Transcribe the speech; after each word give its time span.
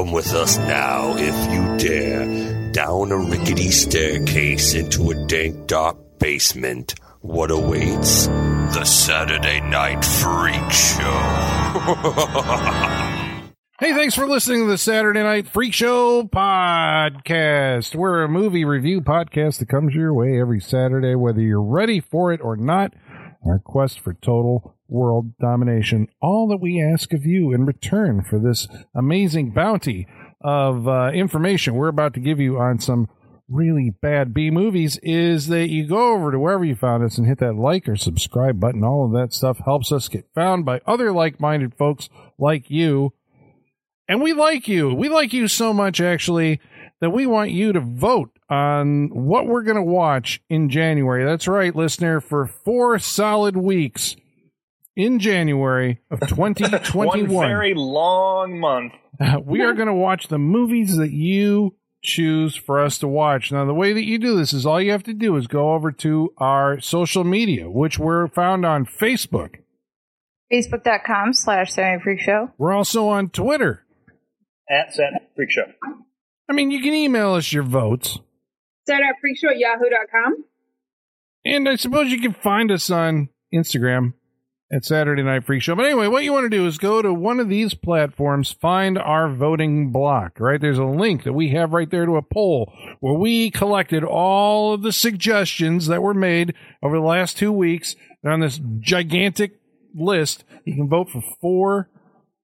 Come 0.00 0.12
with 0.12 0.32
us 0.32 0.56
now, 0.56 1.14
if 1.18 1.52
you 1.52 1.76
dare, 1.76 2.72
down 2.72 3.12
a 3.12 3.18
rickety 3.18 3.70
staircase 3.70 4.72
into 4.72 5.10
a 5.10 5.26
dank, 5.26 5.66
dark 5.66 6.18
basement. 6.18 6.94
What 7.20 7.50
awaits? 7.50 8.26
The 8.26 8.84
Saturday 8.86 9.60
Night 9.60 10.02
Freak 10.02 10.70
Show. 10.72 11.06
Hey, 13.78 13.94
thanks 13.94 14.14
for 14.14 14.26
listening 14.26 14.66
to 14.66 14.70
the 14.70 14.76
Saturday 14.76 15.22
Night 15.22 15.48
Freak 15.48 15.72
Show 15.72 16.24
podcast. 16.24 17.94
We're 17.94 18.24
a 18.24 18.28
movie 18.28 18.66
review 18.66 19.00
podcast 19.00 19.58
that 19.58 19.70
comes 19.70 19.94
your 19.94 20.12
way 20.12 20.38
every 20.38 20.60
Saturday, 20.60 21.14
whether 21.14 21.40
you're 21.40 21.62
ready 21.62 21.98
for 21.98 22.30
it 22.30 22.42
or 22.42 22.58
not. 22.58 22.92
Our 23.46 23.58
quest 23.58 24.00
for 24.00 24.12
total 24.12 24.76
world 24.90 25.36
domination. 25.38 26.08
All 26.20 26.48
that 26.48 26.60
we 26.60 26.82
ask 26.82 27.12
of 27.12 27.24
you 27.24 27.52
in 27.52 27.64
return 27.64 28.22
for 28.22 28.38
this 28.38 28.68
amazing 28.94 29.50
bounty 29.50 30.06
of 30.40 30.88
uh, 30.88 31.10
information 31.12 31.74
we're 31.74 31.88
about 31.88 32.14
to 32.14 32.20
give 32.20 32.40
you 32.40 32.58
on 32.58 32.78
some 32.78 33.08
really 33.48 33.90
bad 33.90 34.32
B 34.32 34.50
movies 34.50 34.98
is 35.02 35.48
that 35.48 35.68
you 35.68 35.86
go 35.86 36.14
over 36.14 36.30
to 36.30 36.38
wherever 36.38 36.64
you 36.64 36.76
found 36.76 37.02
us 37.02 37.18
and 37.18 37.26
hit 37.26 37.38
that 37.38 37.56
like 37.56 37.88
or 37.88 37.96
subscribe 37.96 38.60
button. 38.60 38.84
All 38.84 39.04
of 39.04 39.12
that 39.12 39.34
stuff 39.34 39.58
helps 39.64 39.90
us 39.90 40.08
get 40.08 40.28
found 40.34 40.64
by 40.64 40.80
other 40.86 41.12
like 41.12 41.40
minded 41.40 41.74
folks 41.74 42.08
like 42.38 42.70
you 42.70 43.12
and 44.10 44.20
we 44.20 44.32
like 44.32 44.66
you. 44.66 44.92
We 44.92 45.08
like 45.08 45.32
you 45.32 45.46
so 45.46 45.72
much, 45.72 46.00
actually, 46.00 46.60
that 47.00 47.10
we 47.10 47.26
want 47.26 47.52
you 47.52 47.72
to 47.72 47.78
vote 47.78 48.36
on 48.50 49.08
what 49.10 49.46
we're 49.46 49.62
going 49.62 49.76
to 49.76 49.84
watch 49.84 50.42
in 50.50 50.68
January. 50.68 51.24
That's 51.24 51.46
right, 51.46 51.74
listener, 51.74 52.20
for 52.20 52.48
four 52.48 52.98
solid 52.98 53.56
weeks 53.56 54.16
in 55.00 55.18
January 55.18 55.98
of 56.10 56.20
2021. 56.20 57.28
One 57.34 57.48
very 57.48 57.72
long 57.74 58.60
month. 58.60 58.92
we 59.44 59.62
are 59.62 59.72
going 59.72 59.88
to 59.88 59.94
watch 59.94 60.28
the 60.28 60.38
movies 60.38 60.96
that 60.96 61.10
you 61.10 61.74
choose 62.02 62.54
for 62.54 62.80
us 62.80 62.98
to 62.98 63.08
watch. 63.08 63.50
Now, 63.50 63.64
the 63.64 63.74
way 63.74 63.94
that 63.94 64.04
you 64.04 64.18
do 64.18 64.36
this 64.36 64.52
is 64.52 64.66
all 64.66 64.80
you 64.80 64.92
have 64.92 65.02
to 65.04 65.14
do 65.14 65.36
is 65.36 65.46
go 65.46 65.72
over 65.72 65.90
to 65.92 66.34
our 66.36 66.80
social 66.80 67.24
media, 67.24 67.70
which 67.70 67.98
we're 67.98 68.28
found 68.28 68.66
on 68.66 68.84
Facebook. 68.84 69.56
Facebook.com 70.52 71.32
slash 71.32 71.72
Saturday 71.72 72.02
Freak 72.02 72.20
Show. 72.20 72.50
We're 72.58 72.72
also 72.72 73.08
on 73.08 73.30
Twitter 73.30 73.84
at 74.68 74.92
Saturday 74.92 75.26
Freak 75.34 75.50
Show. 75.50 75.64
I 76.48 76.52
mean, 76.52 76.70
you 76.70 76.82
can 76.82 76.92
email 76.92 77.34
us 77.34 77.52
your 77.52 77.62
votes. 77.62 78.18
Saturday 78.86 79.12
Freak 79.20 79.38
Show 79.38 79.48
at 79.48 79.58
yahoo.com. 79.58 80.44
And 81.44 81.68
I 81.68 81.76
suppose 81.76 82.10
you 82.10 82.20
can 82.20 82.34
find 82.34 82.70
us 82.70 82.90
on 82.90 83.30
Instagram 83.54 84.12
at 84.72 84.84
Saturday 84.84 85.22
Night 85.22 85.44
Freak 85.44 85.62
Show. 85.62 85.74
But 85.74 85.86
anyway, 85.86 86.06
what 86.06 86.22
you 86.22 86.32
want 86.32 86.44
to 86.44 86.56
do 86.56 86.66
is 86.66 86.78
go 86.78 87.02
to 87.02 87.12
one 87.12 87.40
of 87.40 87.48
these 87.48 87.74
platforms, 87.74 88.52
find 88.52 88.96
our 88.96 89.28
voting 89.28 89.90
block, 89.90 90.38
right? 90.38 90.60
There's 90.60 90.78
a 90.78 90.84
link 90.84 91.24
that 91.24 91.32
we 91.32 91.50
have 91.50 91.72
right 91.72 91.90
there 91.90 92.06
to 92.06 92.16
a 92.16 92.22
poll 92.22 92.72
where 93.00 93.18
we 93.18 93.50
collected 93.50 94.04
all 94.04 94.74
of 94.74 94.82
the 94.82 94.92
suggestions 94.92 95.88
that 95.88 96.02
were 96.02 96.14
made 96.14 96.54
over 96.82 96.96
the 96.96 97.04
last 97.04 97.36
two 97.36 97.52
weeks. 97.52 97.96
They're 98.22 98.32
on 98.32 98.40
this 98.40 98.60
gigantic 98.78 99.58
list. 99.94 100.44
You 100.64 100.76
can 100.76 100.88
vote 100.88 101.10
for 101.10 101.22
four 101.40 101.90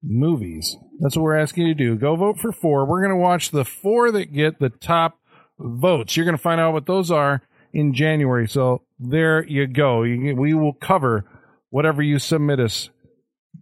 movies. 0.03 0.77
That's 0.99 1.17
what 1.17 1.23
we're 1.23 1.39
asking 1.39 1.67
you 1.67 1.75
to 1.75 1.85
do. 1.85 1.97
Go 1.97 2.17
vote 2.17 2.41
for 2.41 2.51
four. 2.51 2.87
We're 2.87 3.03
going 3.03 3.11
to 3.11 3.17
watch 3.17 3.51
the 3.51 3.65
four 3.65 4.11
that 4.13 4.33
get 4.33 4.59
the 4.59 4.71
top 4.71 5.21
votes. 5.59 6.17
You're 6.17 6.27
going 6.27 6.37
to 6.37 6.43
find 6.43 6.61
out 6.61 6.73
what 6.73 6.87
those 6.87 7.11
are 7.11 7.43
in 7.73 7.95
January. 7.95 8.49
So 8.49 8.83
there 8.99 9.45
you 9.47 9.67
go. 9.67 10.01
we 10.01 10.55
will 10.55 10.73
cover 10.73 11.25
whatever 11.77 12.03
you 12.03 12.19
submit 12.19 12.59
us 12.59 12.89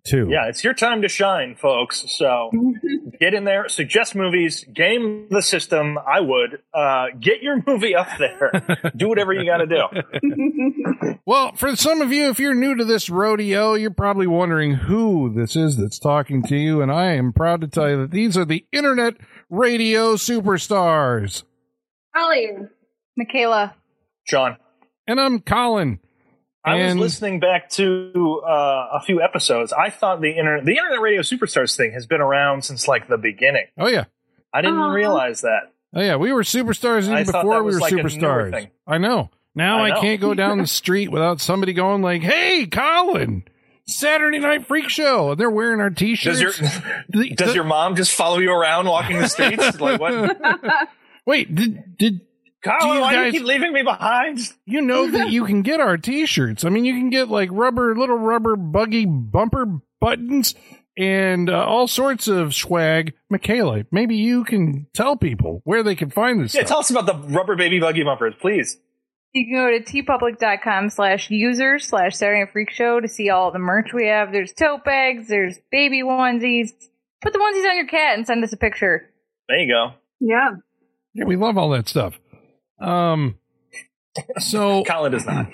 to. 0.07 0.29
Yeah, 0.31 0.47
it's 0.47 0.63
your 0.63 0.73
time 0.73 1.03
to 1.03 1.09
shine, 1.09 1.57
folks. 1.57 2.05
So 2.17 2.53
get 3.21 3.35
in 3.35 3.43
there, 3.43 3.69
suggest 3.69 4.15
movies, 4.15 4.65
game 4.73 5.27
the 5.31 5.43
system. 5.43 5.99
I 5.99 6.21
would 6.21 6.63
uh, 6.73 7.07
get 7.19 7.43
your 7.43 7.61
movie 7.67 7.97
up 7.97 8.07
there. 8.21 8.53
do 8.97 9.09
whatever 9.09 9.33
you 9.33 9.45
got 9.45 9.57
to 9.57 9.67
do. 9.67 11.19
well, 11.27 11.57
for 11.57 11.75
some 11.75 12.03
of 12.03 12.13
you, 12.13 12.29
if 12.29 12.39
you're 12.39 12.55
new 12.55 12.77
to 12.77 12.85
this 12.85 13.11
rodeo, 13.11 13.75
you're 13.75 13.91
probably 13.91 14.29
wondering 14.29 14.75
who 14.75 15.35
this 15.35 15.57
is 15.57 15.77
that's 15.77 15.99
talking 15.99 16.45
to 16.45 16.57
you, 16.57 16.83
and 16.83 16.93
I 16.93 17.15
am 17.15 17.33
proud 17.33 17.63
to 17.63 17.67
tell 17.67 17.91
you 17.91 17.97
that 18.03 18.13
these 18.13 18.39
are 18.39 18.45
the 18.45 18.65
internet 18.71 19.15
radio 19.51 20.15
superstars. 20.15 21.43
Holly, 22.15 22.53
Michaela, 23.17 23.75
John, 24.29 24.57
and 25.09 25.21
I'm 25.21 25.41
Colin. 25.41 25.99
I 26.65 26.77
and 26.77 26.99
was 26.99 27.13
listening 27.13 27.41
back 27.41 27.69
to 27.71 28.43
uh, 28.47 28.89
a 28.95 29.01
few 29.05 29.21
episodes. 29.21 29.73
I 29.73 29.91
thought 29.91 30.21
the 30.21 30.31
internet, 30.31 30.65
the 30.65 30.77
internet 30.77 31.01
radio 31.01 31.21
superstars 31.21 31.77
thing 31.77 31.93
has 31.93 32.07
been 32.07 32.21
around 32.21 32.65
since 32.65 32.89
like 32.89 33.07
the 33.07 33.19
beginning. 33.19 33.67
Oh 33.79 33.89
yeah, 33.89 34.05
I 34.53 34.63
didn't 34.63 34.79
uh-huh. 34.79 34.95
realize 34.95 35.43
that. 35.43 35.73
Oh 35.95 36.01
yeah, 36.01 36.17
we 36.17 36.33
were 36.33 36.43
superstars 36.43 37.05
even 37.05 37.27
before 37.27 37.63
we 37.63 37.75
were 37.75 37.81
like 37.81 37.93
superstars. 37.93 38.69
I 38.87 38.99
know. 38.99 39.31
Now 39.55 39.85
I, 39.85 39.91
know. 39.91 39.97
I 39.97 40.01
can't 40.01 40.21
go 40.21 40.35
down 40.35 40.59
the 40.59 40.67
street 40.67 41.11
without 41.11 41.41
somebody 41.41 41.75
going 41.75 42.03
like, 42.03 42.23
"Hey, 42.23 42.67
Colin." 42.67 43.45
Saturday 43.87 44.39
Night 44.39 44.67
Freak 44.67 44.89
Show. 44.89 45.33
And 45.33 45.41
they're 45.41 45.51
wearing 45.51 45.81
our 45.81 45.91
T-shirts. 45.91 46.41
Does 46.41 46.59
your 46.59 47.35
Does 47.35 47.55
your 47.55 47.65
mom 47.65 47.97
just 47.97 48.13
follow 48.13 48.39
you 48.39 48.51
around 48.53 48.87
walking 48.87 49.19
the 49.19 49.29
streets? 49.29 49.81
like 49.81 50.01
what? 50.01 50.39
Wait, 51.27 51.55
did 51.55 51.97
did 51.97 52.21
Colin, 52.65 53.01
why 53.01 53.13
guys, 53.13 53.33
do 53.33 53.39
you 53.39 53.41
keep 53.41 53.49
leaving 53.49 53.73
me 53.73 53.83
behind? 53.83 54.39
You 54.67 54.81
know 54.81 55.11
that 55.11 55.31
you 55.31 55.45
can 55.45 55.63
get 55.63 55.81
our 55.81 55.99
t-shirts. 55.99 56.65
I 56.65 56.71
mean, 56.71 56.85
you 56.87 56.95
can 56.95 57.11
get 57.11 57.29
like 57.29 57.51
rubber, 57.53 57.95
little 57.95 58.17
rubber 58.17 58.57
buggy 58.57 59.05
bumper 59.07 59.67
buttons 60.01 60.55
and 60.97 61.51
uh, 61.51 61.65
all 61.67 61.87
sorts 61.87 62.27
of 62.29 62.55
swag. 62.55 63.13
Michaela, 63.29 63.85
maybe 63.93 64.17
you 64.17 64.45
can 64.45 64.87
tell 64.95 65.17
people 65.17 65.61
where 65.65 65.83
they 65.83 65.95
can 65.95 66.09
find 66.11 66.41
this 66.43 66.55
Yeah, 66.55 66.61
stuff. 66.61 66.69
tell 66.69 66.79
us 66.79 66.91
about 66.91 67.07
the 67.07 67.15
rubber 67.35 67.57
baby 67.57 67.79
buggy 67.79 68.03
bumpers, 68.05 68.35
please. 68.41 68.79
You 69.33 69.45
can 69.47 69.55
go 69.55 69.71
to 69.79 69.85
teepublic.com 69.85 70.91
slash 70.91 71.29
user 71.31 71.79
slash 71.79 72.17
Saturday 72.17 72.51
Freak 72.51 72.71
Show 72.71 73.01
to 73.01 73.09
see 73.09 73.31
all 73.31 73.51
the 73.51 73.59
merch 73.59 73.93
we 73.93 74.07
have. 74.07 74.31
There's 74.33 74.53
tote 74.53 74.85
bags, 74.85 75.29
there's 75.29 75.59
baby 75.71 76.03
onesies. 76.03 76.71
Put 77.21 77.33
the 77.33 77.39
onesies 77.41 77.69
on 77.69 77.77
your 77.77 77.87
cat 77.89 78.17
and 78.17 78.27
send 78.27 78.43
us 78.45 78.53
a 78.53 78.57
picture. 78.57 79.11
There 79.49 79.59
you 79.59 79.73
go. 79.73 79.95
Yeah. 80.21 80.51
Yeah, 81.15 81.25
we 81.25 81.37
love 81.37 81.59
all 81.59 81.71
that 81.71 81.89
stuff. 81.89 82.19
Um, 82.79 83.39
so 84.39 84.85
Colin 84.89 85.13
does 85.13 85.27
not. 85.27 85.51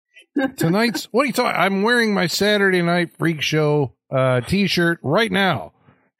tonight's 0.56 1.06
what 1.06 1.22
are 1.22 1.26
you 1.26 1.32
talking? 1.32 1.60
I'm 1.60 1.82
wearing 1.82 2.14
my 2.14 2.26
Saturday 2.26 2.82
Night 2.82 3.10
Freak 3.18 3.42
Show 3.42 3.92
uh, 4.10 4.40
T-shirt 4.42 5.00
right 5.02 5.30
now. 5.30 5.72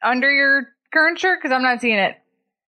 Under 0.03 0.31
your 0.31 0.67
current 0.93 1.19
shirt, 1.19 1.39
because 1.41 1.53
I'm 1.53 1.63
not 1.63 1.81
seeing 1.81 1.97
it. 1.97 2.17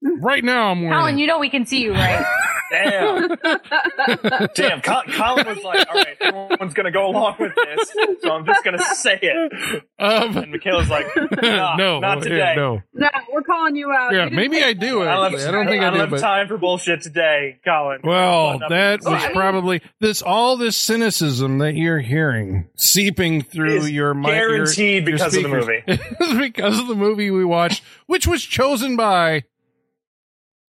Right 0.01 0.43
now, 0.43 0.71
I'm 0.71 0.81
wearing. 0.81 0.97
Colin, 0.97 1.17
you 1.17 1.27
know 1.27 1.39
we 1.39 1.49
can 1.49 1.65
see 1.65 1.81
you, 1.81 1.93
right? 1.93 2.25
Damn. 2.73 3.27
Damn. 4.55 4.81
Colin 4.81 5.47
was 5.47 5.63
like, 5.63 5.87
all 5.87 5.95
right, 5.95 6.17
everyone's 6.19 6.73
going 6.73 6.85
to 6.85 6.91
go 6.91 7.05
along 7.05 7.35
with 7.39 7.53
this, 7.53 7.93
so 8.21 8.31
I'm 8.31 8.45
just 8.47 8.63
going 8.63 8.77
to 8.79 8.83
say 8.95 9.19
it. 9.21 9.83
Um, 9.99 10.35
and 10.37 10.51
Michaela's 10.51 10.89
like, 10.89 11.05
nah, 11.15 11.75
no, 11.77 11.99
not 11.99 12.23
today. 12.23 12.55
no. 12.55 12.81
No, 12.93 13.09
we're 13.31 13.43
calling 13.43 13.75
you 13.75 13.91
out. 13.91 14.13
Yeah, 14.13 14.29
maybe 14.29 14.63
I 14.63 14.73
do. 14.73 15.03
I, 15.03 15.29
don't, 15.29 15.39
I 15.39 15.51
don't 15.51 15.67
think 15.67 15.83
I, 15.83 15.87
I 15.87 15.89
don't 15.91 15.93
do. 15.93 15.99
have 15.99 16.09
but... 16.09 16.19
time 16.19 16.47
for 16.47 16.57
bullshit 16.57 17.03
today, 17.03 17.59
Colin. 17.63 17.99
Well, 18.03 18.59
that 18.69 19.03
was 19.03 19.23
probably 19.33 19.81
this 19.99 20.23
all 20.23 20.57
this 20.57 20.75
cynicism 20.75 21.59
that 21.59 21.75
you're 21.75 21.99
hearing 21.99 22.69
seeping 22.75 23.43
through 23.43 23.85
your 23.85 24.15
mind. 24.15 24.33
Guaranteed 24.33 25.07
your, 25.07 25.17
because 25.17 25.35
your 25.35 25.59
of 25.59 25.65
the 25.67 25.93
movie. 26.17 26.39
because 26.39 26.79
of 26.79 26.87
the 26.87 26.95
movie 26.95 27.29
we 27.29 27.45
watched, 27.45 27.83
which 28.07 28.25
was 28.25 28.43
chosen 28.43 28.95
by 28.95 29.43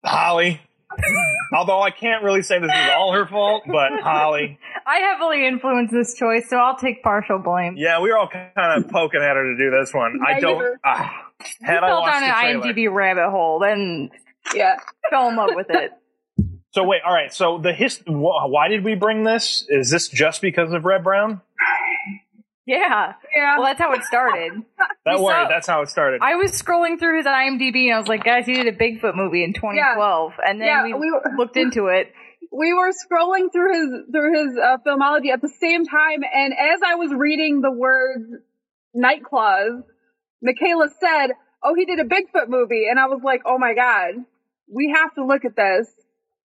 Holly. 0.04 0.62
Although 1.54 1.82
I 1.82 1.92
can't 1.92 2.24
really 2.24 2.42
say 2.42 2.60
this 2.60 2.70
is 2.70 2.92
all 2.96 3.14
her 3.14 3.28
fault, 3.28 3.64
but 3.68 3.92
Holly. 4.02 4.60
I 4.86 4.98
heavily 4.98 5.48
influenced 5.48 5.94
this 5.94 6.14
choice, 6.16 6.50
so 6.50 6.58
I'll 6.58 6.78
take 6.78 7.04
partial 7.04 7.40
blame. 7.40 7.76
Yeah, 7.78 8.02
we 8.02 8.10
were 8.10 8.18
all 8.18 8.30
kind 8.30 8.84
of 8.84 8.90
poking 8.90 9.22
at 9.22 9.36
her 9.36 9.44
to 9.44 9.58
do 9.58 9.72
this 9.72 9.94
one. 9.94 10.20
I 10.26 10.40
don't. 10.40 10.78
Uh, 10.84 11.10
had 11.62 11.84
I 11.84 11.88
fell 11.88 12.06
down 12.06 12.24
an 12.24 12.30
IMDb 12.30 12.92
rabbit 12.92 13.30
hole, 13.30 13.60
then 13.60 14.10
yeah, 14.54 14.78
fell 15.10 15.30
in 15.30 15.36
love 15.36 15.52
with 15.54 15.68
it. 15.70 15.92
So 16.72 16.84
wait, 16.84 17.02
all 17.06 17.14
right. 17.14 17.34
So 17.34 17.58
the 17.58 17.74
hist. 17.74 18.04
Why 18.06 18.68
did 18.68 18.84
we 18.84 18.96
bring 18.96 19.24
this? 19.24 19.66
Is 19.70 19.90
this 19.90 20.08
just 20.10 20.42
because 20.42 20.74
of 20.74 20.86
Reb 20.86 21.04
Brown? 21.04 21.42
Yeah. 22.66 23.14
Yeah. 23.36 23.58
Well, 23.58 23.66
that's 23.68 23.80
how 23.80 23.94
it 23.94 24.04
started. 24.04 24.54
that 25.06 25.20
way, 25.20 25.46
that's 25.48 25.68
how 25.68 25.82
it 25.82 25.90
started. 25.90 26.22
I 26.24 26.36
was 26.36 26.52
scrolling 26.52 27.00
through 27.00 27.18
his 27.18 27.28
IMDb 27.28 27.86
and 27.86 27.96
I 27.96 28.00
was 28.00 28.08
like, 28.08 28.24
guys, 28.24 28.46
he 28.46 28.54
did 28.54 28.68
a 28.68 28.76
Bigfoot 28.76 29.16
movie 29.16 29.44
in 29.44 29.54
2012. 29.54 30.34
Yeah. 30.38 30.50
And 30.50 30.60
then 30.60 30.68
yeah, 30.68 30.84
we, 30.84 30.94
we 30.94 31.12
were, 31.12 31.22
looked 31.38 31.58
into 31.58 31.88
it. 31.88 32.12
We 32.52 32.74
were 32.74 32.92
scrolling 32.92 33.52
through 33.52 33.74
his 33.74 33.90
through 34.14 34.34
his 34.34 34.58
uh, 34.58 34.78
filmology 34.88 35.34
at 35.34 35.42
the 35.42 35.52
same 35.60 35.84
time, 35.86 36.22
and 36.24 36.54
as 36.54 36.80
I 36.86 36.96
was 36.96 37.12
reading 37.12 37.60
the 37.60 37.72
words 37.72 38.24
"night 38.94 39.26
claws," 39.26 39.84
Michaela 40.42 40.88
said, 41.02 41.32
"Oh, 41.62 41.74
he 41.76 41.84
did 41.84 42.00
a 42.00 42.06
Bigfoot 42.06 42.48
movie," 42.48 42.86
and 42.90 42.98
I 42.98 43.08
was 43.08 43.20
like, 43.26 43.42
"Oh 43.46 43.58
my 43.58 43.74
god, 43.74 44.24
we 44.72 44.94
have 44.96 45.14
to 45.16 45.26
look 45.26 45.44
at 45.44 45.58
this." 45.58 45.92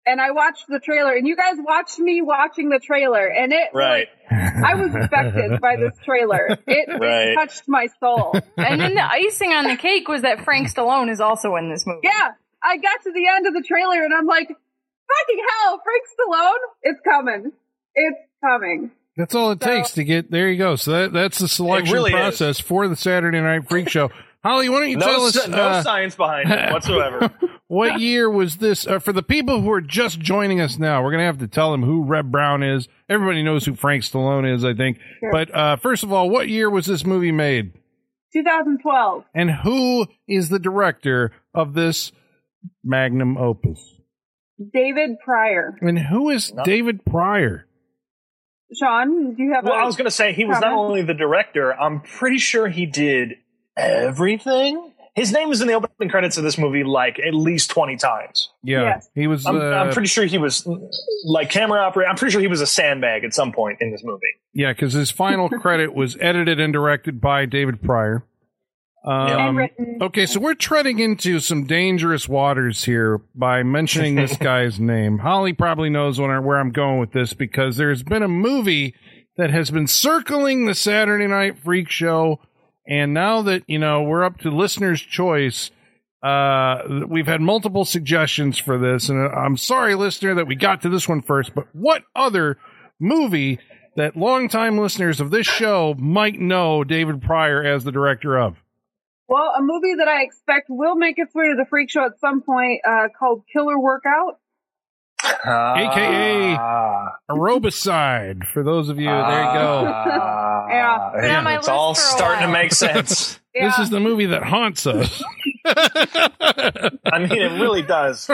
And 0.09 0.21
I 0.21 0.31
watched 0.33 0.67
the 0.69 0.81
trailer, 0.81 1.13
and 1.15 1.27
you 1.27 1.37
guys 1.37 1.57
watched 1.59 1.99
me 1.99 2.23
watching 2.23 2.69
the 2.71 2.79
trailer, 2.79 3.27
and 3.27 3.53
it 3.53 3.69
Right. 3.75 4.09
I 4.31 4.75
was 4.75 4.95
affected 4.95 5.61
by 5.61 5.77
this 5.77 5.95
trailer. 6.05 6.59
It, 6.67 6.89
Right. 7.01 7.29
it 7.29 7.35
touched 7.35 7.63
my 7.69 7.89
soul. 8.01 8.35
And 8.57 8.81
then 8.81 8.95
the 8.95 9.05
icing 9.05 9.53
on 9.53 9.65
the 9.65 9.77
cake 9.77 10.09
was 10.09 10.23
that 10.23 10.45
Frank 10.45 10.69
Stallone 10.73 11.11
is 11.11 11.21
also 11.21 11.57
in 11.57 11.71
this 11.71 11.87
movie. 11.87 12.01
Yeah, 12.03 12.33
I 12.63 12.77
got 12.79 13.03
to 13.05 13.13
the 13.13 13.27
end 13.29 13.47
of 13.47 13.55
the 13.55 13.63
trailer, 13.63 14.03
and 14.05 14.13
I'm 14.15 14.27
like, 14.27 14.49
fucking 14.49 15.45
hell, 15.63 15.81
Frank 15.85 16.05
Stallone, 16.19 16.59
it's 16.83 17.01
coming, 17.05 17.53
it's 17.95 18.19
coming. 18.45 18.91
That's 19.17 19.35
all 19.35 19.51
it 19.53 19.63
So- 19.63 19.69
takes 19.69 19.93
to 19.93 20.05
get 20.05 20.31
there. 20.31 20.49
You 20.49 20.59
go. 20.59 20.77
So 20.77 20.93
that, 20.93 21.13
that's 21.13 21.39
the 21.39 21.49
selection 21.49 21.93
really 21.95 22.13
process 22.13 22.61
for 22.61 22.87
the 22.89 22.97
Saturday 22.97 23.41
Night 23.41 23.69
Freak 23.69 23.89
Show. 23.89 24.11
Holly, 24.45 24.69
why 24.69 24.79
don't 24.81 24.91
you 24.91 24.99
tell 25.01 25.23
us 25.25 25.49
no 25.49 25.57
uh, 25.59 25.83
science 25.83 26.15
behind 26.15 26.51
it 26.53 26.73
whatsoever. 26.73 27.31
what 27.69 28.01
year 28.01 28.29
was 28.31 28.57
this? 28.57 28.87
Uh, 28.87 28.99
for 28.99 29.13
the 29.13 29.23
people 29.23 29.61
who 29.61 29.71
are 29.71 29.81
just 29.81 30.19
joining 30.21 30.61
us 30.61 30.79
now, 30.79 31.03
we're 31.03 31.11
going 31.11 31.21
to 31.21 31.27
have 31.27 31.39
to 31.39 31.49
tell 31.49 31.71
them 31.71 31.83
who 31.83 32.03
Reb 32.05 32.33
Brown 32.33 32.63
is. 32.63 32.89
Everybody 33.09 33.43
knows 33.43 33.65
who 33.65 33.75
Frank 33.75 34.03
Stallone 34.03 34.53
is, 34.53 34.65
I 34.65 34.75
think. 34.75 34.99
Sure. 35.21 35.31
But 35.31 35.55
uh, 35.55 35.77
first 35.77 36.03
of 36.03 36.13
all, 36.13 36.29
what 36.31 36.49
year 36.49 36.69
was 36.69 36.87
this 36.87 37.05
movie 37.05 37.33
made? 37.33 37.73
2012. 38.33 39.25
And 39.35 39.51
who 39.51 40.07
is 40.27 40.49
the 40.49 40.59
director 40.59 41.33
of 41.55 41.75
this 41.75 42.13
magnum 42.83 43.37
opus? 43.37 43.81
David 44.73 45.19
Prior. 45.25 45.77
And 45.81 45.99
who 45.99 46.31
is 46.31 46.53
No. 46.53 46.65
David 46.65 47.05
Prior? 47.05 47.67
Sean, 48.75 49.35
do 49.35 49.43
you 49.43 49.55
have 49.55 49.65
Well, 49.65 49.75
a 49.75 49.83
I 49.83 49.85
was 49.85 49.97
going 49.97 50.07
to 50.07 50.11
say 50.11 50.33
he 50.33 50.45
was 50.45 50.61
not 50.61 50.73
only 50.73 51.03
the 51.03 51.15
director. 51.15 51.73
I'm 51.73 52.01
pretty 52.01 52.39
sure 52.39 52.69
he 52.69 52.85
did 52.87 53.37
everything. 53.77 54.93
His 55.19 55.33
name 55.33 55.51
is 55.51 55.61
in 55.61 55.67
the 55.69 55.75
opening 55.75 56.09
credits 56.09 56.37
of 56.37 56.45
this 56.45 56.57
movie 56.59 56.85
like 56.85 57.19
at 57.19 57.35
least 57.35 57.71
20 57.71 57.97
times. 57.97 58.51
Yeah, 58.63 58.83
Yes. 58.83 59.11
he 59.15 59.27
was. 59.27 59.45
I'm, 59.47 59.57
uh, 59.61 59.65
I'm 59.65 59.93
pretty 59.93 60.09
sure 60.09 60.25
he 60.25 60.39
was 60.39 60.67
like 61.27 61.51
camera 61.51 61.81
operator. 61.81 62.09
I'm 62.09 62.17
pretty 62.17 62.33
sure 62.33 62.41
he 62.41 62.47
was 62.49 62.61
a 62.61 62.67
sandbag 62.67 63.25
at 63.25 63.35
some 63.35 63.53
point 63.53 63.79
in 63.81 63.91
this 63.91 64.03
movie. 64.05 64.21
Yeah, 64.53 64.73
because 64.73 64.93
his 64.93 65.11
final 65.11 65.49
credit 65.61 65.95
was 65.95 66.17
edited 66.21 66.61
and 66.61 66.73
directed 66.73 67.21
by 67.21 67.47
David 67.47 67.83
Prior. 67.83 68.25
Um, 69.05 69.69
okay, 70.03 70.27
so 70.27 70.41
we're 70.41 70.55
treading 70.55 70.99
into 70.99 71.39
some 71.41 71.67
dangerous 71.67 72.29
waters 72.29 72.85
here 72.85 73.21
by 73.35 73.63
mentioning 73.63 74.17
this 74.17 74.37
guy's 74.41 74.79
name. 74.81 75.19
Holly 75.19 75.53
probably 75.53 75.89
knows 75.89 76.21
when 76.21 76.31
I, 76.31 76.41
where 76.41 76.59
I'm 76.59 76.73
going 76.73 76.99
with 76.99 77.13
this 77.13 77.33
because 77.33 77.77
there's 77.77 78.03
been 78.03 78.23
a 78.23 78.29
movie 78.29 78.95
that 79.37 79.51
has 79.51 79.71
been 79.71 79.87
circling 79.87 80.67
the 80.67 80.75
Saturday 80.75 81.29
Night 81.29 81.59
Freak 81.59 81.89
Show, 81.89 82.41
and 82.89 83.15
now 83.15 83.43
that 83.43 83.63
you 83.67 83.79
know 83.79 84.03
we're 84.03 84.25
up 84.25 84.39
to 84.41 84.51
listeners' 84.51 85.01
choice. 85.01 85.71
Uh, 86.21 87.05
we've 87.07 87.29
had 87.29 87.41
multiple 87.41 87.85
suggestions 87.85 88.59
for 88.59 88.77
this, 88.77 89.09
and 89.09 89.33
I'm 89.33 89.57
sorry, 89.57 89.95
listener, 89.95 90.35
that 90.35 90.49
we 90.49 90.57
got 90.57 90.83
to 90.83 90.89
this 90.89 91.09
one 91.09 91.23
first. 91.23 91.55
But 91.55 91.69
what 91.73 92.03
other 92.17 92.59
movie 92.99 93.61
that 93.95 94.17
longtime 94.17 94.79
listeners 94.79 95.21
of 95.21 95.31
this 95.31 95.47
show 95.47 95.95
might 95.97 96.41
know 96.41 96.83
David 96.83 97.23
Prior 97.23 97.63
as 97.63 97.85
the 97.85 97.93
director 97.93 98.37
of? 98.37 98.57
Well, 99.29 99.53
a 99.59 99.63
movie 99.63 99.95
that 99.99 100.09
I 100.09 100.23
expect 100.23 100.69
will 100.71 100.97
make 100.97 101.19
its 101.19 101.35
way 101.35 101.49
to 101.49 101.55
the 101.57 101.67
freak 101.67 101.91
show 101.91 102.07
at 102.07 102.19
some 102.19 102.41
point, 102.41 102.81
uh, 102.89 103.09
called 103.17 103.45
Killer 103.53 103.79
Workout. 103.79 104.41
AKA 105.45 106.57
Ah. 106.59 107.09
Aerobicide. 107.31 108.47
For 108.53 108.63
those 108.63 108.89
of 108.89 108.99
you, 108.99 109.07
there 109.07 109.15
you 109.17 109.53
go. 109.55 109.85
Ah. 109.87 110.67
Yeah. 110.69 111.11
Been 111.21 111.31
on 111.31 111.45
my 111.45 111.57
it's 111.57 111.69
all 111.69 111.95
starting 111.95 112.47
to 112.47 112.53
make 112.53 112.73
sense. 112.73 113.39
Yeah. 113.55 113.71
This 113.71 113.79
is 113.81 113.91
the 113.91 113.99
movie 113.99 114.27
that 114.27 114.45
haunts 114.45 114.87
us. 114.87 115.21
I 115.65 117.19
mean, 117.19 117.33
it 117.33 117.61
really 117.61 117.83
does. 117.83 118.29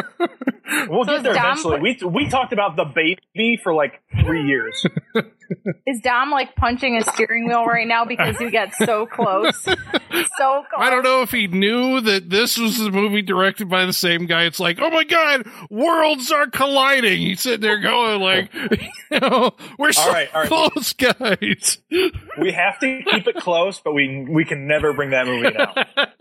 We'll 0.88 1.04
So 1.04 1.12
get 1.12 1.22
there 1.22 1.32
is 1.32 1.36
Dom 1.36 1.46
eventually. 1.58 1.80
We 1.80 1.98
we 2.06 2.28
talked 2.28 2.52
about 2.52 2.76
the 2.76 2.84
baby 2.84 3.58
for 3.62 3.74
like 3.74 4.02
three 4.24 4.46
years. 4.46 4.84
Is 5.86 6.00
Dom 6.00 6.30
like 6.30 6.56
punching 6.56 6.96
a 6.96 7.02
steering 7.02 7.46
wheel 7.46 7.66
right 7.66 7.86
now 7.86 8.06
because 8.06 8.38
he 8.38 8.50
got 8.50 8.72
so 8.74 9.04
close? 9.06 9.54
so 9.62 9.74
close. 9.76 10.64
I 10.78 10.88
don't 10.88 11.02
know 11.02 11.20
if 11.20 11.30
he 11.30 11.46
knew 11.48 12.00
that 12.00 12.30
this 12.30 12.56
was 12.56 12.78
the 12.78 12.90
movie 12.90 13.20
directed 13.20 13.68
by 13.68 13.84
the 13.84 13.92
same 13.92 14.24
guy. 14.24 14.44
It's 14.44 14.58
like, 14.58 14.78
oh 14.80 14.88
my 14.90 15.04
god, 15.04 15.46
worlds 15.70 16.32
are 16.32 16.46
colliding. 16.48 17.18
He's 17.20 17.42
sitting 17.42 17.60
there 17.60 17.78
going 17.78 18.20
like, 18.22 18.52
you 19.10 19.20
know, 19.20 19.54
we're 19.78 19.92
so 19.92 20.02
All 20.02 20.12
right, 20.12 20.28
all 20.34 20.40
right. 20.40 20.48
close, 20.48 20.92
guys. 20.94 21.78
We 22.40 22.52
have 22.52 22.78
to 22.80 23.02
keep 23.10 23.26
it 23.28 23.36
close, 23.36 23.80
but 23.80 23.92
we 23.92 24.26
we 24.28 24.46
can 24.46 24.66
never 24.66 24.94
bring 24.94 25.10
that 25.10 25.26
movie 25.26 25.50
down. 25.50 25.74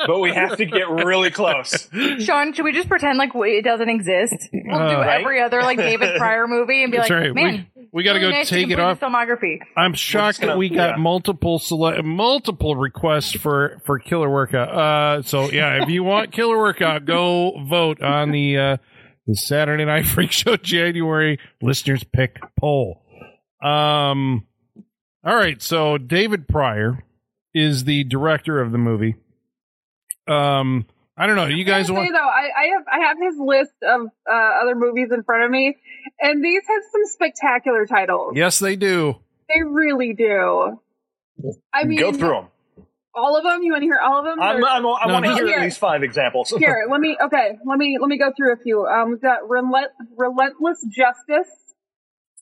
But 0.05 0.19
we 0.19 0.33
have 0.33 0.57
to 0.57 0.65
get 0.65 0.89
really 1.05 1.29
close. 1.31 1.88
Sean, 2.19 2.53
should 2.53 2.63
we 2.65 2.71
just 2.73 2.88
pretend 2.89 3.17
like 3.17 3.33
we- 3.33 3.57
it 3.57 3.63
doesn't 3.63 3.89
exist? 3.89 4.33
We'll 4.53 4.77
do 4.89 4.95
Uh, 4.95 5.01
every 5.01 5.41
other 5.41 5.61
like 5.61 5.77
David 5.77 6.15
Prior 6.17 6.47
movie 6.47 6.83
and 6.83 6.91
be 6.91 6.97
That's 6.97 7.09
like, 7.09 7.19
right. 7.19 7.33
man, 7.35 7.67
we 7.75 7.88
we 7.91 8.03
got 8.03 8.13
to 8.13 8.19
really 8.19 8.31
go 8.31 8.38
nice 8.38 8.50
to 8.50 8.55
take 8.55 8.69
it 8.71 8.79
off. 8.79 9.00
his 9.00 9.07
Filmography. 9.09 9.59
I'm 9.77 9.94
shocked 9.94 10.39
gonna- 10.41 10.53
that 10.53 10.57
we 10.57 10.69
got 10.69 10.91
yeah. 10.91 10.95
multiple 10.97 11.59
sele- 11.59 12.01
multiple 12.03 12.75
requests 12.75 13.33
for 13.33 13.81
for 13.85 14.00
Killer 14.00 14.29
Workout. 14.29 14.69
Uh, 14.69 15.21
so 15.21 15.50
yeah, 15.51 15.83
if 15.83 15.89
you 15.89 16.03
want 16.03 16.31
Killer 16.31 16.57
Workout, 16.57 17.05
go 17.05 17.63
vote 17.67 18.01
on 18.01 18.31
the 18.31 18.57
uh, 18.57 18.77
the 19.27 19.35
Saturday 19.35 19.85
Night 19.85 20.05
Freak 20.05 20.31
Show 20.31 20.57
January 20.57 21.39
listeners 21.61 22.03
pick 22.03 22.39
poll. 22.59 23.01
Um, 23.63 24.45
all 25.25 25.35
right, 25.35 25.61
so 25.61 25.97
David 25.97 26.47
Prior 26.47 27.03
is 27.53 27.85
the 27.85 28.03
director 28.03 28.59
of 28.59 28.71
the 28.71 28.77
movie. 28.77 29.15
Um, 30.28 30.86
I 31.18 31.28
don't 31.28 31.36
know. 31.36 31.46
You 31.46 31.64
guys 31.64 31.90
I 31.90 31.94
want? 31.94 32.08
say 32.08 32.12
though, 32.12 32.18
I, 32.20 32.50
I 32.58 32.66
have 32.74 32.84
I 32.92 33.00
have 33.08 33.18
his 33.20 33.36
list 33.38 33.74
of 33.84 34.08
uh, 34.30 34.34
other 34.64 34.75
movies 34.75 35.10
in 35.12 35.24
front 35.24 35.44
of 35.44 35.52
me, 35.52 35.78
and 36.20 36.44
these 36.44 36.62
have 36.68 36.81
some 36.92 37.02
spectacular 37.06 37.86
titles. 37.86 38.34
Yes, 38.36 38.60
they 38.60 38.75
do. 38.75 39.16
They 39.50 39.62
really 39.64 40.14
do. 40.14 40.80
I 41.74 41.84
mean, 41.84 42.00
Go 42.00 42.12
through 42.14 42.30
them. 42.30 42.48
all 43.14 43.36
of 43.38 43.44
them. 43.44 43.62
You 43.64 43.72
want 43.74 43.81
to 43.81 43.86
hear 43.88 44.00
all 44.04 44.20
of 44.20 44.25
them? 44.25 44.40
I'm, 44.42 44.64
Or- 44.64 44.68
I'm, 44.68 44.86
I 44.86 45.08
No, 45.08 45.14
want 45.14 45.25
to 45.25 45.30
just- 45.31 45.40
hear 45.40 45.48
Here. 45.50 45.58
at 45.60 45.64
least 45.64 45.80
five 45.80 46.02
examples. 46.04 46.50
Here, 46.58 46.86
let 46.90 47.00
me. 47.02 47.18
Okay, 47.22 47.58
let 47.66 47.78
me 47.78 47.98
let 48.00 48.08
me 48.08 48.18
go 48.18 48.31
through 48.36 48.54
a 48.54 48.58
few. 48.58 48.86
Um, 48.86 49.12
we've 49.12 49.22
got 49.22 49.48
relent, 49.50 49.92
relentless 50.18 50.84
justice. 50.90 51.52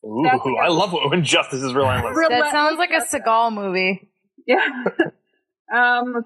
Ooh, 0.06 0.22
That's- 0.24 0.42
I 0.64 0.68
love 0.70 0.94
it 0.94 1.10
when 1.10 1.24
justice 1.24 1.62
is 1.62 1.74
relentless. 1.74 2.16
That 2.30 2.52
sounds 2.52 2.78
like 2.78 2.92
a 2.92 3.00
Justice. 3.00 3.22
Seagal 3.22 3.54
movie. 3.54 4.10
Yeah. 4.48 4.66
um. 5.74 6.24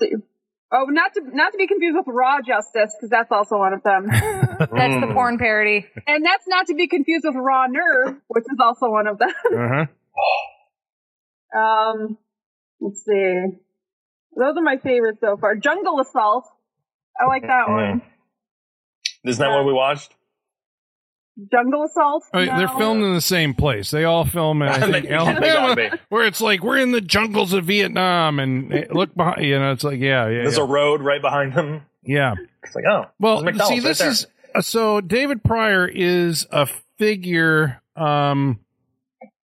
Oh, 0.71 0.85
not 0.85 1.13
to 1.13 1.21
not 1.35 1.51
to 1.51 1.57
be 1.57 1.67
confused 1.67 1.95
with 1.95 2.07
Raw 2.07 2.41
Justice 2.41 2.95
because 2.97 3.09
that's 3.09 3.31
also 3.31 3.57
one 3.57 3.73
of 3.73 3.83
them, 3.83 4.07
That's 4.11 4.69
the 4.99 5.09
porn 5.13 5.37
parody. 5.37 5.85
and 6.07 6.25
that's 6.25 6.47
not 6.47 6.67
to 6.67 6.73
be 6.73 6.87
confused 6.87 7.23
with 7.25 7.35
Raw 7.35 7.67
Nerve, 7.67 8.15
which 8.27 8.43
is 8.51 8.57
also 8.59 8.89
one 8.89 9.07
of 9.07 9.19
them. 9.19 9.29
Uh 9.53 9.67
huh. 9.69 9.85
Um. 11.55 12.17
Let's 12.81 13.05
see. 13.05 13.35
Those 14.37 14.57
are 14.57 14.61
my 14.61 14.77
favorites 14.77 15.19
so 15.21 15.37
far. 15.37 15.55
Jungle 15.55 16.01
Assault. 16.01 16.45
I 17.17 17.25
like 17.27 17.43
that 17.43 17.69
one. 17.69 18.01
Isn't 19.23 19.39
that 19.39 19.55
what 19.55 19.65
we 19.65 19.71
watched? 19.71 20.13
Jungle 21.51 21.83
Assault. 21.83 22.23
Oh, 22.33 22.45
They're 22.45 22.67
filmed 22.69 23.03
in 23.03 23.13
the 23.13 23.21
same 23.21 23.53
place. 23.53 23.91
They 23.91 24.03
all 24.05 24.23
film 24.25 24.61
in 24.61 24.67
I 24.69 24.79
think, 24.79 24.93
They- 25.05 25.09
they 25.09 25.13
Alabama, 25.15 25.99
where 26.09 26.25
it's 26.25 26.39
like 26.41 26.63
we're 26.63 26.77
in 26.77 26.91
the 26.91 27.01
jungles 27.01 27.51
of 27.53 27.65
Vietnam, 27.65 28.39
and 28.39 28.73
eh, 28.73 28.85
look 28.91 29.13
behind. 29.15 29.43
You 29.45 29.59
know, 29.59 29.71
it's 29.71 29.83
like 29.83 29.99
yeah, 29.99 30.27
yeah, 30.27 30.43
There's 30.43 30.57
yeah. 30.57 30.63
a 30.63 30.67
road 30.67 31.01
right 31.01 31.21
behind 31.21 31.53
them. 31.53 31.81
yeah. 32.03 32.35
It's 32.63 32.73
like, 32.75 32.85
oh, 32.89 33.05
Well, 33.19 33.39
see, 33.39 33.45
right 33.45 33.83
this 33.83 33.97
there. 33.99 34.09
is 34.09 34.27
uh, 34.55 34.61
so 34.61 35.01
David 35.01 35.43
Prior 35.43 35.87
is 35.87 36.47
a 36.51 36.67
figure. 36.97 37.81
Um, 37.95 38.59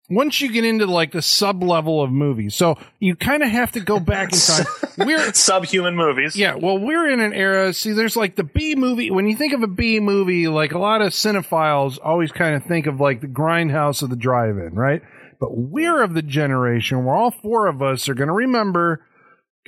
once 0.10 0.40
you 0.40 0.52
get 0.52 0.64
into 0.64 0.86
like 0.86 1.12
the 1.12 1.22
sub 1.22 1.64
level 1.64 2.02
of 2.02 2.12
movies, 2.12 2.56
so 2.56 2.78
you 3.00 3.16
kind 3.16 3.44
of 3.44 3.50
have 3.50 3.72
to 3.74 3.80
go 3.80 4.00
back 4.00 4.32
in 4.32 4.40
time. 4.40 4.66
We're 4.98 5.34
subhuman 5.34 5.96
movies. 5.96 6.36
yeah, 6.36 6.56
well, 6.56 6.80
we're 6.80 7.10
in 7.10 7.20
an 7.20 7.34
era. 7.34 7.72
See, 7.74 7.92
there's 7.92 8.16
like 8.16 8.36
the 8.36 8.44
B 8.44 8.76
movie. 8.76 9.12
When 9.12 9.28
you 9.28 9.36
think 9.36 9.54
of 9.54 9.62
a 9.62 9.68
B 9.68 10.00
movie, 10.00 10.48
like 10.48 10.72
a 10.72 10.80
lot 10.80 11.02
of 11.02 11.12
cinephiles 11.12 12.00
always 12.04 12.32
kind 12.32 12.56
of 12.56 12.64
think 12.64 12.88
of 12.88 13.00
like 13.00 13.22
the 13.22 13.28
grindhouse 13.28 14.02
of 14.02 14.10
the 14.10 14.16
drive-in, 14.16 14.74
right? 14.74 15.04
But 15.40 15.56
we're 15.56 16.02
of 16.02 16.16
the 16.16 16.24
generation 16.24 17.06
where 17.06 17.16
all 17.16 17.30
four 17.30 17.68
of 17.68 17.84
us 17.84 18.10
are 18.10 18.16
going 18.16 18.30
to 18.30 18.34
remember 18.34 19.06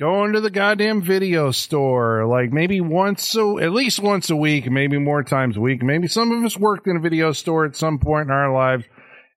going 0.00 0.32
to 0.32 0.40
the 0.40 0.50
goddamn 0.50 1.02
video 1.02 1.50
store, 1.52 2.26
like 2.26 2.50
maybe 2.50 2.80
once, 2.80 3.22
so 3.28 3.58
at 3.58 3.70
least 3.70 4.00
once 4.00 4.30
a 4.30 4.36
week, 4.36 4.68
maybe 4.70 4.98
more 4.98 5.22
times 5.22 5.58
a 5.58 5.60
week. 5.60 5.82
Maybe 5.82 6.08
some 6.08 6.32
of 6.32 6.42
us 6.42 6.56
worked 6.56 6.86
in 6.86 6.96
a 6.96 7.00
video 7.00 7.32
store 7.32 7.66
at 7.66 7.76
some 7.76 7.98
point 7.98 8.28
in 8.28 8.32
our 8.32 8.52
lives, 8.52 8.84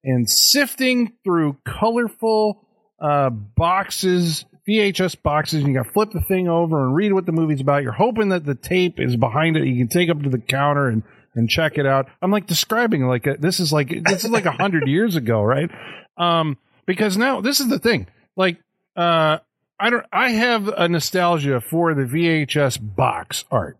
and 0.03 0.29
sifting 0.29 1.13
through 1.24 1.57
colorful 1.65 2.67
uh, 3.00 3.29
boxes, 3.29 4.45
VHS 4.67 5.22
boxes, 5.22 5.60
and 5.60 5.69
you 5.69 5.74
got 5.74 5.86
to 5.86 5.91
flip 5.91 6.12
the 6.12 6.22
thing 6.22 6.48
over 6.48 6.86
and 6.86 6.95
read 6.95 7.13
what 7.13 7.25
the 7.25 7.31
movie's 7.31 7.62
about. 7.62 7.83
You're 7.83 7.91
hoping 7.91 8.29
that 8.29 8.45
the 8.45 8.55
tape 8.55 9.00
is 9.00 9.15
behind 9.15 9.57
it. 9.57 9.65
You 9.65 9.77
can 9.77 9.88
take 9.88 10.10
up 10.10 10.22
to 10.24 10.29
the 10.29 10.39
counter 10.39 10.88
and 10.88 11.03
and 11.36 11.50
check 11.50 11.77
it 11.77 11.86
out. 11.86 12.07
I'm 12.22 12.31
like 12.31 12.45
describing 12.45 13.07
like 13.07 13.25
a, 13.25 13.36
this 13.39 13.60
is 13.60 13.74
like 13.74 14.03
this 14.03 14.24
is 14.24 14.29
like 14.29 14.45
a 14.45 14.51
hundred 14.51 14.88
years 14.88 15.15
ago, 15.15 15.41
right? 15.41 15.69
Um, 16.17 16.57
because 16.86 17.17
now 17.17 17.41
this 17.41 17.60
is 17.60 17.69
the 17.69 17.79
thing. 17.79 18.07
Like, 18.36 18.57
uh, 18.95 19.39
I 19.79 19.89
don't. 19.89 20.05
I 20.12 20.29
have 20.29 20.67
a 20.67 20.88
nostalgia 20.88 21.62
for 21.62 21.93
the 21.93 22.03
VHS 22.03 22.95
box 22.95 23.45
art. 23.51 23.77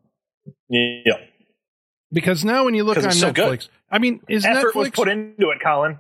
Yeah. 0.70 1.18
Because 2.12 2.46
now 2.46 2.66
when 2.66 2.76
you 2.76 2.84
look 2.84 2.98
on 2.98 3.06
it's 3.06 3.20
so. 3.20 3.32
Netflix, 3.32 3.70
I 3.90 4.00
mean, 4.00 4.22
is 4.28 4.46
Effort 4.46 4.76
was 4.76 4.90
Netflix 4.90 4.94
put 4.94 5.08
into 5.08 5.50
it, 5.50 5.60
Colin. 5.64 6.00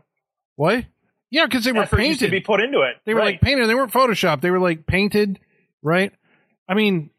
What? 0.55 0.86
Yeah, 1.31 1.45
because 1.45 1.63
they 1.63 1.72
were 1.72 1.83
Effort 1.83 2.01
used 2.01 2.19
to 2.19 2.25
painted. 2.25 2.41
be 2.41 2.45
put 2.45 2.62
into 2.62 2.81
it. 2.81 2.98
They 3.05 3.13
were 3.13 3.22
Right. 3.22 3.33
like 3.33 3.41
painted. 3.41 3.67
They 3.67 3.75
weren't 3.75 3.91
photoshopped. 3.91 4.41
They 4.41 4.51
were 4.51 4.60
like 4.60 4.86
painted, 4.86 5.39
right? 5.81 6.12
I 6.69 6.75
mean, 6.75 7.10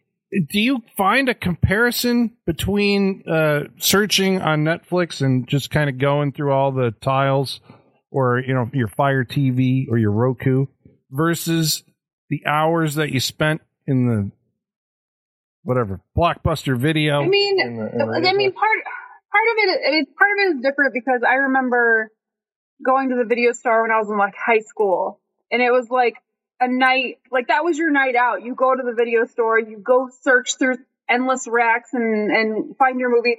do 0.50 0.60
you 0.60 0.82
find 0.96 1.28
a 1.28 1.34
comparison 1.34 2.32
between 2.46 3.22
uh, 3.28 3.64
searching 3.78 4.40
on 4.40 4.64
Netflix 4.64 5.20
and 5.20 5.46
just 5.48 5.70
kind 5.70 5.90
of 5.90 5.98
going 5.98 6.32
through 6.32 6.52
all 6.52 6.70
the 6.72 6.92
tiles, 7.00 7.60
or 8.10 8.38
you 8.40 8.54
know, 8.54 8.70
your 8.72 8.88
Fire 8.88 9.24
TV 9.24 9.86
or 9.90 9.98
your 9.98 10.12
Roku, 10.12 10.66
versus 11.10 11.82
the 12.30 12.46
hours 12.46 12.94
that 12.96 13.10
you 13.10 13.20
spent 13.20 13.62
in 13.86 14.06
the 14.08 14.30
whatever 15.62 16.00
blockbuster 16.16 16.76
video? 16.78 17.22
I 17.22 17.26
mean, 17.28 17.60
In 17.60 17.76
the- 17.76 17.90
in 17.92 17.98
the- 17.98 18.28
I 18.28 18.32
mean, 18.32 18.52
part 18.52 18.78
part 19.30 19.44
of 19.50 19.56
it, 19.68 19.80
I 19.86 19.90
mean, 19.90 20.06
part 20.16 20.30
of 20.30 20.38
it 20.38 20.56
is 20.56 20.62
different 20.62 20.94
because 20.94 21.22
I 21.28 21.34
remember 21.34 22.10
going 22.84 23.10
to 23.10 23.16
the 23.16 23.24
video 23.24 23.52
store 23.52 23.82
when 23.82 23.90
I 23.90 23.98
was 23.98 24.10
in 24.10 24.16
like 24.16 24.34
high 24.36 24.60
school, 24.60 25.20
and 25.50 25.62
it 25.62 25.70
was 25.70 25.88
like 25.90 26.16
a 26.60 26.68
night, 26.68 27.18
like 27.30 27.48
that 27.48 27.64
was 27.64 27.78
your 27.78 27.90
night 27.90 28.14
out. 28.16 28.42
You 28.42 28.54
go 28.54 28.74
to 28.74 28.82
the 28.82 28.94
video 28.94 29.24
store, 29.26 29.58
you 29.58 29.78
go 29.78 30.08
search 30.22 30.56
through 30.58 30.76
endless 31.08 31.46
racks 31.48 31.90
and 31.92 32.30
and 32.30 32.76
find 32.76 33.00
your 33.00 33.10
movie. 33.10 33.38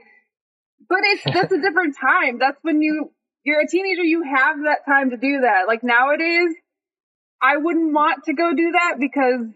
But 0.88 1.00
it's 1.04 1.24
that's 1.34 1.52
a 1.52 1.62
different 1.62 1.96
time. 2.00 2.40
That's 2.40 2.60
when 2.62 2.82
you 2.82 3.12
you're 3.44 3.62
a 3.62 3.68
teenager. 3.68 4.04
You 4.04 4.24
have 4.24 4.58
that 4.66 4.86
time 4.86 5.12
to 5.12 5.18
do 5.18 5.42
that. 5.42 5.68
Like 5.68 5.84
nowadays, 5.84 6.54
I 7.42 7.58
wouldn't 7.58 7.94
want 7.94 8.26
to 8.26 8.34
go 8.34 8.54
do 8.54 8.72
that 8.72 8.96
because 9.00 9.48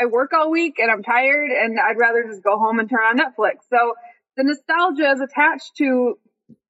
I 0.00 0.06
work 0.06 0.32
all 0.32 0.50
week 0.50 0.78
and 0.78 0.90
I'm 0.90 1.02
tired 1.02 1.50
and 1.50 1.78
I'd 1.78 1.98
rather 1.98 2.24
just 2.24 2.42
go 2.42 2.58
home 2.58 2.78
and 2.78 2.88
turn 2.88 3.00
on 3.00 3.18
Netflix. 3.18 3.68
So 3.68 3.94
the 4.36 4.44
nostalgia 4.44 5.10
is 5.10 5.20
attached 5.20 5.76
to 5.76 6.18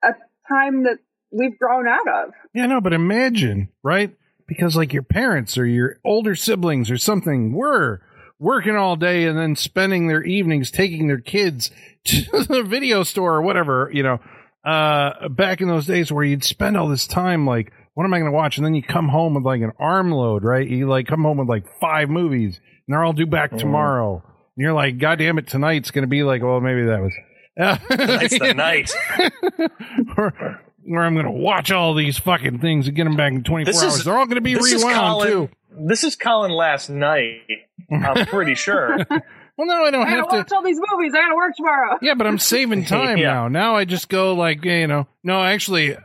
a 0.02 0.14
time 0.48 0.84
that 0.84 0.98
we've 1.30 1.58
grown 1.58 1.86
out 1.88 2.08
of. 2.08 2.32
Yeah, 2.54 2.66
no, 2.66 2.80
but 2.80 2.92
imagine, 2.92 3.68
right? 3.82 4.14
Because 4.46 4.76
like 4.76 4.92
your 4.92 5.02
parents 5.02 5.56
or 5.56 5.66
your 5.66 5.98
older 6.04 6.34
siblings 6.34 6.90
or 6.90 6.98
something 6.98 7.52
were 7.52 8.02
working 8.38 8.74
all 8.74 8.96
day 8.96 9.26
and 9.26 9.38
then 9.38 9.54
spending 9.54 10.08
their 10.08 10.22
evenings 10.22 10.70
taking 10.70 11.06
their 11.06 11.20
kids 11.20 11.70
to 12.04 12.44
the 12.48 12.62
video 12.62 13.02
store 13.02 13.34
or 13.34 13.42
whatever, 13.42 13.90
you 13.92 14.02
know, 14.02 14.18
uh, 14.64 15.28
back 15.28 15.60
in 15.60 15.68
those 15.68 15.86
days 15.86 16.10
where 16.10 16.24
you'd 16.24 16.44
spend 16.44 16.76
all 16.76 16.88
this 16.88 17.06
time 17.06 17.46
like, 17.46 17.72
what 17.94 18.04
am 18.04 18.14
I 18.14 18.18
going 18.18 18.30
to 18.30 18.36
watch? 18.36 18.56
And 18.56 18.64
then 18.64 18.74
you 18.74 18.82
come 18.82 19.08
home 19.08 19.34
with 19.34 19.44
like 19.44 19.60
an 19.62 19.72
armload, 19.78 20.44
right? 20.44 20.66
You 20.66 20.88
like 20.88 21.06
come 21.06 21.22
home 21.22 21.38
with 21.38 21.48
like 21.48 21.66
five 21.80 22.08
movies 22.08 22.60
and 22.86 22.94
they're 22.94 23.04
all 23.04 23.12
due 23.12 23.26
back 23.26 23.56
tomorrow. 23.56 24.22
And 24.24 24.64
you're 24.64 24.72
like, 24.72 24.98
God 24.98 25.18
damn 25.18 25.38
it, 25.38 25.48
tonight's 25.48 25.90
going 25.90 26.02
to 26.02 26.08
be 26.08 26.22
like, 26.22 26.42
well, 26.42 26.60
maybe 26.60 26.84
that 26.86 27.00
was. 27.00 27.14
Tonight's 27.90 28.38
the 28.38 28.54
night. 28.54 28.90
or, 30.16 30.60
or 30.90 31.02
I'm 31.02 31.14
going 31.14 31.24
to 31.26 31.30
watch 31.32 31.70
all 31.70 31.94
these 31.94 32.18
fucking 32.18 32.58
things 32.58 32.86
and 32.88 32.96
get 32.96 33.04
them 33.04 33.16
back 33.16 33.32
in 33.32 33.42
24 33.44 33.72
This 33.72 33.82
hours. 33.82 33.96
is- 33.96 34.04
They're 34.04 34.18
all 34.18 34.26
going 34.26 34.34
to 34.36 34.40
be 34.40 34.54
this 34.54 34.72
is 34.72 34.82
rewound 34.84 34.96
Colin. 35.22 35.28
too. 35.28 35.48
This 35.86 36.04
is 36.04 36.16
Colin 36.16 36.50
last 36.50 36.90
night. 36.90 37.42
I'm 37.90 38.26
pretty 38.26 38.54
sure. 38.56 38.98
Well, 39.08 39.66
no, 39.66 39.84
I 39.84 39.90
don't 39.90 40.06
I 40.06 40.10
have 40.10 40.24
gotta 40.24 40.30
to. 40.30 40.36
watch 40.38 40.52
all 40.52 40.62
these 40.62 40.80
movies. 40.90 41.12
I 41.14 41.18
gotta 41.18 41.34
work 41.36 41.54
tomorrow. 41.56 41.98
Yeah, 42.02 42.14
but 42.14 42.26
I'm 42.26 42.38
saving 42.38 42.84
time 42.86 43.18
Yeah. 43.18 43.32
now. 43.32 43.48
Now 43.48 43.76
I 43.76 43.84
just 43.84 44.08
go 44.08 44.34
like, 44.34 44.64
you 44.64 44.86
know, 44.86 45.06
no, 45.22 45.42
actually, 45.42 45.96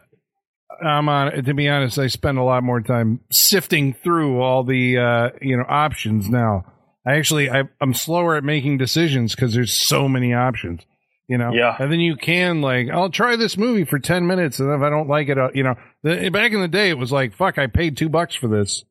I'm 0.84 1.08
on. 1.10 1.44
To 1.44 1.54
be 1.54 1.68
honest, 1.70 1.98
I 1.98 2.08
spend 2.08 2.38
a 2.38 2.44
lot 2.44 2.64
more 2.64 2.82
time 2.82 3.22
sifting 3.32 3.94
through 3.94 4.42
all 4.42 4.64
the, 4.64 4.98
uh, 4.98 5.30
you 5.42 5.58
know, 5.58 5.66
options 5.68 6.30
now. 6.30 6.66
I 7.08 7.16
actually, 7.16 7.50
I, 7.50 7.64
I'm 7.80 7.94
slower 7.94 8.36
at 8.36 8.44
making 8.44 8.78
decisions 8.78 9.36
because 9.36 9.54
there's 9.54 9.74
so 9.74 10.08
many 10.10 10.34
options. 10.34 10.82
You 11.28 11.38
know, 11.40 11.52
Yeah. 11.54 11.76
and 11.80 11.92
then 11.92 12.00
you 12.00 12.16
can 12.16 12.62
like, 12.62 12.90
I'll 12.90 13.10
try 13.10 13.36
this 13.36 13.58
movie 13.58 13.84
for 13.86 13.98
ten 14.00 14.28
minutes, 14.28 14.60
and 14.60 14.72
if 14.72 14.82
I 14.82 14.90
don't 14.92 15.08
like 15.10 15.28
it, 15.30 15.38
uh, 15.40 15.50
you 15.54 15.64
know, 15.64 15.76
the, 16.04 16.30
back 16.30 16.52
in 16.52 16.62
the 16.62 16.68
day, 16.68 16.90
it 16.90 16.98
was 17.00 17.12
like, 17.12 17.34
fuck, 17.36 17.58
I 17.58 17.66
paid 17.68 17.98
two 17.98 18.10
bucks 18.10 18.36
for 18.36 18.48
this. 18.48 18.86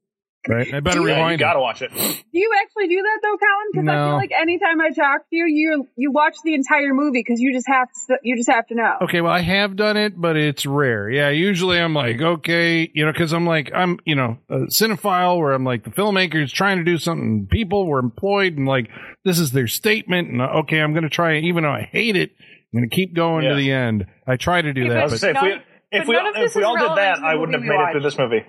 Right? 0.49 0.75
I 0.75 0.81
better 0.81 1.01
Yeah, 1.09 1.27
you 1.27 1.33
you 1.33 1.39
gotta 1.39 1.61
watch 1.61 1.83
it. 1.83 1.91
Do 2.35 2.39
you 2.39 2.51
actually 2.63 2.89
do 2.89 3.03
that 3.03 3.19
though, 3.23 3.37
Colin? 3.37 3.67
Because 3.73 3.89
I 3.89 4.09
feel 4.09 4.17
like 4.17 4.31
anytime 4.33 4.81
I 4.81 4.91
talk 4.91 5.21
to 5.31 5.37
you, 5.37 5.47
you 5.47 5.89
you 5.97 6.11
watch 6.13 6.37
the 6.45 6.55
entire 6.55 6.93
movie 6.93 7.21
because 7.21 7.41
you 7.41 7.53
just 7.53 7.67
have 7.69 7.89
to 8.09 8.17
you 8.23 8.37
just 8.37 8.51
have 8.51 8.67
to 8.69 8.75
know. 8.75 8.97
Okay, 9.03 9.21
well, 9.21 9.33
I 9.33 9.41
have 9.41 9.77
done 9.77 9.97
it, 9.97 10.21
but 10.21 10.37
it's 10.37 10.67
rare. 10.67 11.09
Yeah, 11.09 11.31
usually 11.31 11.79
I'm 11.79 11.95
like, 11.95 12.21
okay, 12.21 12.91
you 12.93 13.05
know, 13.07 13.13
because 13.13 13.33
I'm 13.33 13.47
like, 13.47 13.71
I'm, 13.75 13.99
you 14.05 14.15
know, 14.15 14.39
a 14.49 14.67
cinephile 14.67 15.39
where 15.39 15.53
I'm 15.53 15.65
like, 15.65 15.85
the 15.85 15.91
filmmaker's 15.91 16.53
trying 16.53 16.79
to 16.79 16.85
do 16.85 16.99
something. 16.99 17.47
People 17.51 17.87
were 17.87 17.99
employed, 18.01 18.57
and 18.57 18.67
like, 18.67 18.89
this 19.25 19.39
is 19.39 19.53
their 19.53 19.67
statement. 19.69 20.29
And 20.31 20.43
uh, 20.43 20.61
okay, 20.61 20.81
I'm 20.81 20.93
going 20.93 21.05
to 21.05 21.11
try 21.11 21.35
it, 21.35 21.45
even 21.45 21.63
though 21.63 21.71
I 21.71 21.83
hate 21.83 22.17
it. 22.17 22.33
I'm 22.73 22.81
going 22.81 22.91
to 22.91 22.95
keep 22.95 23.15
going 23.15 23.49
to 23.49 23.55
the 23.55 23.71
end. 23.71 24.07
I 24.27 24.37
try 24.37 24.61
to 24.61 24.73
do 24.73 24.83
Yeah, 24.83 24.89
that, 24.95 25.05
I 25.05 25.09
but 25.09 25.19
say, 25.21 25.31
if 25.31 25.43
we, 25.43 25.49
None- 25.51 25.63
if 25.93 26.09
we, 26.09 26.17
of 26.17 26.23
if 26.27 26.35
this 26.35 26.55
we 26.57 26.63
is 26.63 26.67
all 26.67 26.75
did 26.75 26.83
relevant 26.83 26.97
that, 26.97 27.15
to 27.17 27.21
the 27.21 27.27
I 27.27 27.35
wouldn't 27.37 27.55
have 27.55 27.63
made 27.63 27.77
we 27.79 27.85
it 27.85 27.93
through 27.93 28.01
this 28.03 28.19
movie. 28.19 28.45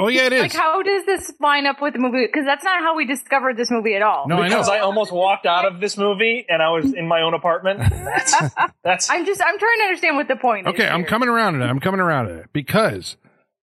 Oh 0.00 0.08
yeah, 0.08 0.22
it 0.22 0.32
is. 0.32 0.40
Like, 0.40 0.52
how 0.54 0.82
does 0.82 1.04
this 1.04 1.32
line 1.38 1.66
up 1.66 1.82
with 1.82 1.92
the 1.92 1.98
movie? 1.98 2.24
Because 2.26 2.46
that's 2.46 2.64
not 2.64 2.80
how 2.80 2.96
we 2.96 3.04
discovered 3.04 3.58
this 3.58 3.70
movie 3.70 3.94
at 3.94 4.00
all. 4.00 4.26
No, 4.26 4.36
I 4.36 4.48
know. 4.48 4.56
Because 4.56 4.70
I 4.70 4.78
almost 4.78 5.12
walked 5.12 5.44
out 5.44 5.66
of 5.66 5.80
this 5.80 5.98
movie 5.98 6.46
and 6.48 6.62
I 6.62 6.70
was 6.70 6.94
in 6.94 7.06
my 7.06 7.20
own 7.20 7.34
apartment. 7.34 7.80
That's 7.90 8.34
that's 8.82 9.10
I'm 9.10 9.24
just, 9.26 9.40
I'm 9.40 9.58
trying 9.58 9.78
to 9.78 9.84
understand 9.84 10.16
what 10.16 10.28
the 10.28 10.36
point 10.36 10.66
is. 10.66 10.74
Okay, 10.74 10.88
I'm 10.88 11.00
here. 11.00 11.08
coming 11.08 11.28
around 11.28 11.54
to 11.54 11.60
it. 11.60 11.66
I'm 11.66 11.80
coming 11.80 12.00
around 12.00 12.26
to 12.26 12.34
it 12.36 12.46
because 12.52 13.16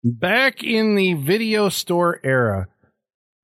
back 0.04 0.64
in 0.64 0.96
the 0.96 1.14
video 1.14 1.70
store 1.70 2.20
era, 2.24 2.68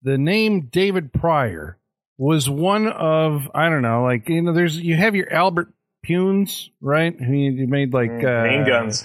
the 0.03 0.17
name 0.17 0.69
David 0.71 1.11
Prior 1.11 1.77
was 2.17 2.49
one 2.49 2.87
of 2.87 3.49
I 3.53 3.69
don't 3.69 3.81
know, 3.81 4.03
like 4.03 4.29
you 4.29 4.41
know, 4.41 4.53
there's 4.53 4.77
you 4.77 4.95
have 4.95 5.15
your 5.15 5.31
Albert 5.31 5.73
Pyun, 6.07 6.69
right? 6.81 7.15
Who 7.19 7.33
you 7.33 7.67
made 7.67 7.93
like 7.93 8.23
uh, 8.23 8.43
Mean 8.43 8.65
Guns. 8.65 9.03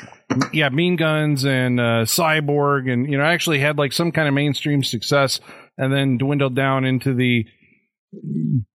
Yeah, 0.53 0.69
Mean 0.69 0.97
Guns 0.97 1.45
and 1.45 1.81
uh, 1.81 2.05
Cyborg, 2.05 2.91
and 2.91 3.11
you 3.11 3.19
know, 3.19 3.25
actually 3.25 3.59
had 3.59 3.79
like 3.79 3.93
some 3.93 4.13
kind 4.13 4.29
of 4.29 4.35
mainstream 4.35 4.85
success, 4.85 5.41
and 5.77 5.93
then 5.93 6.19
dwindled 6.19 6.55
down 6.55 6.85
into 6.85 7.15
the 7.15 7.47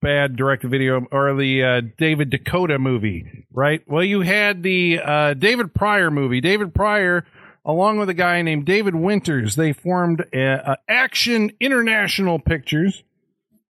bad 0.01 0.35
direct-to-video 0.35 1.07
or 1.11 1.35
the 1.35 1.63
uh, 1.63 1.81
David 1.97 2.31
DeCoteau 2.31 2.79
movie, 2.79 3.45
right? 3.51 3.81
Well, 3.87 4.03
you 4.03 4.21
had 4.21 4.63
the 4.63 4.99
uh, 4.99 5.33
David 5.33 5.73
Prior 5.73 6.09
movie. 6.09 6.41
David 6.41 6.73
Prior, 6.73 7.25
along 7.65 7.99
with 7.99 8.09
a 8.09 8.13
guy 8.13 8.41
named 8.41 8.65
David 8.65 8.95
Winters, 8.95 9.55
they 9.55 9.73
formed 9.73 10.25
uh, 10.33 10.39
uh, 10.39 10.75
Action 10.87 11.51
International 11.59 12.39
Pictures 12.39 13.03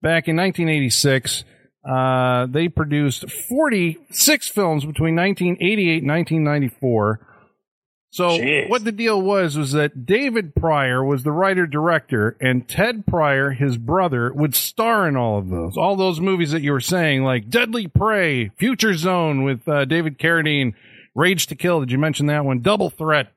back 0.02 0.28
in 0.28 0.36
1986. 0.36 1.44
Uh, 1.88 2.46
they 2.48 2.68
produced 2.68 3.30
46 3.32 4.48
films 4.50 4.84
between 4.84 5.16
1988 5.16 6.04
and 6.04 6.10
1994. 6.10 7.27
So 8.18 8.30
Jeez. 8.30 8.68
what 8.68 8.84
the 8.84 8.92
deal 8.92 9.22
was 9.22 9.56
was 9.56 9.74
that 9.74 10.08
David 10.08 10.56
Prior 10.56 11.04
was 11.04 11.22
the 11.22 11.32
writer 11.32 11.68
director, 11.68 12.36
and 12.42 12.68
Ted 12.68 13.06
Prior, 13.06 13.52
his 13.52 13.78
brother, 13.78 14.34
would 14.34 14.56
star 14.56 15.08
in 15.08 15.16
all 15.16 15.38
of 15.38 15.50
those, 15.50 15.78
all 15.78 15.96
those 15.96 16.20
movies 16.20 16.50
that 16.50 16.64
you 16.64 16.72
were 16.72 16.82
saying, 16.82 17.24
like 17.24 17.48
Deadly 17.48 17.86
Prey, 17.86 18.50
Future 18.58 18.96
Zone 18.96 19.44
with 19.44 19.68
uh, 19.68 19.86
David 19.86 20.18
Carradine, 20.18 20.74
Rage 21.14 21.46
to 21.46 21.56
Kill. 21.56 21.82
Did 21.82 21.92
you 21.92 22.00
mention 22.00 22.26
that 22.26 22.44
one? 22.44 22.62
Double 22.62 22.90
Threat, 22.90 23.32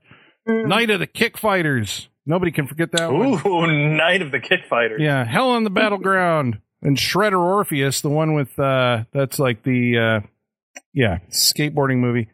Night 0.46 0.88
of 0.88 0.98
the 0.98 1.06
Kick 1.06 1.36
Fighters. 1.36 2.08
Nobody 2.24 2.50
can 2.50 2.66
forget 2.66 2.90
that 2.92 3.12
one. 3.12 3.38
Ooh, 3.46 3.66
Night 3.98 4.22
of 4.22 4.32
the 4.32 4.40
Kick 4.40 4.60
Fighter. 4.66 4.96
Yeah, 4.98 5.26
Hell 5.26 5.50
on 5.50 5.64
the 5.64 5.68
Battleground 5.68 6.58
and 6.80 6.96
Shredder 6.96 7.38
Orpheus, 7.38 8.00
the 8.00 8.08
one 8.08 8.32
with 8.32 8.58
uh 8.58 9.04
that's 9.12 9.38
like 9.38 9.62
the 9.62 9.98
uh 9.98 10.26
yeah, 10.94 11.18
skateboarding 11.30 11.98
movie. 11.98 12.30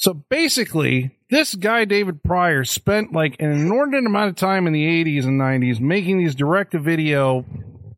So 0.00 0.14
basically, 0.14 1.10
this 1.28 1.54
guy 1.54 1.84
David 1.84 2.22
Prior 2.22 2.64
spent 2.64 3.12
like 3.12 3.36
an 3.38 3.52
inordinate 3.52 4.06
amount 4.06 4.30
of 4.30 4.36
time 4.36 4.66
in 4.66 4.72
the 4.72 4.82
80s 4.82 5.24
and 5.24 5.38
90s 5.38 5.78
making 5.78 6.16
these 6.16 6.34
direct 6.34 6.72
to 6.72 6.78
video 6.78 7.44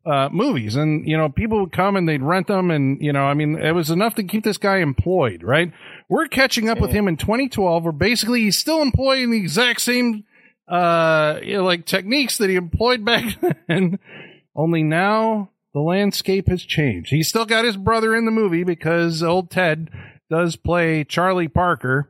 uh 0.05 0.27
movies. 0.29 0.75
And 0.75 1.07
you 1.07 1.15
know 1.15 1.29
people 1.29 1.61
would 1.61 1.71
come 1.71 1.95
and 1.95 2.07
they'd 2.07 2.21
rent 2.21 2.47
them 2.47 2.71
and 2.71 3.01
you 3.01 3.13
know 3.13 3.23
I 3.23 3.33
mean 3.35 3.57
it 3.57 3.71
was 3.71 3.89
enough 3.89 4.15
to 4.15 4.23
keep 4.25 4.43
this 4.43 4.57
guy 4.57 4.79
employed, 4.79 5.43
right? 5.43 5.71
We're 6.09 6.27
catching 6.27 6.67
up 6.67 6.81
with 6.81 6.91
him 6.91 7.07
in 7.07 7.15
2012 7.15 7.83
where 7.83 7.93
basically 7.93 8.41
he's 8.41 8.57
still 8.57 8.81
employing 8.81 9.31
the 9.31 9.37
exact 9.37 9.79
same 9.79 10.25
uh 10.67 11.39
you 11.41 11.53
know, 11.53 11.63
like 11.63 11.85
techniques 11.85 12.37
that 12.39 12.49
he 12.49 12.57
employed 12.57 13.05
back 13.05 13.37
then. 13.69 13.97
Only 14.53 14.83
now 14.83 15.51
the 15.73 15.79
landscape 15.79 16.49
has 16.49 16.63
changed. 16.63 17.11
He's 17.11 17.29
still 17.29 17.45
got 17.45 17.63
his 17.63 17.77
brother 17.77 18.13
in 18.13 18.25
the 18.25 18.31
movie 18.31 18.65
because 18.65 19.23
old 19.23 19.49
ted 19.49 19.89
does 20.33 20.55
play 20.55 21.03
charlie 21.03 21.47
parker. 21.47 22.09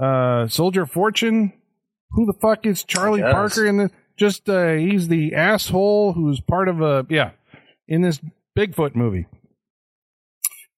Uh 0.00 0.46
soldier 0.48 0.86
fortune. 0.86 1.52
Who 2.10 2.26
the 2.26 2.32
fuck 2.40 2.64
is 2.66 2.84
charlie 2.84 3.22
parker 3.22 3.66
in 3.66 3.76
the 3.78 3.90
just 4.16 4.48
uh 4.48 4.74
he's 4.74 5.08
the 5.08 5.34
asshole 5.34 6.12
who's 6.12 6.40
part 6.40 6.68
of 6.68 6.80
a 6.80 7.04
yeah 7.10 7.30
in 7.88 8.02
this 8.02 8.20
bigfoot 8.56 8.94
movie. 8.94 9.26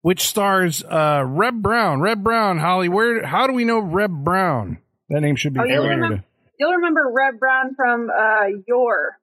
Which 0.03 0.27
stars 0.27 0.83
uh 0.85 1.23
reb 1.27 1.61
brown. 1.63 2.01
Reb 2.01 2.23
brown 2.25 2.59
holly 2.59 2.89
where 2.89 3.25
how 3.27 3.47
do 3.47 3.53
we 3.53 3.65
know 3.65 3.79
reb 3.79 4.11
brown? 4.25 4.79
That 5.11 5.21
name 5.21 5.37
should 5.37 5.55
be 5.55 5.61
Oh, 5.61 5.65
you 5.65 5.71
familiar 5.77 5.91
remember- 5.91 6.17
to- 6.19 6.25
You'll 6.59 6.73
remember 6.73 7.13
Reb 7.15 7.39
Brown 7.39 7.75
from 7.75 8.09
uh, 8.09 8.47
Yor. 8.67 9.19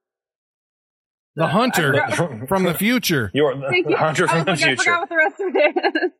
the 1.36 1.48
hunter 1.48 2.00
From, 2.16 2.46
from 2.52 2.62
the 2.64 2.76
future. 2.76 3.32
You're 3.34 3.56
the 3.58 3.96
hunter 3.98 4.28
from 4.28 4.46
the 4.46 4.52
like, 4.52 4.62
I 4.62 4.66
future. 4.68 4.84
forgot 4.84 5.00
what 5.00 5.10
the 5.10 5.16
rest 5.16 5.40
of 5.40 5.48
it 5.56 5.96
is. 6.04 6.12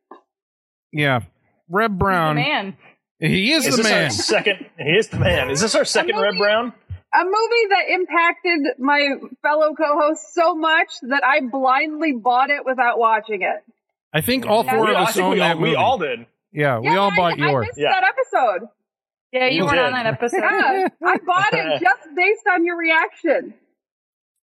Yeah. 0.94 1.20
Reb 1.68 1.92
The 1.92 1.96
Brown. 1.96 2.36
man. 2.36 2.76
He 3.20 3.52
is, 3.52 3.66
Is 3.66 3.76
the 3.76 3.82
this 3.82 3.92
our 3.92 3.98
man. 4.00 4.10
second? 4.10 4.66
He 4.78 4.90
is 4.90 5.08
the 5.08 5.18
man. 5.18 5.50
Is 5.50 5.60
this 5.60 5.74
our 5.74 5.84
second 5.84 6.16
Reb 6.16 6.34
movie- 6.34 6.38
Brown? 6.38 6.72
A 7.16 7.24
movie 7.24 7.66
that 7.70 7.84
impacted 7.90 8.60
my 8.78 9.08
fellow 9.40 9.74
co-hosts 9.74 10.34
so 10.34 10.54
much 10.56 10.88
that 11.02 11.22
I 11.24 11.40
blindly 11.42 12.12
bought 12.12 12.50
it 12.50 12.64
without 12.66 12.98
watching 12.98 13.42
it. 13.42 13.62
I 14.12 14.20
think 14.20 14.46
all 14.46 14.64
four 14.64 14.84
We- 14.86 14.90
of 14.90 14.96
us 14.96 15.14
think 15.14 15.24
own 15.24 15.30
we, 15.34 15.38
that 15.38 15.54
all, 15.54 15.60
movie. 15.60 15.70
we 15.70 15.76
all 15.76 15.98
did. 15.98 16.26
yeah, 16.52 16.78
we 16.80 16.88
Yeah, 16.88 16.96
all 16.98 17.12
I- 17.12 17.16
bought 17.16 17.40
I, 17.40 17.46
yours. 17.50 17.66
missed 17.68 17.78
Yeah. 17.78 17.90
that 17.92 18.04
episode. 18.04 18.68
Yeah, 19.32 19.46
you 19.46 19.58
You 19.58 19.64
weren't 19.64 19.76
did. 19.76 19.84
on 19.86 19.92
that 19.92 20.06
episode. 20.06 20.38
Yeah, 20.38 20.88
I 21.04 21.16
bought 21.18 21.52
it 21.52 21.80
just 21.82 22.14
based 22.16 22.46
on 22.52 22.64
your 22.66 22.76
reaction. 22.76 23.54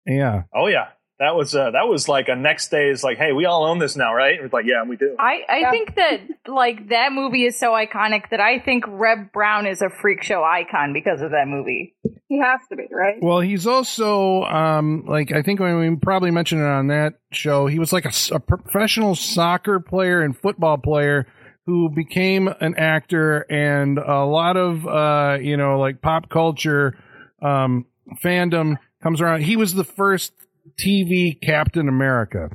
Yeah. 0.05 0.43
Oh 0.53 0.67
yeah, 0.67 0.87
that 1.23 1.35
was 1.35 1.55
uh, 1.55 1.71
that 1.71 1.87
was 1.87 2.07
like 2.09 2.27
a 2.27 2.35
next 2.35 2.69
day 2.69 2.89
is 2.89 3.03
like, 3.03 3.17
hey, 3.17 3.31
we 3.31 3.45
all 3.45 3.63
own 3.65 3.79
this 3.79 3.95
now, 3.95 4.13
right? 4.13 4.35
It 4.35 4.43
was 4.43 4.51
like, 4.53 4.65
yeah, 4.67 4.83
we 4.83 4.97
do. 4.97 5.15
I, 5.17 5.41
I 5.49 5.57
Yeah. 5.59 5.71
think 5.71 5.95
that 5.95 6.19
like 6.47 6.89
that 6.89 7.13
movie 7.13 7.45
is 7.45 7.57
so 7.57 7.71
iconic 7.71 8.29
that 8.31 8.39
I 8.39 8.59
think 8.59 8.83
Reb 8.87 9.31
Brown 9.31 9.65
is 9.65 9.81
a 9.81 9.89
freak 9.89 10.23
show 10.23 10.43
icon 10.43 10.91
because 10.93 11.21
of 11.21 11.31
that 11.31 11.47
movie. 11.47 11.95
He 12.27 12.39
has 12.39 12.59
to 12.69 12.75
be, 12.75 12.87
right? 12.91 13.15
Well, 13.21 13.39
he's 13.39 13.65
also 13.65 14.43
um 14.43 15.05
like 15.07 15.31
I 15.31 15.41
think 15.41 15.59
we 15.59 15.95
probably 16.01 16.31
mentioned 16.31 16.61
it 16.61 16.67
on 16.67 16.87
that 16.87 17.15
show. 17.31 17.67
He 17.67 17.79
was 17.79 17.93
like 17.93 18.05
a 18.05 18.39
professional 18.39 19.15
soccer 19.15 19.79
player 19.79 20.21
and 20.21 20.37
football 20.37 20.77
player 20.77 21.27
who 21.65 21.89
became 21.89 22.49
an 22.59 22.75
actor, 22.75 23.45
and 23.49 23.97
a 23.97 24.25
lot 24.25 24.57
of 24.57 24.85
uh 24.85 25.37
you 25.41 25.55
know 25.55 25.79
like 25.79 26.01
pop 26.01 26.29
culture 26.29 26.97
um 27.41 27.85
fandom 28.21 28.77
comes 29.01 29.21
around. 29.21 29.41
He 29.43 29.55
was 29.55 29.73
the 29.73 29.83
first 29.83 30.33
TV 30.77 31.39
Captain 31.41 31.87
America. 31.87 32.49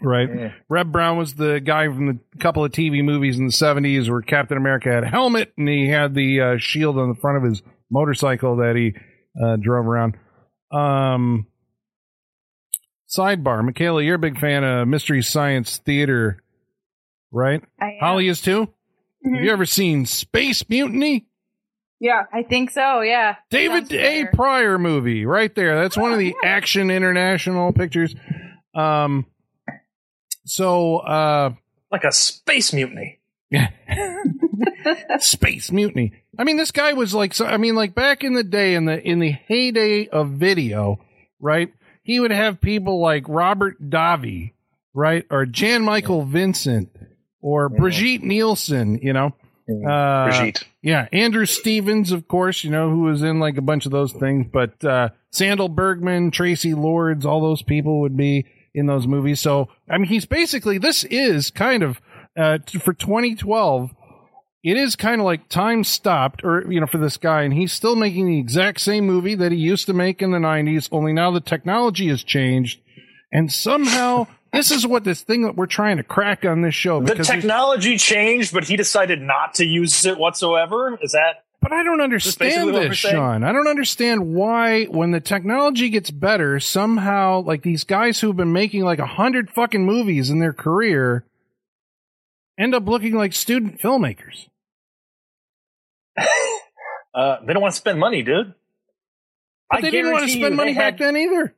Right, 0.00 0.28
Yeah. 0.32 0.52
Reb 0.68 0.92
Brown 0.92 1.18
was 1.18 1.34
the 1.34 1.58
guy 1.60 1.86
from 1.86 2.06
the 2.06 2.18
couple 2.38 2.64
of 2.64 2.70
TV 2.70 3.02
movies 3.02 3.36
in 3.38 3.46
the 3.46 3.52
'70s 3.52 4.08
where 4.08 4.22
Captain 4.22 4.56
America 4.56 4.90
had 4.90 5.02
a 5.02 5.08
helmet 5.08 5.52
and 5.58 5.68
he 5.68 5.88
had 5.88 6.14
the 6.14 6.40
uh, 6.40 6.56
shield 6.58 6.96
on 6.98 7.08
the 7.08 7.16
front 7.20 7.38
of 7.38 7.42
his 7.50 7.62
motorcycle 7.90 8.56
that 8.58 8.76
he 8.76 8.94
uh, 9.42 9.56
drove 9.56 9.86
around. 9.86 10.16
Um, 10.70 11.46
sidebar, 13.08 13.64
Michaela, 13.64 14.02
you're 14.02 14.14
a 14.16 14.18
big 14.20 14.38
fan 14.38 14.62
of 14.64 14.86
Mystery 14.86 15.22
Science 15.22 15.78
Theater, 15.78 16.42
right? 17.32 17.62
I, 17.80 17.84
am. 17.86 17.90
Holly 18.00 18.28
is 18.28 18.40
too. 18.40 18.60
Have 19.24 19.32
Mhm. 19.32 19.44
you 19.44 19.50
ever 19.50 19.66
seen 19.66 20.06
Space 20.06 20.68
Mutiny? 20.68 21.26
Yeah. 22.00 22.24
I 22.32 22.42
think 22.42 22.70
so. 22.70 23.00
Yeah. 23.00 23.36
David 23.50 23.84
A. 23.84 23.86
familiar. 23.88 24.30
Prior 24.32 24.78
movie, 24.78 25.26
right 25.26 25.54
there. 25.54 25.80
That's 25.80 25.96
one 25.96 26.12
of 26.12 26.18
the 26.18 26.34
Action 26.44 26.90
International 26.90 27.72
pictures. 27.72 28.14
Um, 28.74 29.26
so 30.44 30.98
uh, 30.98 31.54
Like 31.90 32.04
a 32.04 32.12
space 32.12 32.72
mutiny. 32.72 33.18
Yeah. 33.50 33.68
Space 35.18 35.72
Mutiny. 35.72 36.12
I 36.38 36.44
mean, 36.44 36.56
this 36.56 36.70
guy 36.70 36.92
was 36.92 37.14
like, 37.14 37.34
so, 37.34 37.46
I 37.46 37.56
mean, 37.56 37.74
like 37.74 37.94
back 37.94 38.22
in 38.24 38.34
the 38.34 38.44
day, 38.44 38.74
in 38.74 38.84
the 38.84 39.00
in 39.00 39.18
the 39.18 39.30
heyday 39.30 40.06
of 40.08 40.30
video, 40.30 41.00
right? 41.40 41.72
He 42.02 42.20
would 42.20 42.30
have 42.30 42.60
people 42.60 43.00
like 43.00 43.24
Robert 43.28 43.80
Davi, 43.90 44.52
right, 44.94 45.24
or 45.30 45.46
Jan 45.46 45.82
Michael 45.82 46.24
Vincent, 46.24 46.94
or 47.40 47.68
Brigitte 47.68 48.22
Nielsen, 48.22 48.98
you 48.98 49.12
know, 49.12 49.34
uh, 49.68 50.28
Brigitte. 50.28 50.64
yeah, 50.82 51.08
Andrew 51.12 51.46
Stevens, 51.46 52.12
of 52.12 52.28
course, 52.28 52.64
you 52.64 52.70
know, 52.70 52.90
who 52.90 53.02
was 53.02 53.22
in 53.22 53.38
like 53.38 53.56
a 53.56 53.62
bunch 53.62 53.86
of 53.86 53.92
those 53.92 54.12
things, 54.12 54.46
but 54.52 54.82
uh, 54.84 55.10
Sandahl 55.32 55.74
Bergman, 55.74 56.30
Traci 56.30 56.76
Lords, 56.76 57.26
all 57.26 57.40
those 57.40 57.62
people 57.62 58.00
would 58.00 58.16
be 58.16 58.46
in 58.74 58.86
those 58.86 59.06
movies. 59.06 59.40
So, 59.40 59.68
I 59.88 59.98
mean, 59.98 60.08
he's 60.08 60.26
basically, 60.26 60.78
this 60.78 61.04
is 61.04 61.50
kind 61.50 61.82
of, 61.82 62.00
uh, 62.36 62.58
for 62.80 62.94
2012, 62.94 63.94
it 64.64 64.76
is 64.76 64.96
kind 64.96 65.20
of 65.20 65.24
like 65.24 65.48
time 65.48 65.84
stopped, 65.84 66.42
or, 66.44 66.70
you 66.70 66.80
know, 66.80 66.86
for 66.86 66.98
this 66.98 67.16
guy, 67.16 67.42
and 67.42 67.54
he's 67.54 67.72
still 67.72 67.96
making 67.96 68.26
the 68.26 68.38
exact 68.38 68.80
same 68.80 69.06
movie 69.06 69.34
that 69.34 69.52
he 69.52 69.58
used 69.58 69.86
to 69.86 69.92
make 69.92 70.22
in 70.22 70.30
the 70.30 70.38
90s, 70.38 70.88
only 70.90 71.12
now 71.12 71.30
the 71.30 71.40
technology 71.40 72.08
has 72.08 72.22
changed. 72.22 72.80
And 73.30 73.52
somehow, 73.52 74.26
this 74.52 74.70
is 74.70 74.86
what 74.86 75.04
this 75.04 75.22
thing 75.22 75.42
that 75.42 75.56
we're 75.56 75.66
trying 75.66 75.98
to 75.98 76.02
crack 76.02 76.44
on 76.44 76.62
this 76.62 76.74
show. 76.74 77.00
The 77.00 77.16
technology 77.16 77.98
changed, 77.98 78.52
but 78.52 78.64
he 78.64 78.76
decided 78.76 79.20
not 79.20 79.54
to 79.54 79.66
use 79.66 80.04
it 80.06 80.18
whatsoever. 80.18 80.98
Is 81.02 81.12
that 81.12 81.44
But 81.60 81.72
I 81.72 81.82
don't 81.82 82.00
understand 82.00 82.74
this. 82.74 82.96
Sean. 82.96 83.44
I 83.44 83.52
don't 83.52 83.68
understand 83.68 84.34
why, 84.34 84.84
when 84.84 85.10
the 85.10 85.20
technology 85.20 85.90
gets 85.90 86.10
better, 86.10 86.60
somehow, 86.60 87.40
like 87.42 87.62
these 87.62 87.84
guys 87.84 88.20
who've 88.20 88.36
been 88.36 88.52
making 88.52 88.84
like 88.84 88.98
a 88.98 89.06
hundred 89.06 89.50
fucking 89.50 89.84
movies 89.84 90.30
in 90.30 90.38
their 90.38 90.52
career 90.52 91.24
end 92.58 92.74
up 92.74 92.86
looking 92.86 93.14
like 93.14 93.32
student 93.32 93.80
filmmakers. 93.80 94.48
uh, 97.14 97.36
they 97.46 97.52
don't 97.52 97.62
want 97.62 97.74
to 97.74 97.80
spend 97.80 98.00
money, 98.00 98.22
dude? 98.22 98.54
But 99.70 99.78
I 99.78 99.80
they 99.82 99.90
didn't 99.90 100.12
want 100.12 100.26
to 100.26 100.32
spend 100.32 100.56
money 100.56 100.72
they 100.72 100.78
back 100.78 100.98
then 100.98 101.16
either. 101.16 101.54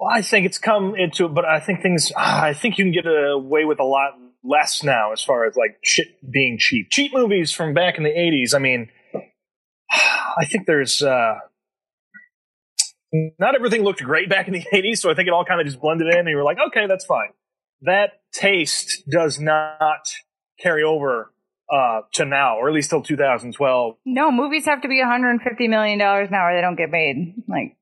Well, 0.00 0.08
I 0.10 0.22
think 0.22 0.46
it's 0.46 0.56
come 0.56 0.94
into, 0.96 1.28
but 1.28 1.44
I 1.44 1.60
think 1.60 1.82
things. 1.82 2.10
ah, 2.16 2.42
I 2.42 2.54
think 2.54 2.78
you 2.78 2.86
can 2.86 2.92
get 2.92 3.04
away 3.06 3.66
with 3.66 3.80
a 3.80 3.84
lot 3.84 4.12
less 4.42 4.82
now, 4.82 5.12
as 5.12 5.22
far 5.22 5.44
as 5.44 5.56
like 5.56 5.76
shit 5.84 6.06
being 6.32 6.56
cheap. 6.58 6.88
Cheap 6.90 7.12
movies 7.12 7.52
from 7.52 7.74
back 7.74 7.98
in 7.98 8.04
the 8.04 8.08
'80s. 8.10 8.54
I 8.54 8.60
mean, 8.60 8.88
I 9.12 10.46
think 10.50 10.66
there's. 10.66 11.02
uh 11.02 11.34
not 13.40 13.56
everything 13.56 13.82
looked 13.82 14.02
great 14.02 14.30
back 14.30 14.46
in 14.46 14.54
the 14.54 14.62
80s, 14.72 14.98
so 14.98 15.10
I 15.10 15.14
think 15.14 15.26
it 15.26 15.32
all 15.34 15.44
kind 15.44 15.60
of 15.60 15.66
just 15.66 15.80
blended 15.80 16.06
in, 16.06 16.20
and 16.20 16.28
you 16.28 16.36
were 16.36 16.44
like, 16.44 16.58
okay, 16.68 16.86
that's 16.86 17.04
fine. 17.04 17.30
That 17.82 18.20
taste 18.32 19.02
does 19.10 19.38
not 19.38 20.08
carry 20.60 20.82
over 20.84 21.30
uh, 21.70 22.02
to 22.14 22.24
now, 22.24 22.56
or 22.56 22.68
at 22.68 22.74
least 22.74 22.88
till 22.88 23.02
2012. 23.02 23.96
No, 24.06 24.30
movies 24.30 24.64
have 24.64 24.80
to 24.82 24.88
be 24.88 25.00
150 25.00 25.68
million 25.68 25.98
dollars 25.98 26.28
now, 26.30 26.46
or 26.46 26.54
they 26.54 26.62
don't 26.62 26.76
get 26.76 26.90
made. 26.90 27.34
Like. 27.46 27.76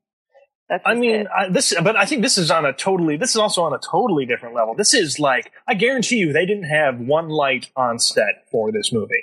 I 0.85 0.95
mean. 0.95 1.27
I, 1.35 1.49
this, 1.49 1.75
but 1.83 1.97
I 1.97 2.05
think 2.05 2.23
this 2.23 2.37
is 2.39 2.51
on 2.51 2.65
a 2.67 2.73
totally, 2.73 3.17
this 3.17 3.31
is 3.31 3.37
also 3.37 3.63
on 3.63 3.73
a 3.73 3.79
totally 3.79 4.27
different 4.27 4.55
level. 4.55 4.75
This 4.75 4.93
is 4.95 5.19
like, 5.19 5.53
I 5.67 5.75
guarantee 5.75 6.17
you, 6.17 6.33
they 6.33 6.47
didn't 6.47 6.65
have 6.65 6.99
one 7.01 7.29
light 7.29 7.71
on 7.77 7.99
set 7.99 8.45
for 8.51 8.71
this 8.73 8.93
movie. 8.93 9.15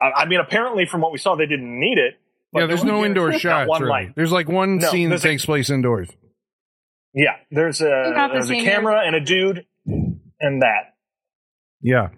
I, 0.00 0.22
I 0.22 0.26
mean, 0.26 0.40
apparently, 0.40 0.86
from 0.86 1.00
what 1.00 1.12
we 1.12 1.18
saw, 1.18 1.36
they 1.36 1.46
didn't 1.46 1.78
need 1.78 1.98
it. 1.98 2.14
but 2.52 2.60
yeah, 2.60 2.66
there's 2.66 2.82
there 2.82 2.92
no 2.92 3.04
indoor 3.04 3.30
not 3.30 3.40
shots. 3.40 3.68
One 3.68 3.82
really. 3.82 3.90
light. 3.90 4.14
There's 4.16 4.32
like 4.32 4.48
one 4.48 4.78
No, 4.78 4.90
scene 4.90 5.08
that 5.08 5.14
there's 5.16 5.24
a- 5.24 5.28
takes 5.28 5.46
place 5.46 5.70
indoors. 5.70 6.08
Yeah, 7.14 7.36
there's 7.50 7.80
a 7.80 8.12
Not 8.14 8.32
the 8.32 8.38
a 8.38 8.42
same 8.44 8.64
camera 8.64 9.02
and 9.04 9.16
a 9.16 9.20
dude, 9.20 9.66
and 9.86 10.62
that. 10.62 10.94
Yeah. 11.82 12.10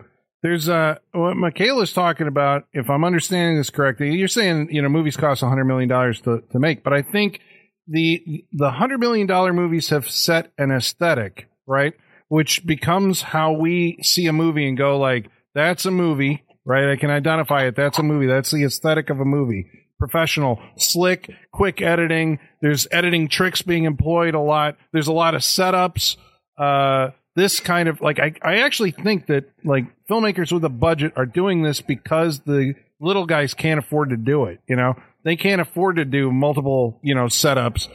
There's 0.42 0.68
uh 0.68 0.96
what 1.12 1.36
Michaela's 1.36 1.92
talking 1.92 2.26
about, 2.26 2.64
if 2.72 2.90
I'm 2.90 3.04
understanding 3.04 3.56
this 3.56 3.70
correctly, 3.70 4.14
you're 4.16 4.26
saying, 4.28 4.68
you 4.70 4.82
know, 4.82 4.88
movies 4.88 5.16
cost 5.16 5.40
hundred 5.42 5.64
million 5.66 5.88
dollars 5.88 6.20
to, 6.22 6.42
to 6.50 6.58
make, 6.58 6.82
but 6.82 6.92
I 6.92 7.00
think 7.00 7.40
the 7.86 8.44
the 8.52 8.70
hundred 8.70 8.98
million 9.00 9.26
dollar 9.26 9.52
movies 9.52 9.90
have 9.90 10.08
set 10.08 10.52
an 10.58 10.70
aesthetic, 10.70 11.48
right? 11.66 11.94
Which 12.28 12.64
becomes 12.64 13.22
how 13.22 13.52
we 13.52 13.98
see 14.02 14.26
a 14.26 14.32
movie 14.32 14.66
and 14.66 14.76
go 14.76 14.98
like, 14.98 15.28
that's 15.54 15.84
a 15.84 15.90
movie, 15.90 16.44
right? 16.64 16.90
I 16.90 16.96
can 16.96 17.10
identify 17.10 17.64
it. 17.64 17.76
That's 17.76 17.98
a 17.98 18.02
movie. 18.02 18.26
That's 18.26 18.50
the 18.50 18.64
aesthetic 18.64 19.10
of 19.10 19.20
a 19.20 19.24
movie. 19.24 19.66
Professional, 19.98 20.60
slick, 20.76 21.30
quick 21.52 21.80
editing. 21.82 22.38
There's 22.60 22.88
editing 22.90 23.28
tricks 23.28 23.62
being 23.62 23.84
employed 23.84 24.34
a 24.34 24.40
lot. 24.40 24.76
There's 24.92 25.06
a 25.06 25.12
lot 25.12 25.34
of 25.34 25.42
setups. 25.42 26.16
Uh, 26.58 27.10
this 27.34 27.60
kind 27.60 27.88
of 27.88 28.00
like 28.00 28.18
I, 28.18 28.34
I 28.42 28.58
actually 28.58 28.90
think 28.90 29.26
that 29.26 29.50
like 29.64 29.84
filmmakers 30.08 30.52
with 30.52 30.64
a 30.64 30.68
budget 30.68 31.12
are 31.16 31.26
doing 31.26 31.62
this 31.62 31.80
because 31.80 32.40
the 32.40 32.74
little 33.00 33.26
guys 33.26 33.54
can't 33.54 33.78
afford 33.78 34.10
to 34.10 34.16
do 34.16 34.44
it. 34.46 34.60
You 34.68 34.76
know, 34.76 34.94
they 35.24 35.36
can't 35.36 35.60
afford 35.60 35.96
to 35.96 36.04
do 36.04 36.30
multiple 36.32 36.98
you 37.02 37.14
know 37.14 37.26
setups. 37.26 37.88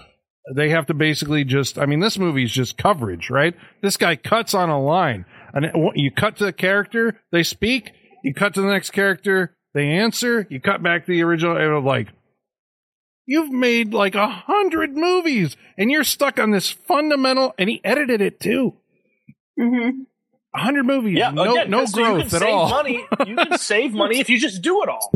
They 0.56 0.70
have 0.70 0.86
to 0.86 0.94
basically 0.94 1.44
just. 1.44 1.78
I 1.78 1.86
mean, 1.86 2.00
this 2.00 2.18
movie 2.18 2.44
is 2.44 2.52
just 2.52 2.78
coverage, 2.78 3.30
right? 3.30 3.54
This 3.82 3.98
guy 3.98 4.16
cuts 4.16 4.54
on 4.54 4.70
a 4.70 4.82
line, 4.82 5.26
and 5.54 5.66
it- 5.66 5.76
you 5.96 6.10
cut 6.12 6.38
to 6.38 6.46
the 6.46 6.54
character, 6.54 7.20
they 7.32 7.44
speak. 7.44 7.92
You 8.24 8.34
cut 8.34 8.54
to 8.54 8.62
the 8.62 8.68
next 8.68 8.92
character, 8.92 9.56
they 9.74 9.88
answer. 9.90 10.48
You 10.50 10.60
cut 10.62 10.82
back 10.82 11.06
to 11.06 11.12
the 11.12 11.24
original, 11.24 11.56
and 11.58 11.66
it 11.66 11.74
was 11.74 11.84
like. 11.84 12.08
You've 13.30 13.52
made 13.52 13.94
like 13.94 14.16
a 14.16 14.26
hundred 14.30 14.96
movies, 14.96 15.58
and 15.78 15.92
you're 15.92 16.06
stuck 16.06 16.40
on 16.40 16.52
this 16.52 16.70
fundamental. 16.72 17.54
And 17.58 17.70
he 17.70 17.82
edited 17.84 18.22
it 18.22 18.40
too. 18.40 18.76
Mm-hmm. 19.60 20.04
A 20.56 20.60
hundred 20.60 20.86
movies, 20.86 21.18
Yeah, 21.18 21.32
no 21.32 21.52
again, 21.52 21.70
no 21.70 21.86
so 21.86 22.00
you 22.00 22.06
can 22.06 22.14
growth 22.16 22.34
at 22.36 22.40
save 22.40 22.54
all. 22.54 22.70
Money, 22.70 23.06
you 23.26 23.36
can 23.36 23.58
save 23.58 23.94
money 23.94 24.20
if 24.22 24.30
you 24.30 24.40
just 24.40 24.62
do 24.62 24.82
it 24.82 24.88
all. 24.88 25.12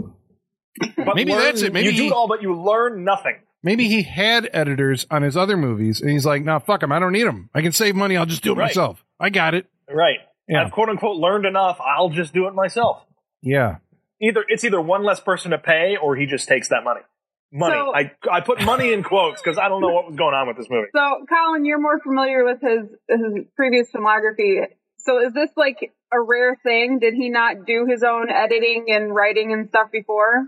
But 0.80 1.16
Maybe 1.16 1.32
learn- 1.34 1.42
that's 1.44 1.62
it. 1.62 1.74
Maybe 1.74 1.90
you 1.90 1.98
do 1.98 2.06
it 2.08 2.14
all, 2.14 2.28
but 2.28 2.42
you 2.42 2.56
learn 2.60 3.04
nothing. 3.04 3.36
Maybe 3.64 3.88
he 3.88 4.02
had 4.04 4.50
editors 4.54 5.06
on 5.12 5.22
his 5.22 5.38
other 5.38 5.56
movies, 5.58 6.02
and 6.02 6.10
he's 6.10 6.26
like, 6.26 6.44
"No, 6.44 6.60
fuck 6.60 6.80
them. 6.82 6.92
I 6.92 7.00
don't 7.00 7.12
need 7.12 7.28
them. 7.28 7.50
I 7.54 7.62
can 7.62 7.72
save 7.72 7.96
money. 7.96 8.18
I'll 8.18 8.26
just 8.26 8.42
do 8.44 8.54
it 8.54 8.58
Right. 8.58 8.66
myself. 8.66 9.04
I 9.20 9.30
got 9.30 9.54
it." 9.54 9.68
Right. 9.90 10.18
Yeah. 10.48 10.64
I've 10.64 10.72
quote 10.72 10.90
unquote 10.90 11.18
learned 11.18 11.46
enough. 11.46 11.80
I'll 11.80 12.10
just 12.10 12.34
do 12.34 12.48
it 12.48 12.54
myself. 12.56 13.06
Yeah, 13.42 13.78
Either 14.22 14.44
it's 14.48 14.64
either 14.64 14.80
one 14.82 15.04
less 15.04 15.20
person 15.20 15.52
to 15.52 15.58
pay, 15.58 15.98
or 16.02 16.16
he 16.16 16.26
just 16.26 16.48
takes 16.48 16.70
that 16.70 16.84
money. 16.84 17.02
Money. 17.52 17.76
So- 17.76 17.94
I 17.94 18.12
I 18.32 18.42
put 18.42 18.62
money 18.64 18.94
in 18.94 19.04
quotes 19.04 19.42
because 19.42 19.58
I 19.58 19.68
don't 19.68 19.82
know 19.82 19.90
what 19.92 20.08
was 20.08 20.16
going 20.16 20.34
on 20.34 20.48
with 20.48 20.58
this 20.58 20.70
movie. 20.70 20.88
So, 20.96 21.26
Colin, 21.28 21.66
you're 21.66 21.80
more 21.82 22.00
familiar 22.00 22.44
with 22.46 22.62
his 22.62 22.88
his 23.10 23.46
previous 23.56 23.92
filmography. 23.92 24.66
So 25.00 25.20
is 25.20 25.34
this 25.34 25.50
like 25.58 25.92
a 26.14 26.20
rare 26.22 26.56
thing? 26.64 27.00
Did 27.00 27.14
he 27.16 27.30
not 27.30 27.66
do 27.66 27.86
his 27.88 28.04
own 28.04 28.30
editing 28.30 28.86
and 28.90 29.14
writing 29.14 29.52
and 29.54 29.68
stuff 29.70 29.92
before? 29.92 30.48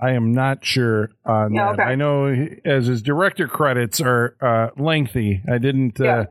I 0.00 0.12
am 0.12 0.32
not 0.32 0.64
sure 0.64 1.10
on 1.24 1.52
Yeah, 1.54 1.72
that. 1.72 1.80
okay. 1.80 1.82
I 1.92 1.94
know 1.94 2.26
as 2.64 2.86
his 2.86 3.02
director 3.02 3.46
credits 3.48 4.00
are 4.00 4.36
uh, 4.40 4.80
lengthy. 4.82 5.42
I 5.50 5.58
didn't. 5.58 6.00
Uh, 6.00 6.26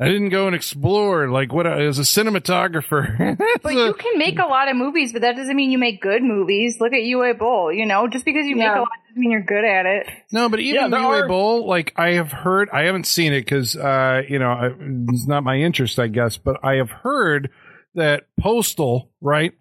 I 0.00 0.06
didn't 0.06 0.28
go 0.28 0.46
and 0.46 0.54
explore 0.54 1.28
like 1.28 1.52
what 1.52 1.66
as 1.66 1.98
a 1.98 2.02
cinematographer. 2.02 3.36
But 3.62 3.74
you 3.74 3.92
can 3.94 4.16
make 4.16 4.38
a 4.38 4.46
lot 4.46 4.68
of 4.68 4.76
movies, 4.76 5.12
but 5.12 5.22
that 5.22 5.34
doesn't 5.34 5.56
mean 5.56 5.72
you 5.72 5.78
make 5.78 6.00
good 6.00 6.22
movies. 6.22 6.76
Look 6.80 6.92
at 6.92 7.00
Uwe 7.00 7.36
Boll, 7.36 7.72
you 7.72 7.84
know, 7.84 8.06
just 8.06 8.24
because 8.24 8.46
you 8.46 8.54
make 8.54 8.68
a 8.68 8.78
lot 8.78 8.88
doesn't 9.08 9.20
mean 9.20 9.32
you're 9.32 9.42
good 9.42 9.64
at 9.64 9.86
it. 9.86 10.06
No, 10.30 10.48
but 10.48 10.60
even 10.60 10.82
Yeah, 10.82 10.88
there 10.88 11.00
UA 11.00 11.22
are- 11.24 11.28
Boll, 11.28 11.66
like 11.66 11.92
I 11.96 12.12
have 12.12 12.30
heard, 12.30 12.70
I 12.70 12.82
haven't 12.84 13.08
seen 13.08 13.32
it 13.32 13.40
because, 13.40 13.76
uh, 13.76 14.22
you 14.28 14.38
know, 14.38 14.76
it's 15.08 15.26
not 15.26 15.42
my 15.42 15.56
interest, 15.56 15.98
I 15.98 16.06
guess, 16.06 16.36
but 16.36 16.62
I 16.64 16.74
have 16.76 16.90
heard 16.90 17.50
that 17.96 18.26
Postal, 18.40 19.10
right, 19.20 19.52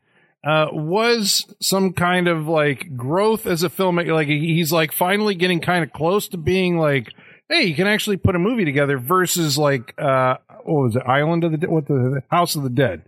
uh, 0.46 0.68
was 0.72 1.46
some 1.62 1.94
kind 1.94 2.28
of 2.28 2.48
like 2.48 2.96
growth 2.96 3.46
as 3.46 3.64
a 3.64 3.70
filmmaker. 3.70 4.14
Like 4.14 4.28
he's 4.28 4.72
like 4.72 4.92
finally 4.92 5.36
getting 5.36 5.60
kind 5.60 5.84
of 5.84 5.92
close 5.92 6.28
to 6.30 6.38
being 6.38 6.78
like, 6.78 7.10
hey, 7.50 7.64
you 7.64 7.76
can 7.76 7.88
actually 7.88 8.18
put 8.18 8.36
a 8.36 8.40
movie 8.40 8.66
together 8.66 8.98
versus 8.98 9.58
like, 9.58 9.94
uh, 10.00 10.38
what 10.64 10.82
was 10.84 10.96
it, 10.96 11.04
Island 11.06 11.44
of 11.44 11.52
the, 11.52 11.58
De- 11.58 11.70
what 11.70 11.88
the, 11.88 12.22
House 12.30 12.56
of 12.56 12.64
the 12.64 12.70
Dead, 12.70 13.04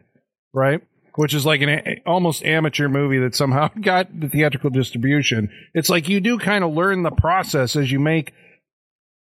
right? 0.54 0.82
Which 1.16 1.34
is 1.34 1.46
like 1.46 1.62
an 1.62 1.70
a- 1.70 2.02
almost 2.06 2.44
amateur 2.44 2.88
movie 2.88 3.20
that 3.20 3.36
somehow 3.36 3.70
got 3.82 4.18
the 4.18 4.30
theatrical 4.30 4.70
distribution. 4.70 5.50
It's 5.74 5.90
like 5.90 6.08
you 6.10 6.22
do 6.22 6.40
kind 6.40 6.64
of 6.64 6.74
learn 6.74 7.04
the 7.04 7.12
process 7.12 7.76
as 7.76 7.92
you 7.92 8.00
make 8.00 8.34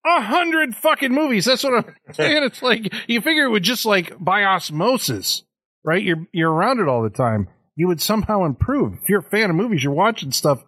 a 0.07 0.21
hundred 0.21 0.75
fucking 0.77 1.13
movies. 1.13 1.45
That's 1.47 1.65
what 1.65 1.85
I'm 1.85 1.95
saying. 2.13 2.43
It's 2.43 2.63
like 2.63 2.93
you 3.09 3.21
figure 3.21 3.45
it 3.45 3.51
would 3.51 3.63
just 3.63 3.87
like 3.87 4.13
by 4.23 4.45
osmosis, 4.45 5.45
right? 5.85 6.03
You're 6.03 6.27
you're 6.33 6.53
around 6.53 6.81
it 6.81 6.89
all 6.89 7.03
the 7.03 7.11
time. 7.11 7.49
You 7.77 7.89
would 7.89 8.01
somehow 8.01 8.45
improve. 8.45 8.99
If 9.03 9.09
you're 9.09 9.21
a 9.21 9.23
fan 9.23 9.51
of 9.51 9.57
movies, 9.57 9.83
you're 9.83 9.93
watching 9.93 10.33
stuff. 10.33 10.65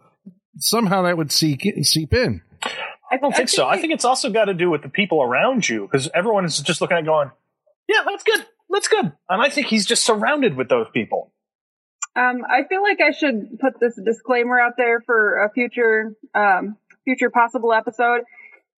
Somehow 0.59 1.03
that 1.03 1.16
would 1.16 1.31
seep 1.31 1.61
seep 1.83 2.12
in. 2.12 2.42
I 3.11 3.19
don't 3.19 3.35
think 3.35 3.49
so. 3.49 3.66
I 3.66 3.81
think 3.81 3.92
it's 3.92 4.05
also 4.05 4.31
got 4.31 4.47
to 4.47 4.55
do 4.55 4.71
with 4.71 4.83
the 4.83 4.88
people 4.88 5.23
around 5.23 5.69
you 5.69 5.83
because 5.83 6.09
everyone 6.14 6.45
is 6.45 6.59
just 6.61 6.81
looking 6.81 6.97
at 6.97 7.05
it 7.05 7.07
going, 7.07 7.31
yeah, 7.88 8.01
that's 8.05 8.25
good. 8.25 8.45
That's 8.69 8.88
good. 8.88 9.12
And 9.29 9.42
I 9.42 9.49
think 9.49 9.69
he's 9.69 9.87
just 9.87 10.05
surrounded 10.05 10.57
with 10.57 10.69
those 10.69 10.87
people. 10.92 11.33
Um, 12.16 12.42
I 12.49 12.64
feel 12.64 12.83
like 12.83 13.01
I 13.01 13.12
should 13.12 13.59
put 13.61 13.79
this 13.79 13.99
disclaimer 14.03 14.59
out 14.59 14.73
there 14.77 15.01
for 15.03 15.45
a 15.45 15.53
future, 15.53 16.14
um, 16.35 16.77
future 17.05 17.31
possible 17.31 17.73
episode. 17.73 18.23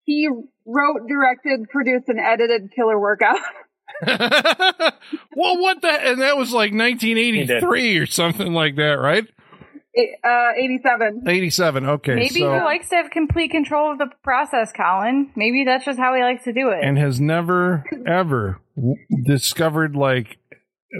He 0.03 0.27
wrote, 0.65 1.07
directed, 1.07 1.69
produced, 1.69 2.09
and 2.09 2.19
edited 2.19 2.71
Killer 2.75 2.99
Workout. 2.99 3.39
well, 5.35 5.61
what 5.61 5.81
the? 5.81 5.89
And 5.89 6.21
that 6.21 6.37
was 6.37 6.51
like 6.51 6.73
1983 6.73 7.97
or 7.97 8.05
something 8.05 8.53
like 8.53 8.75
that, 8.77 8.99
right? 8.99 9.25
uh, 10.23 10.51
87. 10.55 11.23
87. 11.27 11.85
Okay, 11.85 12.15
Maybe 12.15 12.39
so 12.39 12.53
he 12.53 12.59
likes 12.61 12.89
to 12.89 12.95
have 12.95 13.09
complete 13.11 13.51
control 13.51 13.91
of 13.91 13.97
the 13.97 14.07
process, 14.23 14.71
Colin. 14.71 15.31
Maybe 15.35 15.63
that's 15.65 15.85
just 15.85 15.99
how 15.99 16.13
he 16.15 16.21
likes 16.21 16.43
to 16.45 16.53
do 16.53 16.69
it. 16.69 16.79
and 16.83 16.97
has 16.97 17.19
never 17.19 17.83
ever 18.07 18.61
w- 18.75 18.95
discovered 19.25 19.95
like 19.95 20.37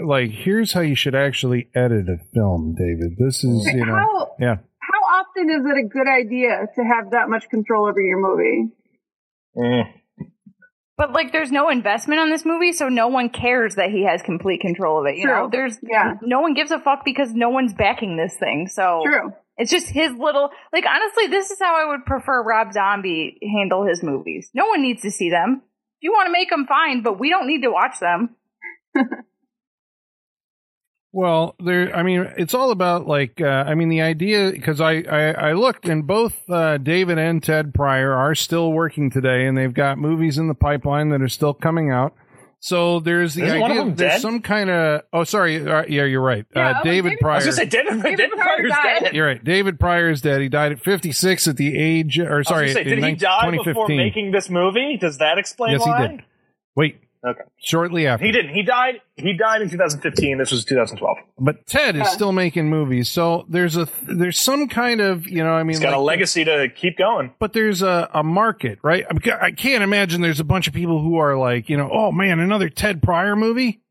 like 0.06 0.30
here's 0.30 0.72
how 0.72 0.80
you 0.80 0.94
should 0.94 1.14
actually 1.14 1.68
edit 1.74 2.08
a 2.08 2.18
film, 2.34 2.74
David. 2.76 3.16
This 3.18 3.42
is 3.42 3.66
you 3.72 3.86
know 3.86 3.94
How, 3.94 4.32
yeah. 4.38 4.56
how 4.78 5.20
often 5.20 5.48
is 5.50 5.64
it 5.64 5.84
a 5.84 5.88
good 5.88 6.08
idea 6.08 6.66
to 6.74 6.82
have 6.82 7.12
that 7.12 7.28
much 7.28 7.48
control 7.48 7.88
over 7.88 8.00
your 8.00 8.20
movie? 8.20 8.72
Mm. 9.56 9.84
But 11.00 11.14
like, 11.14 11.32
there's 11.32 11.50
no 11.50 11.70
investment 11.70 12.20
on 12.20 12.28
this 12.28 12.44
movie, 12.44 12.74
so 12.74 12.90
no 12.90 13.08
one 13.08 13.30
cares 13.30 13.76
that 13.76 13.88
he 13.90 14.04
has 14.04 14.20
complete 14.20 14.60
control 14.60 15.00
of 15.00 15.06
it. 15.06 15.16
You 15.16 15.22
True. 15.24 15.34
know, 15.34 15.48
there's 15.50 15.78
Yeah. 15.82 16.16
no 16.20 16.42
one 16.42 16.52
gives 16.52 16.70
a 16.70 16.78
fuck 16.78 17.06
because 17.06 17.32
no 17.32 17.48
one's 17.48 17.72
backing 17.72 18.18
this 18.18 18.36
thing. 18.36 18.68
So 18.68 19.00
True. 19.06 19.32
it's 19.56 19.70
just 19.70 19.88
his 19.88 20.12
little. 20.12 20.50
Like, 20.74 20.84
honestly, 20.84 21.28
this 21.28 21.50
is 21.50 21.58
how 21.58 21.74
I 21.74 21.86
would 21.90 22.04
prefer 22.04 22.42
Rob 22.42 22.74
Zombie 22.74 23.38
handle 23.42 23.86
his 23.86 24.02
movies. 24.02 24.50
No 24.52 24.66
one 24.66 24.82
needs 24.82 25.00
to 25.00 25.10
see 25.10 25.30
them. 25.30 25.62
If 25.64 26.02
you 26.02 26.12
want 26.12 26.26
to 26.26 26.32
make 26.32 26.50
them, 26.50 26.66
fine, 26.66 27.00
but 27.02 27.18
we 27.18 27.30
don't 27.30 27.46
need 27.46 27.62
to 27.62 27.70
watch 27.70 27.98
them. 27.98 28.36
Well, 31.12 31.56
there. 31.58 31.94
I 31.94 32.02
mean, 32.04 32.28
it's 32.38 32.54
all 32.54 32.70
about 32.70 33.06
like. 33.06 33.40
Uh, 33.40 33.46
I 33.46 33.74
mean, 33.74 33.88
the 33.88 34.02
idea 34.02 34.50
because 34.52 34.80
I, 34.80 35.02
I 35.10 35.30
I 35.30 35.52
looked 35.54 35.86
and 35.88 36.06
both 36.06 36.36
uh, 36.48 36.78
David 36.78 37.18
and 37.18 37.42
Ted 37.42 37.74
Prior 37.74 38.12
are 38.12 38.34
still 38.36 38.72
working 38.72 39.10
today, 39.10 39.46
and 39.46 39.58
they've 39.58 39.74
got 39.74 39.98
movies 39.98 40.38
in 40.38 40.46
the 40.46 40.54
pipeline 40.54 41.08
that 41.08 41.20
are 41.20 41.28
still 41.28 41.52
coming 41.54 41.90
out. 41.90 42.14
So 42.62 43.00
there's 43.00 43.34
the 43.34 43.44
Isn't 43.46 43.60
one 43.60 43.70
of 43.70 43.76
idea 43.78 43.84
them 43.86 43.94
there's 43.96 44.12
dead? 44.12 44.20
some 44.20 44.40
kind 44.42 44.68
of. 44.70 45.02
Oh, 45.12 45.24
sorry. 45.24 45.66
Uh, 45.66 45.84
yeah, 45.88 46.04
you're 46.04 46.20
right. 46.22 46.44
Yeah, 46.54 46.68
uh, 46.68 46.74
oh, 46.80 46.84
David 46.84 47.08
David- 47.10 47.18
I 47.18 47.22
Prior. 47.22 47.34
was 47.36 47.44
going 47.44 47.54
to 47.54 47.56
say, 47.56 47.64
David, 47.84 48.02
David, 48.02 48.16
David 48.18 48.38
Prior 48.38 48.56
Prior's 48.56 48.70
died. 48.70 49.00
dead. 49.00 49.14
You're 49.14 49.26
right. 49.26 49.42
David 49.42 49.80
Prior 49.80 50.10
is 50.10 50.20
dead. 50.20 50.40
He 50.42 50.48
died 50.50 50.72
at 50.72 50.80
56 50.80 51.48
at 51.48 51.56
the 51.56 51.74
age, 51.76 52.18
or 52.18 52.34
I 52.34 52.38
was 52.38 52.46
sorry, 52.48 52.66
gonna 52.66 52.74
say, 52.74 52.80
in 52.82 52.88
did 52.88 52.96
he 52.98 53.00
19 53.00 53.18
die 53.18 53.50
before 53.64 53.88
making 53.88 54.30
this 54.32 54.50
movie? 54.50 54.98
Does 55.00 55.18
that 55.18 55.38
explain 55.38 55.72
yes, 55.72 55.80
why? 55.80 56.02
he 56.02 56.08
did. 56.08 56.24
Wait, 56.76 57.00
Okay. 57.26 57.42
shortly 57.58 58.06
after. 58.06 58.24
He 58.24 58.32
didn't. 58.32 58.54
He 58.54 58.62
died. 58.62 59.02
He 59.16 59.36
died 59.36 59.60
in 59.60 59.68
2015. 59.68 60.38
This 60.38 60.50
was 60.50 60.64
2012. 60.64 61.18
But 61.38 61.66
Ted 61.66 61.94
is 61.96 62.00
Yeah. 62.00 62.04
still 62.08 62.32
making 62.32 62.70
movies, 62.70 63.10
so 63.10 63.44
there's 63.48 63.76
a 63.76 63.86
there's 64.04 64.38
some 64.40 64.68
kind 64.68 65.02
of 65.02 65.26
you 65.28 65.44
know 65.44 65.52
I 65.52 65.62
mean 65.62 65.70
He's 65.74 65.80
got 65.80 65.92
a 65.92 65.98
legacy 66.00 66.44
to 66.46 66.68
keep 66.74 66.96
going. 66.96 67.34
but 67.38 67.52
there's 67.52 67.82
a, 67.82 68.08
a 68.14 68.22
market, 68.22 68.78
right? 68.82 69.04
I 69.42 69.50
can't 69.50 69.82
imagine 69.84 70.22
there's 70.22 70.40
a 70.40 70.44
bunch 70.44 70.66
of 70.66 70.72
people 70.72 71.02
who 71.02 71.18
are 71.18 71.36
like, 71.36 71.68
you 71.68 71.76
know, 71.76 71.90
oh 71.92 72.10
man, 72.10 72.40
another 72.40 72.70
Ted 72.70 73.02
Prior 73.02 73.36
movie, 73.36 73.82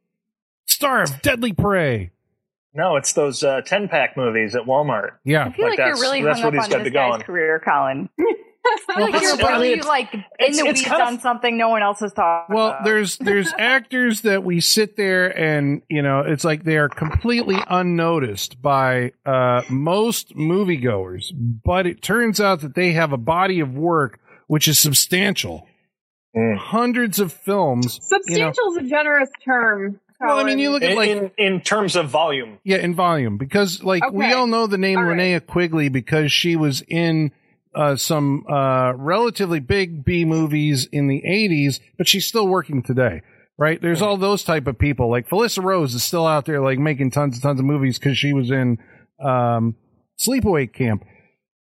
star 0.65 1.03
of 1.03 1.21
Deadly 1.21 1.53
Prey. 1.53 2.09
No, 2.73 2.95
it's 2.95 3.13
those 3.13 3.43
uh, 3.43 3.61
10 3.61 3.89
pack 3.89 4.15
movies 4.15 4.55
at 4.55 4.63
Walmart. 4.63 5.13
Yeah, 5.23 5.45
I 5.45 5.51
feel 5.51 5.65
Like 5.65 5.71
like, 5.71 5.77
you're 5.79 5.87
that's- 5.87 6.01
really 6.01 6.21
that's 6.23 6.39
hung 6.39 6.51
what 6.53 6.59
up 6.59 6.65
he's 6.65 6.73
on 6.73 6.79
got 6.79 6.83
this 6.83 6.91
to 6.93 6.97
guy's 6.97 7.09
going. 7.11 7.21
career, 7.23 7.59
Colin. 7.63 8.09
I 8.69 8.77
feel 8.95 9.03
like 9.05 9.13
Well, 9.13 9.21
you're 9.21 9.33
it's- 9.33 9.49
I 9.49 9.59
mean, 9.59 9.79
like 9.81 10.13
in 10.13 10.21
the 10.39 10.47
it's 10.47 10.63
weeds 10.63 10.81
kind 10.83 11.01
of- 11.01 11.07
on 11.07 11.19
something 11.19 11.57
no 11.57 11.69
one 11.69 11.81
else 11.81 11.99
has 12.01 12.13
talking 12.13 12.55
Well, 12.55 12.67
about. 12.69 12.83
there's 12.83 13.17
there's 13.17 13.51
actors 13.59 14.21
that 14.21 14.43
we 14.43 14.61
sit 14.61 14.95
there 14.95 15.27
and 15.37 15.81
you 15.89 16.01
know 16.01 16.19
it's 16.21 16.43
like 16.43 16.63
they 16.63 16.77
are 16.77 16.89
completely 16.89 17.57
unnoticed 17.69 18.61
by 18.61 19.11
uh, 19.25 19.61
most 19.69 20.35
moviegoers, 20.35 21.31
but 21.63 21.85
it 21.87 22.01
turns 22.01 22.39
out 22.39 22.61
that 22.61 22.75
they 22.75 22.91
have 22.93 23.13
a 23.13 23.17
body 23.17 23.59
of 23.59 23.73
work 23.75 24.19
which 24.47 24.67
is 24.67 24.79
substantial. 24.79 25.67
Mm. 26.35 26.57
Hundreds 26.57 27.19
of 27.19 27.31
films. 27.33 27.99
You 28.27 28.39
know, 28.39 28.51
Substantial 28.51 28.71
is 28.71 28.77
a 28.77 28.89
generous 28.89 29.29
term. 29.45 29.99
well, 30.19 30.37
I 30.37 30.43
mean, 30.43 30.59
you 30.59 30.69
look 30.71 30.83
at 30.83 30.91
In, 30.91 30.95
like 30.95 31.09
in, 31.09 31.31
in 31.37 31.61
terms 31.61 31.95
of 31.95 32.09
volume. 32.09 32.59
yeah, 32.63 32.77
in 32.77 32.93
volume 32.95 33.37
because 33.37 33.83
like 33.83 34.03
we 34.11 34.31
all 34.33 34.47
know 34.47 34.67
the 34.67 34.77
name 34.77 34.97
All 34.99 35.05
right. 35.05 35.17
Linnea 35.17 35.45
Quigley 35.45 35.89
because 35.89 36.31
she 36.31 36.55
was 36.55 36.81
in 36.87 37.31
uh, 37.75 37.95
some 37.95 38.45
uh, 38.49 38.93
relatively 38.95 39.59
big 39.59 40.03
B 40.03 40.25
movies 40.25 40.87
in 40.91 41.07
the 41.07 41.21
'80s, 41.21 41.79
but 41.97 42.07
she's 42.07 42.25
still 42.25 42.47
working 42.47 42.83
today. 42.83 43.21
Right? 43.57 43.81
There's 43.81 44.01
all 44.01 44.15
those 44.15 44.45
type 44.45 44.67
of 44.67 44.79
people. 44.79 45.09
Like 45.09 45.27
Felissa 45.27 45.61
Rose 45.61 45.93
is 45.93 46.01
still 46.01 46.25
out 46.25 46.45
there, 46.45 46.61
like 46.61 46.79
making 46.79 47.11
tons 47.11 47.35
and 47.35 47.43
tons 47.43 47.59
of 47.59 47.65
movies 47.65 47.99
because 47.99 48.17
she 48.17 48.31
was 48.31 48.49
in 48.51 48.77
um, 49.21 49.75
Sleepaway 50.19 50.71
Camp. 50.71 51.03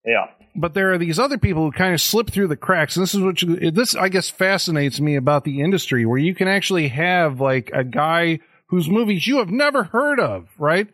Yeah. 0.04 0.26
But 0.54 0.74
there 0.74 0.92
are 0.92 0.98
these 0.98 1.18
other 1.18 1.38
people 1.38 1.64
who 1.64 1.72
kind 1.72 1.94
of 1.94 2.00
slip 2.00 2.30
through 2.30 2.48
the 2.48 2.56
cracks. 2.56 2.96
And 2.96 3.02
this 3.02 3.14
is 3.14 3.20
what 3.20 3.40
you, 3.42 3.70
this, 3.70 3.94
I 3.94 4.08
guess, 4.08 4.28
fascinates 4.28 5.00
me 5.00 5.16
about 5.16 5.44
the 5.44 5.60
industry 5.60 6.04
where 6.04 6.18
you 6.18 6.34
can 6.34 6.48
actually 6.48 6.88
have 6.88 7.40
like 7.40 7.70
a 7.72 7.84
guy 7.84 8.40
whose 8.68 8.88
movies 8.88 9.26
you 9.26 9.38
have 9.38 9.50
never 9.50 9.84
heard 9.84 10.20
of, 10.20 10.48
right? 10.58 10.88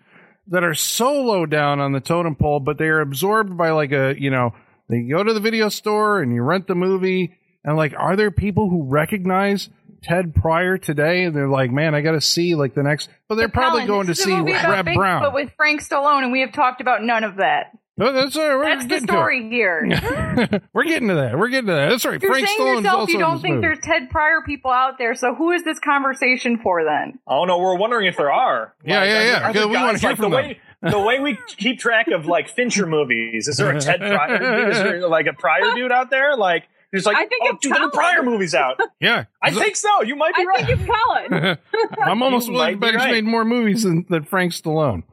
That 0.49 0.65
are 0.65 0.75
so 0.75 1.23
low 1.23 1.47
down 1.47 1.81
on 1.81 1.93
the 1.93 2.01
totem 2.01 2.37
pole, 2.37 2.61
but 2.61 2.77
they 2.79 2.87
are 2.87 3.01
absorbed 3.01 3.57
by 3.57 3.71
like 3.71 3.93
a, 3.93 4.15
you 4.19 4.31
know, 4.31 4.55
they 4.89 5.03
go 5.03 5.23
to 5.23 5.33
the 5.33 5.41
video 5.41 5.69
store 5.69 6.21
and 6.21 6.35
you 6.35 6.43
rent 6.43 6.67
the 6.67 6.75
movie. 6.75 7.39
And 7.65 7.77
like, 7.77 7.95
are 7.97 8.17
there 8.17 8.31
people 8.31 8.69
who 8.69 8.85
recognize 8.85 9.71
Ted 10.03 10.35
Prior 10.35 10.77
today? 10.77 11.25
And 11.25 11.35
they're 11.35 11.49
like, 11.49 11.71
man, 11.71 11.95
I 11.95 12.03
got 12.03 12.13
to 12.13 12.21
see 12.21 12.55
like 12.55 12.75
the 12.75 12.83
next, 12.83 13.09
but 13.29 13.37
they're 13.37 13.49
But 13.49 13.55
probably 13.55 13.87
going 13.87 14.07
to 14.07 14.13
this 14.13 14.21
is 14.21 14.27
a 14.27 14.29
see 14.29 14.35
about 14.35 14.71
Reb 14.71 14.87
Bigfoot 14.87 15.35
with 15.35 15.53
Frank 15.57 15.83
Stallone, 15.83 16.25
and 16.25 16.33
we 16.33 16.41
have 16.41 16.53
talked 16.53 16.81
about 16.81 17.03
none 17.03 17.25
of 17.25 17.37
that. 17.37 17.77
No, 17.97 18.13
that's, 18.13 18.37
uh, 18.37 18.41
we're 18.41 18.65
That's 18.65 18.83
the 18.83 18.89
getting 18.89 19.07
to 19.07 19.13
story 19.13 19.49
here. 19.49 20.61
We're 20.73 20.83
getting 20.83 21.07
to 21.09 21.15
that. 21.15 21.39
We're 21.39 21.49
getting 21.49 21.69
to 21.69 21.75
that. 21.75 21.91
That's 21.91 22.05
right. 22.05 22.21
You're 22.21 22.33
Frank 22.33 22.49
saying 22.49 22.59
Stallone's 22.59 22.79
yourself 22.79 23.01
also 23.01 23.13
you 23.13 23.19
don't 23.21 23.41
think 23.41 23.55
movie. 23.55 23.67
there's 23.69 23.79
Ted 23.85 24.11
Prior 24.11 24.41
people 24.45 24.73
out 24.73 24.99
there, 24.99 25.15
so 25.15 25.33
who 25.37 25.53
is 25.53 25.63
this 25.63 25.79
conversation 25.79 26.59
for 26.61 26.83
then? 26.83 27.21
Oh 27.29 27.45
no, 27.45 27.59
we're 27.59 27.77
wondering 27.77 28.09
if 28.09 28.17
there 28.17 28.33
are. 28.33 28.75
Yeah, 28.85 28.99
Like, 28.99 29.09
yeah, 29.09 29.23
yeah, 29.23 29.37
are 29.37 29.53
there 29.53 29.53
because 29.53 29.67
we 29.69 29.77
wanna 29.77 29.99
hear 29.99 30.11
like 30.11 30.17
from 30.17 30.31
the 30.33 30.37
way 30.37 30.61
the 30.83 30.99
way 30.99 31.21
we 31.21 31.39
keep 31.47 31.79
track 31.79 32.09
of 32.09 32.27
like 32.27 32.49
Fincher 32.49 32.87
movies. 32.87 33.47
Is 33.47 33.59
there 33.59 33.71
a 33.71 33.81
Ted 33.81 34.01
Prior? 34.01 34.69
Is 34.71 34.79
there 34.79 35.09
like 35.09 35.27
a 35.27 35.33
Prior 35.33 35.75
dude 35.77 35.93
out 35.93 36.11
there? 36.11 36.37
Like, 36.37 36.65
who's 36.91 37.07
like, 37.07 37.17
I 37.17 37.27
think 37.27 37.43
oh, 37.45 37.51
it's 37.55 37.63
dude, 37.63 37.75
there 37.75 37.83
are 37.83 37.91
Colin. 37.91 37.93
Prior 37.93 38.23
movies 38.25 38.55
out. 38.55 38.81
Yeah, 39.01 39.25
I 39.41 39.53
think 39.53 39.77
so. 39.77 40.03
You 40.03 40.17
might 40.17 40.35
be 40.35 40.43
I 40.43 40.45
right. 40.47 40.67
think 40.67 40.81
it's 40.81 40.91
Colin. 40.91 41.59
I'm 42.03 42.23
almost 42.25 42.49
You 42.49 42.55
willing 42.55 42.81
might 42.81 42.93
to 42.93 42.93
bet 42.99 43.03
he's 43.03 43.13
made 43.13 43.25
more 43.25 43.45
movies 43.45 43.85
than, 43.85 44.05
than 44.09 44.25
Frank 44.25 44.53
Stallone. 44.53 45.05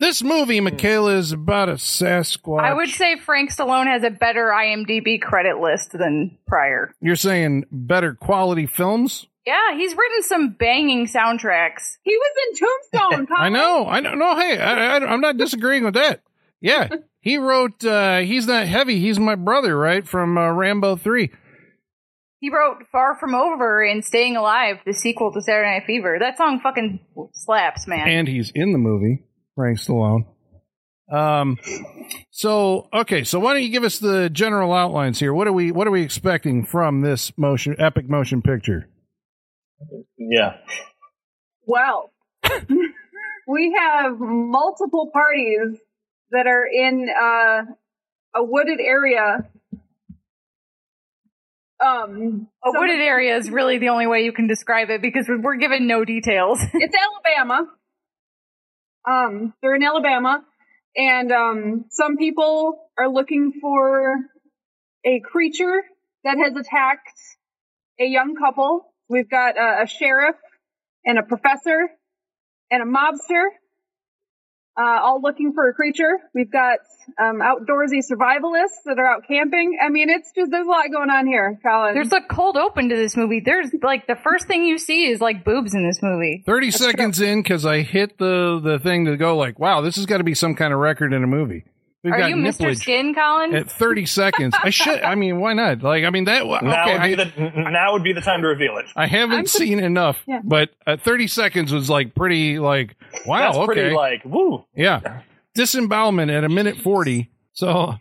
This 0.00 0.22
movie, 0.22 0.58
Hmm. 0.58 0.64
Michaela, 0.64 1.16
is 1.16 1.32
about 1.32 1.68
a 1.68 1.74
Sasquatch. 1.74 2.62
I 2.62 2.72
would 2.74 2.88
say 2.88 3.16
Frank 3.16 3.50
Stallone 3.50 3.86
has 3.86 4.02
a 4.02 4.10
better 4.10 4.46
IMDb 4.54 5.20
credit 5.20 5.58
list 5.60 5.92
than 5.92 6.36
Prior. 6.46 6.92
You're 7.00 7.16
saying 7.16 7.64
better 7.70 8.14
quality 8.14 8.66
films 8.66 9.26
Yeah, 9.46 9.76
he's 9.76 9.94
written 9.96 10.22
some 10.22 10.50
banging 10.58 11.06
soundtracks. 11.06 11.98
He 12.02 12.16
was 12.16 12.32
in 12.48 12.66
Tombstone. 13.00 13.26
I 13.36 13.48
know, 13.50 13.86
I 13.86 14.00
know. 14.00 14.14
No, 14.14 14.34
hey, 14.36 14.58
I, 14.58 14.96
I, 14.96 15.06
I'm 15.06 15.20
not 15.20 15.36
disagreeing 15.36 15.84
with 15.84 15.94
that. 15.94 16.22
Yeah, 16.60 16.88
he 17.20 17.36
wrote. 17.36 17.84
uh 17.84 18.20
He's 18.20 18.46
not 18.46 18.66
heavy. 18.66 18.98
He's 19.00 19.18
my 19.20 19.34
brother, 19.34 19.76
right 19.78 20.06
from 20.06 20.38
uh, 20.38 20.50
Rambo 20.50 20.96
Three. 20.96 21.30
He 22.40 22.50
wrote 22.50 22.84
Far 22.90 23.16
From 23.18 23.34
Over 23.34 23.82
and 23.82 24.04
Staying 24.04 24.36
Alive, 24.36 24.78
the 24.84 24.92
sequel 24.92 25.32
to 25.32 25.40
Saturday 25.42 25.70
Night 25.78 25.86
Fever. 25.86 26.16
That 26.18 26.36
song 26.38 26.60
fucking 26.62 27.00
slaps, 27.32 27.86
man. 27.86 28.08
and 28.08 28.28
he's 28.28 28.50
in 28.54 28.72
the 28.72 28.78
movie, 28.78 29.22
Frank 29.54 29.78
Stallone. 29.78 30.26
Um, 31.12 31.58
so 32.30 32.88
okay, 32.92 33.24
so 33.24 33.38
why 33.38 33.52
don't 33.52 33.62
you 33.62 33.68
give 33.68 33.84
us 33.84 33.98
the 33.98 34.30
general 34.30 34.72
outlines 34.72 35.18
here? 35.20 35.34
What 35.34 35.46
are 35.46 35.52
we 35.52 35.70
what 35.70 35.86
are 35.86 35.90
we 35.90 36.02
expecting 36.02 36.64
from 36.64 37.02
this 37.02 37.36
motion 37.36 37.76
epic 37.78 38.08
motion 38.08 38.40
picture? 38.42 38.88
Yeah. 40.16 40.56
Well, 41.66 42.10
we 43.46 43.76
have 43.78 44.18
multiple 44.18 45.10
parties 45.12 45.78
that 46.30 46.46
are 46.46 46.66
in 46.66 47.08
uh, 47.10 47.62
a 48.34 48.42
wooded 48.44 48.80
area. 48.80 49.48
Um, 51.84 52.48
a 52.64 52.70
some- 52.72 52.80
wooded 52.80 53.00
area 53.00 53.36
is 53.36 53.50
really 53.50 53.78
the 53.78 53.90
only 53.90 54.06
way 54.06 54.24
you 54.24 54.32
can 54.32 54.46
describe 54.46 54.88
it 54.88 55.02
because 55.02 55.28
we're 55.28 55.56
given 55.56 55.86
no 55.86 56.04
details. 56.04 56.58
it's 56.72 56.94
Alabama. 56.96 57.66
Um, 59.06 59.52
they're 59.60 59.74
in 59.74 59.82
Alabama, 59.82 60.42
and 60.96 61.30
um, 61.32 61.84
some 61.90 62.16
people 62.16 62.78
are 62.98 63.08
looking 63.08 63.52
for 63.60 64.16
a 65.04 65.20
creature 65.20 65.82
that 66.24 66.38
has 66.38 66.56
attacked 66.56 67.18
a 68.00 68.04
young 68.04 68.34
couple. 68.34 68.92
We've 69.08 69.28
got 69.28 69.56
a, 69.58 69.82
a 69.82 69.86
sheriff 69.86 70.36
and 71.04 71.18
a 71.18 71.22
professor 71.22 71.90
and 72.70 72.82
a 72.82 72.86
mobster, 72.86 73.44
uh, 74.76 75.00
all 75.02 75.20
looking 75.22 75.52
for 75.52 75.68
a 75.68 75.74
creature. 75.74 76.18
We've 76.34 76.50
got 76.50 76.78
um, 77.18 77.40
outdoorsy 77.40 78.00
survivalists 78.10 78.82
that 78.86 78.98
are 78.98 79.06
out 79.06 79.26
camping. 79.28 79.78
I 79.82 79.88
mean, 79.88 80.10
it's 80.10 80.32
just 80.32 80.50
there's 80.50 80.66
a 80.66 80.70
lot 80.70 80.90
going 80.90 81.10
on 81.10 81.26
here, 81.26 81.58
Colin. 81.62 81.94
There's 81.94 82.12
a 82.12 82.20
cold 82.20 82.56
open 82.56 82.88
to 82.88 82.96
this 82.96 83.16
movie. 83.16 83.40
There's 83.44 83.70
like 83.82 84.06
the 84.06 84.16
first 84.16 84.46
thing 84.46 84.64
you 84.64 84.78
see 84.78 85.06
is 85.06 85.20
like 85.20 85.44
boobs 85.44 85.74
in 85.74 85.86
this 85.86 86.00
movie. 86.02 86.42
Thirty 86.46 86.70
seconds 86.70 87.20
in, 87.20 87.42
because 87.42 87.64
I 87.64 87.82
hit 87.82 88.18
the 88.18 88.60
the 88.62 88.78
thing 88.78 89.04
to 89.06 89.16
go 89.16 89.36
like, 89.36 89.58
wow, 89.58 89.80
this 89.80 89.96
has 89.96 90.06
got 90.06 90.18
to 90.18 90.24
be 90.24 90.34
some 90.34 90.54
kind 90.54 90.72
of 90.72 90.80
record 90.80 91.12
in 91.12 91.22
a 91.22 91.28
movie. 91.28 91.64
We've 92.04 92.12
Are 92.12 92.28
you 92.28 92.36
Mr. 92.36 92.76
Skin, 92.76 93.14
Colin? 93.14 93.54
at 93.54 93.70
thirty 93.70 94.04
seconds. 94.20 94.54
I 94.62 94.68
should. 94.70 95.00
I 95.02 95.14
mean, 95.14 95.40
why 95.40 95.54
not? 95.54 95.82
Like, 95.82 96.04
I 96.04 96.10
mean 96.10 96.24
that. 96.24 96.42
Okay, 96.42 96.66
Now 96.66 96.86
would 96.92 97.00
I, 97.00 97.06
be 97.08 97.14
the 97.14 97.70
now 97.70 97.92
would 97.94 98.04
be 98.04 98.12
the 98.12 98.20
time 98.20 98.42
to 98.42 98.48
reveal 98.48 98.76
it. 98.76 98.84
I 98.94 99.06
haven't 99.06 99.38
I'm 99.38 99.46
so- 99.46 99.58
seen 99.60 99.80
enough, 99.80 100.18
Yeah. 100.26 100.40
but 100.44 100.68
uh, 100.86 100.98
thirty 100.98 101.26
seconds 101.26 101.72
was 101.72 101.88
like 101.88 102.14
pretty. 102.14 102.58
Like, 102.58 102.94
wow, 103.26 103.38
That's 103.52 103.56
okay, 103.56 103.66
pretty 103.66 103.94
like 103.96 104.22
woo. 104.26 104.64
Yeah. 104.76 105.22
Disembowelment 105.54 106.30
at 106.30 106.42
a 106.44 106.48
minute 106.48 106.78
40. 106.78 107.30
So, 107.52 107.94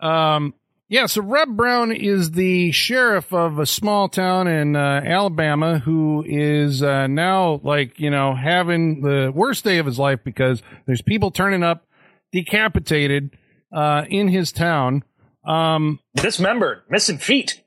um, 0.00 0.54
yeah, 0.88 1.06
so 1.06 1.22
Reb 1.22 1.56
Brown 1.56 1.92
is 1.92 2.32
the 2.32 2.72
sheriff 2.72 3.32
of 3.32 3.60
a 3.60 3.64
small 3.66 4.08
town 4.08 4.48
in 4.48 4.74
uh, 4.74 5.02
Alabama 5.04 5.78
who 5.78 6.24
is 6.26 6.82
uh, 6.82 7.06
now, 7.06 7.60
like, 7.62 8.00
you 8.00 8.10
know, 8.10 8.34
having 8.34 9.02
the 9.02 9.30
worst 9.32 9.62
day 9.62 9.78
of 9.78 9.86
his 9.86 10.00
life 10.00 10.18
because 10.24 10.62
there's 10.86 11.00
people 11.00 11.30
turning 11.30 11.62
up 11.62 11.86
decapitated 12.32 13.30
uh, 13.72 14.04
in 14.08 14.28
his 14.28 14.52
town. 14.52 15.04
Um, 15.44 16.00
Dismembered, 16.14 16.82
missing 16.90 17.18
feet. 17.18 17.62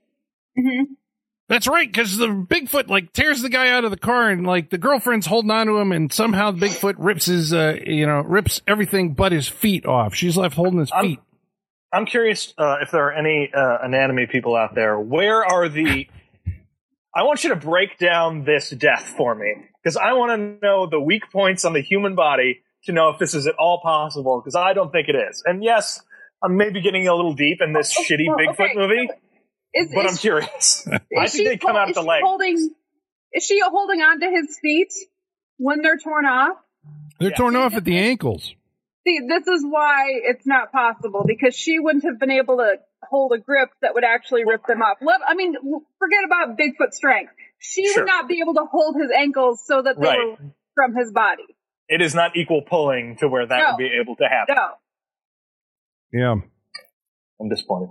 that's 1.47 1.67
right, 1.67 1.87
because 1.91 2.17
the 2.17 2.27
Bigfoot 2.27 2.87
like 2.89 3.13
tears 3.13 3.41
the 3.41 3.49
guy 3.49 3.69
out 3.69 3.85
of 3.85 3.91
the 3.91 3.97
car, 3.97 4.29
and 4.29 4.45
like 4.45 4.69
the 4.69 4.77
girlfriend's 4.77 5.25
holding 5.25 5.51
on 5.51 5.67
to 5.67 5.77
him, 5.77 5.91
and 5.91 6.11
somehow 6.11 6.51
the 6.51 6.65
Bigfoot 6.65 6.95
rips 6.97 7.25
his, 7.25 7.53
uh, 7.53 7.77
you 7.85 8.05
know, 8.05 8.21
rips 8.21 8.61
everything 8.67 9.13
but 9.13 9.31
his 9.31 9.47
feet 9.47 9.85
off. 9.85 10.13
She's 10.13 10.35
left 10.37 10.55
holding 10.55 10.79
his 10.79 10.91
I'm- 10.91 11.03
feet. 11.05 11.19
I'm 11.91 12.05
curious 12.05 12.53
uh, 12.55 12.75
if 12.81 12.91
there 12.91 13.07
are 13.07 13.13
any 13.13 13.49
uh, 13.51 13.79
anatomy 13.81 14.27
people 14.27 14.55
out 14.55 14.75
there. 14.75 14.99
Where 14.99 15.43
are 15.43 15.67
the? 15.69 16.07
I 17.15 17.23
want 17.23 17.43
you 17.43 17.49
to 17.49 17.55
break 17.55 17.97
down 17.97 18.43
this 18.43 18.69
death 18.69 19.15
for 19.17 19.33
me 19.33 19.55
because 19.81 19.97
I 19.97 20.13
want 20.13 20.39
to 20.61 20.65
know 20.65 20.85
the 20.87 20.99
weak 20.99 21.23
points 21.31 21.65
on 21.65 21.73
the 21.73 21.81
human 21.81 22.13
body 22.13 22.61
to 22.85 22.91
know 22.91 23.09
if 23.09 23.19
this 23.19 23.33
is 23.33 23.47
at 23.47 23.55
all 23.55 23.79
possible. 23.81 24.41
Because 24.41 24.55
I 24.55 24.73
don't 24.73 24.91
think 24.91 25.07
it 25.09 25.15
is. 25.15 25.43
And 25.45 25.63
yes, 25.63 26.01
I'm 26.43 26.57
maybe 26.57 26.81
getting 26.81 27.07
a 27.07 27.15
little 27.15 27.33
deep 27.33 27.59
in 27.61 27.73
this 27.73 27.95
oh, 27.97 28.03
shitty 28.03 28.27
well, 28.27 28.37
Bigfoot 28.37 28.71
okay. 28.71 28.73
movie, 28.75 29.09
is, 29.73 29.91
but 29.93 30.05
is 30.05 30.11
I'm 30.11 30.17
curious. 30.17 30.87
I 31.17 31.23
Is 31.25 31.33
think 31.33 31.47
they 31.47 31.57
come 31.57 31.71
hol- 31.71 31.79
out 31.81 31.89
is 31.89 31.95
the 31.95 32.01
she 32.01 32.07
leg. 32.07 32.21
Holding, 32.23 32.69
is 33.33 33.43
she 33.43 33.59
holding 33.63 34.01
on 34.01 34.19
to 34.21 34.29
his 34.29 34.57
feet 34.61 34.93
when 35.57 35.81
they're 35.81 35.97
torn 35.97 36.25
off? 36.25 36.57
They're 37.19 37.29
Yeah. 37.31 37.35
torn 37.35 37.55
off 37.55 37.73
at 37.73 37.83
the 37.83 37.97
ankles. 37.97 38.53
See, 39.07 39.19
this 39.27 39.47
is 39.47 39.65
why 39.67 40.05
it's 40.23 40.45
not 40.45 40.71
possible 40.71 41.23
because 41.25 41.55
she 41.55 41.79
wouldn't 41.79 42.03
have 42.05 42.19
been 42.19 42.31
able 42.31 42.57
to 42.57 42.75
hold 43.03 43.31
a 43.33 43.37
grip 43.37 43.69
that 43.81 43.93
would 43.93 44.03
actually 44.03 44.43
rip 44.45 44.65
them 44.67 44.81
off. 44.81 44.97
Let, 45.01 45.21
I 45.27 45.33
mean, 45.35 45.55
forget 45.99 46.19
about 46.25 46.57
Bigfoot 46.57 46.91
strength. 46.93 47.31
She 47.59 47.87
Sure. 47.87 48.03
would 48.03 48.07
not 48.07 48.27
be 48.27 48.39
able 48.41 48.53
to 48.55 48.65
hold 48.69 48.95
his 48.95 49.09
ankles 49.11 49.63
so 49.65 49.81
that 49.81 49.99
they 49.99 50.07
Right. 50.07 50.39
were 50.39 50.51
from 50.75 50.95
his 50.95 51.11
body. 51.11 51.43
It 51.89 52.01
is 52.01 52.13
not 52.15 52.37
equal 52.37 52.61
pulling 52.61 53.17
to 53.17 53.27
where 53.27 53.45
that 53.45 53.57
No. 53.57 53.69
would 53.71 53.77
be 53.77 53.89
able 53.99 54.15
to 54.17 54.25
happen. 54.25 54.55
No, 54.55 54.69
Yeah. 56.13 56.35
I'm 57.41 57.49
disappointed. 57.49 57.89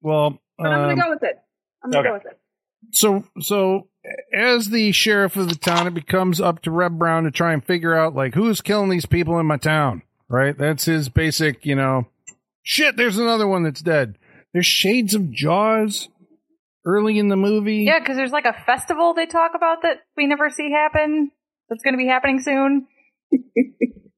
Well, 0.00 0.40
but 0.56 0.68
I'm 0.68 0.80
um, 0.80 0.96
gonna 0.96 1.02
go 1.02 1.10
with 1.10 1.22
it. 1.22 1.38
I'm 1.82 1.90
gonna 1.90 2.00
okay. 2.00 2.08
go 2.08 2.14
with 2.14 2.26
it. 2.32 2.38
so 2.92 3.24
so 3.40 3.88
as 4.32 4.70
the 4.70 4.92
sheriff 4.92 5.36
of 5.36 5.48
the 5.48 5.54
town, 5.56 5.86
it 5.86 5.94
becomes 5.94 6.40
up 6.40 6.62
to 6.62 6.70
Reb 6.70 6.98
Brown 6.98 7.24
to 7.24 7.30
try 7.30 7.52
and 7.52 7.64
figure 7.64 7.94
out 7.94 8.14
like 8.14 8.34
who's 8.34 8.60
killing 8.60 8.88
these 8.88 9.06
people 9.06 9.38
in 9.38 9.46
my 9.46 9.56
town. 9.56 10.02
Right? 10.28 10.56
That's 10.56 10.84
his 10.84 11.08
basic, 11.08 11.64
you 11.64 11.74
know. 11.74 12.06
Shit, 12.62 12.96
there's 12.96 13.18
another 13.18 13.46
one 13.46 13.62
that's 13.62 13.80
dead. 13.80 14.18
There's 14.52 14.66
shades 14.66 15.14
of 15.14 15.30
Jaws 15.32 16.08
early 16.84 17.18
in 17.18 17.28
the 17.28 17.36
movie. 17.36 17.78
yeah, 17.84 17.98
because 17.98 18.16
there's 18.16 18.30
like 18.32 18.44
a 18.44 18.52
festival 18.66 19.14
they 19.14 19.26
talk 19.26 19.52
about 19.54 19.82
that 19.82 20.02
we 20.16 20.26
never 20.26 20.50
see 20.50 20.70
happen. 20.70 21.30
That's 21.68 21.82
going 21.82 21.94
to 21.94 21.98
be 21.98 22.06
happening 22.06 22.40
soon. 22.40 22.86
I 23.32 23.38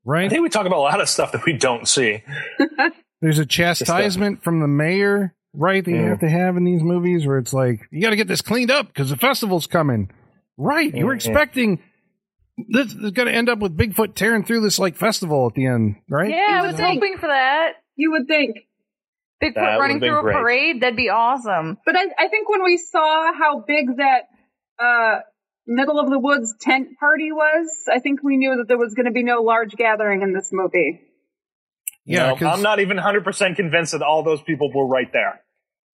Right? 0.04 0.30
think 0.30 0.42
we 0.42 0.48
talk 0.48 0.66
about 0.66 0.78
a 0.78 0.80
lot 0.80 1.00
of 1.00 1.08
stuff 1.08 1.32
that 1.32 1.44
we 1.44 1.52
don't 1.52 1.86
see. 1.86 2.22
There's 3.20 3.38
a 3.38 3.46
chastisement 3.46 4.42
from 4.42 4.60
the 4.60 4.66
mayor, 4.66 5.34
right? 5.52 5.84
That 5.84 5.90
you 5.90 6.02
have 6.08 6.20
to 6.20 6.28
have 6.28 6.56
in 6.56 6.64
these 6.64 6.82
movies 6.82 7.26
where 7.26 7.38
it's 7.38 7.52
like, 7.52 7.80
you 7.90 8.00
got 8.00 8.10
to 8.10 8.16
get 8.16 8.26
this 8.26 8.40
cleaned 8.40 8.70
up 8.70 8.86
because 8.88 9.10
the 9.10 9.16
festival's 9.16 9.66
coming. 9.66 10.10
Right. 10.56 10.92
You 10.94 11.04
were 11.06 11.12
Yeah. 11.12 11.16
expecting 11.16 11.82
this 12.68 12.92
is 12.92 13.10
going 13.12 13.26
to 13.28 13.32
end 13.34 13.48
up 13.48 13.58
with 13.60 13.76
Bigfoot 13.76 14.14
tearing 14.14 14.44
through 14.44 14.60
this 14.62 14.78
like 14.78 14.96
festival 14.96 15.46
at 15.46 15.54
the 15.54 15.66
end, 15.66 15.96
right? 16.08 16.30
Yeah, 16.30 16.60
I 16.62 16.66
was 16.66 16.76
think. 16.76 17.00
hoping 17.00 17.18
for 17.18 17.26
that. 17.28 17.72
You 17.96 18.12
would 18.12 18.26
think, 18.26 18.56
Bigfoot 19.42 19.54
That 19.54 19.76
running 19.78 19.96
would've 19.96 20.00
been 20.00 20.08
through 20.10 20.18
a 20.18 20.22
great. 20.22 20.34
parade, 20.36 20.80
that'd 20.82 20.96
be 20.96 21.08
awesome. 21.10 21.78
but 21.86 21.94
I, 21.96 22.04
I 22.18 22.28
think 22.28 22.48
when 22.48 22.62
we 22.64 22.76
saw 22.78 23.32
how 23.32 23.60
big 23.66 23.86
that 23.98 24.22
uh, 24.82 25.20
middle 25.70 25.98
of 25.98 26.10
the 26.10 26.18
woods 26.18 26.54
tent 26.60 26.98
party 26.98 27.32
was, 27.32 27.68
I 27.90 27.98
think 28.00 28.22
we 28.22 28.36
knew 28.36 28.56
that 28.58 28.68
there 28.68 28.78
was 28.78 28.94
going 28.94 29.06
to 29.06 29.12
be 29.12 29.22
no 29.22 29.40
large 29.42 29.72
gathering 29.76 30.22
in 30.22 30.32
this 30.34 30.50
movie. 30.52 31.00
Yeah, 32.04 32.28
No, 32.30 32.36
'cause- 32.36 32.56
I'm 32.58 32.62
not 32.62 32.80
even 32.80 32.96
100% 32.98 33.56
convinced 33.56 33.92
that 33.92 34.02
all 34.02 34.22
those 34.22 34.42
people 34.42 34.70
were 34.74 34.86
right 34.86 35.10
there. 35.12 35.40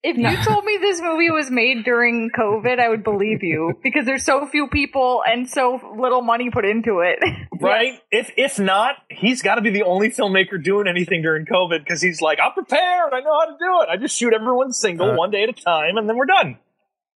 If 0.02 0.16
you 0.18 0.36
told 0.44 0.64
me 0.64 0.76
this 0.80 1.00
movie 1.00 1.30
was 1.30 1.50
made 1.50 1.82
during 1.84 2.30
COVID, 2.30 2.78
I 2.78 2.88
would 2.90 3.02
believe 3.02 3.42
you 3.42 3.72
because 3.82 4.04
there's 4.06 4.24
so 4.24 4.46
few 4.46 4.68
people 4.68 5.22
and 5.26 5.48
so 5.50 5.80
little 5.98 6.22
money 6.22 6.48
put 6.50 6.64
into 6.64 7.00
it. 7.00 7.18
Right? 7.58 7.94
If 8.12 8.30
if 8.36 8.60
not, 8.60 8.96
he's 9.10 9.40
got 9.42 9.54
to 9.56 9.62
be 9.62 9.70
the 9.70 9.82
only 9.84 10.10
filmmaker 10.10 10.62
doing 10.62 10.86
anything 10.86 11.22
during 11.22 11.46
COVID 11.46 11.78
because 11.80 12.02
he's 12.02 12.20
like, 12.20 12.38
I'm 12.38 12.52
prepared. 12.52 13.12
I 13.14 13.20
know 13.20 13.32
how 13.32 13.46
to 13.46 13.56
do 13.58 13.80
it. 13.82 13.88
I 13.88 13.96
just 13.96 14.16
shoot 14.16 14.34
everyone 14.34 14.72
single, 14.72 15.12
Uh, 15.12 15.16
one 15.16 15.30
day 15.30 15.42
at 15.42 15.48
a 15.48 15.52
time, 15.54 15.96
and 15.96 16.06
then 16.08 16.16
we're 16.16 16.26
done. 16.26 16.58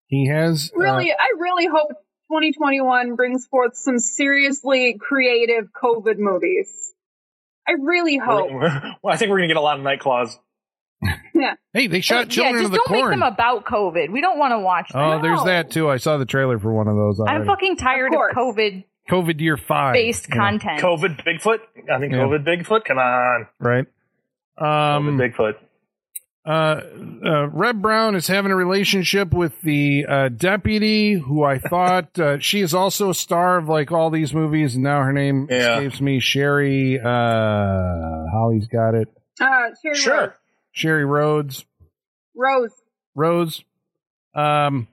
he 0.05 0.27
has 0.27 0.71
uh, 0.73 0.79
Really, 0.79 1.11
I 1.11 1.33
really 1.39 1.65
hope 1.65 1.89
2021 2.29 3.15
brings 3.15 3.45
forth 3.47 3.75
some 3.75 3.99
seriously 3.99 4.97
creative 4.99 5.69
COVID 5.71 6.17
movies. 6.17 6.93
I 7.67 7.73
really 7.73 8.17
hope. 8.17 8.51
We're- 8.51 8.95
well, 9.01 9.13
I 9.13 9.17
think 9.17 9.29
we're 9.31 9.37
gonna 9.37 9.47
get 9.47 9.57
a 9.57 9.61
lot 9.61 9.77
of 9.77 9.83
night 9.83 9.99
claws. 9.99 10.37
Yeah. 11.35 11.53
hey, 11.73 11.85
they 11.85 12.01
shot 12.01 12.25
yeah, 12.35 12.43
children 12.51 12.63
just 12.63 12.65
of 12.65 12.71
the 12.71 12.81
don't 12.87 12.91
make 12.99 13.09
them 13.11 13.21
about 13.21 13.63
COVID. 13.65 14.09
We 14.11 14.21
don't 14.21 14.39
want 14.39 14.53
to 14.53 14.59
watch 14.59 14.89
them. 14.91 15.01
oh, 15.01 15.21
there's 15.21 15.43
that 15.43 15.69
too. 15.69 15.87
I 15.87 15.97
saw 15.97 16.17
the 16.17 16.25
trailer 16.25 16.57
for 16.57 16.73
one 16.73 16.87
of 16.87 16.95
those. 16.95 17.19
I'm 17.19 17.45
fucking 17.45 17.77
tired 17.77 18.11
Of 18.15 18.19
of. 18.21 18.35
COVID 18.35 18.83
COVID 19.07 19.39
year 19.39 19.55
five 19.57 19.93
based 19.93 20.27
you 20.29 20.35
know, 20.35 20.41
content. 20.41 20.81
COVID 20.81 21.23
Bigfoot. 21.23 21.59
I 21.93 21.99
think 21.99 22.13
Yeah. 22.13 22.19
COVID 22.19 22.43
Bigfoot. 22.43 22.85
Come 22.85 22.97
on, 22.97 23.47
right? 23.59 23.85
Um, 24.57 24.65
COVID 25.05 25.33
Bigfoot. 25.35 25.53
Uh, 26.47 26.81
uh, 27.25 27.47
Reb 27.49 27.81
Brown 27.81 28.15
is 28.15 28.27
having 28.27 28.51
a 28.51 28.55
relationship 28.55 29.33
with 29.33 29.59
the 29.61 30.05
uh, 30.07 30.29
deputy, 30.29 31.13
who 31.13 31.43
I 31.43 31.57
thought 31.69 32.17
uh, 32.17 32.39
she 32.39 32.61
is 32.61 32.73
also 32.73 33.09
a 33.09 33.13
star 33.13 33.57
of 33.57 33.67
like 33.67 33.91
all 33.91 34.09
these 34.09 34.33
movies, 34.33 34.75
and 34.75 34.83
now 34.83 35.01
her 35.03 35.11
name 35.13 35.47
Yeah. 35.49 35.77
escapes 35.79 35.99
me. 36.01 36.19
Sherry, 36.21 36.99
uh, 36.99 38.25
Holly's 38.31 38.67
got 38.67 38.95
it. 38.95 39.09
Uh, 39.41 39.69
Sherry 39.83 39.95
Sure. 39.95 40.35
Sherry 40.71 41.05
Rhodes, 41.05 41.65
Rose. 42.35 42.71
Rose. 43.15 43.63
Um, 44.35 44.87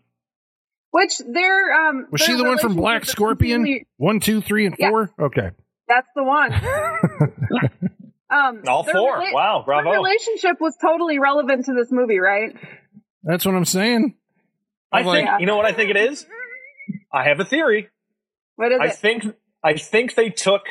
Which 0.90 1.18
their 1.18 1.88
um 1.88 2.06
Was 2.10 2.20
their 2.22 2.28
she 2.28 2.34
the 2.36 2.44
one 2.44 2.58
from 2.58 2.74
Black 2.74 3.04
Scorpion? 3.04 3.58
completely- 3.60 3.86
One, 3.98 4.18
two, 4.20 4.40
three, 4.40 4.66
and 4.66 4.74
Yes. 4.78 4.90
four. 4.90 5.10
Okay. 5.20 5.50
That's 5.86 6.08
the 6.16 6.24
one. 6.24 6.50
um, 8.34 8.62
All 8.66 8.82
four. 8.84 9.18
rela- 9.20 9.32
wow, 9.32 9.58
Their 9.66 9.82
bravo. 9.82 9.90
relationship 9.92 10.60
was 10.60 10.76
totally 10.80 11.18
relevant 11.18 11.66
to 11.66 11.74
this 11.74 11.88
movie, 11.92 12.18
right? 12.18 12.54
That's 13.22 13.44
what 13.46 13.54
I'm 13.54 13.64
saying. 13.64 14.14
I 14.92 15.00
I'm 15.00 15.06
like- 15.06 15.26
think 15.26 15.40
you 15.40 15.46
know 15.46 15.56
what 15.56 15.66
I 15.66 15.72
think 15.72 15.90
it 15.90 15.96
is. 15.96 16.26
I 17.12 17.24
have 17.28 17.40
a 17.40 17.44
theory. 17.44 17.88
What 18.56 18.72
is 18.72 18.78
I 18.80 18.86
it? 18.86 18.94
think 18.96 19.24
I 19.62 19.74
think 19.74 20.14
they 20.14 20.30
took 20.30 20.62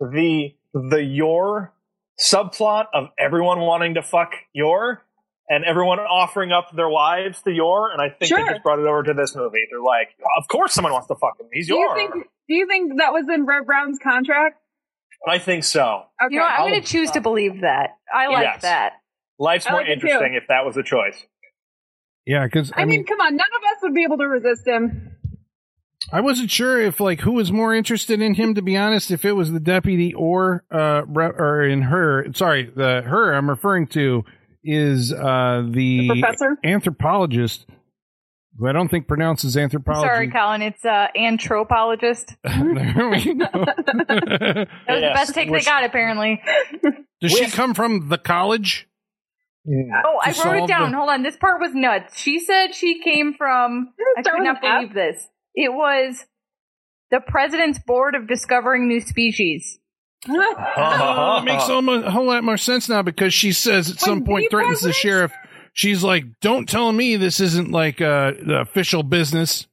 the 0.00 0.54
the 0.74 1.02
Yor 1.02 1.72
subplot 2.20 2.86
of 2.94 3.08
everyone 3.18 3.60
wanting 3.60 3.94
to 3.94 4.02
fuck 4.02 4.32
Yor 4.52 5.02
and 5.48 5.64
everyone 5.64 5.98
offering 5.98 6.52
up 6.52 6.70
their 6.74 6.88
wives 6.88 7.40
to 7.42 7.50
Yor, 7.50 7.90
and 7.92 8.02
I 8.02 8.10
think 8.10 8.28
Sure. 8.28 8.38
they 8.44 8.50
just 8.52 8.62
brought 8.62 8.78
it 8.80 8.86
over 8.86 9.02
to 9.04 9.14
this 9.14 9.34
movie. 9.34 9.64
They're 9.70 9.80
like, 9.80 10.08
of 10.36 10.46
course 10.48 10.74
someone 10.74 10.92
wants 10.92 11.08
to 11.08 11.14
fuck 11.14 11.38
him. 11.40 11.46
He's 11.52 11.68
do 11.68 11.74
you 11.74 11.80
your. 11.80 11.94
think? 11.94 12.12
Do 12.48 12.54
you 12.54 12.66
think 12.66 12.98
that 12.98 13.12
was 13.12 13.26
in 13.32 13.44
Reb 13.46 13.66
Brown's 13.66 13.98
contract? 14.02 14.60
I 15.26 15.38
think 15.38 15.64
so. 15.64 16.02
Okay. 16.22 16.34
You 16.34 16.40
know, 16.40 16.46
I'm 16.46 16.68
going 16.70 16.80
to 16.80 16.86
choose 16.86 17.10
to 17.12 17.20
believe 17.20 17.62
that. 17.62 17.96
I 18.12 18.28
like 18.28 18.42
Yes. 18.44 18.62
that. 18.62 18.92
Life's 19.38 19.66
I 19.66 19.70
more 19.72 19.80
like 19.82 19.90
interesting 19.90 20.34
if 20.34 20.44
that 20.48 20.64
was 20.64 20.74
the 20.74 20.82
choice. 20.82 21.22
Yeah, 22.26 22.44
because 22.44 22.72
I, 22.74 22.84
mean, 22.84 23.04
come 23.06 23.20
on, 23.20 23.36
none 23.36 23.46
of 23.56 23.62
us 23.62 23.82
would 23.82 23.94
be 23.94 24.04
able 24.04 24.18
to 24.18 24.26
resist 24.28 24.66
him. 24.66 25.16
I 26.12 26.20
wasn't 26.20 26.50
sure 26.50 26.80
if 26.80 27.00
like 27.00 27.20
who 27.20 27.32
was 27.32 27.50
more 27.52 27.74
interested 27.74 28.20
in 28.20 28.34
him. 28.34 28.54
To 28.54 28.62
be 28.62 28.76
honest, 28.76 29.10
if 29.10 29.24
it 29.24 29.32
was 29.32 29.52
the 29.52 29.60
deputy 29.60 30.14
or 30.14 30.64
uh 30.70 31.02
re- 31.06 31.26
or 31.36 31.62
in 31.64 31.82
her. 31.82 32.26
Sorry, 32.34 32.64
the 32.74 33.02
her 33.02 33.32
I'm 33.34 33.48
referring 33.50 33.86
to 33.88 34.24
is 34.64 35.12
uh 35.12 35.62
the, 35.68 36.08
The 36.08 36.20
professor? 36.22 36.56
anthropologist. 36.64 37.66
Who 38.58 38.68
I 38.68 38.72
don't 38.72 38.88
think 38.88 39.06
pronounces 39.06 39.56
anthropology. 39.56 40.06
Sorry, 40.08 40.30
Colin. 40.30 40.62
It's 40.62 40.84
uh, 40.84 41.06
anthropologist. 41.16 42.34
there 42.44 43.08
we 43.10 43.34
go. 43.34 43.46
That 43.54 44.66
was 44.66 44.66
Yes. 44.88 45.10
the 45.10 45.14
best 45.14 45.34
take 45.34 45.48
Which- 45.50 45.64
they 45.64 45.70
got, 45.70 45.84
apparently. 45.84 46.42
Does 47.20 47.32
she 47.32 47.46
come 47.46 47.74
from 47.74 48.08
the 48.08 48.18
college? 48.18 48.88
Oh, 49.66 50.18
I 50.24 50.32
To 50.32 50.42
wrote 50.48 50.64
it 50.64 50.68
down. 50.68 50.90
the- 50.92 50.96
Hold 50.96 51.10
on. 51.10 51.22
This 51.22 51.36
part 51.36 51.60
was 51.60 51.74
nuts. 51.74 52.18
She 52.18 52.40
said 52.40 52.74
she 52.74 53.00
came 53.02 53.34
from. 53.36 53.92
I 54.16 54.22
Start 54.22 54.38
could 54.38 54.44
not 54.44 54.56
an 54.64 54.70
F. 54.70 54.80
believe 54.80 54.94
this. 54.94 55.28
It 55.54 55.72
was 55.72 56.24
the 57.10 57.20
President's 57.20 57.78
Board 57.78 58.14
of 58.14 58.26
Discovering 58.28 58.88
New 58.88 59.00
Species. 59.00 59.78
Oh, 60.28 61.38
it 61.40 61.44
makes 61.44 61.64
so 61.66 61.78
a 61.78 62.10
whole 62.10 62.26
lot 62.26 62.42
more 62.42 62.56
sense 62.56 62.88
now 62.88 63.02
because 63.02 63.32
she 63.32 63.52
says 63.52 63.88
at 63.90 64.00
some 64.00 64.24
point 64.24 64.46
the 64.50 64.56
threatens 64.56 64.80
the 64.80 64.92
sheriff. 64.92 65.32
She's 65.78 66.02
like, 66.02 66.24
"Don't 66.40 66.68
tell 66.68 66.90
me 66.90 67.14
this 67.14 67.38
isn't 67.38 67.70
like 67.70 68.00
uh, 68.00 68.32
the 68.32 68.58
official 68.62 69.04
business. 69.04 69.68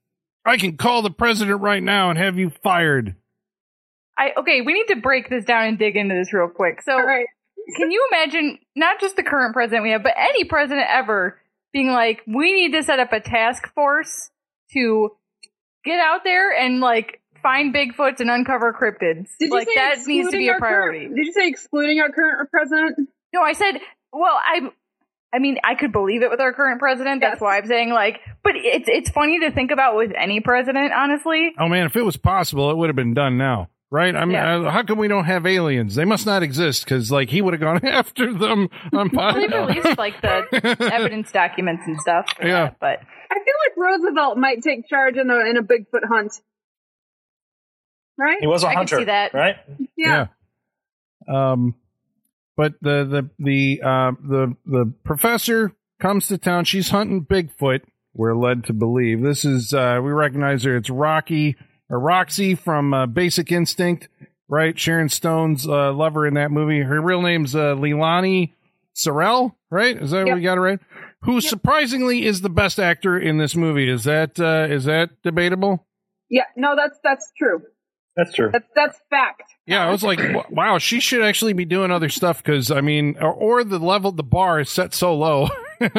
I 0.45 0.57
can 0.57 0.77
call 0.77 1.01
the 1.01 1.09
president 1.09 1.61
right 1.61 1.81
now 1.81 2.11
and 2.11 2.19
have 2.19 2.37
you 2.37 2.51
fired." 2.51 3.15
I 4.15 4.33
okay. 4.37 4.61
We 4.61 4.73
need 4.73 4.93
to 4.93 4.97
break 4.97 5.31
this 5.31 5.45
down 5.45 5.65
and 5.65 5.79
dig 5.79 5.95
into 5.95 6.13
this 6.13 6.31
real 6.31 6.47
quick. 6.47 6.83
So, 6.83 6.91
All 6.91 7.03
right. 7.03 7.25
can 7.75 7.89
you 7.89 8.07
imagine 8.11 8.59
not 8.75 9.01
just 9.01 9.15
the 9.15 9.23
current 9.23 9.55
president 9.55 9.81
we 9.81 9.89
have, 9.93 10.03
but 10.03 10.13
any 10.15 10.43
president 10.43 10.85
ever 10.91 11.41
being 11.73 11.89
like, 11.89 12.21
"We 12.27 12.53
need 12.53 12.73
to 12.73 12.83
set 12.83 12.99
up 12.99 13.11
a 13.11 13.19
task 13.19 13.73
force 13.73 14.29
to 14.73 15.09
get 15.83 15.99
out 15.99 16.23
there 16.23 16.55
and 16.55 16.81
like 16.81 17.19
find 17.41 17.73
Bigfoots 17.73 18.19
and 18.19 18.29
uncover 18.29 18.73
cryptids." 18.79 19.29
Did 19.39 19.47
you 19.47 19.55
like 19.55 19.67
say 19.67 19.73
that 19.73 20.05
needs 20.05 20.29
to 20.29 20.37
be 20.37 20.49
a 20.49 20.59
priority. 20.59 21.05
Current, 21.05 21.15
did 21.15 21.25
you 21.25 21.33
say 21.33 21.47
excluding 21.47 21.99
our 21.99 22.11
current 22.11 22.51
president? 22.51 23.09
No, 23.33 23.41
I 23.41 23.53
said, 23.53 23.79
well, 24.13 24.39
I, 24.39 24.69
I 25.35 25.39
mean, 25.39 25.57
I 25.63 25.75
could 25.75 25.91
believe 25.91 26.21
it 26.23 26.29
with 26.29 26.39
our 26.39 26.53
current 26.53 26.79
president. 26.79 27.19
That's 27.21 27.35
Yes. 27.35 27.41
why 27.41 27.57
I'm 27.57 27.65
saying 27.65 27.89
like, 27.91 28.21
but 28.43 28.53
it's 28.55 28.87
it's 28.87 29.09
funny 29.09 29.41
to 29.41 29.51
think 29.51 29.71
about 29.71 29.97
with 29.97 30.13
any 30.17 30.39
president, 30.39 30.93
honestly. 30.93 31.53
Oh 31.59 31.67
man, 31.67 31.85
if 31.87 31.95
it 31.97 32.03
was 32.03 32.15
possible, 32.15 32.71
it 32.71 32.77
would 32.77 32.87
have 32.89 32.95
been 32.95 33.13
done 33.13 33.37
now, 33.37 33.69
right? 33.91 34.15
I 34.15 34.23
mean, 34.25 34.33
Yeah. 34.35 34.55
uh, 34.67 34.69
how 34.71 34.83
come 34.83 34.97
we 34.97 35.07
don't 35.09 35.25
have 35.25 35.45
aliens? 35.45 35.95
They 35.95 36.05
must 36.05 36.25
not 36.25 36.41
exist 36.43 36.85
because 36.85 37.11
like 37.11 37.29
he 37.29 37.41
would 37.41 37.53
have 37.53 37.59
gone 37.61 37.85
after 37.85 38.33
them 38.33 38.69
on 38.93 39.09
Well, 39.11 39.33
they've 39.33 39.51
released 39.51 39.97
like 39.97 40.21
the 40.21 40.47
evidence 40.93 41.31
documents 41.33 41.83
and 41.85 41.99
stuff. 41.99 42.27
Yeah. 42.41 42.65
that, 42.65 42.79
but 42.79 42.99
I 43.29 43.35
feel 43.35 43.53
like 43.67 43.75
Roosevelt 43.77 44.37
might 44.37 44.61
take 44.63 44.87
charge 44.87 45.17
in 45.17 45.29
a 45.29 45.39
in 45.49 45.57
a 45.57 45.63
Bigfoot 45.63 46.07
hunt. 46.07 46.31
Right? 48.17 48.37
He 48.39 48.47
was 48.47 48.63
a 48.63 48.67
I 48.67 48.71
could 48.71 48.77
hunter, 48.77 48.97
see 48.99 49.03
that. 49.05 49.33
right? 49.33 49.55
Yeah. 49.97 50.27
Yeah. 51.27 51.51
Um, 51.51 51.75
but 52.55 52.73
the 52.81 53.03
the 53.05 53.29
the 53.39 53.81
uh, 53.83 54.11
the 54.21 54.55
the 54.65 54.93
professor 55.03 55.73
comes 55.99 56.27
to 56.27 56.37
town. 56.37 56.65
She's 56.65 56.89
hunting 56.89 57.25
Bigfoot. 57.25 57.81
We're 58.13 58.35
led 58.35 58.63
to 58.65 58.73
believe 58.73 59.21
this 59.21 59.43
is. 59.45 59.73
Uh, 59.73 59.99
we 60.03 60.11
recognize 60.11 60.63
her. 60.63 60.77
It's 60.77 60.89
Rocky 60.89 61.55
or 61.89 61.99
Roxy 61.99 62.55
from 62.55 62.93
uh, 62.93 63.05
Basic 63.07 63.51
Instinct, 63.51 64.07
right? 64.47 64.77
Sharon 64.79 65.09
Stone's 65.09 65.67
uh, 65.67 65.91
lover 65.93 66.25
in 66.25 66.33
that 66.35 66.51
movie. 66.51 66.79
Her 66.81 67.01
real 67.01 67.21
name's 67.21 67.55
uh, 67.55 67.75
Leilani 67.75 68.53
Sarelle, 68.95 69.53
right? 69.69 70.01
Is 70.01 70.11
that 70.11 70.19
what 70.19 70.27
Yep. 70.27 70.35
we 70.37 70.41
got 70.43 70.57
it 70.57 70.61
right? 70.61 70.79
Who 71.23 71.41
surprisingly 71.41 72.25
is 72.25 72.41
the 72.41 72.49
best 72.49 72.79
actor 72.79 73.17
in 73.17 73.37
this 73.37 73.55
movie? 73.55 73.89
Is 73.89 74.03
that 74.05 74.39
uh, 74.39 74.67
is 74.69 74.85
that 74.85 75.09
debatable? 75.23 75.85
Yeah. 76.29 76.43
No, 76.55 76.75
that's 76.75 76.99
that's 77.03 77.31
true. 77.37 77.61
That's 78.15 78.33
true. 78.33 78.49
That's 78.51 78.65
that's 78.75 78.99
fact. 79.09 79.43
Yeah, 79.67 79.85
I 79.85 79.91
was 79.91 80.03
like, 80.03 80.19
wow, 80.49 80.77
she 80.77 80.99
should 80.99 81.21
actually 81.23 81.53
be 81.53 81.65
doing 81.65 81.91
other 81.91 82.09
stuff 82.09 82.37
because 82.43 82.71
I 82.71 82.81
mean, 82.81 83.17
or, 83.19 83.33
or 83.33 83.63
the 83.63 83.79
level, 83.79 84.11
the 84.11 84.23
bar 84.23 84.59
is 84.61 84.69
set 84.69 84.93
so 84.93 85.15
low 85.15 85.47
for, 85.79 85.89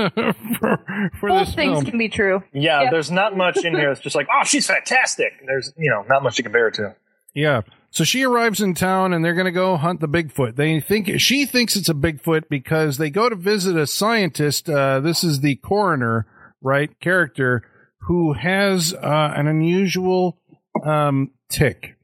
for 1.21 1.29
both 1.29 1.47
this 1.47 1.55
things 1.55 1.75
film. 1.75 1.85
can 1.85 1.99
be 1.99 2.09
true. 2.09 2.43
Yeah, 2.53 2.83
Yeah. 2.83 2.91
there's 2.91 3.11
not 3.11 3.37
much 3.37 3.65
in 3.65 3.75
here. 3.75 3.91
It's 3.91 4.01
just 4.01 4.17
like, 4.17 4.29
oh, 4.33 4.45
she's 4.45 4.67
fantastic. 4.67 5.33
There's, 5.47 5.73
you 5.77 5.91
know, 5.91 6.05
not 6.09 6.23
much 6.23 6.37
to 6.37 6.43
compare 6.43 6.69
it 6.69 6.75
to. 6.75 6.95
Yeah, 7.35 7.63
so 7.91 8.03
she 8.05 8.25
arrives 8.25 8.61
in 8.63 8.73
town 8.75 9.13
and 9.13 9.23
they're 9.23 9.35
going 9.35 9.45
to 9.45 9.53
go 9.53 9.77
hunt 9.77 10.01
the 10.01 10.09
Bigfoot. 10.09 10.57
They 10.57 10.81
think 10.81 11.21
she 11.21 11.45
thinks 11.45 11.77
it's 11.77 11.89
a 11.91 11.95
Bigfoot 11.95 12.45
because 12.49 12.97
they 12.97 13.11
go 13.11 13.29
to 13.29 13.37
visit 13.37 13.77
a 13.77 13.87
scientist. 13.87 14.71
Uh, 14.71 15.01
this 15.01 15.23
is 15.23 15.41
the 15.41 15.57
coroner, 15.57 16.27
right? 16.63 16.99
Character 17.01 17.63
who 18.03 18.33
has 18.33 18.95
uh, 18.95 19.33
an 19.37 19.49
unusual 19.49 20.39
um, 20.87 21.31
tick. 21.51 21.96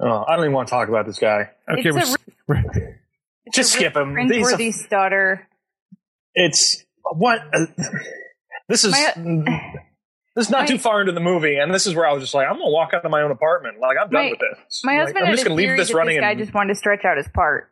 Oh, 0.00 0.24
I 0.26 0.36
don't 0.36 0.44
even 0.44 0.52
want 0.54 0.68
to 0.68 0.70
talk 0.72 0.88
about 0.88 1.06
this 1.06 1.18
guy. 1.18 1.50
Okay, 1.70 1.82
It's 1.88 2.16
we're, 2.46 2.62
Just 3.52 3.72
skip 3.72 3.96
him. 3.96 4.12
Prince 4.12 4.56
He's 4.56 4.84
stutter. 4.84 5.48
It's 6.34 6.84
what? 7.02 7.40
Uh, 7.52 7.66
this 8.68 8.84
is 8.84 8.92
My- 8.92 9.12
this 10.36 10.46
is 10.46 10.50
not 10.50 10.60
my- 10.62 10.66
too 10.66 10.78
far 10.78 11.00
into 11.00 11.12
the 11.12 11.20
movie, 11.20 11.56
and 11.56 11.72
this 11.74 11.86
is 11.86 11.94
where 11.94 12.06
I 12.06 12.12
was 12.12 12.22
just 12.22 12.34
like, 12.34 12.46
I'm 12.46 12.58
gonna 12.58 12.70
walk 12.70 12.90
out 12.94 13.04
of 13.04 13.10
my 13.10 13.22
own 13.22 13.30
apartment. 13.30 13.80
Like 13.80 13.96
I'm 14.00 14.10
done 14.10 14.24
My- 14.24 14.30
with 14.30 14.38
this. 14.40 14.82
My 14.84 14.92
Like, 14.92 15.00
husband 15.06 15.24
I'm 15.26 15.32
just 15.32 15.44
gonna 15.44 15.54
leave 15.56 15.76
this 15.76 15.92
running. 15.92 16.16
this 16.16 16.20
guy 16.22 16.30
and 16.32 16.38
just 16.38 16.54
wanted 16.54 16.74
to 16.74 16.78
stretch 16.78 17.04
out 17.04 17.16
his 17.16 17.28
part. 17.28 17.70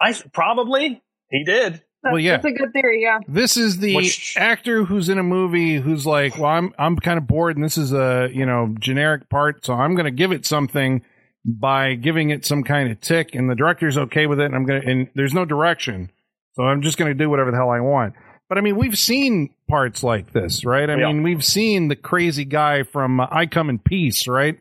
I 0.00 0.14
probably 0.32 1.02
he 1.30 1.44
did. 1.44 1.82
That's, 2.00 2.12
Well, 2.12 2.20
yeah. 2.20 2.36
that's 2.36 2.44
a 2.46 2.52
good 2.52 2.72
theory. 2.72 3.02
Yeah. 3.02 3.18
This 3.26 3.56
is 3.56 3.78
the 3.78 3.96
Which- 3.96 4.36
actor 4.38 4.84
who's 4.84 5.08
in 5.08 5.18
a 5.18 5.22
movie 5.24 5.78
who's 5.80 6.06
like, 6.06 6.38
well, 6.38 6.46
I'm 6.52 6.72
I'm 6.78 6.96
kind 6.96 7.18
of 7.18 7.26
bored, 7.26 7.56
and 7.56 7.64
this 7.64 7.76
is 7.76 7.92
a 7.92 8.28
you 8.32 8.46
know 8.46 8.74
generic 8.78 9.28
part, 9.28 9.64
so 9.66 9.74
I'm 9.74 9.94
going 9.96 10.04
to 10.06 10.12
give 10.12 10.30
it 10.30 10.46
something 10.46 11.02
by 11.48 11.94
giving 11.94 12.30
it 12.30 12.44
some 12.44 12.62
kind 12.62 12.90
of 12.90 13.00
tick, 13.00 13.34
and 13.34 13.48
the 13.48 13.54
director's 13.54 13.96
okay 13.96 14.26
with 14.26 14.38
it, 14.40 14.44
and 14.46 14.54
I'm 14.54 14.66
gonna 14.66 14.82
and 14.84 15.08
there's 15.14 15.32
no 15.34 15.44
direction, 15.44 16.10
so 16.52 16.62
I'm 16.64 16.82
just 16.82 16.98
going 16.98 17.10
to 17.10 17.14
do 17.14 17.30
whatever 17.30 17.50
the 17.50 17.56
hell 17.56 17.70
I 17.70 17.80
want. 17.80 18.14
But 18.48 18.58
I 18.58 18.60
mean, 18.60 18.76
we've 18.76 18.98
seen 18.98 19.50
parts 19.68 20.02
like 20.02 20.32
this, 20.32 20.64
right? 20.64 20.88
I 20.88 20.96
Yeah. 20.96 21.06
mean, 21.08 21.22
we've 21.22 21.44
seen 21.44 21.88
the 21.88 21.96
crazy 21.96 22.44
guy 22.44 22.82
from 22.82 23.20
uh, 23.20 23.26
I 23.30 23.46
Come 23.46 23.70
in 23.70 23.78
Peace, 23.78 24.26
right? 24.28 24.58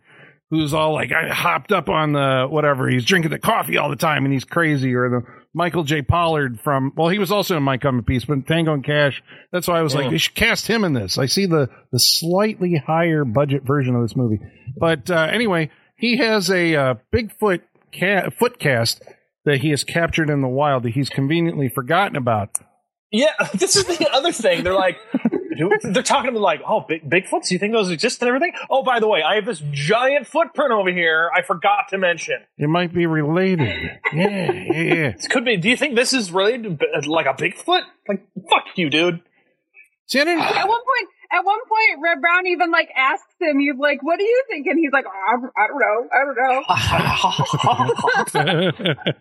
Who's 0.49 0.73
all 0.73 0.93
like 0.93 1.11
I 1.11 1.27
hopped 1.29 1.71
up 1.73 1.89
on 1.89 2.13
the 2.13 2.47
whatever. 2.49 2.87
He's 2.89 3.03
drinking 3.03 3.31
the 3.31 3.39
coffee 3.39 3.75
all 3.77 3.89
the 3.89 3.95
time, 3.97 4.23
and 4.23 4.33
he's 4.33 4.45
crazy. 4.45 4.93
Or 4.95 5.09
the 5.09 5.21
Michael 5.53 5.83
J. 5.83 6.01
Pollard 6.03 6.59
from 6.61 6.93
well, 6.95 7.09
he 7.09 7.19
was 7.19 7.31
also 7.33 7.57
in 7.57 7.63
My 7.63 7.77
Come 7.77 7.97
in 7.97 8.03
Peace, 8.05 8.23
but 8.23 8.47
Tango 8.47 8.73
and 8.73 8.83
Cash. 8.83 9.21
That's 9.51 9.67
why 9.67 9.79
I 9.79 9.81
was 9.81 9.93
like, 9.93 10.05
Yeah. 10.05 10.11
they 10.11 10.17
should 10.19 10.35
cast 10.35 10.67
him 10.67 10.85
in 10.85 10.93
this. 10.93 11.17
I 11.17 11.25
see 11.25 11.47
the 11.47 11.69
the 11.91 11.99
slightly 11.99 12.75
higher 12.75 13.25
budget 13.25 13.63
version 13.63 13.95
of 13.95 14.03
this 14.03 14.15
movie, 14.15 14.39
but 14.77 15.09
uh, 15.11 15.27
anyway, 15.31 15.69
he 15.97 16.17
has 16.17 16.49
a 16.49 16.75
uh, 16.75 16.95
Bigfoot 17.13 17.61
ca- 17.93 18.29
foot 18.29 18.59
cast 18.59 19.01
that 19.45 19.61
he 19.61 19.69
has 19.71 19.83
captured 19.83 20.29
in 20.29 20.41
the 20.41 20.47
wild 20.47 20.83
that 20.83 20.91
he's 20.91 21.09
conveniently 21.09 21.69
forgotten 21.69 22.15
about. 22.15 22.57
Yeah, 23.11 23.33
this 23.53 23.75
is 23.75 23.85
the 23.85 24.09
other 24.11 24.31
thing. 24.31 24.63
They're 24.63 24.73
like, 24.73 24.97
they're 25.83 26.03
talking 26.03 26.29
about 26.29 26.41
like, 26.41 26.61
oh, 26.67 26.81
big 26.87 27.09
Bigfoots. 27.09 27.47
Do 27.47 27.55
you 27.55 27.59
think 27.59 27.73
those 27.73 27.89
exist 27.89 28.21
and 28.21 28.27
everything? 28.27 28.53
Oh, 28.69 28.83
by 28.83 28.99
the 28.99 29.07
way, 29.07 29.23
I 29.23 29.35
have 29.35 29.45
this 29.45 29.61
giant 29.71 30.27
footprint 30.27 30.71
over 30.71 30.91
here. 30.91 31.31
I 31.35 31.41
forgot 31.41 31.87
to 31.89 31.97
mention. 31.97 32.35
It 32.57 32.67
might 32.67 32.93
be 32.93 33.05
related. 33.05 33.67
Yeah, 34.13 34.51
yeah, 34.51 34.71
yeah. 34.81 35.11
This 35.17 35.27
could 35.27 35.45
be. 35.45 35.57
Do 35.57 35.69
you 35.69 35.77
think 35.77 35.95
this 35.95 36.13
is 36.13 36.31
related 36.31 36.79
to 36.79 37.11
like 37.11 37.25
a 37.25 37.33
Bigfoot? 37.33 37.83
Like, 38.07 38.27
fuck 38.49 38.65
you, 38.75 38.89
dude. 38.89 39.21
See, 40.07 40.19
I 40.19 40.25
didn't. 40.25 40.43
At 40.43 40.67
one 40.67 40.79
point, 40.79 41.09
at 41.31 41.43
one 41.43 41.59
point, 41.67 42.01
Reb 42.03 42.21
Brown 42.21 42.47
even 42.47 42.71
like 42.71 42.89
asks 42.95 43.33
him, 43.39 43.59
"He's 43.59 43.77
like, 43.77 44.01
what 44.03 44.17
do 44.17 44.23
you 44.25 44.43
think?" 44.49 44.67
And 44.67 44.79
he's 44.79 44.91
like, 44.91 45.05
oh, 45.07 45.11
I, 45.11 45.63
I 45.63 45.67
don't 45.67 45.79
know, 45.79 46.07
I 46.11 46.25
don't 46.25 46.37
know. 46.37 46.63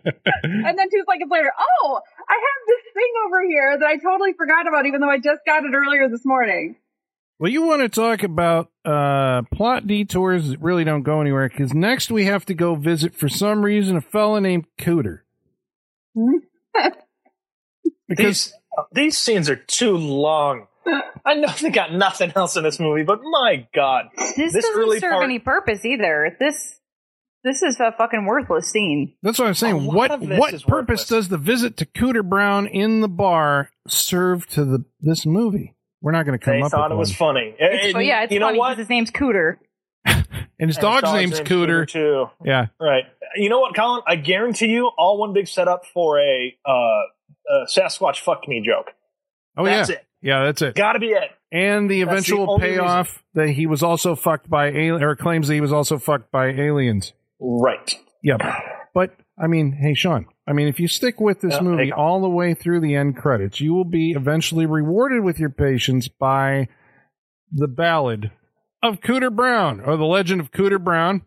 And 0.67 0.77
then 0.77 0.89
two 0.89 1.03
seconds 1.09 1.31
later, 1.31 1.51
oh, 1.57 1.99
I 2.29 2.33
have 2.33 2.67
this 2.67 2.93
thing 2.93 3.11
over 3.25 3.41
here 3.47 3.77
that 3.79 3.85
I 3.85 3.97
totally 3.97 4.33
forgot 4.33 4.67
about, 4.67 4.85
even 4.85 5.01
though 5.01 5.09
I 5.09 5.17
just 5.17 5.41
got 5.45 5.63
it 5.63 5.73
earlier 5.73 6.09
this 6.09 6.25
morning. 6.25 6.75
Well, 7.39 7.51
you 7.51 7.61
want 7.61 7.81
to 7.81 7.89
talk 7.89 8.23
about 8.23 8.71
uh, 8.83 9.43
plot 9.53 9.85
detours 9.85 10.49
that 10.49 10.59
really 10.59 10.83
don't 10.83 11.03
go 11.03 11.21
anywhere 11.21 11.47
because 11.47 11.73
next 11.73 12.09
we 12.11 12.25
have 12.25 12.45
to 12.45 12.53
go 12.55 12.75
visit, 12.75 13.13
for 13.15 13.29
some 13.29 13.63
reason, 13.63 13.95
a 13.95 14.01
fella 14.01 14.41
named 14.41 14.65
Cooter. 14.79 15.19
because 18.07 18.45
These 18.47 18.53
these 18.91 19.17
scenes 19.17 19.49
are 19.49 19.55
too 19.55 19.97
long. 19.97 20.67
I 21.25 21.35
know 21.35 21.47
they 21.61 21.69
got 21.69 21.93
nothing 21.93 22.31
else 22.35 22.55
in 22.57 22.63
this 22.63 22.79
movie, 22.79 23.03
but 23.03 23.19
my 23.23 23.67
god, 23.73 24.05
This, 24.17 24.35
This 24.35 24.53
doesn't 24.53 24.77
really 24.79 24.99
serve 24.99 25.11
part- 25.13 25.23
any 25.25 25.39
purpose 25.39 25.83
either. 25.85 26.35
This 26.39 26.79
this 27.43 27.61
is 27.61 27.79
a 27.79 27.91
fucking 27.97 28.25
worthless 28.25 28.69
scene. 28.71 29.13
that's 29.21 29.39
what 29.39 29.47
I'm 29.47 29.53
saying. 29.53 29.75
A 29.75 29.77
lot 29.79 29.95
What 29.95 30.11
of 30.11 30.19
this 30.27 30.39
what 30.39 30.53
is 30.53 30.63
purpose 30.63 31.01
worthless. 31.01 31.07
does 31.07 31.29
the 31.29 31.37
visit 31.37 31.77
to 31.77 31.85
Cooter 31.85 32.27
Brown 32.27 32.67
in 32.67 33.01
the 33.01 33.07
bar 33.07 33.69
serve 33.87 34.47
to 34.47 34.65
the 34.65 34.85
this 34.99 35.25
movie? 35.25 35.75
We're 36.01 36.11
not 36.11 36.25
going 36.25 36.37
to 36.37 36.43
come 36.43 36.55
they 36.55 36.61
up 36.61 36.71
thought 36.71 36.89
with 36.89 36.95
it 36.97 36.99
was 36.99 37.15
funny. 37.15 37.55
It's, 37.57 37.93
And 37.95 38.05
yeah, 38.05 38.23
it's 38.23 38.33
you 38.33 38.39
know 38.39 38.53
what? 38.53 38.77
his 38.77 38.87
name's 38.89 39.11
Cooter. 39.11 39.57
and 40.05 40.25
his 40.59 40.77
And 40.77 40.81
dog's 40.81 41.11
name's 41.13 41.39
Cooter. 41.41 41.87
too. 41.89 42.25
Yeah, 42.45 42.67
Right. 42.79 43.03
You 43.35 43.49
know 43.49 43.59
what, 43.59 43.75
Colin? 43.75 44.01
I 44.07 44.15
guarantee 44.15 44.67
you, 44.67 44.89
all 44.97 45.17
one 45.19 45.33
big 45.33 45.47
setup 45.47 45.85
for 45.93 46.19
a 46.19 46.55
uh, 46.65 46.71
uh, 46.71 47.65
Sasquatch 47.65 48.19
fucked 48.19 48.47
me 48.47 48.61
joke. 48.65 48.91
oh 49.57 49.65
That's 49.65 49.89
yeah, 49.89 49.95
it. 49.95 50.06
Yeah, 50.27 50.43
that's 50.43 50.61
it. 50.61 50.75
Got 50.75 50.93
to 50.93 50.99
be 50.99 51.11
it. 51.11 51.31
And 51.53 51.89
the 51.89 52.03
That's 52.03 52.27
the 52.27 52.33
eventual 52.33 52.51
only 52.51 52.67
payoff 52.67 53.23
that 53.33 53.47
he 53.47 53.65
was 53.65 53.81
also 53.81 54.13
fucked 54.13 54.49
by 54.49 54.67
alien, 54.67 55.01
or 55.01 55.15
claims 55.15 55.47
that 55.47 55.53
he 55.53 55.61
was 55.61 55.71
also 55.71 55.97
fucked 55.97 56.33
by 56.33 56.47
aliens. 56.47 57.13
Right. 57.39 57.95
Yep. 58.23 58.41
But 58.93 59.15
I 59.41 59.47
mean, 59.47 59.71
hey 59.71 59.93
Sean, 59.93 60.25
I 60.45 60.51
mean, 60.51 60.67
if 60.67 60.81
you 60.81 60.89
stick 60.89 61.21
with 61.21 61.39
this 61.39 61.61
movie 61.61 61.93
all 61.93 62.19
the 62.19 62.27
way 62.27 62.53
through 62.53 62.81
the 62.81 62.93
end 62.95 63.15
credits, 63.15 63.61
you 63.61 63.73
will 63.73 63.85
be 63.85 64.11
eventually 64.11 64.65
rewarded 64.65 65.23
with 65.23 65.39
your 65.39 65.49
patience 65.49 66.09
by 66.09 66.67
the 67.49 67.69
ballad 67.69 68.31
of 68.83 68.99
Cooter 68.99 69.33
Brown, 69.33 69.79
or 69.79 69.95
the 69.95 70.03
legend 70.03 70.41
of 70.41 70.51
Cooter 70.51 70.83
Brown, 70.83 71.21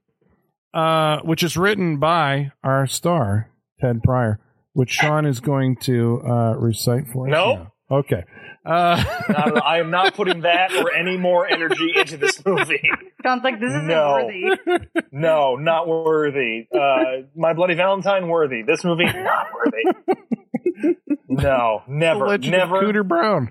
uh, 0.74 1.20
which 1.20 1.42
is 1.42 1.57
written 1.57 1.96
by 1.98 2.53
our 2.62 2.86
star 2.86 3.51
Ted 3.80 4.03
Prior, 4.03 4.40
which 4.74 4.90
Sean 4.90 5.24
is 5.24 5.40
going 5.40 5.76
to 5.76 6.20
uh, 6.22 6.55
recite 6.59 7.09
for 7.09 7.28
us. 7.28 7.32
Nope. 7.32 7.59
now. 7.61 7.72
Okay. 7.91 8.24
Uh, 8.64 9.03
Not- 9.28 9.64
I 9.64 9.78
am 9.80 9.91
not 9.91 10.14
putting 10.14 10.43
that 10.43 10.72
or 10.74 10.93
any 10.93 11.16
more 11.16 11.47
energy 11.47 11.93
into 11.97 12.16
this 12.18 12.45
movie. 12.45 12.82
Sounds 13.22 13.43
like 13.43 13.59
this 13.59 13.70
isn't 13.70 13.86
No. 13.86 14.12
worthy. 14.22 14.86
No, 15.11 15.57
not 15.57 15.88
worthy. 15.88 16.68
Uh, 16.72 17.22
My 17.34 17.55
Bloody 17.55 17.74
Valentine 17.74 18.28
worthy. 18.28 18.62
This 18.62 18.84
movie 18.84 19.05
not 19.07 19.47
worthy. 19.55 20.97
No, 21.28 21.82
never, 21.88 22.26
legend 22.26 22.53
never. 22.53 22.76
of 22.76 22.82
Cooter 22.84 23.07
Brown. 23.07 23.51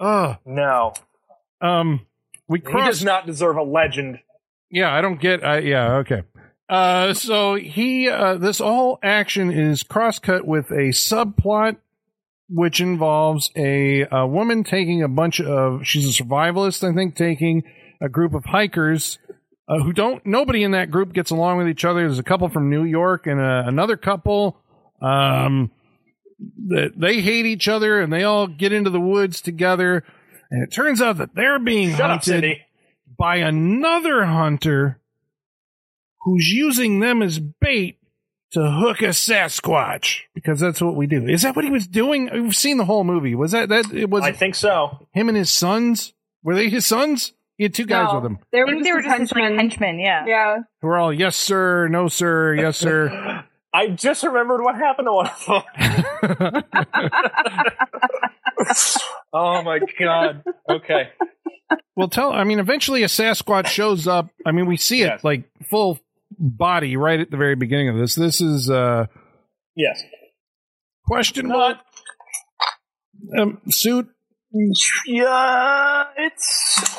Oh, 0.00 0.36
No, 0.44 0.92
um, 1.60 2.04
we 2.48 2.58
he 2.60 2.72
does 2.72 3.04
not 3.04 3.26
deserve 3.26 3.56
a 3.56 3.62
legend. 3.62 4.18
Yeah, 4.70 4.92
I 4.92 5.00
don't 5.00 5.20
get. 5.20 5.44
I 5.44 5.58
yeah, 5.58 5.92
okay. 5.98 6.22
Uh, 6.68 7.12
so 7.14 7.54
he, 7.56 8.08
uh, 8.08 8.34
this 8.36 8.60
all 8.60 8.98
action 9.02 9.50
is 9.50 9.82
cross 9.82 10.18
cut 10.18 10.46
with 10.46 10.70
a 10.70 10.90
subplot, 10.90 11.76
which 12.52 12.80
involves 12.80 13.50
a, 13.56 14.06
a 14.10 14.26
woman 14.26 14.64
taking 14.64 15.02
a 15.02 15.08
bunch 15.08 15.40
of. 15.40 15.86
She's 15.86 16.06
a 16.06 16.22
survivalist, 16.22 16.88
I 16.88 16.94
think, 16.94 17.16
taking 17.16 17.62
a 18.02 18.08
group 18.08 18.34
of 18.34 18.44
hikers 18.44 19.18
uh, 19.68 19.78
who 19.78 19.92
don't. 19.92 20.24
Nobody 20.26 20.62
in 20.62 20.72
that 20.72 20.90
group 20.90 21.12
gets 21.12 21.30
along 21.30 21.58
with 21.58 21.68
each 21.68 21.84
other. 21.84 22.00
There's 22.00 22.18
a 22.18 22.24
couple 22.24 22.48
from 22.48 22.70
New 22.70 22.84
York 22.84 23.26
and 23.26 23.40
uh, 23.40 23.62
another 23.66 23.96
couple. 23.96 24.60
Um, 25.00 25.70
that 26.68 26.92
they 26.96 27.20
hate 27.20 27.46
each 27.46 27.68
other 27.68 28.00
and 28.00 28.12
they 28.12 28.24
all 28.24 28.46
get 28.46 28.72
into 28.72 28.90
the 28.90 29.00
woods 29.00 29.40
together. 29.40 30.04
And 30.50 30.62
it 30.62 30.72
turns 30.72 31.00
out 31.00 31.18
that 31.18 31.34
they're 31.34 31.58
being 31.58 31.90
Shut 31.90 32.10
hunted 32.10 32.24
Cindy. 32.24 32.62
by 33.18 33.36
another 33.36 34.24
hunter 34.24 35.00
who's 36.22 36.48
using 36.48 37.00
them 37.00 37.22
as 37.22 37.38
bait 37.38 37.98
to 38.52 38.70
hook 38.70 39.02
a 39.02 39.06
Sasquatch 39.08 40.20
because 40.34 40.60
that's 40.60 40.80
what 40.80 40.96
we 40.96 41.06
do. 41.06 41.26
Is 41.28 41.42
that 41.42 41.54
what 41.56 41.64
he 41.64 41.70
was 41.70 41.86
doing? 41.86 42.30
We've 42.32 42.56
seen 42.56 42.78
the 42.78 42.84
whole 42.84 43.04
movie. 43.04 43.34
Was 43.34 43.52
that 43.52 43.68
that 43.68 43.92
it 43.92 44.10
was 44.10 44.22
I 44.24 44.32
think 44.32 44.54
so. 44.54 45.06
him 45.12 45.28
and 45.28 45.36
his 45.36 45.50
sons? 45.50 46.12
Were 46.42 46.54
they 46.54 46.68
his 46.68 46.86
sons? 46.86 47.32
He 47.56 47.64
had 47.64 47.74
two 47.74 47.84
guys 47.84 48.08
No, 48.10 48.20
with 48.20 48.24
him 48.24 48.38
They 48.52 48.60
were 48.64 48.72
just, 48.72 48.84
they 48.84 48.92
were 48.92 49.02
just 49.02 49.18
his, 49.20 49.32
like, 49.32 49.42
henchmen. 49.42 49.58
henchmen, 49.58 49.98
yeah. 50.00 50.24
Yeah. 50.26 50.58
who 50.80 50.86
were 50.88 50.96
all 50.96 51.12
yes 51.12 51.36
sir, 51.36 51.88
no 51.88 52.08
sir, 52.08 52.54
yes 52.54 52.78
sir. 52.78 53.44
I 53.74 53.88
just 53.88 54.24
remembered 54.24 54.62
what 54.62 54.74
happened 54.74 55.06
to 55.06 55.12
one 55.12 55.28
of 55.28 55.44
them. 55.46 55.62
oh 59.32 59.62
my 59.62 59.80
god. 59.98 60.44
Okay. 60.68 61.10
well, 61.94 62.08
tell. 62.08 62.32
I 62.32 62.44
mean, 62.44 62.58
eventually 62.58 63.02
a 63.02 63.06
Sasquatch 63.06 63.66
shows 63.66 64.06
up. 64.08 64.28
I 64.44 64.52
mean, 64.52 64.66
we 64.66 64.76
see 64.76 65.02
it 65.02 65.06
Yes. 65.06 65.24
like 65.24 65.44
full 65.68 65.98
body 66.40 66.96
right 66.96 67.20
at 67.20 67.30
the 67.30 67.36
very 67.36 67.54
beginning 67.54 67.90
of 67.90 67.96
this. 67.96 68.14
This 68.14 68.40
is 68.40 68.70
uh 68.70 69.06
Yes. 69.76 70.02
Question 71.06 71.48
Not. 71.48 71.80
um, 73.38 73.60
suit. 73.68 74.08
Yeah. 75.06 76.04
It's. 76.16 76.96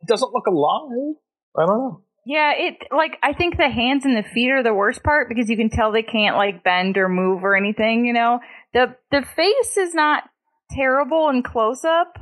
It 0.00 0.06
doesn't 0.06 0.32
look 0.32 0.46
alive. 0.46 1.16
I 1.56 1.66
don't 1.66 1.78
know. 1.78 2.02
Yeah, 2.24 2.52
it 2.54 2.74
like 2.94 3.18
I 3.22 3.32
think 3.32 3.56
the 3.56 3.70
hands 3.70 4.04
and 4.04 4.16
the 4.16 4.22
feet 4.22 4.50
are 4.50 4.62
the 4.62 4.74
worst 4.74 5.02
part 5.02 5.28
because 5.30 5.48
you 5.48 5.56
can 5.56 5.70
tell 5.70 5.92
they 5.92 6.02
can't 6.02 6.36
like 6.36 6.62
bend 6.62 6.98
or 6.98 7.08
move 7.08 7.42
or 7.42 7.56
anything, 7.56 8.04
you 8.04 8.12
know. 8.12 8.40
The 8.74 8.94
the 9.10 9.22
face 9.22 9.76
is 9.78 9.94
not 9.94 10.24
terrible 10.70 11.30
in 11.30 11.42
close 11.42 11.84
up. 11.84 12.18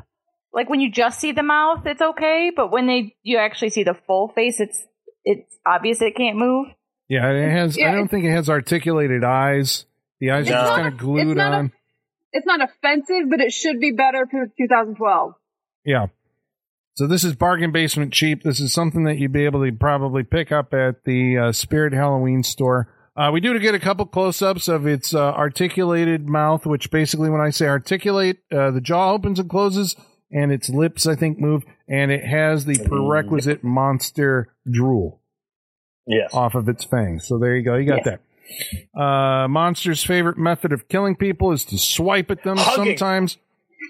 Like 0.52 0.70
when 0.70 0.80
you 0.80 0.92
just 0.92 1.18
see 1.18 1.32
the 1.32 1.42
mouth, 1.42 1.84
it's 1.86 2.00
okay, 2.00 2.52
but 2.54 2.70
when 2.70 2.86
they 2.86 3.16
you 3.24 3.38
actually 3.38 3.70
see 3.70 3.82
the 3.82 3.96
full 4.06 4.28
face, 4.28 4.60
it's 4.60 4.80
it's 5.26 5.58
obvious 5.66 6.00
it 6.00 6.16
can't 6.16 6.38
move. 6.38 6.68
Yeah, 7.08 7.30
it 7.30 7.50
has. 7.50 7.76
I 7.78 7.92
don't 7.92 8.08
think 8.08 8.24
it 8.24 8.30
has 8.30 8.48
articulated 8.48 9.22
eyes. 9.24 9.84
The 10.20 10.30
eyes 10.30 10.46
are 10.48 10.50
just 10.52 10.72
kind 10.72 10.88
of 10.88 10.96
glued 10.96 11.28
it's 11.28 11.36
not 11.36 11.52
a- 11.52 11.56
on. 11.56 11.72
It's 12.32 12.46
not 12.46 12.60
offensive, 12.62 13.28
but 13.30 13.40
it 13.40 13.52
should 13.52 13.78
be 13.80 13.92
better 13.92 14.26
for 14.30 14.46
2012. 14.58 15.34
yeah. 15.84 16.06
So 16.94 17.06
this 17.06 17.24
is 17.24 17.34
bargain 17.34 17.72
basement 17.72 18.14
cheap. 18.14 18.42
This 18.42 18.58
is 18.58 18.72
something 18.72 19.04
that 19.04 19.18
you'd 19.18 19.30
be 19.32 19.44
able 19.44 19.62
to 19.62 19.70
probably 19.72 20.22
pick 20.22 20.50
up 20.50 20.72
at 20.72 21.04
the 21.04 21.36
uh, 21.36 21.52
Spirit 21.52 21.92
Halloween 21.92 22.42
store. 22.42 22.88
Uh, 23.14 23.30
we 23.30 23.40
do 23.40 23.52
to 23.52 23.58
get 23.58 23.74
a 23.74 23.78
couple 23.78 24.06
close-ups 24.06 24.66
of 24.66 24.86
its 24.86 25.14
uh, 25.14 25.18
articulated 25.32 26.26
mouth, 26.26 26.64
which 26.64 26.90
basically, 26.90 27.28
when 27.28 27.42
I 27.42 27.50
say 27.50 27.66
articulate, 27.66 28.38
uh, 28.50 28.70
the 28.70 28.80
jaw 28.80 29.12
opens 29.12 29.38
and 29.38 29.48
closes, 29.50 29.94
and 30.30 30.52
its 30.52 30.68
lips, 30.68 31.06
I 31.06 31.14
think, 31.14 31.38
move, 31.38 31.64
and 31.88 32.10
it 32.10 32.24
has 32.24 32.64
the 32.64 32.78
prerequisite 32.78 33.62
monster 33.62 34.52
drool. 34.70 35.20
Yes. 36.08 36.32
off 36.32 36.54
of 36.54 36.68
its 36.68 36.84
fangs. 36.84 37.26
So 37.26 37.36
there 37.38 37.56
you 37.56 37.64
go. 37.64 37.74
You 37.74 37.86
got 37.86 38.04
that. 38.04 38.20
Uh, 38.96 39.48
Monster's 39.48 40.04
favorite 40.04 40.38
method 40.38 40.72
of 40.72 40.86
killing 40.88 41.16
people 41.16 41.50
is 41.50 41.64
to 41.64 41.78
swipe 41.78 42.30
at 42.30 42.44
them 42.44 42.56
Hugging. 42.56 42.96
sometimes. 42.96 43.38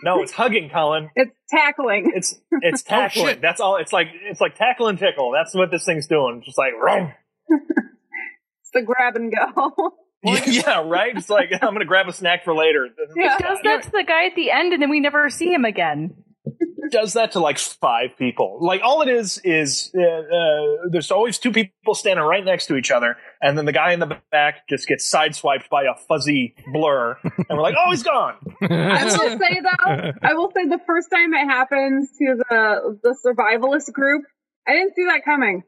No, 0.03 0.22
it's 0.22 0.32
hugging, 0.32 0.70
Colin. 0.70 1.11
It's 1.14 1.32
tackling. 1.51 2.12
It's 2.14 2.39
it's 2.62 2.82
tackling. 2.82 3.26
Oh, 3.26 3.28
shit. 3.28 3.41
That's 3.41 3.61
all. 3.61 3.76
It's 3.76 3.93
like 3.93 4.09
it's 4.12 4.41
like 4.41 4.57
tackle 4.57 4.89
and 4.89 4.99
tickle. 4.99 5.30
That's 5.32 5.55
what 5.55 5.70
this 5.70 5.84
thing's 5.84 6.07
doing. 6.07 6.43
Just 6.45 6.59
like, 6.59 6.72
rum. 6.74 7.12
It's 7.49 8.70
the 8.72 8.82
grab 8.82 9.16
and 9.16 9.32
go. 9.32 9.95
yeah, 10.47 10.82
right. 10.87 11.16
It's 11.16 11.30
like 11.30 11.51
I'm 11.62 11.72
gonna 11.72 11.84
grab 11.84 12.09
a 12.09 12.12
snack 12.12 12.45
for 12.45 12.55
later. 12.55 12.89
Yeah. 13.14 13.37
Does 13.39 13.59
that 13.62 13.82
to 13.84 13.91
the 13.91 14.05
guy 14.05 14.26
at 14.26 14.34
the 14.34 14.51
end 14.51 14.72
and 14.72 14.82
then 14.82 14.91
we 14.91 15.01
never 15.01 15.30
see 15.30 15.53
him 15.53 15.64
again. 15.64 16.14
Does 16.91 17.14
that 17.14 17.32
to 17.32 17.41
like 17.41 17.59
five 17.59 18.11
people. 18.18 18.59
Like 18.61 18.80
all 18.84 19.03
it 19.03 19.09
is 19.09 19.39
is 19.45 19.91
uh, 19.97 20.01
uh, 20.03 20.89
there's 20.91 21.11
always 21.11 21.39
two 21.39 21.51
people 21.53 21.95
standing 21.95 22.24
right 22.24 22.45
next 22.45 22.66
to 22.66 22.76
each 22.76 22.91
other, 22.91 23.16
and 23.41 23.57
then 23.57 23.64
the 23.64 23.72
guy 23.72 23.93
in 23.93 24.01
the 24.01 24.18
back 24.30 24.68
just 24.68 24.87
gets 24.89 25.11
sideswiped 25.11 25.68
by 25.70 25.84
a 25.84 25.95
fuzzy 26.09 26.55
blur, 26.72 27.16
and 27.22 27.47
we're 27.51 27.62
like, 27.62 27.74
oh, 27.78 27.91
he's 27.91 28.03
gone. 28.03 28.34
I 28.62 29.05
will 29.05 29.39
say 29.39 29.61
though, 29.61 30.12
I 30.22 30.34
will 30.34 30.51
say 30.55 30.66
the 30.66 30.80
first 30.87 31.11
time 31.11 31.32
it 31.34 31.47
happens 31.47 32.11
to 32.18 32.37
the 32.49 32.99
the 33.03 33.16
survivalist 33.26 33.93
group, 33.93 34.24
I 34.66 34.72
didn't 34.72 34.95
see 34.95 35.05
that 35.07 35.24
coming. 35.24 35.62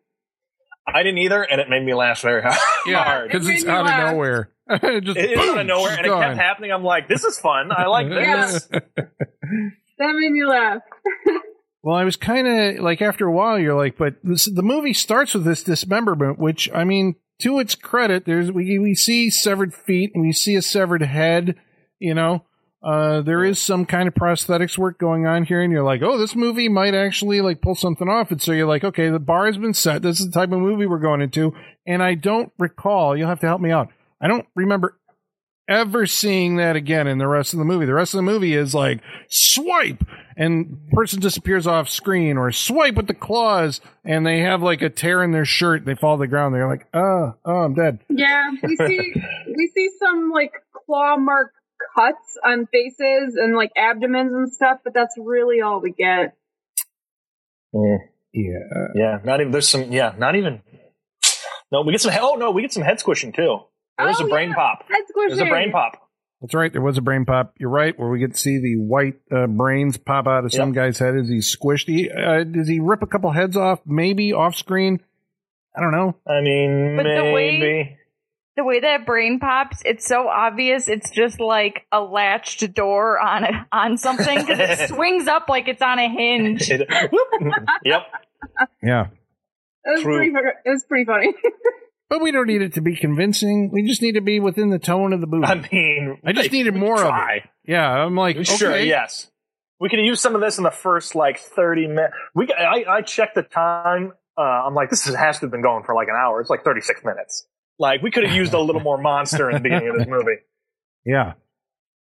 I 0.86 1.02
didn't 1.02 1.18
either, 1.18 1.42
and 1.42 1.60
it 1.60 1.68
made 1.68 1.84
me 1.84 1.92
laugh 1.92 2.22
very 2.22 2.40
hard. 2.42 2.56
yeah, 2.86 3.22
because 3.24 3.46
It 3.46 3.56
it's 3.56 3.64
made 3.64 3.70
me 3.72 3.76
out 3.76 3.80
of 3.80 3.86
laugh. 3.86 4.12
nowhere. 4.14 4.50
Just 5.02 5.16
It 5.18 5.30
is 5.32 5.38
boom, 5.38 5.50
out 5.50 5.58
of 5.60 5.66
nowhere, 5.66 5.90
she's 5.90 5.98
and 5.98 6.06
it 6.06 6.10
kept 6.10 6.36
happening. 6.38 6.72
I'm 6.72 6.82
like, 6.84 7.08
this 7.08 7.24
is 7.24 7.38
fun. 7.38 7.70
I 7.72 7.86
like 7.88 8.08
this. 8.08 8.68
That 9.98 10.14
made 10.14 10.32
me 10.32 10.44
laugh. 10.44 10.82
Well, 11.82 11.96
I 11.96 12.04
was 12.04 12.16
kind 12.16 12.46
of 12.46 12.82
like 12.82 13.00
after 13.00 13.26
a 13.26 13.32
while, 13.32 13.58
you're 13.58 13.76
like, 13.76 13.96
but 13.96 14.16
this 14.22 14.46
the 14.46 14.62
movie 14.62 14.92
starts 14.92 15.34
with 15.34 15.44
this 15.44 15.62
dismemberment, 15.62 16.38
which 16.38 16.68
I 16.74 16.84
mean, 16.84 17.14
to 17.40 17.60
its 17.60 17.74
credit, 17.74 18.24
there's 18.24 18.50
we 18.50 18.78
we 18.78 18.94
see 18.94 19.30
severed 19.30 19.72
feet 19.72 20.10
and 20.12 20.22
we 20.22 20.32
see 20.32 20.56
a 20.56 20.62
severed 20.62 21.02
head. 21.02 21.54
You 22.00 22.14
know, 22.14 22.44
uh, 22.82 23.22
there 23.22 23.44
is 23.44 23.60
some 23.60 23.86
kind 23.86 24.08
of 24.08 24.14
prosthetics 24.14 24.76
work 24.76 24.98
going 24.98 25.26
on 25.26 25.44
here, 25.44 25.60
and 25.60 25.72
you're 25.72 25.84
like, 25.84 26.02
oh, 26.02 26.18
this 26.18 26.34
movie 26.34 26.68
might 26.68 26.94
actually 26.94 27.40
like 27.40 27.62
pull 27.62 27.76
something 27.76 28.08
off. 28.08 28.32
And 28.32 28.42
so 28.42 28.52
you're 28.52 28.66
like, 28.66 28.84
okay, 28.84 29.08
the 29.08 29.20
bar 29.20 29.46
has 29.46 29.56
been 29.56 29.74
set. 29.74 30.02
This 30.02 30.20
is 30.20 30.26
the 30.26 30.32
type 30.32 30.50
of 30.52 30.58
movie 30.58 30.86
we're 30.86 30.98
going 30.98 31.20
into, 31.20 31.54
and 31.86 32.02
I 32.02 32.14
don't 32.14 32.52
recall. 32.58 33.16
You'll 33.16 33.28
have 33.28 33.40
to 33.40 33.46
help 33.46 33.60
me 33.60 33.70
out. 33.70 33.88
I 34.20 34.26
don't 34.26 34.46
remember 34.56 34.98
ever 35.68 36.06
seeing 36.06 36.56
that 36.56 36.76
again 36.76 37.06
in 37.06 37.18
the 37.18 37.28
rest 37.28 37.52
of 37.52 37.58
the 37.58 37.64
movie. 37.64 37.86
The 37.86 37.94
rest 37.94 38.14
of 38.14 38.18
the 38.18 38.22
movie 38.22 38.54
is 38.54 38.74
like 38.74 39.00
swipe 39.28 40.02
and 40.36 40.88
person 40.92 41.20
disappears 41.20 41.66
off 41.66 41.88
screen 41.88 42.36
or 42.38 42.50
swipe 42.52 42.94
with 42.94 43.06
the 43.06 43.14
claws 43.14 43.80
and 44.04 44.24
they 44.26 44.40
have 44.40 44.62
like 44.62 44.82
a 44.82 44.88
tear 44.88 45.22
in 45.22 45.32
their 45.32 45.44
shirt. 45.44 45.84
They 45.84 45.94
fall 45.94 46.16
to 46.16 46.20
the 46.20 46.26
ground. 46.26 46.54
They're 46.54 46.68
like, 46.68 46.86
oh, 46.94 47.34
oh, 47.44 47.56
I'm 47.56 47.74
dead. 47.74 47.98
Yeah, 48.08 48.50
we 48.62 48.76
see 48.76 49.12
we 49.56 49.70
see 49.74 49.90
some 49.98 50.30
like 50.32 50.52
claw 50.86 51.16
mark 51.16 51.52
cuts 51.96 52.38
on 52.44 52.66
faces 52.72 53.36
and 53.36 53.56
like 53.56 53.70
abdomens 53.76 54.32
and 54.32 54.52
stuff, 54.52 54.78
but 54.84 54.94
that's 54.94 55.14
really 55.18 55.60
all 55.60 55.80
we 55.80 55.92
get. 55.92 56.34
Mm, 57.74 57.98
Yeah. 58.32 58.58
yeah, 58.94 59.18
not 59.24 59.40
even. 59.40 59.52
There's 59.52 59.68
some. 59.68 59.92
Yeah, 59.92 60.14
not 60.18 60.36
even. 60.36 60.62
No, 61.70 61.82
we 61.82 61.92
get 61.92 62.00
some. 62.00 62.12
Oh 62.18 62.36
no, 62.36 62.50
we 62.50 62.62
get 62.62 62.72
some 62.72 62.82
head 62.82 62.98
squishing 63.00 63.32
too. 63.32 63.58
There's 63.98 64.20
Oh, 64.20 64.26
a 64.26 64.28
brain 64.28 64.50
yeah. 64.50 64.54
pop. 64.54 64.84
Head 64.88 65.02
There's 65.28 65.40
a 65.40 65.44
brain 65.46 65.72
pop. 65.72 65.92
That's 66.40 66.54
right. 66.54 66.72
There 66.72 66.80
was 66.82 66.96
a 66.98 67.02
brain 67.02 67.24
pop. 67.24 67.54
You're 67.58 67.68
right. 67.70 67.98
Where 67.98 68.08
we 68.08 68.20
get 68.20 68.32
to 68.32 68.38
see 68.38 68.58
the 68.58 68.76
white 68.76 69.16
uh, 69.32 69.48
brains 69.48 69.96
pop 69.96 70.28
out 70.28 70.44
of 70.44 70.52
some 70.52 70.68
Yep. 70.68 70.74
guy's 70.76 70.98
head 70.98 71.16
as 71.16 71.28
he's 71.28 71.54
squished. 71.54 71.86
He, 71.88 72.08
uh, 72.10 72.44
does 72.44 72.68
he 72.68 72.78
rip 72.78 73.02
a 73.02 73.06
couple 73.08 73.32
heads 73.32 73.56
off? 73.56 73.80
Maybe 73.84 74.32
off 74.32 74.54
screen. 74.54 75.00
I 75.76 75.80
don't 75.80 75.90
know. 75.92 76.14
I 76.26 76.40
mean, 76.40 76.96
But 76.96 77.02
the 77.04 77.32
way- 77.32 77.58
maybe. 77.58 77.94
The 78.56 78.64
way 78.64 78.80
that 78.80 79.06
brain 79.06 79.38
pops, 79.38 79.82
it's 79.84 80.04
so 80.04 80.26
obvious. 80.26 80.88
It's 80.88 81.10
just 81.10 81.38
like 81.38 81.86
a 81.92 82.00
latched 82.00 82.74
door 82.74 83.16
on 83.20 83.44
a, 83.44 83.66
on 83.70 83.96
something 83.98 84.36
because 84.36 84.58
it 84.58 84.88
swings 84.88 85.28
up 85.28 85.48
like 85.48 85.68
it's 85.68 85.80
on 85.82 86.00
a 86.00 86.08
hinge. 86.08 86.68
It- 86.68 86.88
yep. 87.84 88.02
Yeah. 88.82 89.06
It 89.84 89.90
was 89.90 90.02
True. 90.02 90.16
pretty. 90.16 90.30
fu- 90.32 90.38
It 90.64 90.70
was 90.70 90.84
pretty 90.88 91.04
funny. 91.04 91.32
But 92.10 92.22
we 92.22 92.32
don't 92.32 92.46
need 92.46 92.62
it 92.62 92.74
to 92.74 92.80
be 92.80 92.96
convincing. 92.96 93.70
We 93.70 93.86
just 93.86 94.00
need 94.00 94.12
to 94.12 94.22
be 94.22 94.40
within 94.40 94.70
the 94.70 94.78
tone 94.78 95.12
of 95.12 95.20
the 95.20 95.26
movie. 95.26 95.46
I 95.46 95.54
mean, 95.70 96.18
I 96.24 96.32
just 96.32 96.50
hey, 96.50 96.58
needed 96.58 96.74
we 96.74 96.80
more 96.80 97.02
of 97.02 97.14
it. 97.14 97.42
Yeah, 97.66 97.86
I'm 97.86 98.16
like, 98.16 98.44
Sure, 98.46 98.70
okay. 98.70 98.86
yes. 98.86 99.30
We 99.78 99.88
could 99.88 100.00
use 100.00 100.20
some 100.20 100.34
of 100.34 100.40
this 100.40 100.58
in 100.58 100.64
the 100.64 100.70
first 100.70 101.14
like 101.14 101.38
thirty 101.38 101.86
minutes. 101.86 102.14
We 102.34 102.48
I, 102.52 102.84
I 102.88 103.02
checked 103.02 103.34
the 103.34 103.42
time. 103.42 104.12
Uh, 104.36 104.40
I'm 104.40 104.74
like, 104.74 104.88
this 104.90 105.06
is, 105.06 105.14
has 105.14 105.38
to 105.38 105.46
have 105.46 105.50
been 105.50 105.62
going 105.62 105.84
for 105.84 105.94
like 105.94 106.08
an 106.08 106.14
hour. 106.14 106.40
It's 106.40 106.48
like 106.48 106.62
36 106.62 107.04
minutes. 107.04 107.44
Like 107.78 108.02
we 108.02 108.12
could 108.12 108.24
have 108.24 108.36
used 108.36 108.54
a 108.54 108.60
little 108.60 108.80
more 108.80 108.96
monster 108.96 109.50
in 109.50 109.56
the 109.56 109.60
beginning 109.60 109.88
of 109.88 109.98
this 109.98 110.06
movie. 110.06 110.36
Yeah. 111.04 111.34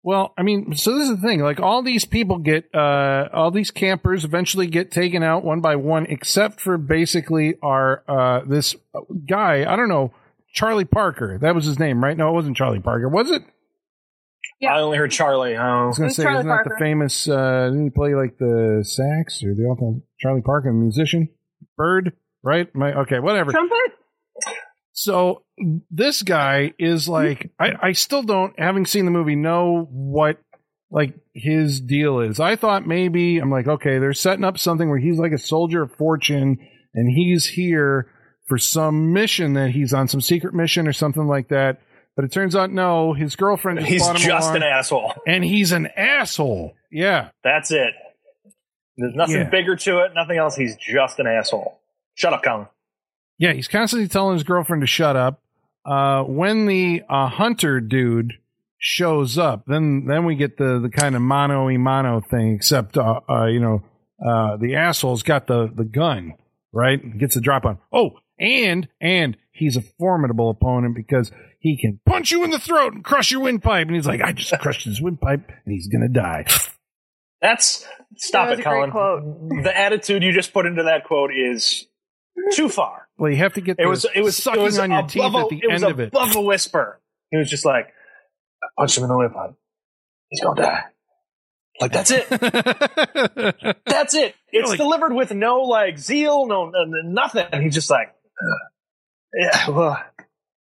Well, 0.04 0.34
I 0.36 0.42
mean, 0.42 0.74
so 0.74 0.98
this 0.98 1.08
is 1.08 1.16
the 1.20 1.22
thing. 1.22 1.42
Like, 1.42 1.60
all 1.60 1.82
these 1.82 2.04
people 2.04 2.38
get, 2.38 2.74
uh, 2.74 3.28
all 3.32 3.52
these 3.52 3.70
campers 3.70 4.24
eventually 4.24 4.66
get 4.66 4.90
taken 4.90 5.22
out 5.22 5.44
one 5.44 5.60
by 5.60 5.76
one, 5.76 6.06
except 6.06 6.60
for 6.60 6.76
basically 6.76 7.56
our, 7.62 8.02
uh, 8.08 8.40
this 8.44 8.74
guy. 9.28 9.64
I 9.70 9.76
don't 9.76 9.88
know, 9.88 10.12
Charlie 10.52 10.84
Parker. 10.84 11.38
That 11.38 11.54
was 11.54 11.66
his 11.66 11.78
name, 11.78 12.02
right? 12.02 12.16
No, 12.16 12.30
it 12.30 12.32
wasn't 12.32 12.56
Charlie 12.56 12.80
Parker. 12.80 13.08
Was 13.08 13.30
it? 13.30 13.42
Yeah. 14.60 14.74
I 14.74 14.80
only 14.80 14.98
heard 14.98 15.12
Charlie. 15.12 15.56
I 15.56 15.82
Oh, 15.84 15.86
was 15.88 15.98
going 15.98 16.10
to 16.10 16.14
say, 16.14 16.24
Charlie 16.24 16.38
isn't 16.40 16.48
that 16.48 16.64
the 16.64 16.76
famous, 16.80 17.28
uh, 17.28 17.66
didn't 17.66 17.84
he 17.84 17.90
play 17.90 18.14
like 18.16 18.38
the 18.38 18.84
sax 18.84 19.42
or 19.44 19.54
the 19.54 19.62
awful 19.64 20.02
Charlie 20.18 20.42
Parker, 20.42 20.68
the 20.70 20.74
musician? 20.74 21.28
Bird, 21.76 22.12
right? 22.42 22.72
My, 22.74 22.92
okay, 23.02 23.20
whatever. 23.20 23.52
Trumpet. 23.52 23.76
So 24.92 25.42
this 25.90 26.22
guy 26.22 26.72
is 26.78 27.08
like, 27.08 27.50
I, 27.58 27.72
I 27.80 27.92
still 27.92 28.22
don't, 28.22 28.58
having 28.58 28.84
seen 28.86 29.04
the 29.06 29.10
movie, 29.10 29.36
know 29.36 29.86
what 29.90 30.38
like 30.90 31.14
his 31.34 31.80
deal 31.80 32.20
is. 32.20 32.38
I 32.38 32.56
thought 32.56 32.86
maybe 32.86 33.38
I'm 33.38 33.50
like, 33.50 33.66
okay, 33.66 33.98
they're 33.98 34.12
setting 34.12 34.44
up 34.44 34.58
something 34.58 34.88
where 34.88 34.98
he's 34.98 35.18
like 35.18 35.32
a 35.32 35.38
soldier 35.38 35.82
of 35.82 35.92
fortune 35.96 36.58
and 36.94 37.10
he's 37.10 37.46
here 37.46 38.10
for 38.48 38.58
some 38.58 39.14
mission 39.14 39.54
that 39.54 39.70
he's 39.70 39.94
on 39.94 40.08
some 40.08 40.20
secret 40.20 40.52
mission 40.52 40.86
or 40.86 40.92
something 40.92 41.26
like 41.26 41.48
that. 41.48 41.80
But 42.14 42.26
it 42.26 42.32
turns 42.32 42.54
out 42.54 42.70
no, 42.70 43.14
his 43.14 43.36
girlfriend 43.36 43.78
just 43.78 43.90
he's 43.90 44.06
just 44.22 44.44
along, 44.48 44.56
an 44.56 44.62
asshole. 44.64 45.14
and 45.26 45.42
he's 45.42 45.72
an 45.72 45.86
asshole. 45.96 46.74
Yeah, 46.90 47.30
That's 47.42 47.70
it. 47.70 47.94
There's 48.98 49.14
nothing 49.14 49.36
Yeah. 49.36 49.48
bigger 49.48 49.76
to 49.76 50.00
it. 50.00 50.12
Nothing 50.14 50.36
else. 50.36 50.54
He's 50.54 50.76
just 50.76 51.18
an 51.18 51.26
asshole. 51.26 51.80
Shut 52.14 52.34
up, 52.34 52.42
Colin. 52.42 52.66
Yeah, 53.42 53.54
he's 53.54 53.66
constantly 53.66 54.06
telling 54.06 54.34
his 54.34 54.44
girlfriend 54.44 54.82
to 54.82 54.86
shut 54.86 55.16
up. 55.16 55.42
Uh, 55.84 56.22
when 56.22 56.66
the 56.66 57.02
uh, 57.10 57.26
hunter 57.26 57.80
dude 57.80 58.34
shows 58.78 59.36
up, 59.36 59.64
then 59.66 60.04
then 60.06 60.24
we 60.24 60.36
get 60.36 60.58
the 60.58 60.78
the 60.78 60.88
kind 60.88 61.16
of 61.16 61.22
mano 61.22 61.64
y 61.64 61.76
mano 61.76 62.20
thing. 62.20 62.54
Except, 62.54 62.96
uh, 62.96 63.18
uh, 63.28 63.46
you 63.46 63.58
know, 63.58 63.82
uh, 64.24 64.58
the 64.58 64.76
asshole's 64.76 65.24
got 65.24 65.48
the 65.48 65.68
the 65.74 65.82
gun, 65.82 66.34
right? 66.72 67.00
Gets 67.18 67.34
the 67.34 67.40
drop 67.40 67.64
on. 67.64 67.78
Oh, 67.92 68.12
and 68.38 68.88
and 69.00 69.36
he's 69.50 69.76
a 69.76 69.82
formidable 69.98 70.48
opponent 70.48 70.94
because 70.94 71.32
he 71.58 71.76
can 71.76 71.98
punch 72.06 72.30
you 72.30 72.44
in 72.44 72.50
the 72.50 72.60
throat 72.60 72.92
and 72.92 73.02
crush 73.02 73.32
your 73.32 73.40
windpipe. 73.40 73.88
And 73.88 73.96
he's 73.96 74.06
like, 74.06 74.20
I 74.22 74.30
just 74.30 74.56
crushed 74.60 74.84
his 74.84 75.02
windpipe, 75.02 75.48
and 75.48 75.74
he's 75.74 75.88
gonna 75.88 76.08
die. 76.08 76.46
That's 77.40 77.84
stop 78.14 78.50
That 78.50 78.60
it, 78.60 78.66
a 78.66 78.68
great 78.68 78.92
Colin. 78.92 79.62
The 79.64 79.76
attitude 79.76 80.22
you 80.22 80.32
just 80.32 80.52
put 80.52 80.64
into 80.64 80.84
that 80.84 81.06
quote 81.06 81.32
is 81.34 81.88
too 82.52 82.68
far. 82.68 83.08
Well, 83.18 83.30
you 83.30 83.36
have 83.38 83.54
to 83.54 83.60
get 83.60 83.78
It 83.78 83.86
was 83.86 84.06
it 84.14 84.22
was 84.22 84.36
sucking 84.36 84.60
it 84.60 84.64
was 84.64 84.78
on 84.78 84.90
your 84.90 85.02
teeth 85.02 85.22
a, 85.22 85.38
at 85.38 85.48
the 85.48 85.62
end 85.70 85.84
of 85.84 86.00
it. 86.00 86.08
above 86.08 86.34
a 86.36 86.40
whisper. 86.40 87.00
He 87.30 87.36
was 87.38 87.48
just 87.48 87.64
like, 87.64 87.86
I 88.62 88.66
punched 88.78 88.96
him 88.98 89.04
in 89.04 89.10
the 89.10 89.16
windpipe. 89.18 89.54
He's 90.30 90.40
gonna 90.40 90.60
die. 90.62 90.82
Like 91.80 91.92
that's 91.92 92.10
it. 92.10 92.28
That's 93.86 94.14
it. 94.14 94.34
It's 94.52 94.68
like- 94.70 94.78
delivered 94.78 95.12
with 95.14 95.32
no 95.32 95.62
like 95.62 95.98
zeal, 95.98 96.46
no, 96.46 96.66
no 96.70 96.84
nothing. 97.04 97.46
And 97.50 97.62
he's 97.62 97.74
just 97.74 97.90
like, 97.90 98.08
"Ugh. 98.08 98.58
yeah, 99.34 99.66
ugh. 99.68 99.98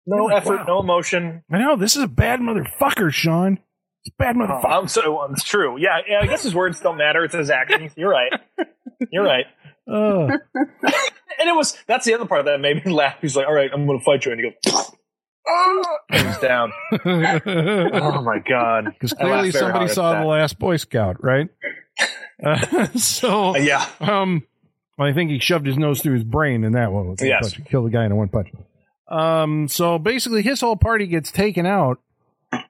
no 0.06 0.24
like, 0.26 0.42
effort, 0.42 0.58
wow. 0.58 0.64
no 0.66 0.80
emotion. 0.80 1.42
I 1.50 1.58
know 1.58 1.76
this 1.76 1.96
is 1.96 2.02
a 2.02 2.08
bad 2.08 2.40
motherfucker, 2.40 3.10
Sean. 3.12 3.58
It's 4.04 4.14
a 4.14 4.22
bad 4.22 4.36
Oh, 4.36 4.40
motherfucker. 4.40 4.70
I'm 4.82 4.88
so 4.88 5.24
it's 5.32 5.44
true. 5.44 5.78
Yeah, 5.80 5.98
yeah. 6.06 6.20
I 6.20 6.26
guess 6.26 6.42
his 6.42 6.54
words 6.54 6.78
don't 6.80 6.98
matter. 6.98 7.24
It's 7.24 7.34
his 7.34 7.50
actions. 7.50 7.92
You're 7.96 8.10
right. 8.10 8.32
You're 9.10 9.24
right. 9.24 9.46
Ugh. 9.92 10.30
And 11.40 11.48
it 11.48 11.54
was 11.54 11.76
that's 11.86 12.04
the 12.04 12.14
other 12.14 12.24
part 12.26 12.46
that 12.46 12.60
made 12.60 12.84
me 12.84 12.90
laugh. 12.92 13.18
He's 13.20 13.36
like, 13.36 13.46
"All 13.46 13.54
right, 13.54 13.70
I'm 13.72 13.86
going 13.86 14.00
to 14.00 14.04
fight 14.04 14.24
you," 14.26 14.32
and 14.32 14.40
he 14.40 14.50
goes, 14.50 14.92
"Oh," 15.48 15.98
and 16.10 16.26
he's 16.26 16.38
down. 16.38 16.72
Oh 17.04 18.22
my 18.22 18.40
god! 18.40 18.86
Because 18.86 19.12
clearly 19.12 19.52
somebody 19.52 19.86
saw 19.86 20.18
the 20.18 20.26
last 20.26 20.58
Boy 20.58 20.78
Scout, 20.78 21.22
right? 21.22 21.48
Uh, 22.44 22.86
so, 22.96 23.56
yeah, 23.56 23.86
um, 24.00 24.42
I 24.98 25.12
think 25.12 25.30
he 25.30 25.38
shoved 25.38 25.64
his 25.66 25.76
nose 25.78 26.00
through 26.02 26.14
his 26.14 26.24
brain 26.24 26.64
in 26.64 26.72
that 26.72 26.90
one. 26.90 27.08
With 27.08 27.20
one 27.20 27.28
Yes. 27.28 27.54
punch. 27.54 27.68
Killed 27.68 27.86
the 27.86 27.90
guy 27.90 28.04
in 28.04 28.10
a 28.10 28.16
one 28.16 28.28
punch. 28.30 28.48
Um, 29.08 29.68
so 29.68 29.98
basically, 30.00 30.42
his 30.42 30.60
whole 30.60 30.76
party 30.76 31.06
gets 31.06 31.30
taken 31.30 31.66
out, 31.66 31.98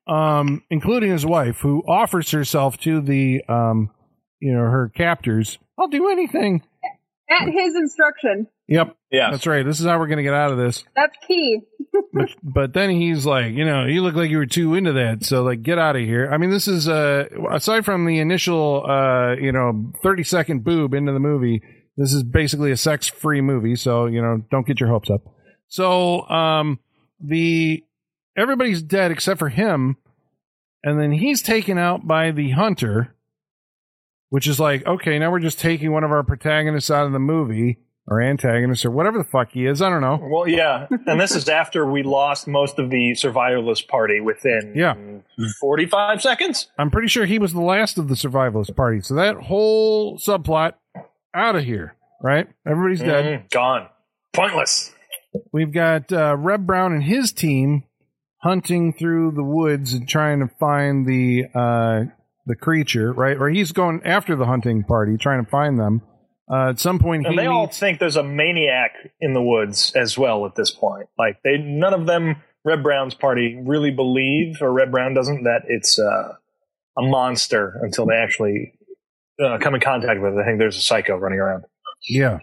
um, 0.06 0.62
including 0.68 1.10
his 1.10 1.24
wife, 1.24 1.60
who 1.60 1.82
offers 1.88 2.30
herself 2.32 2.78
to 2.80 3.00
the, 3.00 3.42
um, 3.48 3.90
you 4.40 4.52
know, 4.52 4.60
her 4.60 4.90
captors. 4.94 5.58
I'll 5.78 5.88
do 5.88 6.10
anything. 6.10 6.64
At 7.30 7.48
his 7.48 7.74
instruction. 7.74 8.46
Yep, 8.68 8.96
yeah. 9.10 9.30
that's 9.30 9.46
right. 9.46 9.64
This 9.64 9.80
is 9.80 9.86
how 9.86 9.98
we're 9.98 10.06
gonna 10.06 10.22
get 10.22 10.34
out 10.34 10.50
of 10.50 10.58
this. 10.58 10.84
That's 10.96 11.16
key. 11.26 11.60
but, 12.12 12.28
but 12.42 12.72
then 12.72 12.90
he's 12.90 13.26
like, 13.26 13.52
you 13.52 13.64
know, 13.64 13.84
you 13.84 14.02
look 14.02 14.14
like 14.14 14.30
you 14.30 14.38
were 14.38 14.46
too 14.46 14.74
into 14.74 14.94
that, 14.94 15.24
so 15.24 15.42
like, 15.42 15.62
get 15.62 15.78
out 15.78 15.96
of 15.96 16.02
here. 16.02 16.30
I 16.32 16.38
mean, 16.38 16.50
this 16.50 16.68
is 16.68 16.88
uh, 16.88 17.24
aside 17.50 17.84
from 17.84 18.06
the 18.06 18.18
initial, 18.18 18.84
uh, 18.88 19.34
you 19.34 19.52
know, 19.52 19.92
thirty 20.02 20.24
second 20.24 20.64
boob 20.64 20.94
into 20.94 21.12
the 21.12 21.20
movie, 21.20 21.62
this 21.98 22.12
is 22.12 22.22
basically 22.22 22.70
a 22.70 22.76
sex 22.76 23.08
free 23.08 23.40
movie. 23.40 23.76
So 23.76 24.06
you 24.06 24.22
know, 24.22 24.42
don't 24.50 24.66
get 24.66 24.80
your 24.80 24.88
hopes 24.88 25.10
up. 25.10 25.22
So 25.66 26.26
um, 26.28 26.78
the 27.20 27.84
everybody's 28.36 28.80
dead 28.80 29.10
except 29.10 29.38
for 29.38 29.48
him, 29.48 29.96
and 30.82 30.98
then 30.98 31.12
he's 31.12 31.42
taken 31.42 31.76
out 31.76 32.06
by 32.06 32.30
the 32.30 32.50
hunter, 32.50 33.14
which 34.30 34.46
is 34.46 34.58
like, 34.60 34.86
okay, 34.86 35.18
now 35.18 35.30
we're 35.30 35.38
just 35.40 35.58
taking 35.58 35.92
one 35.92 36.04
of 36.04 36.10
our 36.12 36.22
protagonists 36.22 36.90
out 36.90 37.06
of 37.06 37.12
the 37.12 37.18
movie. 37.18 37.78
Or 38.10 38.22
antagonist, 38.22 38.86
or 38.86 38.90
whatever 38.90 39.18
the 39.18 39.24
fuck 39.24 39.50
he 39.52 39.66
is. 39.66 39.82
I 39.82 39.90
don't 39.90 40.00
know. 40.00 40.18
Well, 40.32 40.48
yeah, 40.48 40.86
and 41.06 41.20
this 41.20 41.36
is 41.36 41.46
after 41.46 41.84
we 41.84 42.02
lost 42.02 42.48
most 42.48 42.78
of 42.78 42.88
the 42.88 43.12
survivalist 43.12 43.86
party 43.86 44.18
within 44.22 44.72
Yeah. 44.74 44.94
45 45.60 46.22
seconds. 46.22 46.68
I'm 46.78 46.90
pretty 46.90 47.08
sure 47.08 47.26
he 47.26 47.38
was 47.38 47.52
the 47.52 47.60
last 47.60 47.98
of 47.98 48.08
the 48.08 48.14
survivalist 48.14 48.74
party. 48.74 49.02
So 49.02 49.14
that 49.16 49.36
whole 49.36 50.16
subplot 50.18 50.72
out 51.34 51.56
of 51.56 51.64
here, 51.64 51.96
right? 52.22 52.48
Everybody's 52.66 53.00
dead. 53.00 53.42
Mhm, 53.42 53.50
gone, 53.50 53.88
pointless. 54.32 54.94
We've 55.52 55.70
got 55.72 56.10
uh, 56.10 56.34
Reb 56.38 56.66
Brown 56.66 56.94
and 56.94 57.02
his 57.02 57.30
team 57.30 57.84
hunting 58.38 58.94
through 58.94 59.32
the 59.32 59.44
woods 59.44 59.92
and 59.92 60.08
trying 60.08 60.40
to 60.40 60.48
find 60.58 61.04
the 61.04 61.44
uh, 61.54 62.04
the 62.48 62.56
creature, 62.56 63.12
right? 63.12 63.36
Or 63.36 63.48
he's 63.48 63.70
going 63.72 64.00
after 64.04 64.34
the 64.34 64.46
hunting 64.46 64.82
party, 64.82 65.16
trying 65.16 65.44
to 65.44 65.50
find 65.50 65.78
them. 65.78 66.02
Uh, 66.50 66.70
at 66.70 66.80
some 66.80 66.98
point, 66.98 67.22
he 67.24 67.28
And 67.28 67.38
they 67.38 67.46
all 67.46 67.66
meets. 67.66 67.78
think 67.78 67.98
there's 68.00 68.16
a 68.16 68.22
maniac 68.24 68.92
in 69.20 69.34
the 69.34 69.42
woods 69.42 69.92
as 69.94 70.16
well 70.18 70.46
at 70.46 70.54
this 70.56 70.70
point. 70.70 71.06
Like 71.18 71.36
they, 71.44 71.58
none 71.58 71.92
of 71.94 72.06
them, 72.06 72.36
Reb 72.64 72.82
Brown's 72.82 73.14
party, 73.14 73.60
really 73.64 73.90
believe, 73.90 74.60
or 74.62 74.72
Reb 74.72 74.90
Brown 74.90 75.12
doesn't, 75.14 75.44
that 75.44 75.62
it's 75.68 75.98
uh, 75.98 76.34
a 76.98 77.02
monster 77.02 77.78
until 77.82 78.06
they 78.06 78.14
actually 78.16 78.72
uh, 79.42 79.58
come 79.60 79.74
in 79.74 79.80
contact 79.80 80.20
with 80.22 80.32
it. 80.34 80.38
I 80.40 80.44
think 80.46 80.58
there's 80.58 80.76
a 80.78 80.80
psycho 80.80 81.16
running 81.16 81.38
around. 81.38 81.64
yeah, 82.08 82.38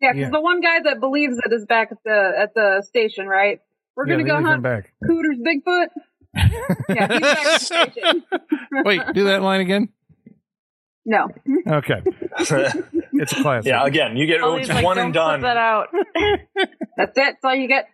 Yeah, 0.00 0.12
because 0.12 0.28
Yeah. 0.28 0.30
the 0.30 0.40
one 0.40 0.60
guy 0.60 0.80
that 0.84 1.00
believes 1.00 1.38
it 1.44 1.52
is 1.52 1.66
back 1.66 1.88
at 1.90 1.98
the 2.04 2.32
at 2.38 2.54
the 2.54 2.82
station, 2.86 3.26
right? 3.26 3.58
We're 3.96 4.06
yeah, 4.06 4.14
gonna 4.22 4.28
go 4.28 4.40
hunt 4.42 4.62
back. 4.62 4.92
Cooter's 5.04 5.38
Bigfoot. 5.44 5.88
Yeah. 6.88 7.58
Wait, 8.84 9.02
do 9.14 9.24
that 9.24 9.42
line 9.42 9.60
again. 9.60 9.88
No. 11.04 11.28
Okay, 11.66 12.02
it's 12.38 13.32
a 13.32 13.42
classic. 13.42 13.68
yeah, 13.68 13.84
again, 13.86 14.16
you 14.16 14.26
get 14.26 14.42
Ollie's 14.42 14.68
it's 14.68 14.74
like, 14.74 14.84
one 14.84 14.96
don't 14.98 15.06
and 15.06 15.14
flip 15.14 15.24
done. 15.24 15.40
that 15.40 15.56
out. 15.56 15.88
That's 16.98 17.10
it. 17.10 17.14
That's 17.16 17.44
all 17.44 17.54
you 17.54 17.66
get. 17.66 17.88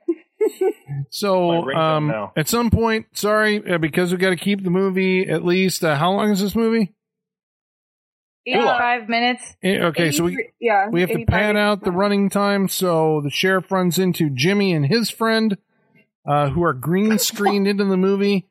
So, 1.11 1.73
um, 1.73 2.13
at 2.37 2.49
some 2.49 2.71
point, 2.71 3.07
sorry, 3.13 3.63
uh, 3.73 3.79
because 3.79 4.11
we 4.11 4.19
got 4.19 4.31
to 4.31 4.37
keep 4.37 4.65
the 4.65 4.71
movie 4.71 5.29
at 5.29 5.45
least. 5.45 5.85
Uh, 5.85 5.95
how 5.95 6.13
long 6.13 6.31
is 6.31 6.41
this 6.41 6.57
movie? 6.57 6.93
Eighty-five 8.47 9.09
minutes. 9.09 9.57
Eh, 9.63 9.79
Okay, 9.85 10.11
so 10.11 10.25
we 10.25 10.51
yeah, 10.61 10.89
we 10.91 11.01
have 11.01 11.09
to 11.11 11.21
85, 11.21 11.29
pad 11.33 11.57
out 11.57 11.83
the 11.85 11.93
running 11.93 12.29
time. 12.29 12.69
So 12.69 13.21
the 13.23 13.31
sheriff 13.31 13.71
runs 13.73 13.99
into 13.99 14.29
Jimmy 14.29 14.73
and 14.75 14.85
his 14.85 15.09
friend, 15.09 15.57
uh, 16.27 16.51
who 16.51 16.62
are 16.64 16.72
green 16.72 17.18
screened 17.18 17.66
into 17.66 17.85
the 17.85 17.97
movie. 17.97 18.49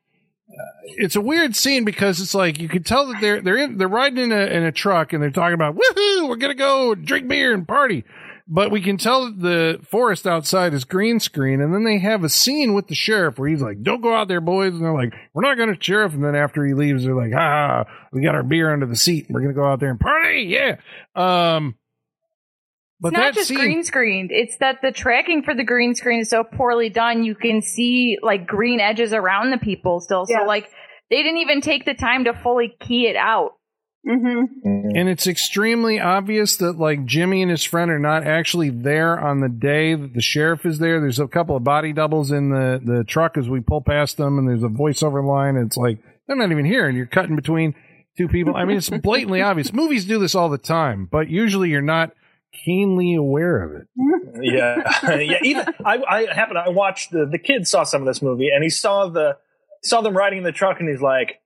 Uh, 0.48 0.62
it's 0.84 1.16
a 1.16 1.20
weird 1.20 1.56
scene 1.56 1.84
because 1.84 2.20
it's 2.20 2.34
like 2.34 2.60
you 2.60 2.68
can 2.68 2.82
tell 2.82 3.06
that 3.08 3.20
they're 3.20 3.40
they're 3.40 3.56
in, 3.56 3.78
they're 3.78 3.88
riding 3.88 4.24
in 4.24 4.32
a 4.32 4.42
in 4.46 4.62
a 4.62 4.70
truck 4.70 5.12
and 5.12 5.22
they're 5.22 5.30
talking 5.30 5.54
about 5.54 5.74
woohoo 5.74 6.28
we're 6.28 6.36
gonna 6.36 6.54
go 6.54 6.94
drink 6.94 7.26
beer 7.26 7.52
and 7.52 7.66
party, 7.66 8.04
but 8.46 8.70
we 8.70 8.80
can 8.80 8.96
tell 8.96 9.24
that 9.24 9.40
the 9.40 9.80
forest 9.84 10.26
outside 10.26 10.72
is 10.74 10.84
green 10.84 11.18
screen 11.18 11.60
and 11.60 11.74
then 11.74 11.82
they 11.82 11.98
have 11.98 12.22
a 12.22 12.28
scene 12.28 12.74
with 12.74 12.86
the 12.86 12.94
sheriff 12.94 13.38
where 13.38 13.48
he's 13.48 13.62
like 13.62 13.82
don't 13.82 14.02
go 14.02 14.14
out 14.14 14.28
there 14.28 14.40
boys. 14.42 14.74
And 14.74 14.84
they're 14.84 14.94
like 14.94 15.14
we're 15.32 15.42
not 15.42 15.58
gonna 15.58 15.76
sheriff. 15.80 16.12
And 16.12 16.22
then 16.22 16.36
after 16.36 16.64
he 16.64 16.74
leaves 16.74 17.04
they're 17.04 17.16
like 17.16 17.32
ah 17.34 17.84
we 18.12 18.22
got 18.22 18.36
our 18.36 18.44
beer 18.44 18.72
under 18.72 18.86
the 18.86 18.96
seat. 18.96 19.26
We're 19.28 19.40
gonna 19.40 19.54
go 19.54 19.64
out 19.64 19.80
there 19.80 19.90
and 19.90 19.98
party. 19.98 20.42
Yeah. 20.42 20.76
Um 21.16 21.74
but 23.00 23.08
it's 23.08 23.16
not 23.18 23.24
that 23.24 23.34
just 23.34 23.48
scene 23.48 23.58
green 23.58 23.84
screened. 23.84 24.30
It's 24.32 24.56
that 24.58 24.80
the 24.82 24.92
tracking 24.92 25.42
for 25.42 25.54
the 25.54 25.64
green 25.64 25.94
screen 25.94 26.20
is 26.20 26.30
so 26.30 26.44
poorly 26.44 26.88
done. 26.90 27.24
You 27.24 27.34
can 27.34 27.60
see 27.62 28.18
like 28.22 28.46
green 28.46 28.80
edges 28.80 29.12
around 29.12 29.50
the 29.50 29.58
people 29.58 30.00
still. 30.00 30.26
So 30.26 30.32
Yeah. 30.32 30.46
like 30.46 30.70
they 31.10 31.22
didn't 31.22 31.38
even 31.38 31.60
take 31.60 31.84
the 31.84 31.94
time 31.94 32.24
to 32.24 32.32
fully 32.34 32.74
key 32.80 33.06
it 33.06 33.16
out. 33.16 33.52
Mm-hmm. 34.06 34.96
And 34.96 35.08
it's 35.08 35.26
extremely 35.26 35.98
obvious 35.98 36.58
that 36.58 36.78
like 36.78 37.06
Jimmy 37.06 37.40
and 37.40 37.50
his 37.50 37.64
friend 37.64 37.90
are 37.90 37.98
not 37.98 38.26
actually 38.26 38.68
there 38.68 39.18
on 39.18 39.40
the 39.40 39.48
day 39.48 39.94
that 39.94 40.12
the 40.12 40.20
sheriff 40.20 40.66
is 40.66 40.78
there. 40.78 41.00
There's 41.00 41.18
a 41.18 41.26
couple 41.26 41.56
of 41.56 41.64
body 41.64 41.92
doubles 41.94 42.30
in 42.30 42.50
the, 42.50 42.80
the 42.84 43.04
truck 43.04 43.38
as 43.38 43.48
we 43.48 43.60
pull 43.60 43.80
past 43.80 44.18
them 44.18 44.38
and 44.38 44.46
there's 44.46 44.62
a 44.62 44.68
voiceover 44.68 45.26
line. 45.26 45.56
And 45.56 45.66
it's 45.66 45.78
like, 45.78 46.00
they're 46.26 46.36
not 46.36 46.50
even 46.52 46.66
here 46.66 46.86
and 46.86 46.96
you're 46.96 47.06
cutting 47.06 47.34
between 47.36 47.74
two 48.18 48.28
people. 48.28 48.54
I 48.54 48.66
mean, 48.66 48.76
it's 48.76 48.90
blatantly 48.90 49.40
obvious. 49.42 49.72
Movies 49.72 50.04
do 50.04 50.18
this 50.18 50.34
all 50.34 50.50
the 50.50 50.58
time, 50.58 51.08
but 51.10 51.28
usually 51.30 51.70
you're 51.70 51.80
not 51.80 52.12
keenly 52.64 53.14
aware 53.14 53.62
of 53.62 53.72
it. 53.82 53.88
yeah, 54.42 55.16
yeah. 55.18 55.38
Even 55.42 55.66
I, 55.84 55.98
I 56.08 56.34
happened. 56.34 56.58
I 56.58 56.68
watched 56.68 57.10
the 57.10 57.26
the 57.26 57.38
kid 57.38 57.66
saw 57.66 57.84
some 57.84 58.02
of 58.02 58.06
this 58.06 58.22
movie, 58.22 58.48
and 58.54 58.62
he 58.62 58.70
saw 58.70 59.08
the 59.08 59.36
saw 59.82 60.00
them 60.00 60.16
riding 60.16 60.38
in 60.38 60.44
the 60.44 60.52
truck, 60.52 60.80
and 60.80 60.88
he's 60.88 61.00
like, 61.02 61.40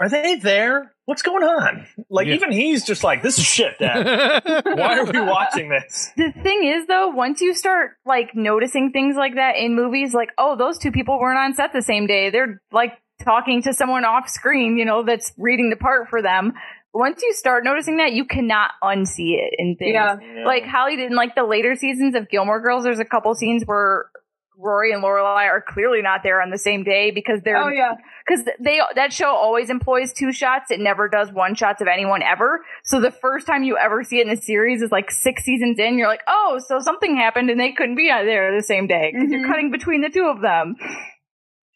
"Are 0.00 0.08
they 0.08 0.36
there? 0.36 0.94
What's 1.04 1.22
going 1.22 1.42
on?" 1.42 1.86
Like 2.10 2.26
Yeah. 2.26 2.34
even 2.34 2.52
he's 2.52 2.84
just 2.84 3.02
like, 3.04 3.22
"This 3.22 3.38
is 3.38 3.44
shit, 3.44 3.78
Dad. 3.78 4.42
Why 4.64 4.98
are 4.98 5.04
we 5.04 5.20
watching 5.20 5.68
this?" 5.70 6.10
The 6.16 6.32
thing 6.42 6.64
is 6.64 6.86
though, 6.86 7.08
once 7.08 7.40
you 7.40 7.54
start 7.54 7.92
like 8.06 8.34
noticing 8.34 8.92
things 8.92 9.16
like 9.16 9.34
that 9.36 9.56
in 9.56 9.74
movies, 9.74 10.14
like, 10.14 10.30
oh, 10.38 10.56
those 10.56 10.78
two 10.78 10.92
people 10.92 11.18
weren't 11.18 11.38
on 11.38 11.54
set 11.54 11.72
the 11.72 11.82
same 11.82 12.06
day. 12.06 12.30
They're 12.30 12.60
like 12.72 12.92
talking 13.22 13.62
to 13.62 13.72
someone 13.72 14.04
off 14.04 14.28
screen, 14.28 14.76
you 14.78 14.84
know, 14.84 15.02
that's 15.02 15.32
reading 15.36 15.70
the 15.70 15.76
part 15.76 16.08
for 16.08 16.22
them. 16.22 16.52
Once 16.94 17.22
you 17.22 17.32
start 17.34 17.64
noticing 17.64 17.98
that, 17.98 18.12
you 18.12 18.24
cannot 18.24 18.70
unsee 18.82 19.36
it 19.38 19.54
in 19.58 19.76
things. 19.76 19.92
Yeah. 19.94 20.16
Like 20.46 20.64
Holly 20.64 20.96
did 20.96 21.10
in 21.10 21.16
like 21.16 21.34
the 21.34 21.44
later 21.44 21.74
seasons 21.74 22.14
of 22.14 22.28
Gilmore 22.30 22.60
Girls, 22.60 22.84
there's 22.84 22.98
a 22.98 23.04
couple 23.04 23.34
scenes 23.34 23.62
where 23.64 24.06
Rory 24.60 24.92
and 24.92 25.04
Lorelai 25.04 25.46
are 25.48 25.62
clearly 25.66 26.02
not 26.02 26.22
there 26.24 26.40
on 26.42 26.50
the 26.50 26.58
same 26.58 26.82
day 26.82 27.12
because 27.12 27.40
they're 27.44 27.62
Oh 27.62 27.68
yeah. 27.68 27.92
because 28.26 28.44
they 28.58 28.80
that 28.96 29.12
show 29.12 29.28
always 29.28 29.70
employs 29.70 30.12
two 30.12 30.32
shots. 30.32 30.72
It 30.72 30.80
never 30.80 31.08
does 31.08 31.30
one 31.30 31.54
shots 31.54 31.80
of 31.80 31.86
anyone 31.86 32.22
ever. 32.22 32.64
So 32.82 33.00
the 33.00 33.12
first 33.12 33.46
time 33.46 33.62
you 33.62 33.76
ever 33.76 34.02
see 34.02 34.18
it 34.18 34.26
in 34.26 34.34
the 34.34 34.40
series 34.40 34.82
is 34.82 34.90
like 34.90 35.12
six 35.12 35.44
seasons 35.44 35.78
in. 35.78 35.96
You're 35.96 36.08
like, 36.08 36.22
oh, 36.26 36.58
so 36.66 36.80
something 36.80 37.16
happened 37.16 37.50
and 37.50 37.60
they 37.60 37.70
couldn't 37.70 37.94
be 37.96 38.10
out 38.10 38.24
there 38.24 38.56
the 38.56 38.64
same 38.64 38.88
day 38.88 39.12
because 39.12 39.30
you're 39.30 39.44
Mhm. 39.46 39.48
cutting 39.48 39.70
between 39.70 40.00
the 40.00 40.10
two 40.10 40.24
of 40.26 40.40
them. 40.40 40.74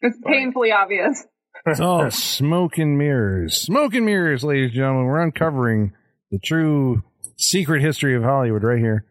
It's 0.01 0.17
painfully 0.25 0.73
obvious. 0.73 1.25
It's 1.65 1.79
all 1.79 2.09
smoke 2.11 2.77
and 2.77 2.97
mirrors. 2.97 3.55
Smoke 3.57 3.93
and 3.93 4.05
mirrors, 4.05 4.43
ladies 4.43 4.69
and 4.71 4.73
gentlemen. 4.75 5.05
We're 5.05 5.21
uncovering 5.21 5.93
the 6.31 6.39
true 6.39 7.03
secret 7.37 7.81
history 7.81 8.15
of 8.15 8.23
Hollywood 8.23 8.63
right 8.63 8.79
here 8.79 9.05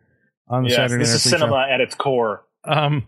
on 0.49 0.65
the 0.65 0.69
Yes, 0.71 0.77
Saturday 0.77 0.99
this 1.05 1.09
Night 1.11 1.15
is 1.17 1.23
Freak 1.23 1.33
Show. 1.33 1.39
cinema 1.39 1.67
at 1.73 1.81
its 1.81 1.95
core. 1.95 2.45
Um, 2.65 3.07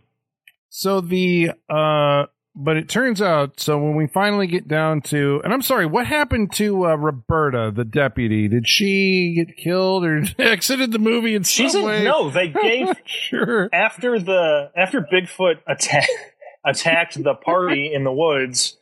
so 0.70 1.00
the 1.00 1.50
uh, 1.68 2.24
but 2.56 2.76
it 2.76 2.88
turns 2.88 3.20
out 3.20 3.60
so 3.60 3.78
when 3.78 3.96
we 3.96 4.06
finally 4.06 4.46
get 4.46 4.66
down 4.66 5.00
to, 5.02 5.40
and 5.44 5.52
I'm 5.52 5.62
sorry, 5.62 5.86
what 5.86 6.06
happened 6.06 6.52
to 6.54 6.86
uh, 6.86 6.94
Roberta, 6.94 7.70
the 7.74 7.84
deputy? 7.84 8.48
Did 8.48 8.66
she 8.68 9.34
get 9.36 9.56
killed 9.56 10.04
or 10.04 10.24
exited 10.38 10.90
the 10.92 10.98
movie 10.98 11.34
in 11.34 11.44
some 11.44 11.64
She's 11.66 11.74
in, 11.74 11.84
way? 11.84 12.04
no. 12.04 12.30
They 12.30 12.48
gave 12.62 12.88
sure. 13.04 13.68
after 13.72 14.18
the 14.18 14.70
after 14.76 15.00
Bigfoot 15.02 15.56
attack, 15.66 16.08
attacked 16.64 17.22
the 17.22 17.34
party 17.34 17.92
in 17.92 18.04
the 18.04 18.12
woods. 18.12 18.78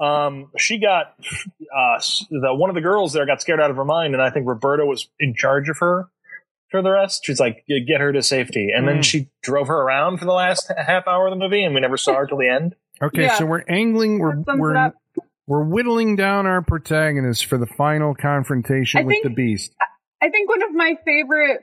Um, 0.00 0.50
she 0.58 0.78
got 0.78 1.14
uh, 1.18 2.00
the 2.30 2.54
one 2.54 2.68
of 2.70 2.74
the 2.74 2.82
girls 2.82 3.12
there 3.12 3.24
got 3.26 3.40
scared 3.40 3.60
out 3.60 3.70
of 3.70 3.76
her 3.76 3.84
mind, 3.84 4.14
and 4.14 4.22
I 4.22 4.30
think 4.30 4.46
Roberta 4.46 4.84
was 4.84 5.08
in 5.18 5.34
charge 5.34 5.68
of 5.68 5.78
her 5.78 6.08
for 6.70 6.82
the 6.82 6.90
rest. 6.90 7.24
She's 7.24 7.40
like, 7.40 7.64
get 7.86 8.00
her 8.00 8.12
to 8.12 8.22
safety, 8.22 8.68
and 8.74 8.86
then 8.86 8.98
Mm. 8.98 9.04
she 9.04 9.28
drove 9.42 9.68
her 9.68 9.80
around 9.80 10.18
for 10.18 10.24
the 10.26 10.32
last 10.32 10.70
half 10.76 11.06
hour 11.08 11.26
of 11.28 11.30
the 11.32 11.36
movie, 11.42 11.62
and 11.64 11.74
we 11.74 11.80
never 11.80 11.96
saw 11.96 12.14
her 12.16 12.26
till 12.26 12.38
the 12.38 12.48
end. 12.48 12.74
Okay, 13.00 13.22
Yeah. 13.22 13.34
so 13.36 13.46
we're 13.46 13.64
angling. 13.68 14.18
We're 14.18 14.36
That 14.36 14.44
sums 14.46 14.58
it 14.58 14.60
we're 14.60 14.76
up. 14.76 14.94
we're 15.46 15.64
whittling 15.64 16.16
down 16.16 16.46
our 16.46 16.62
protagonist 16.62 17.46
for 17.46 17.56
the 17.58 17.66
final 17.66 18.14
confrontation 18.14 19.00
I 19.00 19.04
with 19.04 19.12
think- 19.14 19.24
the 19.24 19.30
beast. 19.30 19.74
I 20.20 20.30
think 20.30 20.48
one 20.48 20.62
of 20.62 20.72
my 20.72 20.96
favorite, 21.04 21.60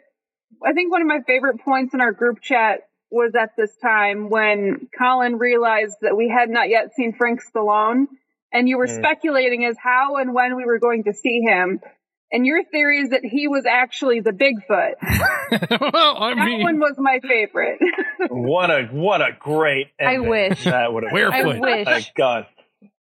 I 0.66 0.74
think 0.74 0.92
one 0.92 1.02
of 1.02 1.08
my 1.08 1.22
favorite 1.28 1.60
points 1.62 1.94
in 1.94 2.02
our 2.02 2.12
group 2.14 2.40
chat 2.42 2.82
was 3.14 3.34
at 3.40 3.52
this 3.56 3.76
time 3.78 4.30
when 4.30 4.90
Colin 4.98 5.38
realized 5.38 5.98
that 6.02 6.18
we 6.18 6.28
had 6.30 6.50
not 6.50 6.70
yet 6.70 6.94
seen 6.96 7.14
Frank 7.14 7.42
Stallone, 7.44 8.08
and 8.52 8.68
you 8.68 8.78
were 8.78 8.88
Mm. 8.88 8.96
speculating 8.98 9.64
as 9.66 9.78
how 9.82 10.18
and 10.18 10.34
when 10.34 10.56
we 10.58 10.66
were 10.66 10.80
going 10.80 11.04
to 11.06 11.14
see 11.14 11.42
him. 11.42 11.80
And 12.32 12.46
your 12.48 12.64
theory 12.64 13.00
is 13.02 13.10
that 13.12 13.24
he 13.24 13.48
was 13.48 13.66
actually 13.68 14.20
the 14.22 14.32
Bigfoot. 14.32 14.96
well, 15.94 16.18
I 16.24 16.34
That 16.34 16.46
mean, 16.46 16.64
one 16.64 16.80
was 16.80 16.96
my 16.98 17.20
favorite. 17.22 17.80
What 18.30 18.72
a 18.72 18.84
what 18.86 19.20
a 19.22 19.32
great! 19.38 19.88
I 20.00 20.18
wish. 20.20 20.64
that 20.64 20.94
would 20.94 21.04
have. 21.04 21.12
Where- 21.12 21.32
I 21.32 21.42
Bigfoot. 21.44 21.60
wish. 21.62 21.86
My 21.86 22.06
God, 22.16 22.46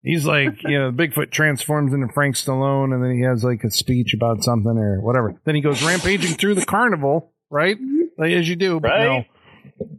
He's 0.03 0.27
like, 0.27 0.63
you 0.65 0.79
know, 0.81 0.91
the 0.91 0.97
Bigfoot 0.97 1.31
transforms 1.31 1.95
into 1.95 2.09
Frank 2.13 2.35
Stallone, 2.35 2.93
and 2.93 3.03
then 3.03 3.13
he 3.13 3.23
has 3.23 3.45
like 3.45 3.63
a 3.63 3.71
speech 3.71 4.15
about 4.15 4.43
something 4.43 4.77
or 4.77 5.01
whatever. 5.01 5.41
Then 5.45 5.55
he 5.55 5.61
goes 5.61 5.81
rampaging 5.83 6.35
through 6.37 6.57
the 6.57 6.67
carnival, 6.67 7.33
right? 7.51 7.77
Like, 8.19 8.33
as 8.33 8.49
you 8.49 8.57
do, 8.57 8.81
but 8.81 8.89
Right? 8.89 9.05
no, 9.05 9.25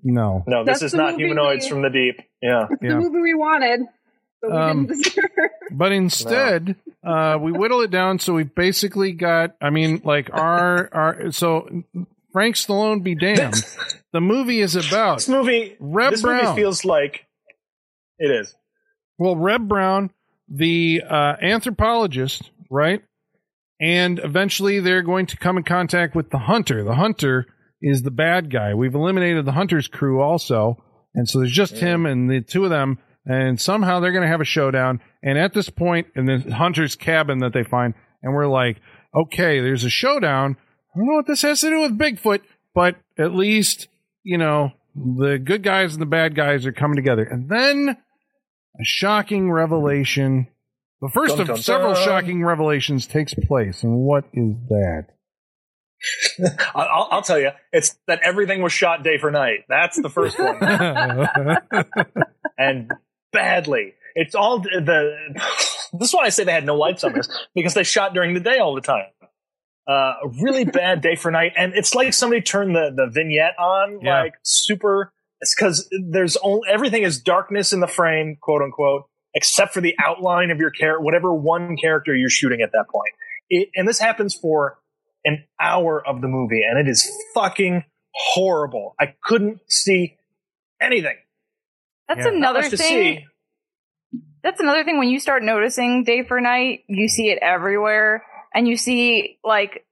no. 0.04 0.44
no, 0.48 0.64
this 0.64 0.80
That's 0.80 0.94
is 0.94 0.94
not 0.94 1.16
humanoids 1.16 1.66
we- 1.66 1.70
from 1.70 1.82
the 1.84 1.90
deep. 1.90 2.20
Yeah, 2.42 2.68
It's 2.72 2.82
Yeah. 2.84 2.90
the 2.90 2.96
movie 3.00 3.20
we 3.22 3.34
wanted, 3.34 3.82
but 4.42 4.52
we 4.52 4.58
Um, 4.58 4.86
didn't. 4.88 5.18
But 5.72 5.92
instead, 5.92 6.76
uh, 7.04 7.38
we 7.42 7.52
whittle 7.52 7.82
it 7.82 7.90
down 7.90 8.20
so 8.20 8.34
we 8.34 8.44
basically 8.44 9.12
got. 9.14 9.56
I 9.62 9.70
mean, 9.72 10.02
like 10.04 10.30
our 10.34 10.90
our 10.94 11.32
so 11.32 11.84
Frank 12.32 12.56
Stallone 12.56 13.02
be 13.04 13.16
damned. 13.16 13.56
The 14.12 14.22
movie 14.22 14.60
is 14.60 14.76
about 14.76 15.18
this 15.18 15.30
movie. 15.30 15.76
Reb 15.80 16.12
this 16.12 16.22
Brown. 16.22 16.44
movie 16.46 16.56
feels 16.62 16.86
like 16.86 17.26
it 18.20 18.30
is. 18.30 18.54
Well, 19.18 19.36
Reb 19.36 19.68
Brown, 19.68 20.12
the 20.48 21.02
uh, 21.10 21.36
anthropologist, 21.42 22.52
right? 22.70 23.02
And 23.82 24.20
eventually 24.20 24.80
they're 24.80 25.02
going 25.02 25.26
to 25.28 25.38
come 25.38 25.58
in 25.58 25.64
contact 25.64 26.16
with 26.16 26.30
the 26.30 26.38
hunter. 26.38 26.84
The 26.84 26.96
hunter 26.96 27.48
is 27.84 28.02
the 28.02 28.12
bad 28.12 28.50
guy. 28.50 28.74
We've 28.74 28.96
eliminated 28.96 29.46
the 29.46 29.52
hunter's 29.52 29.88
crew 29.88 30.22
also. 30.22 30.82
And 31.14 31.30
so 31.30 31.40
there's 31.40 31.52
just 31.52 31.76
him 31.76 32.06
and 32.06 32.30
the 32.30 32.42
two 32.42 32.64
of 32.64 32.70
them. 32.70 32.98
And 33.26 33.60
somehow 33.60 34.00
they're 34.00 34.12
going 34.12 34.24
to 34.24 34.30
have 34.30 34.42
a 34.42 34.46
showdown. 34.46 35.02
And 35.22 35.38
at 35.38 35.54
this 35.54 35.70
point, 35.70 36.08
in 36.16 36.26
the 36.26 36.40
hunter's 36.56 36.96
cabin 36.96 37.40
that 37.40 37.54
they 37.54 37.64
find, 37.64 37.94
and 38.22 38.34
we're 38.34 38.48
like, 38.48 38.78
okay, 39.14 39.60
there's 39.60 39.84
a 39.84 39.90
showdown. 39.90 40.58
I 40.96 40.98
don't 40.98 41.08
know 41.08 41.16
what 41.16 41.28
this 41.28 41.42
has 41.44 41.62
to 41.62 41.70
do 41.70 41.82
with 41.82 41.98
Bigfoot, 41.98 42.42
but 42.74 42.96
at 43.18 43.36
least, 43.36 43.90
you 44.24 44.38
know, 44.38 44.72
the 44.96 45.38
good 45.38 45.62
guys 45.62 45.94
and 45.94 46.02
the 46.02 46.08
bad 46.08 46.36
guys 46.36 46.66
are 46.66 46.72
coming 46.72 46.96
together. 46.96 47.24
And 47.24 47.50
then 47.50 47.90
a 48.80 48.84
shocking 48.84 49.52
revelation. 49.52 50.48
The 51.02 51.10
first 51.10 51.38
Dun, 51.38 51.42
of 51.42 51.48
dun, 51.48 51.58
several 51.58 51.94
dun. 51.94 52.04
shocking 52.06 52.44
revelations 52.44 53.08
takes 53.08 53.34
place. 53.34 53.84
And 53.84 53.98
what 53.98 54.26
is 54.34 54.56
that? 54.70 55.08
I- 56.76 56.82
I'll, 56.82 57.08
I'll 57.12 57.22
tell 57.22 57.40
you, 57.40 57.52
it's 57.72 57.98
that 58.08 58.20
everything 58.24 58.62
was 58.62 58.74
shot 58.74 59.04
day 59.04 59.18
for 59.18 59.32
night. 59.32 59.60
That's 59.70 60.02
the 60.02 60.10
first 60.10 60.38
one, 60.40 60.58
and 62.58 62.92
badly. 63.32 63.94
It's 64.16 64.36
all 64.36 64.60
the. 64.60 65.16
This 65.94 66.10
is 66.10 66.14
why 66.14 66.26
I 66.26 66.30
say 66.30 66.44
they 66.44 66.52
had 66.52 66.66
no 66.66 66.76
lights 66.76 67.04
on 67.04 67.14
this 67.14 67.28
because 67.56 67.74
they 67.74 67.84
shot 67.84 68.14
during 68.14 68.34
the 68.34 68.40
day 68.40 68.60
all 68.60 68.76
the 68.76 68.82
time. 68.82 69.06
Uh, 69.88 70.14
a 70.24 70.28
really 70.42 70.64
bad 70.66 71.02
day 71.02 71.16
for 71.16 71.30
night, 71.32 71.54
and 71.58 71.74
it's 71.76 71.94
like 71.94 72.14
somebody 72.14 72.42
turned 72.42 72.76
the 72.76 72.92
the 72.96 73.08
vignette 73.12 73.58
on 73.60 74.00
Yeah. 74.02 74.22
like 74.22 74.34
super. 74.44 75.12
It's 75.42 75.54
because 75.54 75.90
there's 76.10 76.38
only 76.38 76.62
everything 76.70 77.04
is 77.04 77.22
darkness 77.22 77.74
in 77.74 77.82
the 77.82 77.88
frame, 77.88 78.38
quote 78.40 78.62
unquote, 78.62 79.06
except 79.36 79.74
for 79.74 79.82
the 79.82 79.94
outline 80.02 80.52
of 80.52 80.60
your 80.60 80.72
character, 80.72 81.02
whatever 81.02 81.34
one 81.34 81.76
character 81.76 82.16
you're 82.16 82.30
shooting 82.30 82.62
at 82.62 82.72
that 82.72 82.86
point. 82.90 83.14
It, 83.50 83.70
and 83.76 83.86
this 83.88 84.00
happens 84.00 84.36
for 84.36 84.78
an 85.26 85.44
hour 85.60 86.06
of 86.06 86.22
the 86.22 86.28
movie, 86.28 86.64
and 86.70 86.80
it 86.80 86.90
is 86.90 87.10
fucking 87.34 87.84
horrible. 88.14 88.96
I 89.00 89.16
couldn't 89.24 89.60
see 89.70 90.18
anything. 90.82 91.18
That's 92.08 92.26
Yeah. 92.26 92.34
Another 92.34 92.64
thing. 92.64 93.26
That's 94.44 94.60
another 94.60 94.84
thing 94.84 94.98
when 94.98 95.10
you 95.10 95.20
start 95.20 95.42
noticing 95.42 96.04
day 96.04 96.24
for 96.24 96.42
night, 96.42 96.84
you 96.88 97.08
see 97.08 97.30
it 97.30 97.40
everywhere 97.42 98.26
and 98.54 98.68
you 98.68 98.76
see 98.76 99.40
like 99.44 99.86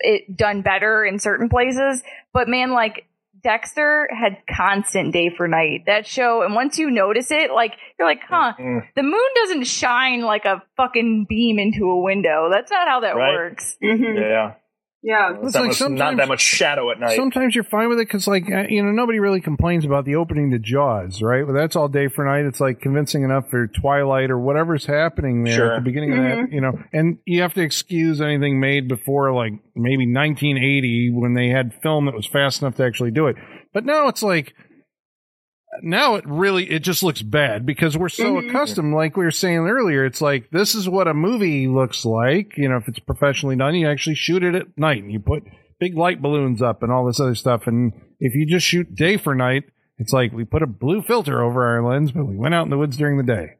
it 0.00 0.34
done 0.36 0.62
better 0.62 1.04
in 1.04 1.18
certain 1.18 1.48
places. 1.48 2.02
But 2.32 2.48
man, 2.48 2.72
like 2.72 3.06
Dexter 3.42 4.08
had 4.10 4.38
constant 4.54 5.12
day 5.12 5.30
for 5.36 5.46
night. 5.48 5.84
That 5.86 6.06
show, 6.06 6.42
and 6.42 6.54
once 6.54 6.78
you 6.78 6.90
notice 6.90 7.30
it, 7.30 7.50
like 7.52 7.74
you're 7.98 8.08
like, 8.08 8.20
huh, 8.28 8.52
Mm, 8.58 8.80
the 8.96 9.02
moon 9.02 9.28
doesn't 9.36 9.64
shine 9.64 10.22
like 10.22 10.44
a 10.44 10.62
fucking 10.76 11.26
beam 11.28 11.58
into 11.58 11.84
a 11.90 12.00
window. 12.00 12.48
That's 12.50 12.70
not 12.70 12.88
how 12.88 13.00
that 13.00 13.16
Right. 13.16 13.32
works. 13.34 13.76
Mhm. 13.82 14.20
yeah, 14.20 14.54
Yeah. 15.02 15.34
It's 15.42 15.52
That 15.52 15.60
like 15.60 15.68
much- 15.68 15.80
not 15.80 15.86
sometimes- 15.88 16.16
that 16.18 16.28
much 16.28 16.40
shadow 16.40 16.90
at 16.90 16.98
night. 16.98 17.16
Sometimes 17.16 17.54
you're 17.54 17.62
fine 17.64 17.88
with 17.88 18.00
it 18.00 18.08
because, 18.08 18.26
like, 18.26 18.50
uh, 18.50 18.64
you 18.68 18.82
know, 18.82 18.90
nobody 18.90 19.20
really 19.20 19.40
complains 19.40 19.84
about 19.84 20.04
the 20.04 20.16
opening 20.16 20.50
to 20.50 20.58
Jaws, 20.58 21.22
right? 21.22 21.44
Well, 21.46 21.54
that's 21.54 21.76
all 21.76 21.86
day 21.88 22.08
for 22.08 22.24
night. 22.24 22.44
It's 22.46 22.60
like 22.60 22.80
convincing 22.80 23.22
enough 23.22 23.48
for 23.48 23.68
Twilight 23.68 24.30
or 24.30 24.38
whatever's 24.38 24.86
happening 24.86 25.44
there 25.44 25.54
Sure. 25.54 25.72
at 25.74 25.78
the 25.78 25.84
beginning 25.84 26.12
of 26.14 26.24
that, 26.24 26.52
you 26.52 26.60
know. 26.60 26.72
And 26.92 27.18
you 27.26 27.42
have 27.42 27.54
to 27.54 27.62
excuse 27.62 28.20
anything 28.20 28.58
made 28.58 28.88
before, 28.88 29.32
like, 29.32 29.52
maybe 29.76 30.04
1980 30.04 31.10
when 31.14 31.34
they 31.34 31.48
had 31.48 31.74
film 31.82 32.06
that 32.06 32.14
was 32.14 32.26
fast 32.26 32.62
enough 32.62 32.74
to 32.76 32.84
actually 32.84 33.12
do 33.12 33.26
it. 33.28 33.36
But 33.72 33.84
now 33.84 34.08
it's 34.08 34.22
like, 34.22 34.52
now 35.82 36.14
it 36.16 36.24
really 36.26 36.68
it 36.70 36.80
just 36.80 37.02
looks 37.02 37.22
bad 37.22 37.64
because 37.66 37.96
we're 37.96 38.08
so 38.08 38.34
Mhm. 38.34 38.48
accustomed 38.48 38.94
like 38.94 39.16
we 39.16 39.24
were 39.24 39.30
saying 39.30 39.58
earlier 39.58 40.04
it's 40.04 40.20
like 40.20 40.50
this 40.50 40.74
is 40.74 40.88
what 40.88 41.08
a 41.08 41.14
movie 41.14 41.66
looks 41.68 42.04
like 42.04 42.56
you 42.56 42.68
know 42.68 42.76
if 42.76 42.88
it's 42.88 42.98
professionally 42.98 43.56
done 43.56 43.74
you 43.74 43.88
actually 43.88 44.16
shoot 44.16 44.42
it 44.42 44.54
at 44.54 44.66
night 44.78 45.02
and 45.02 45.12
you 45.12 45.20
put 45.20 45.42
big 45.80 45.96
light 45.96 46.20
balloons 46.22 46.60
up 46.62 46.82
and 46.82 46.90
all 46.92 47.06
this 47.06 47.20
other 47.20 47.34
stuff 47.34 47.66
and 47.66 47.92
if 48.20 48.34
you 48.34 48.46
just 48.46 48.66
shoot 48.66 48.94
day 48.94 49.16
for 49.16 49.34
night 49.34 49.64
it's 49.98 50.12
like 50.12 50.32
we 50.32 50.44
put 50.44 50.62
a 50.62 50.66
blue 50.66 51.02
filter 51.02 51.42
over 51.42 51.64
our 51.64 51.82
lens 51.82 52.12
but 52.12 52.24
we 52.26 52.36
went 52.36 52.54
out 52.54 52.64
in 52.64 52.70
the 52.70 52.78
woods 52.78 52.96
during 52.96 53.16
the 53.16 53.22
day 53.22 53.50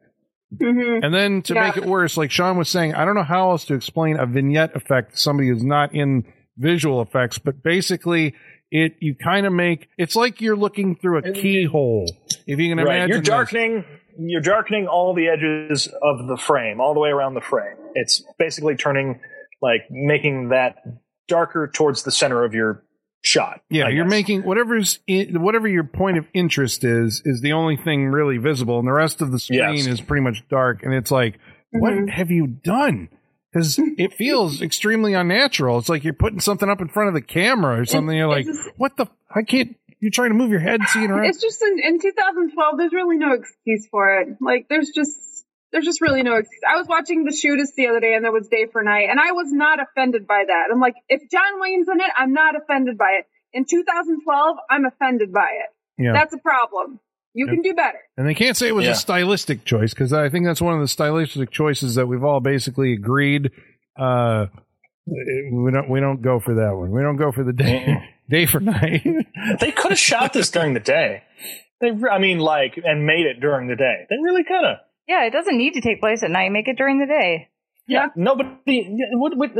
hmm 0.57 0.99
and 1.03 1.13
then 1.13 1.41
to 1.43 1.53
Yeah. 1.53 1.67
make 1.67 1.77
it 1.77 1.85
worse 1.85 2.17
like 2.17 2.31
sean 2.31 2.57
was 2.57 2.69
saying 2.69 2.95
i 2.95 3.05
don't 3.05 3.15
know 3.15 3.23
how 3.23 3.51
else 3.51 3.65
to 3.65 3.75
explain 3.75 4.17
a 4.19 4.25
vignette 4.25 4.75
effect 4.75 5.11
to 5.11 5.17
somebody 5.17 5.49
who's 5.49 5.63
not 5.63 5.93
in 5.93 6.25
visual 6.57 7.01
effects 7.01 7.37
but 7.37 7.61
basically 7.63 8.33
it 8.71 8.93
you 8.99 9.15
kind 9.15 9.45
of 9.45 9.53
make 9.53 9.89
it's 9.97 10.15
like 10.15 10.41
you're 10.41 10.55
looking 10.55 10.95
through 10.95 11.17
a 11.19 11.31
keyhole 11.31 12.05
if 12.47 12.59
you 12.59 12.69
can 12.69 12.77
right, 12.77 12.95
imagine 12.97 13.09
you're 13.09 13.19
this. 13.19 13.27
darkening. 13.27 13.85
You're 14.21 14.41
darkening 14.41 14.87
all 14.87 15.13
the 15.13 15.27
edges 15.29 15.87
of 15.87 16.27
the 16.27 16.35
frame, 16.35 16.81
all 16.81 16.93
the 16.93 16.99
way 16.99 17.09
around 17.09 17.35
the 17.35 17.41
frame. 17.41 17.77
It's 17.95 18.21
basically 18.37 18.75
turning, 18.75 19.21
like, 19.61 19.83
making 19.89 20.49
that 20.49 20.75
darker 21.29 21.71
towards 21.73 22.03
the 22.03 22.11
center 22.11 22.43
of 22.43 22.53
your 22.53 22.83
shot. 23.21 23.61
Yeah, 23.69 23.85
I 23.85 23.89
you're 23.91 24.03
guess. 24.03 24.11
making 24.11 24.41
whatever's 24.43 24.99
in, 25.07 25.41
whatever 25.41 25.69
your 25.69 25.85
point 25.85 26.17
of 26.17 26.25
interest 26.33 26.83
is 26.83 27.21
is 27.23 27.39
the 27.41 27.53
only 27.53 27.77
thing 27.77 28.07
really 28.07 28.37
visible, 28.37 28.77
and 28.79 28.87
the 28.87 28.91
rest 28.93 29.21
of 29.21 29.31
the 29.31 29.39
screen 29.39 29.75
Yes. 29.75 29.87
is 29.87 30.01
pretty 30.01 30.23
much 30.23 30.43
dark. 30.49 30.83
And 30.83 30.93
it's 30.93 31.11
like, 31.11 31.35
what 31.71 31.93
Mhm. 31.93 32.09
have 32.09 32.29
you 32.29 32.45
done? 32.47 33.07
Because 33.51 33.79
it 33.97 34.13
feels 34.13 34.61
extremely 34.61 35.13
unnatural. 35.13 35.79
It's 35.79 35.89
like 35.89 36.03
you're 36.03 36.13
putting 36.13 36.39
something 36.39 36.69
up 36.69 36.81
in 36.81 36.87
front 36.87 37.09
of 37.09 37.13
the 37.15 37.21
camera 37.21 37.79
or 37.79 37.85
something. 37.85 38.15
You're 38.15 38.27
like, 38.27 38.45
just- 38.45 38.69
what 38.77 38.95
the? 38.97 39.07
I 39.33 39.43
can't. 39.43 39.75
You're 39.99 40.11
trying 40.11 40.29
to 40.29 40.35
move 40.35 40.49
your 40.51 40.61
head, 40.61 40.79
seeing 40.87 41.09
around. 41.11 41.25
It's 41.25 41.41
just 41.41 41.61
in, 41.61 41.77
in 41.79 41.99
2012. 41.99 42.77
There's 42.77 42.93
really 42.93 43.17
no 43.17 43.33
excuse 43.33 43.85
for 43.91 44.21
it. 44.21 44.29
Like 44.39 44.67
there's 44.69 44.91
just 44.95 45.11
there's 45.73 45.83
just 45.83 45.99
really 45.99 46.23
no 46.23 46.35
excuse. 46.35 46.61
I 46.67 46.77
was 46.77 46.87
watching 46.87 47.25
the 47.25 47.31
shootist 47.31 47.75
the 47.75 47.87
other 47.87 47.99
day, 47.99 48.13
and 48.15 48.23
there 48.23 48.31
was 48.31 48.47
day 48.47 48.67
for 48.71 48.81
night, 48.81 49.07
and 49.09 49.19
I 49.19 49.33
was 49.33 49.51
not 49.51 49.79
offended 49.81 50.25
by 50.25 50.43
that. 50.47 50.67
I'm 50.71 50.79
like, 50.79 50.95
if 51.09 51.29
John 51.29 51.59
Wayne's 51.59 51.87
in 51.89 51.99
it, 51.99 52.09
I'm 52.17 52.31
not 52.33 52.55
offended 52.55 52.97
by 52.97 53.19
it. 53.19 53.25
In 53.51 53.65
2012, 53.65 54.57
I'm 54.69 54.85
offended 54.85 55.33
by 55.33 55.49
it. 55.65 56.01
Yeah. 56.01 56.13
That's 56.13 56.33
a 56.33 56.37
problem. 56.37 56.99
You 57.33 57.45
can 57.47 57.61
do 57.61 57.73
better. 57.73 57.99
And 58.17 58.27
they 58.27 58.33
can't 58.33 58.57
say 58.57 58.67
it 58.67 58.75
was 58.75 58.85
Yeah. 58.85 58.91
a 58.91 58.95
stylistic 58.95 59.63
choice 59.65 59.93
because 59.93 60.11
I 60.13 60.29
think 60.29 60.45
that's 60.45 60.61
one 60.61 60.73
of 60.73 60.81
the 60.81 60.87
stylistic 60.87 61.51
choices 61.51 61.95
that 61.95 62.07
we've 62.07 62.23
all 62.23 62.39
basically 62.39 62.93
agreed. 62.93 63.51
Uh, 63.97 64.47
we 65.07 65.71
don't 65.71 65.89
we 65.89 65.99
don't 65.99 66.21
go 66.21 66.39
for 66.39 66.55
that 66.55 66.75
one. 66.75 66.91
We 66.91 67.01
don't 67.01 67.17
go 67.17 67.31
for 67.31 67.43
the 67.43 67.53
day 67.53 67.95
day 68.29 68.45
for 68.45 68.59
night. 68.59 69.03
They 69.59 69.71
could 69.71 69.91
have 69.91 69.99
shot 69.99 70.33
this 70.33 70.49
during 70.51 70.73
the 70.73 70.79
day. 70.79 71.23
They, 71.81 71.91
I 72.11 72.19
mean, 72.19 72.39
like, 72.39 72.77
and 72.83 73.05
made 73.05 73.25
it 73.25 73.39
during 73.39 73.67
the 73.67 73.75
day. 73.75 74.05
They 74.09 74.17
really 74.21 74.43
could 74.43 74.63
have. 74.65 74.77
Yeah, 75.07 75.25
it 75.25 75.31
doesn't 75.31 75.57
need 75.57 75.73
to 75.73 75.81
take 75.81 75.99
place 76.01 76.23
at 76.23 76.29
night. 76.29 76.51
Make 76.51 76.67
it 76.67 76.77
during 76.77 76.99
the 76.99 77.05
day. 77.07 77.49
Yeah, 77.87 78.07
nobody. 78.15 78.85
Would, 79.13 79.33
would, 79.37 79.51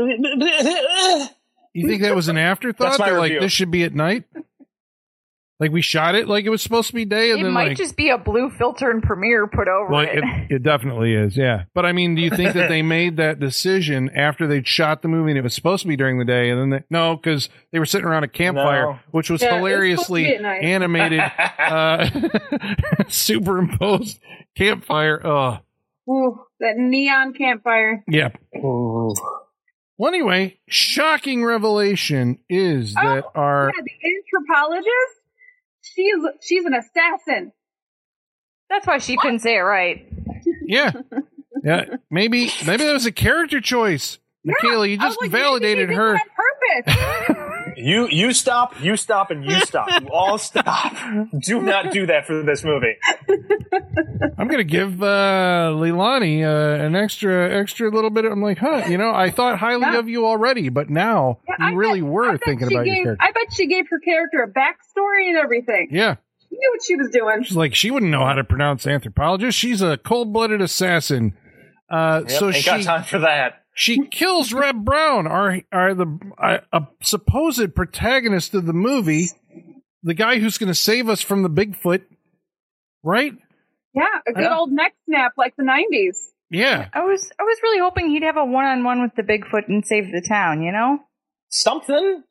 You 1.74 1.88
think 1.88 2.02
that 2.02 2.14
was 2.14 2.28
an 2.28 2.36
afterthought? 2.38 2.90
That's 2.90 2.98
my 2.98 3.10
That, 3.10 3.18
like 3.18 3.40
this 3.40 3.52
should 3.52 3.70
be 3.70 3.82
at 3.84 3.94
night. 3.94 4.24
Like 5.60 5.72
we 5.72 5.82
shot 5.82 6.14
it 6.14 6.26
like 6.26 6.46
it 6.46 6.48
was 6.48 6.62
supposed 6.62 6.88
to 6.88 6.94
be 6.94 7.04
day, 7.04 7.30
and 7.32 7.40
It 7.40 7.44
then 7.44 7.52
might 7.52 7.68
like 7.68 7.76
just 7.76 7.94
be 7.94 8.08
a 8.08 8.16
blue 8.16 8.48
filter 8.48 8.90
and 8.90 9.02
Premiere 9.02 9.46
put 9.46 9.68
over 9.68 9.90
well, 9.92 10.00
it. 10.00 10.10
it, 10.18 10.24
it 10.50 10.62
definitely 10.62 11.12
is, 11.14 11.36
yeah. 11.36 11.64
But 11.74 11.84
I 11.84 11.92
mean, 11.92 12.14
do 12.14 12.22
you 12.22 12.30
think 12.30 12.54
that 12.54 12.70
they 12.70 12.80
made 12.98 13.18
that 13.18 13.38
decision 13.40 14.10
after 14.16 14.46
they'd 14.46 14.66
shot 14.66 15.02
the 15.02 15.08
movie 15.08 15.32
and 15.32 15.38
it 15.38 15.42
was 15.42 15.54
supposed 15.54 15.82
to 15.82 15.88
be 15.88 15.96
during 15.96 16.18
the 16.18 16.24
day, 16.24 16.48
and 16.48 16.58
then 16.58 16.70
they, 16.70 16.84
no, 16.88 17.14
because 17.14 17.50
they 17.72 17.78
were 17.78 17.84
sitting 17.84 18.06
around 18.06 18.24
a 18.24 18.28
campfire, 18.28 18.86
No. 18.86 18.98
which 19.10 19.28
was 19.28 19.42
Yeah, 19.42 19.56
it 19.58 19.60
was 19.60 19.90
supposed 19.90 20.06
to 20.08 20.14
be 20.14 20.24
hilariously 20.24 20.36
animated, 20.66 21.20
uh, 21.58 22.08
superimposed 23.08 24.18
campfire. 24.56 25.20
Oh, 25.26 25.58
Ooh, 26.10 26.40
that 26.60 26.76
neon 26.76 27.34
campfire. 27.34 28.02
yeah. 28.08 28.30
Ooh. 28.56 29.14
Well, 29.98 30.08
anyway, 30.08 30.58
shocking 30.66 31.44
revelation 31.44 32.38
is 32.48 32.94
that 32.94 33.24
Oh, 33.26 33.30
our 33.34 33.66
Yeah, 33.76 33.82
the 33.84 34.08
anthropologist. 34.08 35.19
She's 35.94 36.16
she's 36.40 36.64
an 36.64 36.74
assassin. 36.74 37.52
That's 38.68 38.86
why 38.86 38.98
she 38.98 39.16
couldn't 39.16 39.40
say 39.40 39.56
it 39.56 39.60
right. 39.60 40.06
Yeah. 40.66 40.92
Yeah. 41.64 41.96
Maybe 42.10 42.50
maybe 42.66 42.84
that 42.84 42.92
was 42.92 43.06
a 43.06 43.12
character 43.12 43.60
choice. 43.60 44.18
Michaela, 44.44 44.86
you 44.86 44.96
just 44.96 45.20
like, 45.20 45.30
maybe 45.30 45.42
validated 45.42 45.88
they 45.88 45.92
did 45.92 45.96
her. 45.96 46.14
on 46.14 46.20
purpose. 46.86 47.46
You 47.82 48.08
you 48.08 48.32
stop, 48.32 48.80
you 48.82 48.96
stop, 48.96 49.30
and 49.30 49.44
you 49.44 49.58
stop. 49.60 49.88
You 50.02 50.08
all 50.12 50.38
stop. 50.38 50.92
Do 51.40 51.62
not 51.62 51.92
do 51.92 52.06
that 52.06 52.26
for 52.26 52.42
this 52.42 52.62
movie. 52.64 52.96
I'm 54.38 54.48
gonna 54.48 54.64
give 54.64 55.02
uh 55.02 55.72
Leilani 55.74 56.42
uh, 56.44 56.84
an 56.84 56.96
extra 56.96 57.50
extra 57.58 57.90
little 57.90 58.10
bit. 58.10 58.24
Of, 58.24 58.32
I'm 58.32 58.42
like, 58.42 58.58
huh? 58.58 58.84
You 58.88 58.98
know, 58.98 59.12
I 59.12 59.30
thought 59.30 59.58
highly 59.58 59.82
Yeah. 59.82 59.98
of 59.98 60.08
you 60.08 60.26
already, 60.26 60.68
but 60.68 60.90
now 60.90 61.38
Yeah, 61.48 61.54
I 61.58 61.70
you 61.70 61.76
really 61.76 62.00
bet- 62.00 62.10
were 62.10 62.38
thinking 62.38 62.68
about 62.72 62.84
gave, 62.84 62.94
your 62.94 63.04
character. 63.04 63.24
I 63.24 63.32
bet 63.32 63.52
she 63.52 63.66
gave 63.66 63.88
her 63.90 63.98
character 64.00 64.42
a 64.42 64.48
backstory 64.48 65.28
and 65.28 65.36
everything. 65.38 65.88
yeah. 65.90 66.16
She 66.48 66.56
knew 66.56 66.70
what 66.72 66.82
she 66.84 66.96
was 66.96 67.10
doing. 67.10 67.44
She's 67.44 67.56
like, 67.56 67.74
she 67.76 67.92
wouldn't 67.92 68.10
know 68.10 68.24
how 68.24 68.32
to 68.34 68.42
pronounce 68.42 68.84
anthropologist. 68.86 69.56
She's 69.56 69.82
a 69.82 69.96
cold 69.96 70.32
blooded 70.32 70.60
assassin. 70.60 71.36
Uh, 71.88 72.22
Yep, 72.22 72.30
so 72.30 72.46
ain't 72.48 72.56
she 72.56 72.64
got 72.64 72.82
time 72.82 73.04
for 73.04 73.20
that. 73.20 73.59
She 73.80 74.06
kills 74.08 74.52
Reb 74.52 74.84
Brown, 74.84 75.26
our 75.26 75.60
our 75.72 75.94
the 75.94 76.06
uh, 76.36 76.58
a 76.72 76.86
supposed 77.02 77.74
protagonist 77.74 78.52
of 78.54 78.66
the 78.66 78.74
movie, 78.74 79.28
the 80.02 80.12
guy 80.12 80.38
who's 80.38 80.58
going 80.58 80.68
to 80.68 80.74
save 80.74 81.08
us 81.08 81.22
from 81.22 81.42
the 81.42 81.48
Bigfoot, 81.48 82.02
right? 83.02 83.32
Yeah, 83.94 84.04
a 84.28 84.32
good 84.32 84.42
Yeah. 84.42 84.56
old 84.58 84.70
neck 84.70 84.92
snap 85.06 85.32
like 85.38 85.54
the 85.56 85.64
'90s. 85.64 86.16
Yeah, 86.50 86.88
I 86.92 87.04
was 87.04 87.30
I 87.40 87.42
was 87.42 87.58
really 87.62 87.80
hoping 87.80 88.10
he'd 88.10 88.22
have 88.22 88.36
a 88.36 88.44
one 88.44 88.66
on 88.66 88.84
one 88.84 89.00
with 89.00 89.14
the 89.16 89.22
Bigfoot 89.22 89.68
and 89.68 89.84
save 89.86 90.12
the 90.12 90.20
town, 90.20 90.62
you 90.62 90.72
know? 90.72 90.98
Something, 91.48 92.22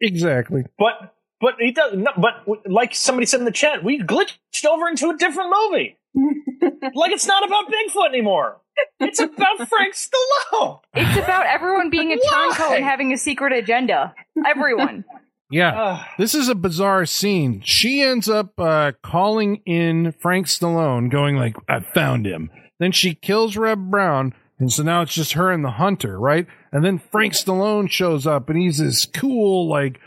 exactly. 0.00 0.64
but 0.78 1.14
but 1.40 1.54
he 1.60 1.70
does. 1.70 1.94
No, 1.96 2.10
but 2.16 2.44
like 2.66 2.94
somebody 2.94 3.26
said 3.26 3.38
in 3.38 3.46
the 3.46 3.52
chat, 3.52 3.84
we 3.84 4.00
glitched 4.02 4.64
over 4.68 4.88
into 4.88 5.10
a 5.10 5.16
different 5.16 5.50
movie. 5.54 5.96
like 6.94 7.12
it's 7.12 7.26
not 7.28 7.46
about 7.46 7.66
Bigfoot 7.70 8.08
anymore. 8.08 8.60
It's 9.00 9.20
about 9.20 9.68
Frank 9.68 9.94
Stallone. 9.94 10.80
It's 10.94 11.18
about 11.18 11.46
everyone 11.46 11.90
being 11.90 12.12
a 12.12 12.16
Why? 12.16 12.52
turncoat 12.56 12.76
and 12.76 12.84
having 12.84 13.12
a 13.12 13.16
secret 13.16 13.52
agenda. 13.52 14.14
Everyone. 14.46 15.04
Yeah. 15.50 15.80
Ugh. 15.80 16.06
This 16.18 16.34
is 16.34 16.48
a 16.48 16.54
bizarre 16.54 17.06
scene. 17.06 17.62
She 17.64 18.02
ends 18.02 18.28
up 18.28 18.58
uh, 18.58 18.92
calling 19.02 19.62
in 19.66 20.12
Frank 20.20 20.46
Stallone, 20.46 21.10
going 21.10 21.36
like, 21.36 21.56
"I 21.68 21.80
found 21.80 22.26
him." 22.26 22.50
Then 22.80 22.92
she 22.92 23.14
kills 23.14 23.56
Reb 23.56 23.90
Brown, 23.90 24.34
and 24.58 24.70
so 24.70 24.82
now 24.82 25.02
it's 25.02 25.14
just 25.14 25.32
her 25.32 25.50
and 25.50 25.64
the 25.64 25.70
hunter, 25.70 26.18
right? 26.18 26.46
And 26.70 26.84
then 26.84 26.98
Frank 26.98 27.32
Stallone 27.32 27.88
shows 27.90 28.26
up, 28.26 28.50
and 28.50 28.58
he's 28.58 28.78
this 28.78 29.06
cool 29.06 29.68
like 29.68 29.98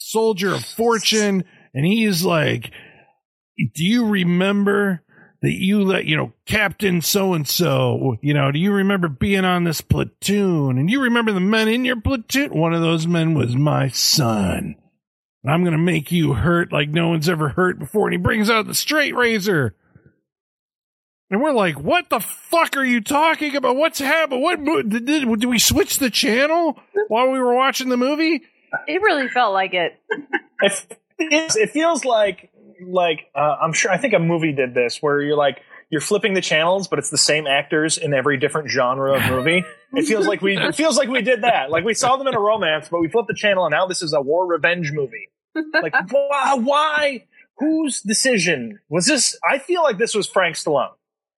soldier 0.00 0.54
of 0.54 0.64
fortune, 0.64 1.44
and 1.72 1.86
he's 1.86 2.22
like, 2.24 2.70
"Do 3.74 3.84
you 3.84 4.06
remember?" 4.06 5.02
That 5.40 5.52
you 5.52 5.84
let, 5.84 6.04
you 6.04 6.16
know, 6.16 6.32
Captain 6.46 7.00
so 7.00 7.32
and 7.32 7.46
so, 7.46 8.16
you 8.20 8.34
know, 8.34 8.50
do 8.50 8.58
you 8.58 8.72
remember 8.72 9.08
being 9.08 9.44
on 9.44 9.62
this 9.62 9.80
platoon? 9.80 10.78
And 10.78 10.90
you 10.90 11.00
remember 11.00 11.30
the 11.30 11.38
men 11.38 11.68
in 11.68 11.84
your 11.84 12.00
platoon? 12.00 12.58
One 12.58 12.74
of 12.74 12.82
those 12.82 13.06
men 13.06 13.34
was 13.34 13.54
my 13.54 13.88
son. 13.88 14.74
I'm 15.46 15.62
going 15.62 15.72
to 15.72 15.78
make 15.78 16.10
you 16.10 16.32
hurt 16.32 16.72
like 16.72 16.88
no 16.88 17.08
one's 17.08 17.28
ever 17.28 17.50
hurt 17.50 17.78
before. 17.78 18.08
And 18.08 18.14
he 18.14 18.18
brings 18.18 18.50
out 18.50 18.66
the 18.66 18.74
straight 18.74 19.14
razor. 19.14 19.76
And 21.30 21.40
we're 21.40 21.52
like, 21.52 21.78
what 21.78 22.10
the 22.10 22.20
fuck 22.20 22.76
are 22.76 22.84
you 22.84 23.00
talking 23.00 23.54
about? 23.54 23.76
What's 23.76 23.98
happened? 23.98 24.42
What 24.42 24.60
mo- 24.60 24.82
did, 24.82 25.06
did, 25.06 25.40
did 25.40 25.44
we 25.44 25.58
switch 25.58 25.98
the 25.98 26.10
channel 26.10 26.80
while 27.08 27.30
we 27.30 27.38
were 27.38 27.54
watching 27.54 27.90
the 27.90 27.96
movie? 27.96 28.42
It 28.86 29.02
really 29.02 29.28
felt 29.28 29.52
like 29.52 29.72
it. 29.72 29.98
It, 30.60 31.56
it 31.56 31.70
feels 31.70 32.04
like 32.04 32.50
like 32.86 33.26
uh, 33.34 33.56
I'm 33.60 33.72
sure 33.72 33.90
I 33.90 33.98
think 33.98 34.14
a 34.14 34.18
movie 34.18 34.52
did 34.52 34.74
this 34.74 34.98
where 35.00 35.20
you're 35.20 35.36
like 35.36 35.60
you're 35.90 36.00
flipping 36.00 36.34
the 36.34 36.40
channels, 36.40 36.86
but 36.86 36.98
it's 36.98 37.10
the 37.10 37.18
same 37.18 37.46
actors 37.46 37.96
in 37.96 38.12
every 38.12 38.36
different 38.36 38.68
genre 38.68 39.16
of 39.16 39.30
movie. 39.30 39.64
It 39.94 40.04
feels 40.04 40.26
like 40.26 40.42
we 40.42 40.56
it 40.56 40.74
feels 40.74 40.96
like 40.96 41.08
we 41.08 41.22
did 41.22 41.42
that. 41.42 41.70
Like 41.70 41.84
we 41.84 41.94
saw 41.94 42.16
them 42.16 42.26
in 42.26 42.34
a 42.34 42.40
romance, 42.40 42.88
but 42.90 43.00
we 43.00 43.08
flipped 43.08 43.28
the 43.28 43.34
channel 43.34 43.64
and 43.64 43.72
now 43.72 43.86
this 43.86 44.02
is 44.02 44.12
a 44.12 44.20
war 44.20 44.46
revenge 44.46 44.92
movie. 44.92 45.30
Like 45.54 45.94
why? 46.10 46.54
why? 46.54 47.24
Whose 47.58 48.02
decision 48.02 48.80
was 48.88 49.06
this? 49.06 49.36
I 49.48 49.58
feel 49.58 49.82
like 49.82 49.98
this 49.98 50.14
was 50.14 50.26
Frank 50.28 50.56
Stallone. 50.56 50.92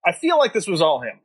I 0.04 0.12
feel 0.12 0.38
like 0.38 0.52
this 0.52 0.66
was 0.66 0.82
all 0.82 1.00
him. 1.00 1.20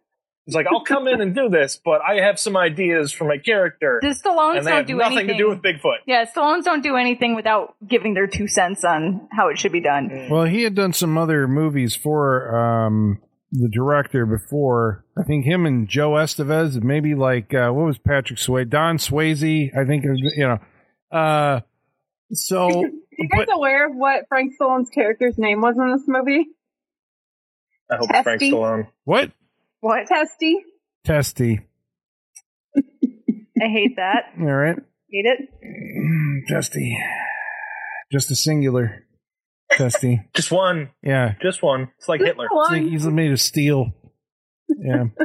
He's 0.46 0.54
like, 0.54 0.68
I'll 0.72 0.84
come 0.84 1.08
in 1.08 1.22
and 1.22 1.34
do 1.34 1.50
this, 1.50 1.80
but 1.84 2.02
I 2.08 2.22
have 2.22 2.38
some 2.40 2.56
ideas 2.56 3.12
for 3.12 3.26
my 3.26 3.38
character, 3.40 4.00
The 4.02 4.10
Stallones 4.10 4.58
and 4.60 4.68
they 4.68 4.72
don't 4.72 4.78
have 4.80 4.86
do 4.86 4.96
nothing 4.98 5.18
anything. 5.18 5.38
to 5.38 5.44
do 5.44 5.50
with 5.50 5.62
Bigfoot. 5.64 5.98
yeah, 6.06 6.26
Stallones 6.26 6.64
don't 6.64 6.84
do 6.84 6.96
anything 6.96 7.36
without 7.36 7.76
giving 7.88 8.14
their 8.14 8.28
two 8.28 8.48
cents 8.48 8.84
on 8.84 9.28
how 9.32 9.50
it 9.50 9.58
should 9.58 9.72
be 9.72 9.82
done. 9.82 10.28
Well, 10.30 10.44
he 10.44 10.62
had 10.62 10.76
done 10.76 10.94
some 10.94 11.18
other 11.18 11.48
movies 11.48 11.96
for 11.96 12.56
um, 12.56 13.22
the 13.52 13.70
director 13.70 14.28
before. 14.28 15.04
I 15.18 15.24
think 15.24 15.46
him 15.46 15.66
and 15.66 15.88
Joe 15.88 16.12
Estevez, 16.12 16.80
maybe 16.84 17.16
like 17.16 17.52
uh, 17.54 17.72
what 17.72 17.88
was 17.88 17.98
Patrick 17.98 18.38
Swayze, 18.38 18.70
Don 18.70 18.98
Swayze. 19.00 19.76
I 19.76 19.86
think 19.86 20.04
you 20.04 20.48
know. 20.48 20.60
Uh, 21.12 21.62
so, 22.34 22.70
you 23.18 23.30
guys 23.30 23.48
aware 23.52 23.88
of 23.90 23.96
what 23.96 24.26
Frank 24.28 24.54
Stallone's 24.62 24.90
character's 24.92 25.40
name 25.40 25.62
was 25.62 25.76
in 25.76 25.92
this 25.92 26.04
movie? 26.08 26.46
I 27.90 27.96
hope 27.98 28.10
it's 28.12 28.22
Frank 28.22 28.40
Testy. 28.42 28.52
Stallone. 28.52 28.88
what 29.06 29.32
What? 29.86 30.08
Testy. 30.08 30.64
testy? 31.04 31.60
I 32.76 33.68
hate 33.68 33.98
that. 33.98 34.32
All 34.40 34.46
right, 34.48 34.78
Hate 35.12 35.26
it. 35.26 35.40
Mm, 35.64 36.48
testy, 36.48 36.98
just 38.12 38.32
a 38.32 38.36
singular 38.36 39.06
testy. 39.70 40.28
Just 40.36 40.52
one. 40.52 40.90
Yeah, 41.04 41.36
Just 41.40 41.62
one. 41.62 41.92
It's 42.00 42.10
like 42.10 42.20
Hitler. 42.20 42.48
It's 42.52 42.72
like 42.72 42.82
he's 42.82 43.06
made 43.06 43.32
of 43.32 43.40
steel. 43.40 43.92
Yeah. 44.70 45.06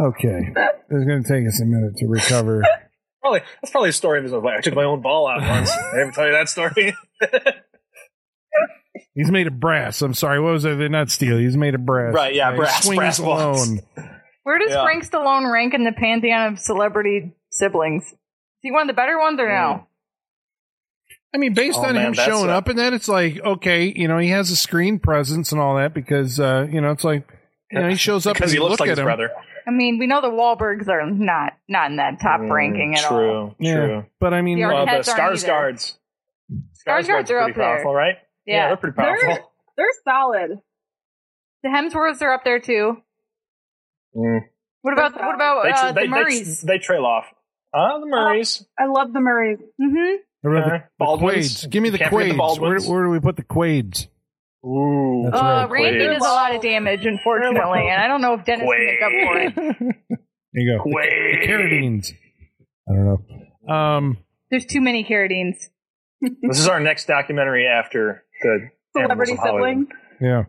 Okay. 0.00 0.54
It's 0.90 1.04
going 1.04 1.22
to 1.22 1.28
take 1.28 1.46
us 1.46 1.60
a 1.60 1.66
minute 1.66 1.96
to 1.96 2.06
recover. 2.06 2.62
Probably 3.20 3.40
that's 3.60 3.70
probably 3.72 3.90
a 3.90 3.92
story 3.92 4.18
of 4.18 4.24
his 4.24 4.32
own. 4.32 4.46
I 4.46 4.60
took 4.60 4.74
my 4.74 4.84
own 4.84 5.02
ball 5.02 5.28
out 5.28 5.40
once. 5.42 5.70
I 5.70 6.00
ever 6.00 6.12
tell 6.12 6.26
you 6.26 6.32
that 6.32 6.48
story? 6.48 6.94
He's 9.14 9.30
made 9.30 9.46
of 9.46 9.60
brass. 9.60 10.00
I'm 10.02 10.14
sorry. 10.14 10.40
What 10.40 10.52
was 10.52 10.64
it? 10.64 10.78
They're 10.78 10.88
not 10.88 11.10
steel. 11.10 11.36
He's 11.38 11.56
made 11.56 11.74
of 11.74 11.84
brass. 11.84 12.14
Right, 12.14 12.34
yeah, 12.34 12.50
he 12.52 12.56
brass- 12.56 12.84
Swings 12.84 12.98
brass 12.98 13.18
alone. 13.18 13.80
Where 14.44 14.58
does 14.58 14.70
Yeah. 14.70 14.82
Frank 14.84 15.04
Stallone 15.08 15.52
rank 15.52 15.74
in 15.74 15.84
the 15.84 15.92
pantheon 15.92 16.52
of 16.54 16.58
celebrity 16.58 17.32
siblings? 17.50 18.04
Is 18.04 18.16
he 18.62 18.70
one 18.72 18.82
of 18.82 18.86
the 18.88 18.94
better 18.94 19.18
ones 19.18 19.38
or 19.38 19.48
no? 19.48 19.86
I 21.34 21.38
mean, 21.38 21.54
based 21.54 21.78
Oh, 21.78 21.84
on 21.86 21.94
man, 21.94 22.06
him 22.08 22.12
showing 22.14 22.50
a- 22.50 22.54
up 22.54 22.68
in 22.68 22.76
that, 22.76 22.92
it's 22.92 23.08
like, 23.08 23.38
okay, 23.42 23.84
you 23.94 24.08
know, 24.08 24.18
he 24.18 24.28
has 24.30 24.50
a 24.50 24.56
screen 24.56 24.98
presence 24.98 25.52
and 25.52 25.60
all 25.60 25.76
that 25.76 25.94
because, 25.94 26.38
uh, 26.40 26.66
you 26.70 26.80
know, 26.80 26.90
it's 26.90 27.04
like, 27.04 27.26
you 27.70 27.80
know, 27.80 27.88
he 27.88 27.96
shows 27.96 28.26
up 28.26 28.34
because 28.34 28.50
and 28.52 28.58
he 28.58 28.60
looks 28.60 28.72
look 28.72 28.80
like 28.80 28.88
at 28.88 28.92
his 28.92 28.98
him. 28.98 29.04
brother. 29.04 29.30
I 29.66 29.70
mean, 29.70 29.98
we 29.98 30.06
know 30.06 30.20
the 30.20 30.26
Wahlbergs 30.28 30.88
are 30.88 31.06
not 31.08 31.52
not 31.68 31.90
in 31.90 31.96
that 31.98 32.20
top 32.20 32.40
ranking 32.40 32.94
at 32.96 33.00
Mm, 33.04 33.08
true, 33.08 33.32
all. 33.32 33.54
Yeah. 33.60 33.74
True. 33.74 34.04
But 34.20 34.34
I 34.34 34.42
mean, 34.42 34.58
The 34.58 34.66
Well, 34.66 34.84
the 34.84 34.92
Arquettes 34.92 35.18
aren't 35.18 35.36
Skarsgårds. 35.38 35.96
Skarsgårds 36.86 37.06
Skarsgårds 37.08 37.30
are 37.30 37.38
up 37.38 37.44
pretty 37.44 37.58
there. 37.60 37.66
powerful, 37.76 37.94
right? 37.94 38.16
Yeah. 38.46 38.68
they're 38.68 38.76
pretty 38.76 38.94
They're- 38.96 39.18
powerful. 39.20 39.52
They're 39.76 39.86
solid. 40.04 40.60
The 41.62 41.68
Hemsworths 41.68 42.20
are 42.22 42.32
up 42.32 42.44
there 42.44 42.58
too. 42.58 42.96
Mm. 44.16 44.40
What 44.82 44.92
about 44.94 45.14
what 45.14 45.34
about 45.34 45.62
They, 45.64 45.70
uh, 45.70 45.80
tra- 45.80 45.88
the 45.88 45.94
they, 45.94 46.00
they, 46.02 46.08
Murrays? 46.08 46.60
they 46.62 46.78
trail 46.78 47.06
off. 47.06 47.26
Ah, 47.74 47.98
the 47.98 48.06
Murrays. 48.06 48.66
I 48.78 48.86
love 48.86 49.12
the 49.12 49.20
Murrays. 49.20 49.58
mm-hmm. 49.80 50.16
what 50.42 50.56
Uh, 50.56 50.64
the, 50.64 50.70
the 50.70 50.82
Baldwins. 50.98 51.34
Quaids? 51.62 51.66
Give 51.68 51.82
me 51.82 51.88
the 51.90 51.98
Can't 51.98 52.10
the 52.10 52.58
where, 52.60 52.80
where 52.80 53.04
do 53.04 53.10
we 53.10 53.20
put 53.20 53.36
the 53.36 53.44
Quaids? 53.44 54.08
Ooh. 54.66 55.22
That's 55.24 55.36
Uh, 55.36 55.44
right, 55.44 55.70
Randy 55.70 56.00
Quaid. 56.00 56.12
does 56.18 56.26
a 56.26 56.30
lot 56.30 56.54
of 56.54 56.60
damage, 56.62 57.06
unfortunately, 57.06 57.88
and 57.88 58.02
I 58.02 58.06
don't 58.08 58.20
know 58.20 58.34
if 58.34 58.44
Dennis 58.44 58.68
can 58.68 58.84
make 58.86 59.02
up 59.02 59.54
for 59.56 59.62
it. 59.78 59.96
There 60.54 60.62
you 60.62 60.76
go. 60.76 60.84
The, 60.84 60.90
Quaid. 60.90 61.40
the 61.40 61.46
Carradines. 61.46 62.12
I 62.86 62.92
don't 62.94 63.06
know. 63.66 63.74
Um, 63.74 64.18
There's 64.50 64.66
too 64.66 64.82
many 64.82 65.02
Carradines. 65.02 65.56
This 66.20 66.58
is 66.60 66.68
our 66.68 66.78
next 66.78 67.06
documentary 67.06 67.66
after 67.66 68.24
the 68.42 68.68
Celebrity 68.96 69.36
sibling. 69.42 69.86
yeah. 70.20 70.44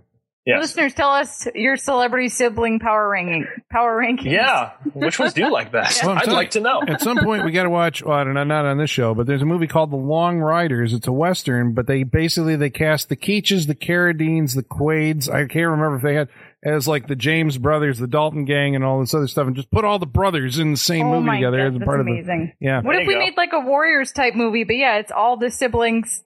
Yes. 0.46 0.60
Listeners, 0.60 0.94
tell 0.94 1.12
us 1.12 1.48
your 1.56 1.78
celebrity 1.78 2.28
sibling 2.28 2.80
power 2.82 3.08
ranking. 3.08 3.48
Power 3.72 3.96
ranking. 3.96 4.30
Yeah. 4.34 4.72
Which 4.94 5.18
ones 5.18 5.32
do 5.32 5.40
you 5.42 5.50
like 5.50 5.72
best? 5.72 6.04
Well, 6.04 6.12
I'm 6.12 6.18
I'd 6.18 6.24
telling 6.26 6.36
like 6.36 6.52
to 6.52 6.60
know. 6.60 6.82
At 6.86 7.00
some 7.00 7.18
point, 7.20 7.46
we 7.46 7.54
got 7.54 7.64
to 7.64 7.70
watch. 7.70 8.04
Well, 8.04 8.18
I 8.18 8.26
don't 8.26 8.34
know, 8.34 8.44
not 8.44 8.66
on 8.66 8.78
this 8.78 8.90
show, 8.90 9.14
but 9.16 9.26
there's 9.26 9.42
a 9.42 9.46
movie 9.46 9.68
called 9.68 9.90
The 9.92 9.96
Long 9.96 10.40
Riders. 10.40 10.94
It's 10.94 11.08
a 11.08 11.14
western, 11.14 11.74
but 11.74 11.88
they 11.88 12.04
basically 12.04 12.58
they 12.58 12.70
cast 12.70 13.08
the 13.08 13.16
Keaches, 13.16 13.68
the 13.68 13.74
Carradines, 13.76 14.54
the 14.54 14.64
Quaids. 14.64 15.30
I 15.30 15.46
can't 15.46 15.70
remember 15.70 15.96
if 15.96 16.02
they 16.02 16.16
had 16.16 16.28
as 16.62 16.90
like 16.90 17.08
the 17.08 17.16
James 17.16 17.58
brothers, 17.58 17.98
the 18.00 18.08
Dalton 18.08 18.44
gang, 18.44 18.76
and 18.76 18.84
all 18.84 19.00
this 19.00 19.14
other 19.14 19.30
stuff, 19.30 19.48
and 19.48 19.56
just 19.56 19.72
put 19.72 19.86
all 19.86 19.98
the 19.98 20.06
brothers 20.06 20.60
in 20.60 20.72
the 20.72 20.78
same 20.78 21.06
Oh 21.08 21.12
movie 21.22 21.26
my 21.28 21.36
together 21.38 21.58
God, 21.60 21.68
as 21.68 21.76
a 21.76 21.80
that's 21.80 21.86
part 21.88 22.02
amazing. 22.02 22.42
of 22.42 22.60
the. 22.60 22.66
Yeah, 22.66 22.82
What 22.82 22.92
There 22.92 23.02
if 23.04 23.08
we 23.08 23.14
go. 23.14 23.20
made 23.20 23.38
like 23.38 23.54
a 23.54 23.62
Warriors 23.62 24.12
type 24.12 24.36
movie? 24.36 24.66
But 24.66 24.76
yeah, 24.76 24.98
it's 24.98 25.12
all 25.14 25.38
the 25.38 25.52
siblings 25.52 26.22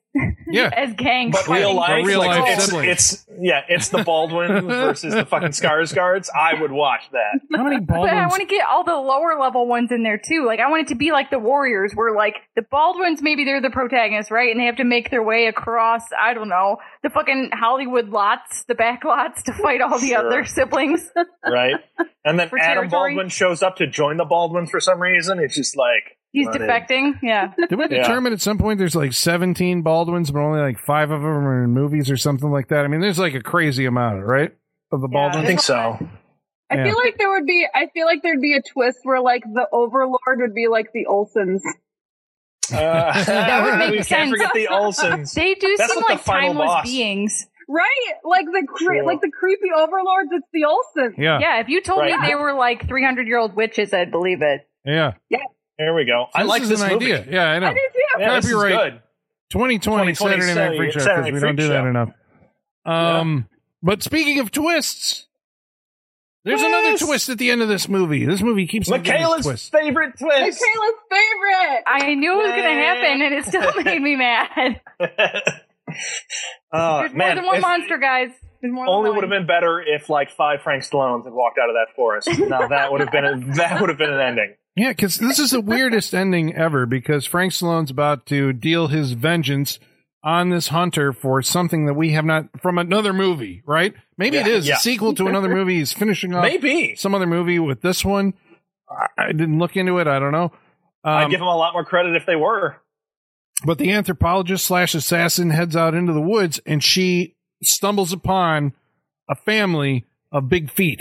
yeah. 0.50 0.70
as 0.76 0.94
gangs. 0.94 1.36
But 1.36 1.48
real 1.48 1.74
life, 1.74 2.04
real 2.06 2.18
like, 2.20 2.40
life 2.40 2.54
it's, 2.56 2.64
siblings. 2.66 2.88
it's 2.88 3.26
yeah, 3.40 3.62
it's 3.68 3.88
the 3.88 4.02
Baldwin 4.02 4.66
versus 4.66 5.14
the 5.14 5.24
fucking 5.24 5.50
Skarsgårds. 5.50 6.28
I 6.34 6.60
would 6.60 6.72
watch 6.72 7.02
that. 7.12 7.40
How 7.54 7.64
many 7.64 7.80
But 7.80 8.10
I 8.10 8.26
want 8.26 8.40
to 8.40 8.46
get 8.46 8.66
all 8.66 8.84
the 8.84 8.96
lower 8.96 9.38
level 9.38 9.66
ones 9.66 9.90
in 9.92 10.02
there 10.02 10.18
too. 10.18 10.44
Like 10.46 10.60
I 10.60 10.70
want 10.70 10.82
it 10.82 10.88
to 10.88 10.96
be 10.96 11.12
like 11.12 11.30
the 11.30 11.38
Warriors, 11.38 11.92
where 11.94 12.14
like 12.14 12.36
the 12.56 12.62
Baldwins, 12.62 13.22
maybe 13.22 13.44
they're 13.44 13.60
the 13.60 13.70
protagonists, 13.70 14.30
right? 14.30 14.50
And 14.50 14.60
they 14.60 14.66
have 14.66 14.76
to 14.76 14.84
make 14.84 15.10
their 15.10 15.22
way 15.22 15.46
across, 15.46 16.02
I 16.18 16.34
don't 16.34 16.48
know, 16.48 16.78
the 17.02 17.10
fucking 17.10 17.50
Hollywood 17.52 18.08
lots, 18.08 18.64
the 18.64 18.74
back 18.74 19.04
lots, 19.04 19.42
to 19.44 19.52
fight 19.52 19.80
all 19.80 19.98
the 19.98 20.08
Sure. 20.08 20.26
other 20.26 20.44
siblings. 20.44 21.08
Right? 21.44 21.76
And 22.24 22.38
then 22.38 22.48
Adam 22.60 22.88
territory. 22.88 23.14
Baldwin 23.14 23.28
shows 23.28 23.62
up 23.62 23.76
to 23.76 23.86
join 23.86 24.16
the 24.16 24.24
Baldwins 24.24 24.70
for 24.70 24.80
some 24.80 25.00
reason. 25.00 25.38
It's 25.38 25.54
just 25.54 25.76
like 25.76 26.17
He's 26.32 26.46
run 26.46 26.60
in. 26.62 26.68
defecting. 26.68 27.18
Yeah. 27.22 27.52
Did 27.68 27.78
we 27.78 27.84
Yeah. 27.90 28.02
determine 28.02 28.32
at 28.32 28.40
some 28.40 28.58
point 28.58 28.78
there's 28.78 28.94
like 28.96 29.12
17 29.12 29.82
Baldwins, 29.82 30.30
but 30.30 30.40
only 30.40 30.60
like 30.60 30.78
five 30.78 31.10
of 31.10 31.20
them 31.22 31.30
are 31.30 31.64
in 31.64 31.70
movies 31.70 32.10
or 32.10 32.16
something 32.16 32.50
like 32.50 32.68
that? 32.68 32.84
I 32.84 32.88
mean, 32.88 33.00
there's 33.00 33.18
like 33.18 33.34
a 33.34 33.42
crazy 33.42 33.86
amount, 33.86 34.24
right? 34.24 34.52
Of 34.92 35.00
the 35.00 35.08
Yeah. 35.10 35.30
I 35.34 35.44
think 35.44 35.60
so. 35.60 35.98
I 36.70 36.76
Yeah. 36.76 36.84
feel 36.84 36.96
like 36.96 37.16
there 37.18 37.30
would 37.30 37.46
be. 37.46 37.66
I 37.74 37.86
feel 37.94 38.04
like 38.06 38.22
there'd 38.22 38.40
be 38.42 38.54
a 38.54 38.62
twist 38.62 38.98
where 39.04 39.20
like 39.20 39.42
the 39.44 39.66
Overlord 39.72 40.18
would 40.40 40.54
be 40.54 40.68
like 40.68 40.92
the 40.92 41.06
Olsens. 41.08 41.60
Uh, 42.70 42.76
That 43.24 43.64
would 43.64 43.78
make 43.78 43.90
we 43.92 43.96
sense. 44.02 44.08
can't 44.08 44.30
forget 44.30 44.52
the 44.52 44.68
Olsens. 44.70 45.32
They 45.32 45.54
do 45.54 45.74
That's 45.78 45.90
seem 45.90 46.02
like 46.02 46.16
like 46.18 46.24
timeless 46.24 46.66
boss. 46.66 46.84
beings. 46.84 47.46
Right, 47.66 48.12
like 48.24 48.44
the 48.44 48.66
cre- 48.68 48.84
True. 48.84 49.06
like 49.06 49.22
the 49.22 49.30
creepy 49.30 49.68
overlords. 49.74 50.28
It's 50.32 50.46
the 50.52 50.64
Olsens. 50.64 51.14
Yeah. 51.16 51.38
Yeah, 51.40 51.60
if 51.60 51.68
you 51.70 51.80
told 51.80 52.00
Right. 52.00 52.20
me 52.20 52.26
they 52.28 52.34
were 52.34 52.52
like 52.52 52.86
300 52.86 53.26
year 53.26 53.38
old 53.38 53.56
witches, 53.56 53.94
I'd 53.94 54.10
believe 54.10 54.42
it. 54.42 54.68
Yeah, 54.84 55.12
yeah. 55.30 55.38
There 55.78 55.94
we 55.94 56.04
go. 56.04 56.26
I 56.34 56.42
This 56.42 56.48
like 56.48 56.62
is 56.62 56.68
this 56.70 56.80
an 56.82 56.92
movie. 56.92 57.12
idea. 57.14 57.26
Yeah, 57.30 57.44
I 57.50 57.58
know. 57.60 57.68
I 57.68 57.72
did 57.74 57.80
too. 57.92 58.00
Yeah, 58.20 58.34
this 58.36 58.44
is 58.46 58.52
Copyright. 58.52 58.92
good. 58.92 59.02
2020, 59.50 60.12
2020 60.12 60.14
Saturday 60.14 60.46
Night 60.46 60.54
Saturday- 60.54 60.76
Freak 60.76 60.92
Show 60.92 60.98
because 61.16 61.32
we 61.32 61.40
don't 61.40 61.56
do 61.56 61.68
that 61.68 61.82
Show. 61.82 61.86
enough. 61.86 62.10
Um, 62.84 63.48
but 63.82 64.02
speaking 64.02 64.40
of 64.40 64.50
twists, 64.50 65.26
there's 66.44 66.62
another 66.62 66.90
Twist! 66.90 67.04
twist 67.06 67.28
at 67.28 67.38
the 67.38 67.50
end 67.50 67.62
of 67.62 67.68
this 67.68 67.88
movie. 67.88 68.24
This 68.24 68.42
movie 68.42 68.66
keeps 68.66 68.90
on 68.90 69.00
Michaela's 69.02 69.44
twists. 69.44 69.68
favorite 69.68 70.18
twist. 70.18 70.60
Michaela's 70.60 70.94
favorite. 71.10 71.82
I 71.86 72.14
knew 72.14 72.32
it 72.32 72.36
was 72.36 72.50
going 72.50 72.62
to 72.62 72.82
happen, 72.82 73.22
and 73.22 73.34
it 73.34 73.44
still 73.44 73.72
made 73.84 74.00
me 74.02 74.16
mad. 74.16 74.80
uh, 76.72 77.00
There's 77.00 77.14
more 77.14 77.34
than 77.34 77.44
one 77.46 77.60
monster, 77.60 77.98
guys. 77.98 78.30
More 78.62 78.88
Only 78.88 79.10
would 79.10 79.22
have 79.22 79.30
been 79.30 79.46
better 79.46 79.80
if 79.80 80.10
like 80.10 80.30
five 80.30 80.62
Frank 80.62 80.82
Stallones 80.82 81.24
had 81.24 81.32
walked 81.32 81.58
out 81.62 81.68
of 81.70 81.74
that 81.76 81.94
forest. 81.94 82.28
Now 82.48 82.66
that 82.68 82.90
would 82.90 83.00
have 83.00 83.12
been 83.12 83.24
a, 83.24 83.54
that 83.56 83.80
would 83.80 83.88
have 83.88 83.98
been 83.98 84.10
an 84.12 84.20
ending. 84.20 84.54
Yeah, 84.78 84.90
because 84.90 85.16
this 85.16 85.38
is 85.40 85.50
the 85.50 85.60
weirdest 85.60 86.14
ending 86.14 86.54
ever. 86.54 86.86
Because 86.86 87.26
Frank 87.26 87.52
Stallone's 87.52 87.90
about 87.90 88.26
to 88.26 88.52
deal 88.52 88.86
his 88.86 89.12
vengeance 89.12 89.78
on 90.22 90.50
this 90.50 90.68
hunter 90.68 91.12
for 91.12 91.42
something 91.42 91.86
that 91.86 91.94
we 91.94 92.10
have 92.12 92.24
not 92.24 92.60
from 92.60 92.78
another 92.78 93.12
movie, 93.12 93.62
right? 93.66 93.94
Maybe 94.16 94.36
it 94.36 94.46
Yeah, 94.46 94.52
is 94.54 94.68
yeah. 94.68 94.74
a 94.76 94.78
sequel 94.78 95.14
to 95.14 95.26
another 95.26 95.48
movie. 95.48 95.76
He's 95.78 95.92
finishing 95.92 96.34
off 96.34 96.42
Maybe 96.44 96.94
some 96.96 97.14
other 97.14 97.26
movie 97.26 97.58
with 97.58 97.82
this 97.82 98.04
one. 98.04 98.34
I, 99.18 99.32
didn't 99.32 99.58
look 99.58 99.76
into 99.76 99.98
it. 99.98 100.06
I 100.06 100.18
don't 100.18 100.32
know. 100.32 100.52
I'd 101.04 101.24
Um, 101.24 101.30
give 101.30 101.40
him 101.40 101.46
a 101.46 101.56
lot 101.56 101.72
more 101.72 101.84
credit 101.84 102.16
if 102.16 102.24
they 102.26 102.36
were. 102.36 102.76
But 103.64 103.78
the 103.78 103.90
anthropologist 103.92 104.64
slash 104.66 104.94
assassin 104.94 105.50
heads 105.50 105.74
out 105.76 105.94
into 105.94 106.12
the 106.12 106.20
woods 106.20 106.60
and 106.66 106.82
she 106.82 107.34
stumbles 107.62 108.12
upon 108.12 108.72
a 109.28 109.34
family 109.34 110.06
of 110.32 110.48
big 110.48 110.70
feet. 110.70 111.00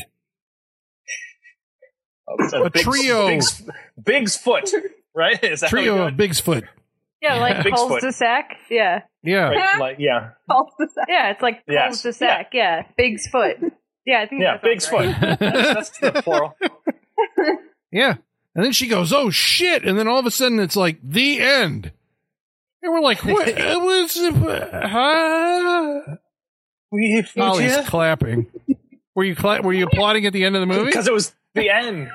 A 2.27 2.69
Big's- 2.69 2.83
trio. 2.83 3.27
Big's, 3.27 3.61
Big's 4.03 4.37
foot, 4.37 4.69
right? 5.15 5.41
Is 5.43 5.61
that 5.61 5.69
how 5.71 5.77
we 5.77 5.83
do 5.83 5.89
Trio 5.91 6.07
of 6.07 6.17
Big's 6.17 6.39
foot. 6.39 6.65
Yeah, 7.21 7.39
like 7.39 7.57
Bigfoot. 7.57 7.75
Coles 7.75 8.01
de 8.01 8.11
Sac. 8.11 8.57
Yeah. 8.69 9.01
Yeah. 9.23 9.49
Right, 9.49 9.79
like, 9.79 9.95
yeah. 9.99 10.31
False 10.47 10.71
deception. 10.79 11.05
Yeah, 11.09 11.31
it's 11.31 11.41
like 11.41 11.63
Yes. 11.67 11.87
Coles 11.87 12.01
de 12.03 12.13
Sac. 12.13 12.49
Yeah. 12.53 12.83
Big's 12.97 13.27
foot. 13.27 13.57
Yeah, 14.05 14.21
I 14.21 14.27
think 14.27 14.41
Yeah, 14.41 14.53
that 14.53 14.63
Big's 14.63 14.91
right. 14.91 15.15
foot. 15.15 15.39
That's, 15.39 15.89
that's 15.91 15.99
the 15.99 16.21
plural. 16.21 16.55
Yeah. 17.91 18.15
And 18.55 18.65
then 18.65 18.71
she 18.71 18.87
goes, 18.87 19.13
"Oh 19.13 19.29
shit!" 19.29 19.83
And 19.83 19.97
then 19.99 20.07
all 20.07 20.19
of 20.19 20.25
a 20.25 20.31
sudden, 20.31 20.59
it's 20.59 20.75
like 20.75 20.97
the 21.03 21.39
end. 21.41 21.91
And 22.81 22.91
we're 22.93 23.01
like, 23.01 23.23
"What? 23.23 23.47
it 23.47 23.81
was?" 23.81 24.17
Huh? 24.71 26.15
We 26.91 27.23
Holly's 27.35 27.77
clapping. 27.87 28.47
Were 29.13 29.23
you 29.25 29.35
cla- 29.35 29.61
Were 29.61 29.73
you 29.73 29.85
applauding 29.85 30.25
at 30.25 30.33
the 30.33 30.43
end 30.45 30.55
of 30.55 30.61
the 30.61 30.65
movie? 30.65 30.85
because 30.85 31.07
it 31.07 31.13
was 31.13 31.35
the 31.57 31.69
end. 31.69 32.09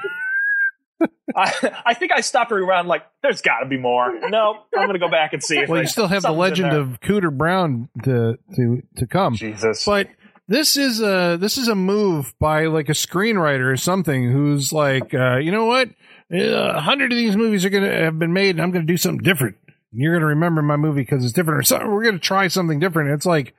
I, 1.37 1.83
I 1.87 1.95
think 1.95 2.13
I 2.13 2.21
stopped 2.21 2.53
around 2.53 2.87
like, 2.87 3.03
there's 3.23 3.43
got 3.43 3.61
to 3.61 3.67
be 3.67 3.77
more. 3.77 4.13
No, 4.29 4.59
I'm 4.77 4.87
going 4.87 4.93
to 4.93 4.99
go 4.99 5.11
back 5.11 5.33
and 5.33 5.43
see. 5.43 5.65
Well, 5.67 5.81
you 5.81 5.89
still 5.89 6.07
have 6.07 6.23
the 6.23 6.33
legend 6.33 6.73
of 6.73 7.01
Cooter 7.01 7.37
Brown 7.37 7.89
to 8.05 8.39
to 8.55 8.83
to 8.99 9.07
come. 9.07 9.35
Jesus. 9.35 9.85
But 9.85 10.09
this 10.47 10.77
is 10.77 11.01
a 11.01 11.37
this 11.41 11.59
is 11.59 11.69
a 11.69 11.75
move 11.75 12.35
by 12.39 12.67
like 12.67 12.89
a 12.89 12.93
screenwriter 12.93 13.73
or 13.73 13.77
something 13.77 14.31
who's 14.31 14.73
like, 14.73 15.13
uh, 15.13 15.39
you 15.39 15.51
know 15.51 15.67
what? 15.67 15.89
Uh, 16.33 16.75
A 16.77 16.81
hundred 16.81 17.11
of 17.13 17.19
these 17.19 17.37
movies 17.37 17.65
are 17.65 17.71
going 17.71 17.85
to 17.85 18.05
have 18.05 18.19
been 18.19 18.33
made, 18.33 18.51
and 18.51 18.61
I'm 18.61 18.71
going 18.71 18.87
to 18.87 18.93
do 18.93 18.97
something 18.97 19.25
different. 19.25 19.57
You're 19.93 20.13
going 20.13 20.23
to 20.23 20.27
remember 20.27 20.63
my 20.63 20.77
movie 20.77 21.03
because 21.03 21.25
it's 21.25 21.33
different, 21.33 21.61
or 21.61 21.63
something. 21.65 21.91
We're 21.91 22.05
going 22.05 22.15
to 22.15 22.21
try 22.21 22.49
something 22.49 22.79
different. 22.79 23.11
It's 23.11 23.27
like 23.27 23.55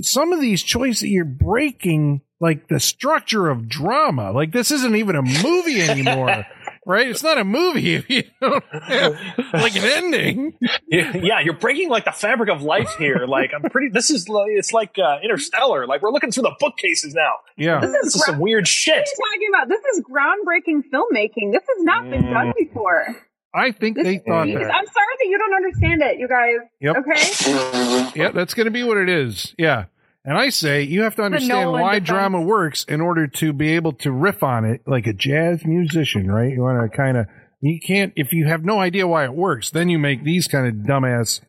some 0.00 0.32
of 0.32 0.40
these 0.40 0.62
choices 0.62 1.00
that 1.00 1.08
you're 1.08 1.24
breaking, 1.24 2.22
like 2.40 2.68
the 2.68 2.80
structure 2.80 3.48
of 3.48 3.68
drama. 3.68 4.32
Like 4.32 4.52
this 4.52 4.70
isn't 4.70 4.96
even 4.96 5.16
a 5.16 5.22
movie 5.22 5.80
anymore. 5.82 6.46
Right? 6.86 7.08
It's 7.08 7.22
not 7.22 7.38
a 7.38 7.44
movie 7.44 7.94
if 7.94 8.10
you 8.10 8.24
don't 8.42 8.62
have 8.70 9.18
like 9.54 9.74
an 9.74 9.84
ending. 9.84 10.52
yeah, 10.86 11.40
you're 11.40 11.54
breaking 11.56 11.88
like 11.88 12.04
the 12.04 12.12
fabric 12.12 12.50
of 12.50 12.60
life 12.62 12.96
here. 12.98 13.24
Like 13.26 13.52
I'm 13.54 13.62
pretty. 13.70 13.88
This 13.90 14.10
is 14.10 14.28
like, 14.28 14.48
it's 14.50 14.70
like 14.70 14.98
uh, 14.98 15.16
Interstellar. 15.24 15.86
Like 15.86 16.02
we're 16.02 16.12
looking 16.12 16.30
through 16.30 16.42
the 16.42 16.54
bookcases 16.60 17.14
now. 17.14 17.36
Yeah. 17.56 17.80
This 17.80 17.90
This 17.92 18.06
is 18.08 18.14
is 18.16 18.24
some 18.26 18.38
weird 18.38 18.64
What 18.64 18.68
shit. 18.68 18.96
are 18.96 18.98
you 18.98 19.04
talking 19.32 19.48
about? 19.48 19.68
This 19.70 19.80
is 19.94 20.02
groundbreaking 20.02 20.82
filmmaking. 20.92 21.52
This 21.52 21.62
has 21.74 21.84
not 21.84 22.10
been 22.10 22.30
done 22.30 22.48
Mm. 22.48 22.54
before. 22.58 23.16
I 23.54 23.70
think 23.70 23.96
they 23.96 24.18
thought 24.18 24.46
that. 24.46 24.74
I'm 24.74 24.86
sorry 24.86 25.14
that 25.18 25.26
you 25.26 25.38
don't 25.38 25.54
understand 25.54 26.02
it, 26.02 26.18
you 26.18 26.28
guys. 26.28 26.68
Yep. 26.80 26.96
Okay? 26.96 28.10
Yeah, 28.20 28.30
that's 28.30 28.54
going 28.54 28.66
to 28.66 28.70
be 28.70 28.82
what 28.84 28.96
it 28.96 29.08
is. 29.08 29.54
Yeah. 29.58 29.86
And 30.24 30.38
I 30.38 30.50
say 30.50 30.82
you 30.82 31.02
have 31.02 31.16
to 31.16 31.22
understand 31.22 31.64
Nolan 31.64 31.80
why 31.82 31.94
defense. 31.94 32.08
drama 32.08 32.40
works 32.40 32.84
in 32.84 33.00
order 33.00 33.26
to 33.26 33.52
be 33.52 33.70
able 33.70 33.92
to 33.94 34.12
riff 34.12 34.42
on 34.42 34.64
it 34.64 34.82
like 34.86 35.06
a 35.06 35.12
jazz 35.12 35.64
musician, 35.64 36.30
right? 36.30 36.52
You 36.52 36.62
want 36.62 36.90
to 36.90 36.96
kind 36.96 37.16
of, 37.16 37.26
you 37.60 37.78
can't, 37.80 38.12
if 38.16 38.32
you 38.32 38.46
have 38.46 38.64
no 38.64 38.78
idea 38.80 39.06
why 39.06 39.24
it 39.24 39.34
works, 39.34 39.70
then 39.70 39.88
you 39.88 39.98
make 39.98 40.22
these 40.24 40.46
kind 40.48 40.66
of 40.66 40.74
dumbass. 40.86 41.40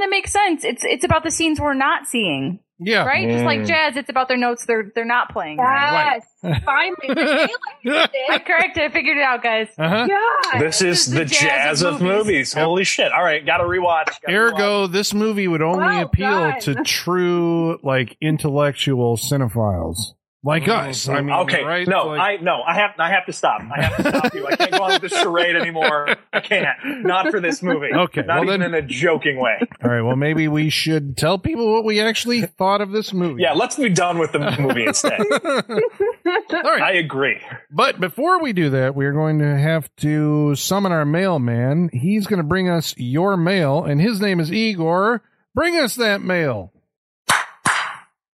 That 0.00 0.10
makes 0.10 0.32
sense. 0.32 0.64
It's 0.64 0.84
it's 0.84 1.04
about 1.04 1.24
the 1.24 1.30
scenes 1.30 1.60
we're 1.60 1.74
not 1.74 2.06
seeing, 2.06 2.60
Yeah. 2.78 3.04
right? 3.04 3.28
Just 3.28 3.44
like 3.44 3.60
Mm. 3.60 3.66
jazz, 3.66 3.96
it's 3.96 4.08
about 4.10 4.28
their 4.28 4.36
notes 4.36 4.66
they're 4.66 4.90
they're 4.94 5.04
not 5.04 5.30
playing. 5.32 5.58
Right? 5.58 6.20
Yes. 6.42 6.62
Finally. 6.64 6.96
I 7.10 7.48
it. 7.82 8.44
correct 8.44 8.76
it. 8.76 8.82
I 8.84 8.88
figured 8.90 9.16
it 9.16 9.22
out, 9.22 9.42
guys. 9.42 9.68
Uh 9.78 9.88
huh. 9.88 10.06
Yeah. 10.08 10.58
This 10.60 10.82
is 10.82 11.06
the 11.06 11.24
jazz 11.24 11.82
of 11.82 12.00
movies. 12.02 12.52
Holy 12.52 12.84
shit! 12.84 13.12
All 13.12 13.22
right, 13.22 13.44
got 13.44 13.58
to 13.58 13.64
rewatch. 13.64 14.06
Gotta 14.06 14.26
rewatch. 14.28 14.52
Ergo, 14.54 14.86
this 14.86 15.14
movie 15.14 15.48
would 15.48 15.62
only 15.62 15.78
Well 15.86 16.02
appeal 16.02 16.28
done. 16.30 16.60
to 16.60 16.74
true, 16.84 17.78
like, 17.82 18.16
intellectual 18.20 19.16
cinephiles 19.16 20.12
like 20.44 20.64
mm-hmm. 20.64 20.90
us. 20.90 21.08
I 21.08 21.22
mean, 21.22 21.34
okay, 21.34 21.64
right? 21.64 21.88
no, 21.88 22.08
Like- 22.08 22.20
I 22.20 22.36
no, 22.42 22.62
I 22.62 22.74
have 22.74 22.90
I 22.98 23.10
have 23.10 23.26
to 23.26 23.32
stop. 23.32 23.62
I 23.74 23.82
have 23.82 23.96
to 23.96 24.08
stop 24.10 24.34
you. 24.34 24.46
I 24.46 24.56
can't 24.56 24.70
go 24.72 24.82
on 24.82 24.92
with 24.92 25.02
this 25.02 25.18
charade 25.18 25.56
anymore. 25.56 26.14
I 26.32 26.40
can't. 26.40 26.68
Not 27.02 27.30
for 27.30 27.40
this 27.40 27.62
movie. 27.62 27.92
Okay, 27.92 28.22
not 28.22 28.40
well 28.40 28.44
even 28.44 28.60
then- 28.60 28.74
in 28.74 28.84
a 28.84 28.86
joking 28.86 29.40
way. 29.40 29.58
all 29.82 29.90
right. 29.90 30.02
Well, 30.02 30.16
maybe 30.16 30.46
we 30.48 30.68
should 30.68 31.16
tell 31.16 31.38
people 31.38 31.72
what 31.72 31.84
we 31.84 32.00
actually 32.00 32.42
thought 32.42 32.82
of 32.82 32.90
this 32.90 33.12
movie. 33.12 33.42
Yeah, 33.42 33.54
let's 33.54 33.76
be 33.76 33.88
done 33.88 34.18
with 34.18 34.32
the 34.32 34.38
movie 34.60 34.86
instead. 34.86 35.20
All 36.54 36.62
right. 36.62 36.82
I 36.82 36.92
agree. 36.92 37.40
But 37.70 38.00
before 38.00 38.40
we 38.40 38.52
do 38.52 38.70
that, 38.70 38.94
we're 38.94 39.12
going 39.12 39.38
to 39.38 39.58
have 39.58 39.94
to 39.96 40.54
summon 40.56 40.92
our 40.92 41.04
mailman. 41.04 41.90
He's 41.92 42.26
going 42.26 42.38
to 42.38 42.44
bring 42.44 42.68
us 42.68 42.94
your 42.96 43.36
mail, 43.36 43.84
and 43.84 44.00
his 44.00 44.20
name 44.20 44.40
is 44.40 44.52
Igor. 44.52 45.22
Bring 45.54 45.76
us 45.76 45.94
that 45.96 46.20
mail. 46.20 46.72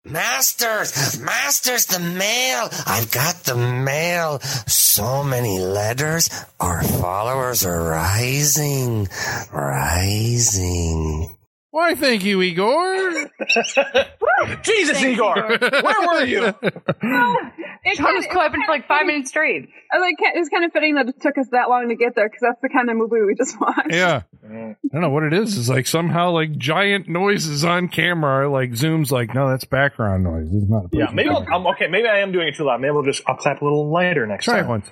Masters, 0.06 1.18
masters, 1.18 1.86
the 1.86 1.98
mail. 1.98 2.68
I've 2.86 3.10
got 3.10 3.36
the 3.44 3.56
mail. 3.56 4.38
So 4.66 5.24
many 5.24 5.58
letters. 5.58 6.28
Our 6.60 6.82
followers 6.82 7.64
are 7.64 7.88
rising, 7.88 9.08
rising. 9.50 11.33
Why, 11.74 11.96
thank 11.96 12.24
you, 12.24 12.40
Igor. 12.40 13.10
Jesus, 14.62 15.00
Thank 15.00 15.16
Igor, 15.16 15.36
you. 15.36 15.58
where 15.82 16.06
were 16.06 16.24
you? 16.24 16.54
It 17.86 17.96
Sean 17.96 18.06
kind 18.06 18.16
was 18.16 18.24
of- 18.26 18.30
clapping 18.30 18.62
for 18.64 18.72
like 18.72 18.86
five 18.88 19.04
minutes 19.06 19.28
straight. 19.30 19.68
I 19.92 19.98
like 19.98 20.14
it 20.18 20.38
was 20.38 20.48
kind 20.48 20.64
of 20.64 20.72
fitting 20.72 20.94
that 20.94 21.06
it 21.08 21.20
took 21.20 21.36
us 21.36 21.48
that 21.50 21.68
long 21.68 21.88
to 21.90 21.96
get 21.96 22.14
there 22.14 22.26
because 22.28 22.40
that's 22.40 22.60
the 22.62 22.70
kind 22.70 22.88
of 22.88 22.96
movie 22.96 23.20
we 23.26 23.34
just 23.34 23.60
watched. 23.60 23.90
yeah. 23.92 24.22
Mm. 24.42 24.70
I 24.72 24.88
don't 24.92 25.02
know 25.02 25.10
what 25.10 25.24
it 25.24 25.32
is. 25.34 25.58
It's 25.58 25.68
like 25.68 25.86
somehow 25.86 26.30
like 26.30 26.56
giant 26.56 27.08
noises 27.10 27.62
on 27.64 27.88
camera. 27.88 28.48
Like 28.48 28.74
Zoom's 28.74 29.10
like, 29.12 29.34
no, 29.34 29.50
that's 29.50 29.64
background 29.66 30.22
noise. 30.24 30.46
It's 30.54 30.70
not. 30.70 30.84
A 30.84 30.88
Yeah, 30.92 31.04
person 31.06 31.16
maybe 31.16 31.28
I'll. 31.28 31.44
I'm 31.52 31.66
okay. 31.66 31.88
Maybe 31.88 32.08
I 32.08 32.20
am 32.20 32.30
doing 32.32 32.48
it 32.48 32.54
too 32.54 32.64
loud. 32.64 32.80
Maybe 32.80 32.92
I'll 32.94 33.02
just 33.02 33.22
I'll 33.26 33.36
clap 33.36 33.60
a 33.60 33.64
little 33.64 33.90
lighter 33.90 34.26
next 34.26 34.44
Try 34.46 34.58
it 34.58 34.60
time. 34.62 34.68
once. 34.68 34.90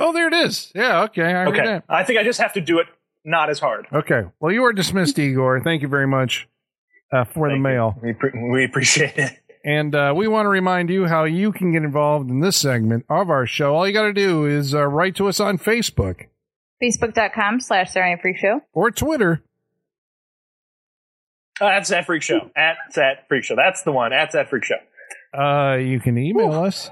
Oh, 0.00 0.12
there 0.12 0.28
it 0.28 0.34
is. 0.34 0.70
Yeah. 0.74 1.04
Okay. 1.04 1.22
I 1.22 1.30
heard 1.30 1.48
Okay, 1.48 1.64
that. 1.64 1.84
I 1.88 2.04
think 2.04 2.18
I 2.18 2.24
just 2.24 2.40
have 2.40 2.52
to 2.54 2.60
do 2.60 2.78
it 2.78 2.88
not 3.24 3.50
as 3.50 3.58
hard. 3.58 3.86
Okay. 3.92 4.22
Well, 4.40 4.52
you 4.52 4.64
are 4.64 4.72
dismissed, 4.72 5.18
Igor. 5.18 5.60
Thank 5.62 5.82
you 5.82 5.88
very 5.88 6.06
much 6.06 6.48
uh, 7.12 7.24
for 7.24 7.48
the 7.48 7.54
Thank 7.54 7.58
you. 7.58 7.62
mail. 7.62 7.98
We, 8.02 8.12
pre- 8.14 8.50
we 8.50 8.64
appreciate 8.64 9.16
it. 9.18 9.38
And 9.64 9.94
uh, 9.94 10.12
we 10.16 10.26
want 10.26 10.46
to 10.46 10.48
remind 10.50 10.90
you 10.90 11.06
how 11.06 11.22
you 11.22 11.52
can 11.52 11.70
get 11.72 11.84
involved 11.84 12.28
in 12.30 12.40
this 12.40 12.56
segment 12.56 13.04
of 13.08 13.30
our 13.30 13.46
show. 13.46 13.76
All 13.76 13.86
you 13.86 13.92
got 13.92 14.02
to 14.02 14.12
do 14.12 14.44
is 14.44 14.74
uh, 14.74 14.84
write 14.86 15.14
to 15.16 15.28
us 15.28 15.38
on 15.38 15.56
Facebook 15.58 16.26
Facebook.com 16.82 17.60
slash 17.60 17.92
Saturday 17.92 18.20
Freak 18.20 18.38
Show. 18.38 18.60
or 18.72 18.90
Twitter. 18.90 19.40
Uh, 21.60 21.66
that's 21.68 21.90
that 21.90 22.06
freak 22.06 22.22
show. 22.22 22.50
At 22.56 22.76
that 22.96 23.28
freak 23.28 23.44
show. 23.44 23.54
That's 23.54 23.82
the 23.84 23.92
one. 23.92 24.12
At 24.12 24.32
that 24.32 24.50
freak 24.50 24.64
show. 24.64 24.74
Uh, 25.38 25.76
you 25.76 26.00
can 26.00 26.18
email 26.18 26.52
us 26.52 26.90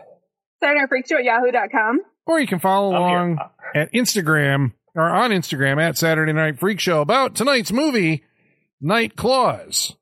Saturday 0.60 0.80
Night 0.80 0.88
Freak 0.88 1.08
Show 1.08 1.16
at 1.16 1.24
yahoo.com. 1.24 2.00
or 2.26 2.38
you 2.38 2.46
can 2.46 2.60
follow 2.60 2.94
I'm 2.94 3.02
along 3.02 3.38
here. 3.74 3.82
at 3.82 3.92
Instagram 3.92 4.72
or 4.94 5.02
on 5.10 5.30
Instagram 5.30 5.80
at 5.80 5.96
Saturday 5.96 6.32
Night 6.32 6.58
Freak 6.58 6.80
Show 6.80 7.00
about 7.00 7.34
tonight's 7.34 7.72
movie, 7.72 8.24
Night 8.80 9.16
Claws, 9.16 9.94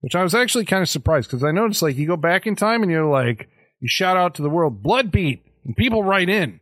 which 0.00 0.14
I 0.14 0.22
was 0.22 0.34
actually 0.34 0.64
kind 0.64 0.82
of 0.82 0.88
surprised 0.88 1.28
because 1.30 1.44
I 1.44 1.50
noticed 1.52 1.82
like 1.82 1.96
you 1.96 2.06
go 2.06 2.16
back 2.16 2.46
in 2.46 2.56
time 2.56 2.82
and 2.82 2.90
you're 2.90 3.04
like, 3.06 3.48
you 3.80 3.88
shout 3.88 4.16
out 4.16 4.34
to 4.36 4.42
the 4.42 4.50
world, 4.50 4.82
Blood 4.82 5.10
Beat, 5.10 5.44
and 5.64 5.76
people 5.76 6.02
write 6.04 6.28
in. 6.28 6.42
And 6.50 6.60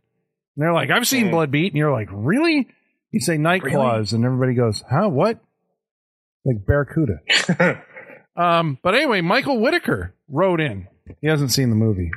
they're 0.57 0.73
like, 0.73 0.89
I've 0.89 1.07
seen 1.07 1.27
Mm. 1.27 1.31
Blood 1.31 1.51
Beat. 1.51 1.73
And 1.73 1.77
you're 1.77 1.91
like, 1.91 2.09
really? 2.11 2.67
You 3.11 3.19
say 3.19 3.37
Night 3.37 3.63
Really? 3.63 3.75
Claws, 3.75 4.13
and 4.13 4.25
everybody 4.25 4.53
goes, 4.53 4.83
huh, 4.89 5.07
what? 5.09 5.39
Like 6.43 6.65
Barracuda. 6.65 7.19
Um, 8.37 8.77
but 8.83 8.95
anyway, 8.95 9.21
Michael 9.21 9.61
Whitaker 9.61 10.13
wrote 10.27 10.59
in. 10.59 10.89
He 11.21 11.27
hasn't 11.27 11.53
seen 11.53 11.69
the 11.69 11.75
movie. 11.77 12.11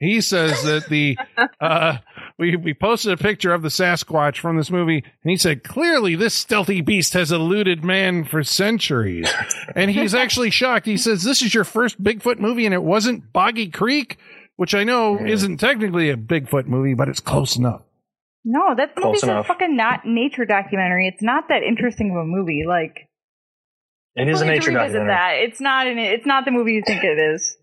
He 0.00 0.20
says 0.20 0.62
that 0.64 0.86
the 0.90 1.16
uh, 1.62 1.96
we 2.38 2.56
we 2.56 2.74
posted 2.74 3.12
a 3.12 3.16
picture 3.16 3.52
of 3.52 3.62
the 3.62 3.68
Sasquatch 3.68 4.38
from 4.38 4.56
this 4.56 4.70
movie, 4.70 5.04
and 5.22 5.30
he 5.30 5.36
said 5.36 5.62
clearly 5.64 6.14
this 6.16 6.34
stealthy 6.34 6.80
beast 6.80 7.12
has 7.14 7.30
eluded 7.32 7.84
man 7.84 8.24
for 8.24 8.42
centuries. 8.42 9.30
And 9.74 9.90
he's 9.90 10.14
actually 10.14 10.50
shocked. 10.50 10.84
He 10.84 10.98
says 10.98 11.22
this 11.22 11.40
is 11.40 11.54
your 11.54 11.64
first 11.64 12.02
Bigfoot 12.02 12.38
movie, 12.38 12.66
and 12.66 12.74
it 12.74 12.82
wasn't 12.82 13.32
Boggy 13.32 13.68
Creek, 13.70 14.18
which 14.56 14.74
I 14.74 14.84
know 14.84 15.18
isn't 15.18 15.56
technically 15.58 16.10
a 16.10 16.16
Bigfoot 16.16 16.66
movie, 16.66 16.92
but 16.94 17.08
it's 17.08 17.20
close 17.20 17.56
enough. 17.56 17.82
No, 18.44 18.74
that 18.76 18.94
Close 18.96 19.04
movie's 19.06 19.22
a 19.22 19.30
enough. 19.30 19.46
fucking 19.46 19.76
not 19.76 20.00
nature 20.04 20.44
documentary. 20.44 21.08
It's 21.08 21.22
not 21.22 21.44
that 21.48 21.62
interesting 21.62 22.10
of 22.10 22.16
a 22.18 22.24
movie. 22.26 22.64
Like 22.68 23.08
It 24.14 24.28
is 24.28 24.42
a 24.42 24.44
we'll 24.44 24.54
need 24.54 24.62
to 24.62 24.70
nature 24.70 24.78
documentary. 24.78 25.06
that. 25.08 25.32
It's 25.48 25.60
not 25.60 25.86
an, 25.86 25.98
It's 25.98 26.26
not 26.26 26.44
the 26.44 26.50
movie 26.50 26.72
you 26.72 26.82
think 26.86 27.02
it 27.04 27.18
is. 27.34 27.56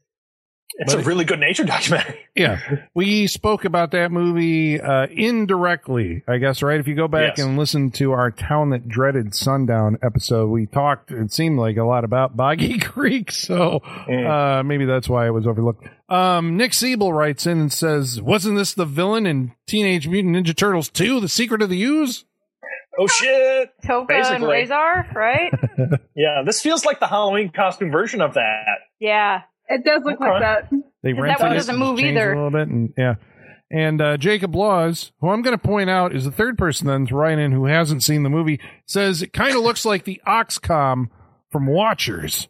It's 0.82 0.96
But 0.96 1.04
a 1.04 1.08
really 1.08 1.26
good 1.26 1.40
nature 1.42 1.66
documentary. 1.66 2.20
Yeah, 2.36 2.60
we 2.94 3.28
spoke 3.28 3.66
about 3.66 3.92
that 3.92 4.14
movie 4.14 4.80
uh, 4.80 5.08
indirectly, 5.12 6.24
I 6.26 6.38
guess. 6.38 6.62
Right? 6.64 6.80
If 6.80 6.88
you 6.88 6.96
go 6.96 7.10
back 7.10 7.38
Yes. 7.38 7.46
and 7.46 7.58
listen 7.58 7.92
to 7.92 8.14
our 8.14 8.32
"Town 8.32 8.70
That 8.70 8.88
Dreaded 8.88 9.36
Sundown" 9.36 9.98
episode, 10.02 10.48
we 10.48 10.66
talked. 10.68 11.12
It 11.12 11.34
seemed 11.34 11.60
like 11.60 11.76
a 11.76 11.84
lot 11.84 12.06
about 12.06 12.38
Boggy 12.38 12.78
Creek, 12.80 13.30
so 13.32 13.80
uh, 13.80 14.64
maybe 14.64 14.86
that's 14.86 15.10
why 15.10 15.28
it 15.28 15.32
was 15.32 15.46
overlooked. 15.48 15.86
Um, 16.08 16.56
Nick 16.56 16.74
Siebel 16.74 17.12
writes 17.12 17.46
in 17.46 17.60
and 17.60 17.74
says, 17.74 18.22
"Wasn't 18.22 18.56
this 18.56 18.74
the 18.74 18.86
villain 18.86 19.26
in 19.26 19.52
Teenage 19.68 20.08
Mutant 20.08 20.36
Ninja 20.38 20.56
Turtles 20.56 20.88
2: 20.90 21.20
The 21.20 21.28
Secret 21.28 21.62
of 21.62 21.70
the 21.70 21.84
Ooze?" 21.84 22.24
Oh 22.98 23.08
shit! 23.08 23.70
Tokka 23.84 24.00
and 24.00 24.08
Basically. 24.08 24.48
Rahzar, 24.48 25.14
right? 25.14 25.52
Yeah, 26.16 26.44
this 26.46 26.62
feels 26.62 26.86
like 26.86 27.00
the 27.02 27.08
Halloween 27.08 27.50
costume 27.50 27.92
version 27.92 28.22
of 28.22 28.36
that. 28.36 28.64
yeah. 29.00 29.42
It 29.70 29.84
does 29.86 30.02
look 30.04 30.20
Okay. 30.20 30.30
like 30.30 30.42
that. 30.42 30.70
They 31.04 31.14
that 31.14 31.40
one 31.40 31.54
doesn't 31.54 31.76
and 31.76 31.80
move 31.84 32.00
either. 32.00 32.34
a 32.34 32.36
little 32.36 32.52
bit, 32.52 32.68
and 32.68 32.94
yeah. 32.98 33.16
And 33.72 34.02
uh, 34.02 34.18
Jacob 34.18 34.56
Laws, 34.56 35.12
who 35.22 35.30
I'm 35.30 35.44
going 35.44 35.56
to 35.58 35.64
point 35.64 35.90
out 35.92 36.16
is 36.16 36.26
the 36.26 36.32
third 36.32 36.58
person 36.58 36.88
then 36.88 37.06
to 37.06 37.16
write 37.16 37.38
in 37.38 37.52
who 37.52 37.66
hasn't 37.66 38.04
seen 38.04 38.24
the 38.24 38.30
movie, 38.30 38.60
says 38.88 39.22
it 39.22 39.32
kind 39.32 39.56
of 39.56 39.62
looks 39.62 39.86
like 39.86 40.06
the 40.06 40.20
Oxcom 40.28 41.10
from 41.52 41.68
Watchers. 41.68 42.48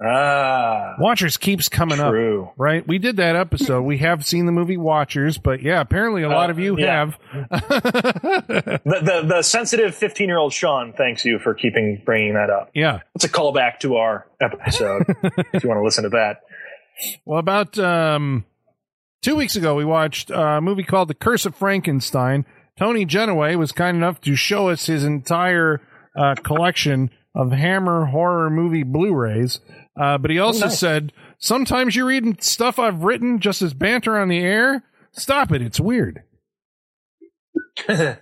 Ah, 0.00 0.94
Watchers 1.00 1.36
keeps 1.36 1.68
coming 1.68 1.98
up, 1.98 2.14
right? 2.56 2.86
We 2.86 2.98
did 2.98 3.16
that 3.16 3.34
episode. 3.34 3.82
We 3.82 3.98
have 3.98 4.24
seen 4.24 4.46
the 4.46 4.52
movie 4.52 4.76
Watchers, 4.76 5.38
but 5.38 5.60
yeah, 5.60 5.80
apparently 5.80 6.22
a 6.22 6.28
lot 6.28 6.50
Uh, 6.50 6.52
of 6.52 6.58
you 6.60 6.78
yeah. 6.78 7.06
have. 7.06 7.18
The, 8.88 9.00
the 9.02 9.24
the 9.26 9.42
sensitive 9.42 9.94
15 9.94 10.28
year 10.28 10.38
old 10.38 10.52
Sean 10.52 10.92
thanks 10.92 11.24
you 11.24 11.38
for 11.38 11.52
keeping 11.54 12.00
bringing 12.04 12.34
that 12.34 12.48
up. 12.50 12.70
yeah. 12.74 13.00
It's 13.14 13.24
a 13.24 13.28
callback 13.28 13.80
to 13.80 13.96
our 13.96 14.26
episode 14.40 15.04
if 15.52 15.62
you 15.62 15.68
want 15.68 15.78
to 15.78 15.84
listen 15.84 16.04
to 16.04 16.10
that. 16.10 16.40
Well, 17.24 17.38
about 17.38 17.78
um, 17.78 18.44
two 19.22 19.34
weeks 19.36 19.56
ago, 19.56 19.74
we 19.74 19.84
watched 19.84 20.30
a 20.30 20.60
movie 20.60 20.82
called 20.84 21.08
The 21.08 21.14
Curse 21.14 21.44
of 21.46 21.54
Frankenstein. 21.56 22.46
Tony 22.78 23.04
Genoway 23.04 23.56
was 23.56 23.72
kind 23.72 23.96
enough 23.96 24.20
to 24.22 24.34
show 24.36 24.68
us 24.68 24.86
his 24.86 25.04
entire 25.04 25.80
uh, 26.16 26.34
collection 26.36 27.10
of 27.34 27.52
Hammer 27.52 28.06
horror 28.06 28.50
movie 28.50 28.82
Blu-rays. 28.84 29.60
Uh, 29.98 30.16
but 30.18 30.30
he 30.30 30.38
also 30.38 30.66
nice. 30.66 30.78
said, 30.78 31.12
"Sometimes 31.38 31.96
you 31.96 32.06
read 32.06 32.42
stuff 32.42 32.78
I've 32.78 33.02
written 33.02 33.40
just 33.40 33.62
as 33.62 33.74
banter 33.74 34.18
on 34.18 34.28
the 34.28 34.38
air. 34.38 34.84
Stop 35.12 35.52
it! 35.52 35.60
It's 35.62 35.80
weird." 35.80 36.22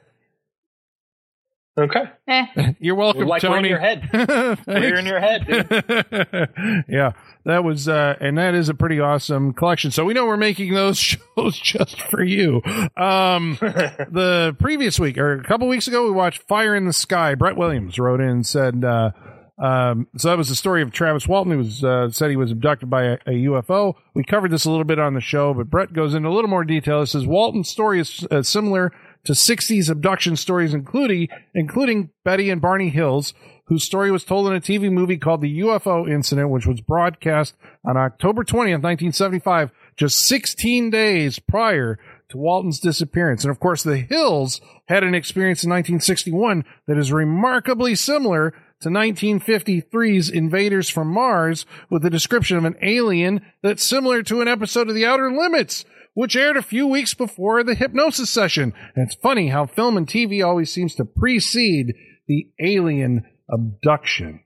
Okay, 1.79 2.05
Eh. 2.27 2.73
You're 2.81 2.95
welcome, 2.95 3.29
like 3.29 3.43
we're 3.43 3.51
in 3.51 3.55
Tony. 3.57 3.69
your 3.69 3.79
head. 3.79 4.09
We're 4.67 4.97
in 4.97 5.05
your 5.05 5.21
head. 5.21 5.47
Dude. 5.47 6.85
yeah, 6.89 7.13
that 7.45 7.65
was, 7.65 7.87
uh, 7.87 8.17
and 8.19 8.39
that 8.39 8.55
is 8.55 8.71
a 8.71 8.75
pretty 8.75 8.99
awesome 8.99 9.53
collection. 9.53 9.91
So 9.91 10.07
we 10.07 10.15
know 10.15 10.25
we're 10.25 10.39
making 10.39 10.73
those 10.73 10.97
shows 10.99 11.59
just 11.59 12.01
for 12.01 12.23
you. 12.25 12.63
Um, 12.97 13.59
the 13.61 14.57
previous 14.59 14.99
week 14.99 15.19
or 15.19 15.35
a 15.39 15.45
couple 15.45 15.69
weeks 15.69 15.87
ago, 15.87 16.07
we 16.07 16.13
watched 16.13 16.45
Fire 16.45 16.75
in 16.75 16.87
the 16.87 16.95
Sky. 16.95 17.35
Brett 17.35 17.59
Williams 17.59 17.99
wrote 17.99 18.23
in 18.23 18.29
and 18.29 18.47
said, 18.47 18.83
uh, 18.83 19.11
um, 19.59 20.07
so 20.17 20.29
that 20.29 20.37
was 20.37 20.49
the 20.49 20.55
story 20.55 20.83
of 20.83 20.93
Travis 20.93 21.27
Walton, 21.27 21.53
who 21.53 21.59
was 21.59 21.83
uh, 21.83 22.11
said 22.11 22.31
he 22.31 22.37
was 22.37 22.53
abducted 22.53 22.91
by 22.91 23.05
a, 23.05 23.13
a 23.27 23.33
UFO. 23.47 23.95
We 24.15 24.23
covered 24.23 24.51
this 24.51 24.67
a 24.67 24.71
little 24.71 24.85
bit 24.85 24.99
on 24.99 25.15
the 25.15 25.21
show, 25.21 25.55
but 25.55 25.71
Brett 25.71 25.93
goes 25.93 26.15
into 26.15 26.29
a 26.29 26.31
little 26.31 26.51
more 26.51 26.65
detail. 26.65 27.03
It 27.03 27.07
says 27.07 27.27
Walton's 27.27 27.71
story 27.71 28.01
is 28.01 28.27
uh, 28.31 28.43
similar 28.43 28.93
to 29.25 29.33
60s 29.33 29.91
abduction 29.91 30.37
stories, 30.37 30.75
including 30.75 31.29
including 31.55 32.11
Betty 32.23 32.51
and 32.51 32.61
Barney 32.61 32.91
Hills, 32.91 33.33
whose 33.65 33.83
story 33.83 34.11
was 34.11 34.25
told 34.25 34.47
in 34.47 34.55
a 34.55 34.61
TV 34.61 34.93
movie 34.93 35.17
called 35.17 35.41
The 35.41 35.61
UFO 35.61 36.09
Incident, 36.09 36.51
which 36.51 36.67
was 36.67 36.83
broadcast 36.83 37.57
on 37.85 37.97
October 37.97 38.45
20th, 38.45 38.83
1975, 38.83 39.71
just 39.97 40.19
16 40.19 40.91
days 40.91 41.39
prior 41.39 41.99
to 42.29 42.37
Walton's 42.37 42.81
disappearance. 42.81 43.45
And 43.45 43.51
of 43.51 43.61
course, 43.61 43.83
the 43.83 43.99
Hills 43.99 44.61
had 44.89 45.03
an 45.03 45.15
experience 45.15 45.65
in 45.65 45.71
1961 45.71 46.65
that 46.87 46.99
is 46.99 47.13
remarkably 47.13 47.95
similar 47.95 48.53
to 48.87 48.91
1953's 48.93 50.31
Invaders 50.31 50.89
from 50.89 51.09
Mars 51.09 51.67
with 51.91 52.05
a 52.05 52.11
description 52.11 52.57
of 52.57 52.65
an 52.65 52.77
alien 52.83 53.41
that's 53.63 53.83
similar 53.85 54.23
to 54.23 54.41
an 54.41 54.47
episode 54.49 54.89
of 54.89 54.95
The 54.95 55.05
Outer 55.05 55.33
Limits, 55.33 55.85
which 56.15 56.37
aired 56.37 56.57
a 56.57 56.63
few 56.63 56.87
weeks 56.87 57.13
before 57.13 57.65
the 57.65 57.75
hypnosis 57.75 58.31
session. 58.31 58.73
And 58.95 59.07
it's 59.07 59.17
funny 59.17 59.49
how 59.49 59.67
film 59.67 59.97
and 59.97 60.07
TV 60.07 60.47
always 60.47 60.73
seems 60.73 60.95
to 60.97 61.05
precede 61.05 61.95
the 62.29 62.47
alien 62.61 63.25
abduction, 63.51 64.41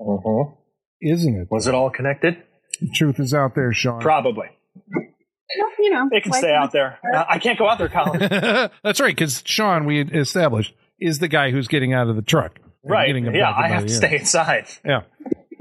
Uh-huh. 0.00 0.54
isn't 1.02 1.36
it? 1.42 1.48
Was 1.50 1.66
it 1.66 1.74
all 1.74 1.90
connected? 1.90 2.36
The 2.80 2.90
truth 2.94 3.20
is 3.20 3.34
out 3.34 3.54
there, 3.54 3.72
Sean. 3.74 4.00
Probably. 4.00 4.48
Well, 4.74 5.70
you 5.78 5.90
know, 5.90 6.08
It 6.10 6.22
can 6.24 6.32
stay 6.32 6.52
out 6.54 6.72
there. 6.72 6.98
Uh, 7.14 7.24
I 7.28 7.38
can't 7.38 7.58
go 7.58 7.68
out 7.68 7.76
there, 7.78 7.90
Colin. 7.90 8.18
That's 8.82 9.00
right, 9.00 9.14
because 9.14 9.42
Sean, 9.44 9.84
we 9.84 10.00
established, 10.02 10.74
is 10.98 11.18
the 11.18 11.28
guy 11.28 11.50
who's 11.50 11.68
getting 11.68 11.92
out 11.92 12.08
of 12.08 12.16
the 12.16 12.22
truck. 12.22 12.58
And 12.84 12.90
Right. 12.92 13.34
Yeah, 13.34 13.50
I 13.50 13.68
have 13.68 13.82
the 13.82 13.88
to 13.88 13.94
alien. 13.94 14.08
stay 14.10 14.16
inside. 14.18 14.66
Yeah. 14.84 15.02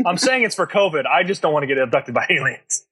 I'm 0.05 0.17
saying 0.17 0.43
it's 0.43 0.55
for 0.55 0.67
COVID. 0.67 1.05
I 1.05 1.23
just 1.23 1.41
don't 1.41 1.53
want 1.53 1.63
to 1.63 1.67
get 1.67 1.77
abducted 1.77 2.13
by 2.13 2.25
aliens. 2.29 2.85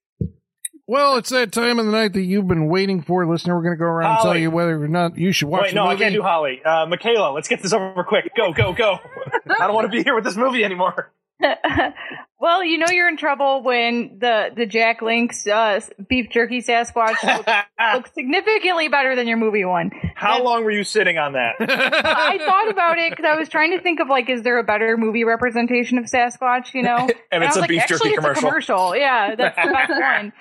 Well, 0.87 1.15
it's 1.17 1.29
that 1.29 1.51
time 1.51 1.79
of 1.79 1.85
the 1.85 1.91
night 1.91 2.13
that 2.13 2.23
you've 2.23 2.47
been 2.47 2.67
waiting 2.67 3.01
for, 3.01 3.25
listener. 3.25 3.55
We're 3.55 3.63
going 3.63 3.73
to 3.75 3.79
go 3.79 3.85
around 3.85 4.11
and 4.17 4.23
tell 4.23 4.37
you 4.37 4.51
whether 4.51 4.81
or 4.83 4.87
not 4.89 5.17
you 5.17 5.31
should 5.31 5.47
watch 5.47 5.63
Wait, 5.63 5.69
the 5.69 5.75
no, 5.75 5.85
I 5.85 5.91
movie. 5.93 6.03
can't 6.03 6.13
do 6.15 6.21
Holly. 6.21 6.61
Uh, 6.63 6.85
Michaela, 6.85 7.31
let's 7.33 7.47
get 7.47 7.61
this 7.61 7.71
over 7.71 8.03
quick. 8.03 8.31
Go, 8.35 8.51
go, 8.51 8.73
go. 8.73 8.99
I 9.59 9.67
don't 9.67 9.73
want 9.73 9.85
to 9.89 9.95
be 9.95 10.03
here 10.03 10.15
with 10.15 10.23
this 10.25 10.35
movie 10.35 10.63
anymore. 10.65 11.11
well, 12.39 12.63
you 12.63 12.77
know 12.77 12.87
you're 12.91 13.07
in 13.07 13.17
trouble 13.17 13.63
when 13.63 14.17
the 14.19 14.49
the 14.55 14.65
Jack 14.65 15.01
Link's 15.01 15.45
uh, 15.47 15.79
beef 16.07 16.29
jerky 16.29 16.61
Sasquatch 16.61 17.23
looks, 17.37 17.51
looks 17.93 18.13
significantly 18.13 18.87
better 18.87 19.15
than 19.15 19.27
your 19.27 19.37
movie 19.37 19.65
one. 19.65 19.91
How 20.15 20.43
long 20.43 20.63
were 20.63 20.71
you 20.71 20.83
sitting 20.83 21.17
on 21.17 21.33
that? 21.33 21.55
I 21.59 22.37
thought 22.37 22.69
about 22.69 22.97
it 22.97 23.11
because 23.11 23.25
I 23.25 23.35
was 23.35 23.49
trying 23.49 23.71
to 23.71 23.81
think 23.81 23.99
of 23.99 24.07
like, 24.07 24.29
is 24.29 24.43
there 24.43 24.57
a 24.57 24.63
better 24.63 24.97
movie 24.97 25.23
representation 25.23 25.97
of 25.97 26.05
Sasquatch? 26.05 26.73
You 26.73 26.83
know, 26.83 27.09
And 27.31 27.43
it's 27.43 27.55
a 27.55 27.61
like, 27.61 27.69
beef 27.69 27.83
jerky 27.87 27.93
actually, 27.93 28.09
it's 28.11 28.19
commercial. 28.19 28.47
A 28.47 28.49
commercial, 28.49 28.95
yeah, 28.95 29.35
that's 29.35 29.55
the 29.55 29.71
best 29.71 29.91
one. 29.91 30.33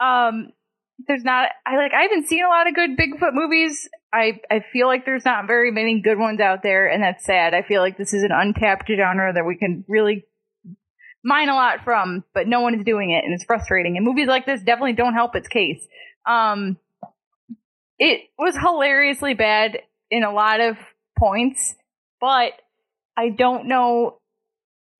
Um, 0.00 0.52
there's 1.06 1.24
not. 1.24 1.50
I 1.64 1.76
like. 1.76 1.92
I 1.92 2.02
haven't 2.02 2.26
seen 2.28 2.44
a 2.44 2.48
lot 2.48 2.66
of 2.66 2.74
good 2.74 2.96
Bigfoot 2.96 3.32
movies. 3.32 3.88
I 4.12 4.40
I 4.50 4.64
feel 4.72 4.86
like 4.86 5.04
there's 5.04 5.24
not 5.24 5.46
very 5.46 5.70
many 5.70 6.00
good 6.00 6.18
ones 6.18 6.40
out 6.40 6.62
there, 6.62 6.88
and 6.88 7.02
that's 7.02 7.24
sad. 7.24 7.54
I 7.54 7.62
feel 7.62 7.80
like 7.80 7.96
this 7.96 8.12
is 8.12 8.24
an 8.24 8.30
untapped 8.32 8.88
genre 8.88 9.32
that 9.32 9.46
we 9.46 9.56
can 9.56 9.84
really 9.86 10.24
mine 11.22 11.48
a 11.48 11.54
lot 11.54 11.84
from, 11.84 12.24
but 12.34 12.48
no 12.48 12.60
one 12.60 12.74
is 12.74 12.84
doing 12.84 13.10
it, 13.10 13.24
and 13.24 13.32
it's 13.32 13.44
frustrating. 13.44 13.96
And 13.96 14.04
movies 14.04 14.28
like 14.28 14.46
this 14.46 14.62
definitely 14.62 14.94
don't 14.94 15.14
help 15.14 15.36
its 15.36 15.48
case. 15.48 15.86
Um, 16.26 16.78
it 17.98 18.22
was 18.38 18.56
hilariously 18.56 19.34
bad 19.34 19.78
in 20.10 20.24
a 20.24 20.32
lot 20.32 20.60
of 20.60 20.76
points, 21.18 21.76
but 22.20 22.52
I 23.16 23.28
don't 23.30 23.66
know 23.66 24.18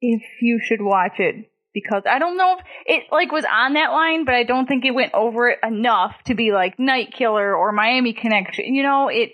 if 0.00 0.22
you 0.40 0.60
should 0.62 0.82
watch 0.82 1.18
it 1.18 1.47
because 1.74 2.02
I 2.10 2.18
don't 2.18 2.36
know 2.36 2.56
if 2.58 2.64
it 2.86 3.04
like 3.12 3.30
was 3.32 3.44
on 3.50 3.74
that 3.74 3.90
line, 3.92 4.24
but 4.24 4.34
I 4.34 4.44
don't 4.44 4.66
think 4.66 4.84
it 4.84 4.94
went 4.94 5.14
over 5.14 5.48
it 5.50 5.58
enough 5.62 6.14
to 6.26 6.34
be 6.34 6.52
like 6.52 6.78
Night 6.78 7.12
Killer 7.16 7.54
or 7.54 7.72
Miami 7.72 8.12
Connection. 8.12 8.74
You 8.74 8.82
know, 8.82 9.08
it 9.08 9.32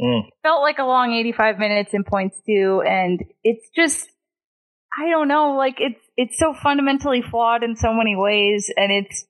Mm. 0.00 0.28
felt 0.44 0.62
like 0.62 0.78
a 0.78 0.84
long 0.84 1.12
85 1.12 1.58
minutes 1.58 1.92
in 1.92 2.04
points 2.04 2.40
too, 2.46 2.82
and 2.86 3.20
it's 3.42 3.68
just 3.74 4.08
I 4.96 5.10
don't 5.10 5.26
know, 5.28 5.54
like 5.56 5.80
it's 5.80 6.00
it's 6.16 6.38
so 6.38 6.54
fundamentally 6.54 7.20
flawed 7.20 7.64
in 7.64 7.74
so 7.74 7.92
many 7.92 8.14
ways, 8.14 8.72
and 8.76 8.92
it's 8.92 9.26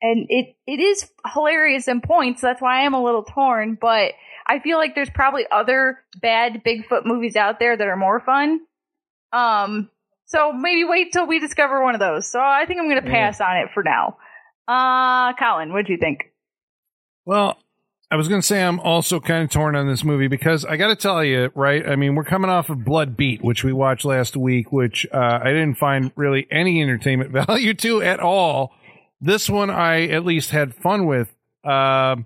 and 0.00 0.26
it 0.30 0.56
it 0.66 0.80
is 0.80 1.10
hilarious 1.34 1.86
in 1.86 2.00
points. 2.00 2.40
That's 2.40 2.62
why 2.62 2.80
I 2.80 2.84
am 2.84 2.94
a 2.94 3.02
little 3.02 3.24
torn, 3.24 3.76
but 3.78 4.12
I 4.46 4.58
feel 4.60 4.78
like 4.78 4.94
there's 4.94 5.10
probably 5.10 5.44
other 5.52 5.98
bad 6.20 6.62
Bigfoot 6.64 7.04
movies 7.04 7.36
out 7.36 7.58
there 7.58 7.76
that 7.76 7.86
are 7.86 7.96
more 7.96 8.20
fun. 8.20 8.60
Um, 9.32 9.90
so 10.26 10.52
maybe 10.52 10.84
wait 10.84 11.12
till 11.12 11.26
we 11.26 11.38
discover 11.38 11.82
one 11.82 11.94
of 11.94 12.00
those. 12.00 12.30
So 12.30 12.40
I 12.40 12.64
think 12.66 12.80
I'm 12.80 12.88
going 12.88 13.02
to 13.02 13.10
pass 13.10 13.40
on 13.40 13.56
it 13.56 13.68
for 13.72 13.82
now. 13.82 14.18
Uh, 14.68 15.32
Colin, 15.34 15.72
what 15.72 15.86
do 15.86 15.92
you 15.92 15.98
think? 15.98 16.32
Well, 17.24 17.56
I 18.10 18.16
was 18.16 18.28
going 18.28 18.40
to 18.40 18.46
say 18.46 18.62
I'm 18.62 18.78
also 18.80 19.18
kind 19.18 19.42
of 19.42 19.50
torn 19.50 19.74
on 19.74 19.88
this 19.88 20.04
movie 20.04 20.28
because 20.28 20.64
I 20.64 20.76
got 20.76 20.88
to 20.88 20.96
tell 20.96 21.24
you, 21.24 21.50
right? 21.54 21.88
I 21.88 21.96
mean, 21.96 22.14
we're 22.14 22.24
coming 22.24 22.50
off 22.50 22.70
of 22.70 22.84
Blood 22.84 23.16
Beat, 23.16 23.42
which 23.42 23.64
we 23.64 23.72
watched 23.72 24.04
last 24.04 24.36
week, 24.36 24.70
which 24.70 25.06
uh, 25.12 25.40
I 25.42 25.48
didn't 25.48 25.74
find 25.76 26.12
really 26.14 26.46
any 26.50 26.82
entertainment 26.82 27.30
value 27.46 27.74
to 27.74 28.02
at 28.02 28.20
all. 28.20 28.72
This 29.20 29.50
one 29.50 29.70
I 29.70 30.06
at 30.08 30.24
least 30.24 30.50
had 30.50 30.74
fun 30.74 31.06
with. 31.06 31.32
Uh, 31.64 32.16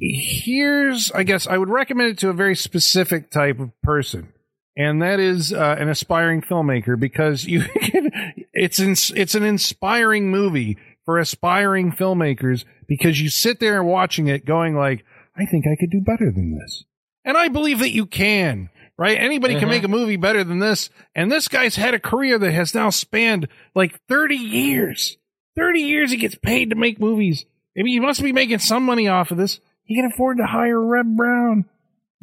here's, 0.00 1.12
I 1.12 1.22
guess, 1.22 1.46
I 1.46 1.56
would 1.56 1.68
recommend 1.68 2.10
it 2.10 2.18
to 2.18 2.30
a 2.30 2.32
very 2.32 2.56
specific 2.56 3.30
type 3.30 3.60
of 3.60 3.70
person. 3.82 4.32
And 4.76 5.00
that 5.00 5.20
is 5.20 5.52
uh, 5.52 5.76
an 5.78 5.88
aspiring 5.88 6.42
filmmaker 6.42 6.98
because 6.98 7.44
you 7.44 7.62
can, 7.80 8.10
it's 8.52 8.78
ins- 8.78 9.12
it's 9.12 9.34
an 9.34 9.42
inspiring 9.42 10.30
movie 10.30 10.76
for 11.04 11.18
aspiring 11.18 11.92
filmmakers 11.92 12.64
because 12.86 13.20
you 13.20 13.30
sit 13.30 13.60
there 13.60 13.82
watching 13.82 14.26
it 14.26 14.44
going 14.44 14.76
like, 14.76 15.04
I 15.36 15.46
think 15.46 15.64
I 15.66 15.76
could 15.78 15.90
do 15.90 16.00
better 16.00 16.30
than 16.30 16.58
this. 16.58 16.84
And 17.24 17.36
I 17.36 17.48
believe 17.48 17.78
that 17.78 17.92
you 17.92 18.06
can, 18.06 18.70
right? 18.98 19.18
Anybody 19.18 19.58
can 19.58 19.68
make 19.68 19.84
a 19.84 19.88
movie 19.88 20.16
better 20.16 20.44
than 20.44 20.58
this. 20.58 20.90
And 21.14 21.30
this 21.30 21.48
guy's 21.48 21.76
had 21.76 21.94
a 21.94 22.00
career 22.00 22.38
that 22.38 22.52
has 22.52 22.74
now 22.74 22.90
spanned 22.90 23.48
like 23.74 24.00
30 24.08 24.36
years. 24.36 25.16
30 25.56 25.80
years 25.80 26.10
he 26.10 26.16
gets 26.18 26.36
paid 26.36 26.70
to 26.70 26.76
make 26.76 27.00
movies. 27.00 27.44
I 27.78 27.82
mean, 27.82 27.94
he 27.94 28.00
must 28.00 28.22
be 28.22 28.32
making 28.32 28.58
some 28.60 28.84
money 28.84 29.08
off 29.08 29.30
of 29.30 29.38
this. 29.38 29.60
He 29.84 29.96
can 29.96 30.10
afford 30.12 30.38
to 30.38 30.46
hire 30.46 30.80
Reb 30.80 31.16
Brown, 31.16 31.64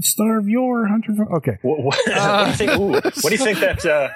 star 0.02 0.38
of 0.38 0.48
Yor 0.48 0.88
Hunter. 0.88 1.14
Okay. 1.38 1.58
What, 1.62 1.80
what, 1.82 2.00
what 2.08 2.46
do 2.46 2.50
you 2.50 2.56
think? 2.58 2.72
Ooh, 2.80 2.92
what 2.92 3.24
do 3.24 3.32
you 3.32 3.38
think 3.38 3.60
that? 3.60 3.86
Uh, 3.86 4.10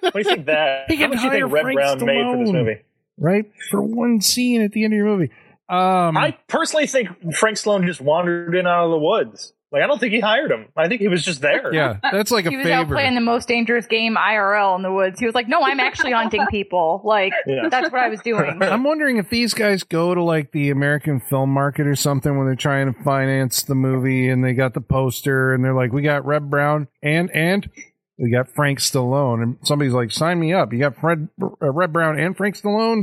what 0.00 0.12
do 0.12 0.18
you 0.18 0.24
think 0.24 0.46
that? 0.46 0.84
He 0.90 0.96
How 0.96 1.08
much 1.08 1.18
do 1.18 1.24
you 1.24 1.30
think 1.30 1.52
Red 1.52 1.62
Frank 1.62 1.78
Brown 1.78 2.04
made 2.04 2.24
for 2.24 2.44
this 2.44 2.52
movie? 2.52 2.82
Right? 3.18 3.50
For 3.70 3.82
one 3.82 4.20
scene 4.20 4.62
at 4.62 4.72
the 4.72 4.84
end 4.84 4.92
of 4.92 4.96
your 4.96 5.06
movie. 5.06 5.30
Um, 5.68 6.16
I 6.16 6.36
personally 6.46 6.86
think 6.86 7.08
Frank 7.34 7.56
Stallone 7.56 7.86
just 7.86 8.00
wandered 8.00 8.54
in 8.54 8.66
out 8.66 8.84
of 8.84 8.90
the 8.90 8.98
woods. 8.98 9.53
Like 9.74 9.82
I 9.82 9.86
don't 9.88 9.98
think 9.98 10.12
he 10.14 10.20
hired 10.20 10.50
him. 10.50 10.68
I 10.76 10.88
think 10.88 11.00
he 11.00 11.08
was 11.08 11.22
just 11.24 11.40
there. 11.42 11.74
yeah, 11.74 11.98
that's 12.00 12.30
like 12.30 12.46
a 12.46 12.50
He 12.50 12.56
was 12.56 12.66
out 12.68 12.86
playing 12.88 13.14
the 13.16 13.20
most 13.20 13.48
dangerous 13.48 13.86
game 13.86 14.14
IRL 14.16 14.76
in 14.76 14.82
the 14.82 14.92
woods. 14.92 15.18
He 15.18 15.26
was 15.26 15.34
like, 15.34 15.48
"No, 15.48 15.60
I'm 15.62 15.80
actually 15.80 16.12
hunting 16.22 16.46
people. 16.48 17.02
Like 17.04 17.32
Yeah. 17.46 17.68
that's 17.68 17.90
what 17.90 18.00
I 18.00 18.08
was 18.08 18.20
doing." 18.20 18.58
I'm 18.62 18.84
wondering 18.84 19.16
if 19.18 19.28
these 19.28 19.52
guys 19.52 19.82
go 19.82 20.14
to 20.14 20.22
like 20.22 20.52
the 20.52 20.70
American 20.70 21.20
film 21.20 21.50
market 21.50 21.86
or 21.86 21.96
something 21.96 22.38
when 22.38 22.46
they're 22.46 22.54
trying 22.54 22.94
to 22.94 23.02
finance 23.02 23.64
the 23.64 23.74
movie 23.74 24.28
and 24.28 24.44
they 24.44 24.54
got 24.54 24.72
the 24.74 24.80
poster 24.80 25.52
and 25.52 25.64
they're 25.64 25.74
like, 25.74 25.92
we 25.92 26.02
got 26.02 26.24
Reb 26.24 26.48
Brown 26.48 26.86
and, 27.02 27.30
and 27.34 27.68
We 28.16 28.30
got 28.30 28.48
Frank 28.54 28.78
Stallone, 28.78 29.42
and 29.42 29.56
somebody's 29.64 29.92
like, 29.92 30.12
"Sign 30.12 30.38
me 30.38 30.52
up." 30.52 30.72
You 30.72 30.78
got 30.78 30.94
Fred, 30.96 31.28
uh, 31.42 31.72
Red 31.72 31.92
Brown, 31.92 32.16
and 32.16 32.36
Frank 32.36 32.56
Stallone. 32.56 33.02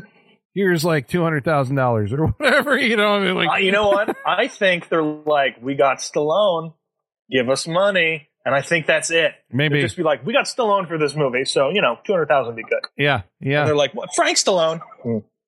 Here's 0.53 0.83
like 0.83 1.07
two 1.07 1.21
hundred 1.23 1.43
thousand 1.45 1.75
dollars 1.75 2.11
or 2.13 2.27
whatever. 2.37 2.77
You 2.77 2.97
know, 2.97 3.15
I 3.15 3.19
mean, 3.19 3.35
like 3.35 3.49
Uh, 3.49 3.55
you 3.57 3.71
know 3.71 3.89
what? 3.89 4.15
I 4.25 4.47
think 4.47 4.89
they're 4.89 5.01
like, 5.03 5.57
we 5.61 5.75
got 5.75 5.97
Stallone, 5.99 6.73
give 7.31 7.49
us 7.49 7.67
money, 7.67 8.27
and 8.45 8.53
I 8.53 8.61
think 8.61 8.85
that's 8.85 9.11
it. 9.11 9.33
maybe, 9.51 9.75
They'd 9.75 9.81
just 9.83 9.97
be 9.97 10.03
like, 10.03 10.25
we 10.25 10.33
got 10.33 10.45
Stallone 10.45 10.87
for 10.87 10.97
this 10.97 11.15
movie, 11.15 11.45
so 11.45 11.69
you 11.69 11.81
know, 11.81 11.97
two 12.05 12.13
hundred 12.13 12.27
thousand 12.27 12.55
would 12.55 12.57
be 12.57 12.63
good. 12.69 12.81
yeah, 12.97 13.21
And 13.41 13.51
yeah, 13.51 13.65
they're 13.65 13.75
like, 13.75 13.93
what? 13.93 14.09
Frank 14.15 14.37
Stallone? 14.37 14.81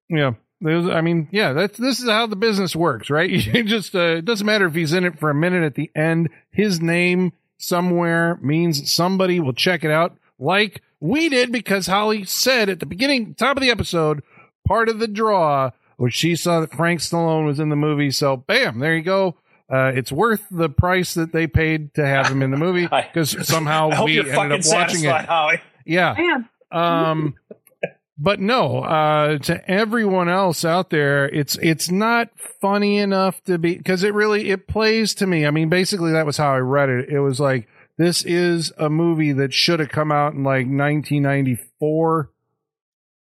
yeah. 0.09 0.33
There's, 0.61 0.87
I 0.87 1.01
mean, 1.01 1.27
yeah. 1.31 1.51
That's 1.51 1.77
this 1.77 1.99
is 1.99 2.07
how 2.09 2.25
the 2.25 2.37
business 2.37 2.73
works, 2.73 3.09
right? 3.09 3.29
You 3.53 3.63
just 3.65 3.93
uh, 3.93 4.17
it 4.17 4.25
doesn't 4.25 4.45
matter 4.47 4.65
if 4.67 4.73
he's 4.73 4.93
in 4.93 5.03
it 5.03 5.19
for 5.19 5.29
a 5.29 5.35
minute 5.35 5.63
at 5.63 5.75
the 5.75 5.91
end. 5.93 6.29
His 6.51 6.79
name 6.81 7.33
somewhere 7.57 8.37
means 8.41 8.89
somebody 8.91 9.41
will 9.41 9.51
check 9.53 9.83
it 9.83 9.91
out, 9.91 10.17
like 10.39 10.81
we 11.01 11.27
did 11.27 11.51
because 11.51 11.87
Holly 11.87 12.23
said 12.23 12.69
at 12.69 12.79
the 12.79 12.85
beginning, 12.85 13.35
top 13.35 13.57
of 13.57 13.61
the 13.61 13.71
episode, 13.71 14.23
part 14.67 14.89
of 14.89 14.99
the 14.99 15.07
draw 15.07 15.71
was 15.97 16.13
she 16.13 16.35
saw 16.35 16.59
that 16.61 16.73
Frank 16.73 16.99
Stallone 16.99 17.45
was 17.45 17.59
in 17.59 17.69
the 17.69 17.75
movie. 17.75 18.11
So, 18.11 18.37
bam, 18.37 18.79
there 18.79 18.95
you 18.95 19.03
go. 19.03 19.35
Uh, 19.71 19.91
it's 19.95 20.11
worth 20.11 20.45
the 20.51 20.69
price 20.69 21.13
that 21.13 21.31
they 21.31 21.47
paid 21.47 21.93
to 21.95 22.05
have 22.05 22.27
him 22.27 22.41
in 22.41 22.51
the 22.51 22.57
movie 22.57 22.87
because 22.91 23.47
somehow 23.47 23.89
I 23.89 24.03
we 24.03 24.13
you're 24.13 24.27
ended 24.27 24.65
up 24.65 24.71
watching 24.71 25.03
it. 25.03 25.25
Holly. 25.25 25.61
Yeah. 25.85 26.43
Um, 26.71 27.35
but 28.17 28.39
no, 28.39 28.79
uh, 28.79 29.37
to 29.39 29.69
everyone 29.69 30.29
else 30.29 30.65
out 30.65 30.89
there, 30.89 31.27
it's, 31.27 31.57
it's 31.61 31.89
not 31.89 32.29
funny 32.61 32.97
enough 32.97 33.43
to 33.45 33.57
be, 33.57 33.77
cause 33.77 34.03
it 34.03 34.13
really, 34.13 34.49
it 34.49 34.67
plays 34.67 35.15
to 35.15 35.27
me. 35.27 35.45
I 35.45 35.51
mean, 35.51 35.69
basically 35.69 36.11
that 36.11 36.25
was 36.25 36.37
how 36.37 36.53
I 36.53 36.59
read 36.59 36.89
it. 36.89 37.09
It 37.09 37.19
was 37.19 37.39
like, 37.39 37.67
this 37.97 38.23
is 38.23 38.71
a 38.77 38.89
movie 38.89 39.33
that 39.33 39.53
should 39.53 39.79
have 39.79 39.89
come 39.89 40.11
out 40.11 40.33
in 40.33 40.43
like 40.43 40.65
1994, 40.65 42.29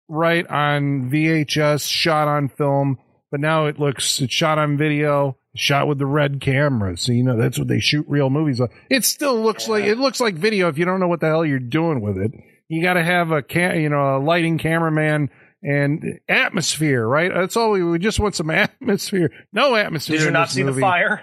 right 0.08 0.46
on 0.46 1.10
VHS, 1.10 1.88
shot 1.88 2.28
on 2.28 2.48
film, 2.48 2.98
but 3.30 3.40
now 3.40 3.66
it 3.66 3.78
looks, 3.78 4.20
it's 4.20 4.32
shot 4.34 4.58
on 4.58 4.76
video, 4.76 5.36
shot 5.56 5.88
with 5.88 5.98
the 5.98 6.06
red 6.06 6.40
camera. 6.40 6.96
So, 6.96 7.12
you 7.12 7.22
know, 7.22 7.36
that's 7.36 7.58
what 7.58 7.68
they 7.68 7.80
shoot 7.80 8.06
real 8.08 8.30
movies 8.30 8.60
on. 8.60 8.68
It 8.90 9.04
still 9.04 9.40
looks 9.42 9.68
like, 9.68 9.84
it 9.84 9.98
looks 9.98 10.20
like 10.20 10.34
video 10.34 10.68
if 10.68 10.78
you 10.78 10.84
don't 10.84 11.00
know 11.00 11.08
what 11.08 11.20
the 11.20 11.26
hell 11.26 11.44
you're 11.44 11.58
doing 11.58 12.00
with 12.00 12.18
it 12.18 12.32
you 12.68 12.82
got 12.82 12.94
to 12.94 13.04
have 13.04 13.30
a 13.30 13.42
ca- 13.42 13.74
you 13.74 13.88
know 13.88 14.16
a 14.16 14.18
lighting 14.18 14.58
cameraman 14.58 15.30
and 15.62 16.20
atmosphere, 16.28 17.06
right? 17.06 17.32
That's 17.32 17.56
all 17.56 17.70
we, 17.70 17.82
we 17.82 17.98
just 17.98 18.20
want 18.20 18.34
some 18.34 18.50
atmosphere. 18.50 19.30
No 19.52 19.74
atmosphere. 19.74 20.18
Did 20.18 20.24
you 20.26 20.30
not 20.30 20.50
see 20.50 20.62
movie. 20.62 20.76
the 20.76 20.80
fire? 20.80 21.22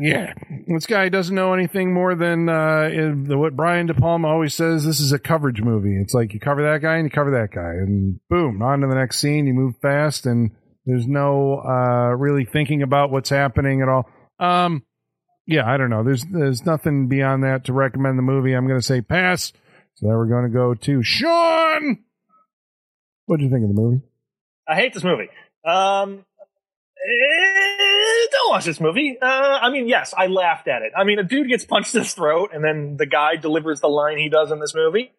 Yeah, 0.00 0.32
this 0.66 0.86
guy 0.86 1.10
doesn't 1.10 1.34
know 1.34 1.52
anything 1.52 1.92
more 1.92 2.14
than 2.14 2.48
uh, 2.48 2.88
what 3.36 3.54
Brian 3.54 3.86
De 3.86 3.94
Palma 3.94 4.28
always 4.28 4.54
says. 4.54 4.84
This 4.84 4.98
is 4.98 5.12
a 5.12 5.18
coverage 5.18 5.60
movie. 5.60 6.00
It's 6.00 6.14
like 6.14 6.32
you 6.32 6.40
cover 6.40 6.62
that 6.62 6.80
guy 6.80 6.96
and 6.96 7.04
you 7.04 7.10
cover 7.10 7.32
that 7.32 7.50
guy, 7.54 7.72
and 7.72 8.18
boom, 8.30 8.62
on 8.62 8.80
to 8.80 8.86
the 8.86 8.94
next 8.94 9.18
scene. 9.18 9.46
You 9.46 9.52
move 9.52 9.74
fast, 9.82 10.24
and 10.24 10.52
there's 10.86 11.06
no 11.06 11.60
uh, 11.60 12.16
really 12.16 12.46
thinking 12.46 12.82
about 12.82 13.10
what's 13.10 13.28
happening 13.28 13.82
at 13.82 13.88
all. 13.88 14.08
Um, 14.38 14.84
yeah, 15.46 15.70
I 15.70 15.76
don't 15.76 15.90
know. 15.90 16.02
There's 16.02 16.24
there's 16.24 16.64
nothing 16.64 17.08
beyond 17.08 17.44
that 17.44 17.64
to 17.64 17.72
recommend 17.72 18.16
the 18.18 18.22
movie. 18.22 18.54
I'm 18.54 18.66
going 18.66 18.80
to 18.80 18.86
say 18.86 19.02
pass. 19.02 19.52
So 19.96 20.06
now 20.06 20.16
we're 20.16 20.26
going 20.26 20.44
to 20.44 20.50
go 20.50 20.74
to 20.74 21.02
Sean. 21.02 21.98
What 23.26 23.38
do 23.38 23.44
you 23.44 23.50
think 23.50 23.64
of 23.64 23.74
the 23.74 23.80
movie? 23.80 24.02
I 24.66 24.76
hate 24.76 24.94
this 24.94 25.04
movie. 25.04 25.28
Um, 25.64 26.24
eh, 27.06 27.79
don't 28.30 28.50
watch 28.50 28.64
this 28.64 28.80
movie. 28.80 29.16
Uh, 29.20 29.26
I 29.26 29.70
mean, 29.70 29.88
yes, 29.88 30.14
I 30.16 30.26
laughed 30.26 30.68
at 30.68 30.82
it. 30.82 30.92
I 30.96 31.04
mean, 31.04 31.18
a 31.18 31.22
dude 31.22 31.48
gets 31.48 31.64
punched 31.64 31.94
in 31.94 32.02
his 32.02 32.12
throat, 32.12 32.50
and 32.52 32.64
then 32.64 32.96
the 32.96 33.06
guy 33.06 33.36
delivers 33.36 33.80
the 33.80 33.88
line 33.88 34.18
he 34.18 34.28
does 34.28 34.50
in 34.50 34.60
this 34.60 34.74
movie. 34.74 35.12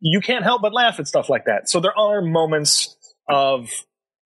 You 0.00 0.20
can't 0.20 0.44
help 0.44 0.62
but 0.62 0.72
laugh 0.72 0.98
at 0.98 1.06
stuff 1.06 1.28
like 1.28 1.44
that. 1.46 1.68
So 1.68 1.80
there 1.80 1.96
are 1.96 2.22
moments 2.22 2.96
of, 3.28 3.70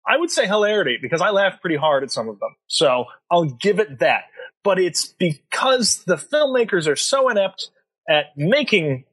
I 0.06 0.16
would 0.16 0.30
say, 0.30 0.46
hilarity 0.46 0.98
because 1.00 1.20
I 1.20 1.30
laughed 1.30 1.60
pretty 1.60 1.76
hard 1.76 2.02
at 2.02 2.10
some 2.10 2.28
of 2.28 2.38
them. 2.38 2.54
So 2.66 3.06
I'll 3.30 3.44
give 3.44 3.78
it 3.78 4.00
that. 4.00 4.24
But 4.62 4.78
it's 4.78 5.14
because 5.18 6.04
the 6.04 6.16
filmmakers 6.16 6.86
are 6.86 6.96
so 6.96 7.28
inept 7.28 7.70
at 8.08 8.26
making 8.36 9.04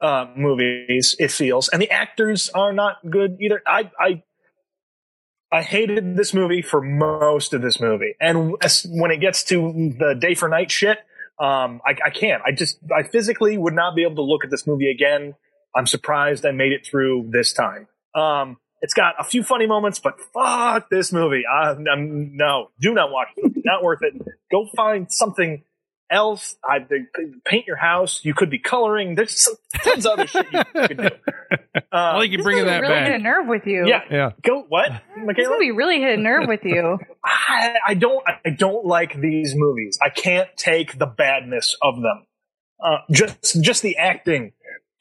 uh, 0.00 0.26
movies. 0.36 1.16
It 1.18 1.30
feels, 1.30 1.68
and 1.68 1.80
the 1.82 1.90
actors 1.90 2.50
are 2.50 2.72
not 2.72 2.96
good 3.08 3.36
either. 3.40 3.62
I, 3.66 3.90
I 3.98 4.22
I 5.52 5.62
hated 5.62 6.16
this 6.16 6.32
movie 6.32 6.62
for 6.62 6.80
most 6.80 7.52
of 7.52 7.62
this 7.62 7.80
movie, 7.80 8.14
and 8.20 8.56
when 8.86 9.10
it 9.10 9.20
gets 9.20 9.44
to 9.44 9.94
the 9.98 10.14
day 10.14 10.34
for 10.34 10.48
night 10.48 10.70
shit, 10.70 10.98
um, 11.40 11.80
I, 11.84 11.96
I 12.04 12.10
can't. 12.10 12.42
I 12.46 12.52
just, 12.52 12.78
I 12.94 13.02
physically 13.02 13.56
would 13.58 13.74
not 13.74 13.96
be 13.96 14.02
able 14.02 14.16
to 14.16 14.22
look 14.22 14.44
at 14.44 14.50
this 14.50 14.66
movie 14.66 14.90
again. 14.90 15.34
I'm 15.74 15.86
surprised 15.86 16.44
I 16.44 16.52
made 16.52 16.72
it 16.72 16.86
through 16.86 17.30
this 17.32 17.52
time. 17.52 17.88
Um, 18.14 18.58
it's 18.82 18.94
got 18.94 19.14
a 19.18 19.24
few 19.24 19.42
funny 19.42 19.66
moments, 19.66 19.98
but 19.98 20.20
fuck 20.34 20.88
this 20.90 21.12
movie. 21.12 21.42
I, 21.50 21.70
I'm, 21.70 22.36
no, 22.36 22.70
do 22.80 22.94
not 22.94 23.10
watch 23.10 23.28
it. 23.36 23.52
Not 23.64 23.82
worth 23.82 24.00
it. 24.02 24.14
Go 24.50 24.66
find 24.76 25.10
something 25.10 25.64
else. 26.10 26.56
I 26.64 26.78
they, 26.80 27.06
paint 27.44 27.66
your 27.66 27.76
house. 27.76 28.20
You 28.24 28.34
could 28.34 28.50
be 28.50 28.58
coloring. 28.58 29.14
There's 29.14 29.40
some, 29.40 29.54
tons 29.82 30.06
of 30.06 30.12
other 30.12 30.26
shit 30.26 30.46
you 30.52 30.62
could 30.86 30.96
do. 30.96 31.08
I 31.92 32.14
Uh, 32.14 32.16
like 32.18 32.30
you 32.30 32.38
This 32.38 32.44
bringing 32.44 32.66
that 32.66 32.82
really 32.82 32.94
hit 33.00 33.12
a 33.12 33.18
nerve 33.18 33.46
with 33.48 33.66
you. 33.66 33.86
yeah, 33.86 34.02
Yeah. 34.10 34.30
go 34.42 34.62
what, 34.68 34.90
Michaela? 34.90 35.02
This 35.16 35.24
Michaela? 35.26 35.54
movie 35.56 35.70
really 35.72 36.00
hit 36.00 36.18
a 36.18 36.22
nerve 36.22 36.46
with 36.48 36.64
you. 36.64 36.98
I, 37.24 37.74
I 37.86 37.94
don't 37.94 38.22
I 38.44 38.50
don't 38.50 38.84
like 38.86 39.20
these 39.20 39.54
movies. 39.56 39.98
I 40.02 40.10
can't 40.10 40.48
take 40.56 40.98
the 40.98 41.06
badness 41.06 41.76
of 41.82 41.96
them. 41.96 42.26
Uh, 42.82 42.98
just 43.10 43.60
just 43.62 43.82
the 43.82 43.96
acting. 43.96 44.52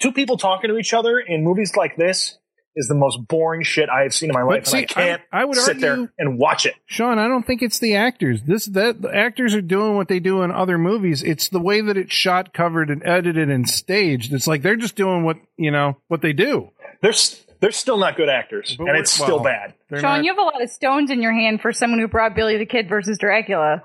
Two 0.02 0.12
people 0.12 0.38
talking 0.38 0.70
to 0.70 0.78
each 0.78 0.94
other 0.94 1.20
in 1.20 1.44
movies 1.44 1.76
like 1.76 1.96
this 1.96 2.39
is 2.80 2.88
the 2.88 2.96
most 2.96 3.28
boring 3.28 3.62
shit 3.64 3.90
I 3.90 4.02
have 4.04 4.14
seen 4.14 4.30
in 4.30 4.34
my 4.34 4.42
life, 4.42 4.66
see, 4.66 4.78
and 4.80 4.86
I 4.90 4.94
can't 4.94 5.22
I- 5.32 5.42
I 5.42 5.46
would 5.46 5.58
sit 5.58 5.80
there 5.80 6.10
and 6.18 6.38
watch 6.40 6.66
it. 6.66 6.74
Sean, 6.88 7.20
I 7.20 7.28
don't 7.28 7.46
think 7.46 7.62
it's 7.62 7.78
the 7.80 7.96
actors. 7.96 8.42
This 8.44 8.66
that 8.68 9.02
the 9.02 9.16
actors 9.16 9.54
are 9.54 9.62
doing 9.62 9.96
what 9.96 10.08
they 10.08 10.20
do 10.20 10.42
in 10.42 10.52
other 10.52 10.78
movies. 10.78 11.22
It's 11.22 11.50
the 11.50 11.60
way 11.60 11.82
that 11.82 11.98
it's 11.98 12.14
shot, 12.14 12.54
covered, 12.54 12.90
and 12.90 13.06
edited 13.06 13.50
and 13.50 13.70
staged. 13.70 14.34
It's 14.34 14.48
like 14.48 14.62
they're 14.64 14.76
just 14.76 14.96
doing 14.96 15.24
what 15.24 15.38
you 15.58 15.70
know 15.72 15.98
what 16.08 16.22
they 16.22 16.34
do. 16.34 16.72
They're 17.02 17.14
they're 17.60 17.72
still 17.72 17.98
not 17.98 18.16
good 18.16 18.30
actors, 18.30 18.76
But 18.78 18.84
and 18.86 18.94
what- 18.94 19.00
it's 19.02 19.12
still 19.12 19.40
bad. 19.44 19.74
Sean, 19.92 20.02
not- 20.02 20.24
you 20.24 20.32
have 20.32 20.40
a 20.40 20.42
lot 20.44 20.62
of 20.62 20.70
stones 20.70 21.12
in 21.12 21.22
your 21.22 21.34
hand 21.34 21.62
for 21.62 21.72
someone 21.74 22.00
who 22.00 22.08
brought 22.08 22.34
Billy 22.36 22.58
the 22.58 22.66
Kid 22.66 22.88
versus 22.88 23.18
Dracula. 23.18 23.84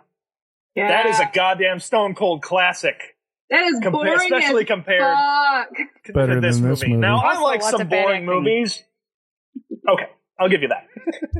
yeah. 0.76 0.88
That 0.88 1.06
is 1.06 1.18
a 1.20 1.28
goddamn 1.34 1.80
stone 1.80 2.14
cold 2.14 2.42
classic, 2.42 3.13
that 3.50 3.62
is 3.64 3.80
compa- 3.80 3.92
boring 3.92 4.12
especially 4.14 4.62
as 4.62 4.66
compared 4.68 5.00
fuck. 5.02 5.68
Better 6.14 6.34
to 6.36 6.40
this 6.40 6.58
than 6.58 6.68
this 6.70 6.80
movie. 6.82 6.92
movie. 6.92 7.00
Now 7.00 7.18
I 7.18 7.30
Also 7.30 7.42
like 7.42 7.60
lots 7.62 7.70
some 7.72 7.80
of 7.82 7.88
bad 7.90 8.02
boring 8.04 8.22
acting. 8.24 8.26
movies. 8.44 8.82
Okay, 9.88 10.06
I'll 10.40 10.48
give 10.48 10.62
you 10.62 10.68
that. 10.68 10.86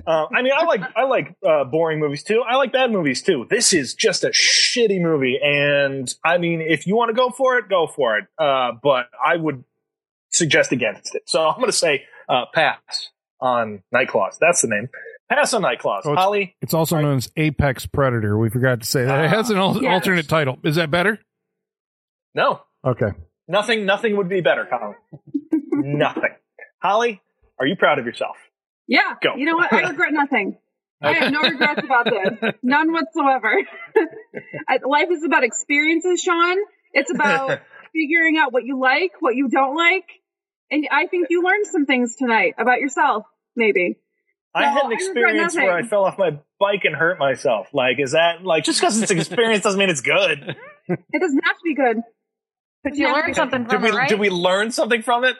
Uh, 0.06 0.26
I 0.36 0.42
mean, 0.42 0.52
I 0.54 0.64
like 0.64 0.82
I 0.94 1.04
like 1.04 1.34
uh, 1.48 1.64
boring 1.64 1.98
movies 1.98 2.22
too. 2.24 2.42
I 2.46 2.56
like 2.56 2.72
bad 2.72 2.90
movies 2.92 3.22
too. 3.22 3.46
This 3.48 3.72
is 3.72 3.94
just 3.94 4.22
a 4.22 4.28
shitty 4.28 5.00
movie, 5.00 5.38
and 5.42 6.12
I 6.22 6.36
mean, 6.36 6.60
if 6.60 6.86
you 6.86 6.94
want 6.94 7.08
to 7.08 7.14
go 7.14 7.30
for 7.30 7.56
it, 7.56 7.70
go 7.70 7.86
for 7.86 8.18
it. 8.18 8.26
Uh, 8.38 8.72
but 8.82 9.06
I 9.24 9.36
would 9.36 9.64
suggest 10.30 10.72
against 10.72 11.14
it. 11.14 11.22
So 11.24 11.48
I'm 11.48 11.54
going 11.56 11.66
to 11.70 11.72
say 11.72 12.02
uh, 12.28 12.44
pass 12.52 12.78
on 13.40 13.82
Night 13.92 14.08
Claws. 14.08 14.36
That's 14.38 14.60
the 14.60 14.68
name. 14.68 14.90
Pass 15.30 15.54
on 15.54 15.62
Night 15.62 15.78
Claws. 15.78 16.02
Oh, 16.04 16.12
it's- 16.12 16.22
Holly, 16.22 16.54
It's 16.60 16.74
also 16.74 17.00
known 17.00 17.16
as 17.16 17.30
Apex 17.34 17.86
Predator. 17.86 18.36
We 18.36 18.50
forgot 18.50 18.80
to 18.80 18.86
say 18.86 19.06
that. 19.06 19.24
It 19.24 19.30
has 19.30 19.48
an 19.48 19.56
al- 19.56 19.80
yes. 19.82 19.90
alternate 19.90 20.28
title. 20.28 20.58
Is 20.64 20.76
that 20.76 20.90
better? 20.90 21.18
No, 22.34 22.60
Okay. 22.84 23.12
nothing, 23.48 23.86
nothing 23.86 24.16
would 24.16 24.28
be 24.28 24.40
better, 24.40 24.66
Colin. 24.68 24.94
nothing. 25.98 26.34
Holly, 26.82 27.20
are 27.58 27.66
you 27.66 27.76
proud 27.76 27.98
of 27.98 28.06
yourself? 28.06 28.36
Yeah. 28.86 29.14
Go. 29.22 29.36
You 29.36 29.46
know 29.46 29.56
what? 29.56 29.72
I 29.72 29.88
regret 29.88 30.12
nothing. 30.12 30.58
I 31.02 31.12
have 31.12 31.32
no 31.32 31.40
regrets 31.42 31.82
about 31.84 32.06
this. 32.06 32.52
None 32.62 32.92
whatsoever. 32.92 33.52
Life 34.86 35.08
is 35.10 35.22
about 35.24 35.44
experiences, 35.44 36.20
Sean. 36.22 36.56
It's 36.92 37.10
about 37.12 37.60
figuring 37.92 38.38
out 38.38 38.52
what 38.52 38.64
you 38.64 38.78
like, 38.80 39.12
what 39.20 39.34
you 39.34 39.48
don't 39.48 39.76
like. 39.76 40.04
And 40.70 40.88
I 40.90 41.06
think 41.06 41.26
you 41.30 41.42
learned 41.42 41.66
some 41.66 41.84
things 41.84 42.16
tonight 42.16 42.54
about 42.58 42.80
yourself, 42.80 43.24
maybe. 43.54 43.98
I 44.54 44.66
had 44.66 44.84
an 44.84 44.92
I 44.92 44.94
experience 44.94 45.56
where 45.56 45.72
I 45.76 45.82
fell 45.82 46.04
off 46.04 46.16
my 46.16 46.38
bike 46.60 46.82
and 46.84 46.94
hurt 46.94 47.18
myself. 47.18 47.68
Like, 47.74 47.98
is 47.98 48.12
that 48.12 48.42
like 48.44 48.64
just 48.64 48.80
because 48.80 49.00
it's 49.02 49.10
an 49.10 49.18
experience 49.18 49.64
doesn't 49.64 49.78
mean 49.78 49.90
it's 49.90 50.00
good? 50.00 50.56
It 50.88 51.20
doesn't 51.20 51.44
have 51.44 51.56
to 51.56 51.62
be 51.64 51.74
good. 51.74 51.96
But 52.84 52.94
you 52.96 53.06
Yeah. 53.06 53.12
learned 53.14 53.34
something 53.34 53.62
Did 53.64 53.70
from 53.70 53.82
we 53.82 53.88
it, 53.88 53.94
right? 53.94 54.08
did 54.08 54.18
we 54.20 54.30
learn 54.30 54.70
something 54.70 55.02
from 55.02 55.24
it? 55.24 55.36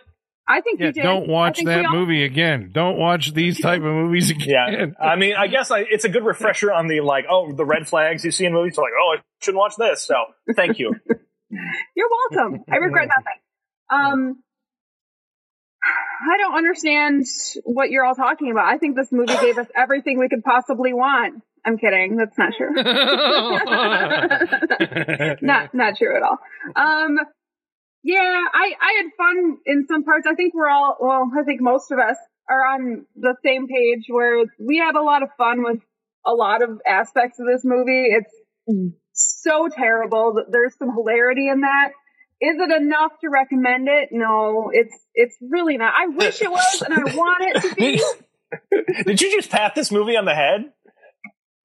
I 0.48 0.60
think 0.60 0.80
Yeah, 0.80 0.86
you 0.88 0.92
did. 0.92 1.02
don't 1.02 1.28
watch 1.28 1.62
that 1.64 1.86
all- 1.86 1.92
movie 1.92 2.24
again. 2.24 2.70
Don't 2.72 2.98
watch 2.98 3.32
these 3.32 3.60
type 3.60 3.78
of 3.78 3.84
movies 3.86 4.30
again. 4.36 4.46
Yeah, 4.48 4.86
I 5.00 5.16
mean, 5.16 5.34
I 5.36 5.46
guess 5.46 5.70
I, 5.70 5.80
it's 5.80 6.04
a 6.04 6.08
good 6.08 6.24
refresher 6.24 6.72
on 6.72 6.86
the 6.86 7.00
like, 7.00 7.26
oh, 7.30 7.52
the 7.52 7.64
red 7.64 7.86
flags 7.88 8.24
you 8.24 8.30
see 8.30 8.44
in 8.46 8.52
movies. 8.52 8.74
So 8.74 8.82
like, 8.82 8.92
oh, 8.98 9.16
I 9.18 9.22
shouldn't 9.42 9.58
watch 9.58 9.76
this. 9.76 10.02
So 10.02 10.14
thank 10.56 10.78
you. 10.78 10.94
You're 11.96 12.08
welcome. 12.32 12.64
I 12.70 12.76
regret 12.76 13.08
nothing. 13.08 13.40
Um, 13.90 14.42
I 15.84 16.38
don't 16.38 16.54
understand 16.56 17.24
what 17.64 17.90
you're 17.90 18.04
all 18.04 18.14
talking 18.14 18.50
about. 18.50 18.66
I 18.66 18.78
think 18.78 18.96
this 18.96 19.12
movie 19.12 19.34
gave 19.40 19.58
us 19.58 19.66
everything 19.76 20.18
we 20.18 20.28
could 20.28 20.42
possibly 20.42 20.92
want. 20.94 21.42
I'm 21.64 21.78
kidding. 21.78 22.16
That's 22.16 22.36
not 22.36 22.52
true. 22.56 22.74
not 25.42 25.74
not 25.74 25.96
true 25.96 26.16
at 26.16 26.22
all. 26.22 26.38
Um, 26.76 27.18
Yeah, 28.02 28.18
I, 28.52 28.72
I 28.78 29.02
had 29.02 29.10
fun 29.16 29.56
in 29.64 29.86
some 29.88 30.04
parts. 30.04 30.26
I 30.30 30.34
think 30.34 30.52
we're 30.54 30.68
all, 30.68 30.96
well, 31.00 31.30
I 31.40 31.44
think 31.44 31.62
most 31.62 31.90
of 31.90 31.98
us 31.98 32.16
are 32.50 32.66
on 32.74 33.06
the 33.16 33.34
same 33.42 33.66
page 33.66 34.04
where 34.08 34.44
we 34.60 34.76
had 34.76 34.94
a 34.94 35.00
lot 35.02 35.22
of 35.22 35.30
fun 35.38 35.62
with 35.64 35.78
a 36.26 36.32
lot 36.32 36.62
of 36.62 36.80
aspects 36.86 37.38
of 37.40 37.46
this 37.46 37.62
movie. 37.64 38.08
It's 38.10 38.30
so 39.14 39.68
terrible 39.68 40.34
that 40.34 40.52
there's 40.52 40.76
some 40.78 40.90
hilarity 40.94 41.48
in 41.48 41.62
that. 41.62 41.92
Is 42.42 42.56
it 42.58 42.70
enough 42.82 43.12
to 43.22 43.30
recommend 43.30 43.88
it? 43.88 44.10
No, 44.12 44.68
it's, 44.70 44.94
it's 45.14 45.34
really 45.40 45.78
not. 45.78 45.94
I 45.96 46.08
wish 46.08 46.42
it 46.42 46.50
was 46.50 46.82
and 46.82 46.92
I 46.92 47.16
want 47.16 47.40
it 47.40 47.62
to 47.62 47.74
be. 47.74 48.02
Did 49.04 49.22
you 49.22 49.32
just 49.32 49.48
pat 49.50 49.74
this 49.74 49.90
movie 49.90 50.18
on 50.18 50.26
the 50.26 50.34
head? 50.34 50.70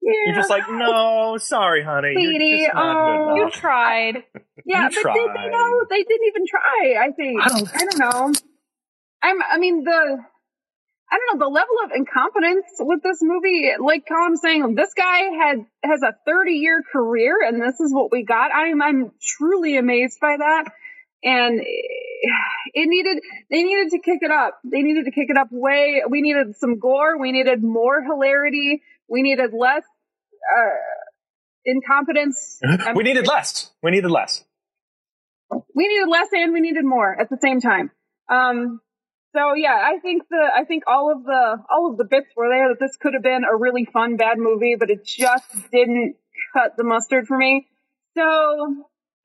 Yeah. 0.02 0.12
You're 0.26 0.34
just 0.34 0.50
like, 0.50 0.64
no, 0.70 1.36
sorry, 1.38 1.82
honey. 1.82 2.14
Sweetie, 2.14 2.66
oh. 2.74 3.34
You 3.36 3.50
tried. 3.50 4.24
Yeah, 4.66 4.82
You 4.82 4.88
but 4.88 4.94
they, 4.94 5.00
tried. 5.02 5.36
they 5.36 5.48
know 5.50 5.84
they 5.88 6.02
didn't 6.02 6.26
even 6.28 6.42
try. 6.46 6.94
I 7.02 7.10
think 7.12 7.40
I 7.40 7.44
I 7.44 7.48
don't- 7.48 7.72
don't, 7.72 7.98
know. 7.98 8.32
I'm. 9.22 9.42
I 9.42 9.58
mean 9.58 9.84
the. 9.84 10.18
I 11.12 11.16
don't 11.18 11.38
know 11.40 11.46
the 11.46 11.50
level 11.50 11.74
of 11.82 11.90
incompetence 11.92 12.66
with 12.78 13.02
this 13.02 13.18
movie. 13.22 13.70
Like 13.80 14.04
Colin's 14.06 14.40
saying, 14.42 14.74
this 14.74 14.92
guy 14.94 15.18
had 15.42 15.64
has 15.82 16.02
a 16.02 16.14
30 16.26 16.52
year 16.52 16.82
career, 16.92 17.38
and 17.42 17.60
this 17.60 17.80
is 17.80 17.92
what 17.92 18.12
we 18.12 18.22
got. 18.22 18.50
I'm 18.54 18.80
I'm 18.82 19.12
truly 19.20 19.76
amazed 19.78 20.18
by 20.20 20.36
that. 20.38 20.64
And 21.24 21.60
it 21.62 22.88
needed 22.88 23.22
they 23.50 23.62
needed 23.62 23.90
to 23.92 23.98
kick 23.98 24.18
it 24.22 24.30
up. 24.30 24.58
They 24.62 24.82
needed 24.82 25.06
to 25.06 25.10
kick 25.10 25.30
it 25.30 25.36
up 25.38 25.48
way. 25.50 26.02
We 26.08 26.20
needed 26.20 26.54
some 26.56 26.78
gore. 26.78 27.18
We 27.18 27.32
needed 27.32 27.62
more 27.62 28.02
hilarity. 28.02 28.82
We 29.10 29.22
needed 29.22 29.50
less 29.52 29.82
uh, 30.56 30.70
incompetence. 31.64 32.60
We 32.94 33.02
needed 33.02 33.26
less. 33.26 33.70
We 33.82 33.90
needed 33.90 34.10
less. 34.10 34.44
we 35.74 35.88
needed 35.88 36.08
less 36.08 36.28
and 36.32 36.52
we 36.52 36.60
needed 36.60 36.84
more 36.84 37.20
at 37.20 37.28
the 37.28 37.38
same 37.42 37.60
time. 37.60 37.90
Um, 38.30 38.80
so 39.34 39.54
yeah, 39.54 39.74
I 39.74 39.98
think 40.00 40.22
the 40.28 40.48
I 40.56 40.64
think 40.64 40.84
all 40.86 41.12
of 41.12 41.24
the 41.24 41.56
all 41.70 41.90
of 41.90 41.98
the 41.98 42.04
bits 42.04 42.26
were 42.36 42.48
there 42.48 42.68
that 42.68 42.80
this 42.80 42.96
could 42.96 43.14
have 43.14 43.22
been 43.22 43.42
a 43.44 43.56
really 43.56 43.84
fun 43.84 44.16
bad 44.16 44.38
movie, 44.38 44.76
but 44.78 44.90
it 44.90 45.04
just 45.04 45.44
didn't 45.72 46.16
cut 46.52 46.76
the 46.76 46.84
mustard 46.84 47.26
for 47.26 47.36
me. 47.36 47.66
So 48.16 48.22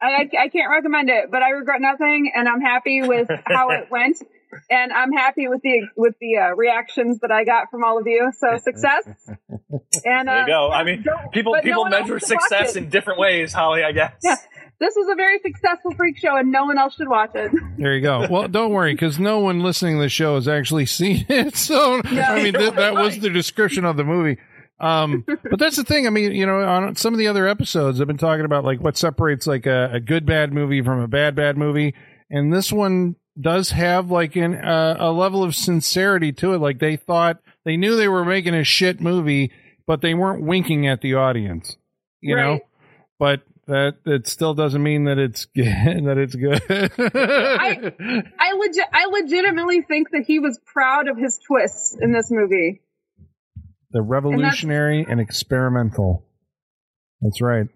I 0.02 0.06
I, 0.06 0.30
I 0.44 0.49
can't 0.49 0.70
recommend 0.70 1.10
it, 1.10 1.32
but 1.32 1.41
I 1.41 1.49
regret 1.52 1.82
nothing, 1.82 2.32
and 2.36 2.48
I'm 2.48 2.62
happy 2.62 3.02
with 3.02 3.30
how 3.45 3.70
it 3.70 3.88
went, 3.91 4.18
and 4.69 4.91
I'm 4.94 5.11
happy 5.11 5.48
with 5.48 5.61
the 5.61 5.88
with 5.95 6.15
the 6.19 6.38
uh, 6.38 6.56
reactions 6.56 7.19
that 7.19 7.32
I 7.32 7.44
got 7.44 7.69
from 7.72 7.84
all 7.84 7.98
of 7.98 8.07
you. 8.07 8.32
So 8.38 8.57
success. 8.64 9.07
And 10.06 10.27
There 10.27 10.36
uh, 10.36 10.41
you 10.41 10.48
go. 10.48 10.72
I 10.72 10.84
mean, 10.84 11.03
don't- 11.03 11.32
people 11.32 11.53
no 11.53 11.61
people 11.61 11.86
measure 11.86 12.19
success 12.19 12.76
in 12.76 12.90
different 12.90 13.19
ways, 13.19 13.53
Holly. 13.53 13.84
I 13.84 13.91
guess. 13.91 14.14
Yeah. 14.23 14.36
This 14.77 14.94
was 14.94 15.07
a 15.10 15.15
very 15.15 15.40
successful 15.40 15.91
freak 15.95 16.18
show, 16.18 16.36
and 16.36 16.52
no 16.52 16.65
one 16.65 16.77
else 16.77 16.95
should 16.95 17.07
watch 17.07 17.32
it. 17.34 17.52
There 17.77 17.95
you 17.95 18.02
go. 18.02 18.27
Well, 18.30 18.48
don't 18.48 18.72
worry, 18.72 18.94
because 18.94 19.19
no 19.19 19.40
one 19.40 19.60
listening 19.60 19.95
to 19.98 20.02
the 20.02 20.10
show 20.10 20.36
has 20.36 20.48
actually 20.48 20.86
seen 20.99 21.26
it. 21.30 21.56
So, 21.56 22.02
I 22.03 22.44
mean, 22.44 22.53
th- 22.53 22.73
that 22.73 22.94
was 22.94 23.19
the 23.19 23.30
description 23.30 23.86
of 23.86 23.95
the 23.98 24.03
movie. 24.03 24.38
Um, 24.80 25.23
but 25.26 25.60
that's 25.60 25.77
the 25.77 25.84
thing. 25.86 26.07
I 26.07 26.10
mean, 26.10 26.34
you 26.34 26.45
know, 26.45 26.60
on 26.60 26.95
some 26.95 27.14
of 27.14 27.18
the 27.18 27.27
other 27.27 27.48
episodes, 27.48 28.02
I've 28.02 28.07
been 28.07 28.18
talking 28.18 28.44
about 28.45 28.65
like 28.65 28.82
what 28.82 28.98
separates 28.98 29.48
like 29.48 29.65
a, 29.65 29.91
a 29.94 29.99
good 30.02 30.26
bad 30.26 30.53
movie 30.53 30.82
from 30.82 30.99
a 30.99 31.07
bad 31.07 31.36
bad 31.36 31.57
movie, 31.57 31.95
and 32.30 32.52
this 32.52 32.72
one 32.72 33.15
does 33.40 33.72
have 33.72 34.10
like 34.12 34.36
an 34.36 34.56
uh, 34.56 34.98
a 34.99 35.12
level 35.12 35.44
of 35.44 35.56
sincerity 35.56 36.32
to 36.34 36.53
it. 36.53 36.60
Like 36.60 36.80
they 36.80 36.95
thought 36.95 37.41
they 37.64 37.78
knew 37.78 37.95
they 37.95 38.07
were 38.07 38.26
making 38.26 38.53
a 38.56 38.64
shit 38.64 39.02
movie, 39.02 39.52
but 39.86 40.02
they 40.02 40.14
weren't 40.14 40.44
winking 40.44 40.88
at 40.88 41.02
the 41.02 41.16
audience. 41.16 41.78
You 42.22 42.36
know, 42.36 42.60
but 43.20 43.41
that 43.68 43.98
it 44.06 44.28
still 44.28 44.53
doesn't 44.53 44.82
mean 44.82 45.06
that 45.06 45.18
it's 45.18 45.45
good, 45.45 45.66
that 46.06 46.18
it's 46.18 46.36
good. 46.36 46.62
I- 46.70 48.24
I 48.40 48.53
legit, 48.53 48.86
I 48.94 49.06
legitimately 49.06 49.82
think 49.82 50.12
that 50.12 50.24
he 50.26 50.40
was 50.40 50.60
proud 50.66 51.07
of 51.07 51.18
his 51.18 51.40
twists 51.40 51.95
in 51.99 52.14
this 52.14 52.30
movie. 52.32 52.82
the 53.91 54.02
revolutionary 54.02 55.06
and, 55.07 55.20
experimental. 55.20 56.26
That's 57.22 57.41
right. 57.41 57.68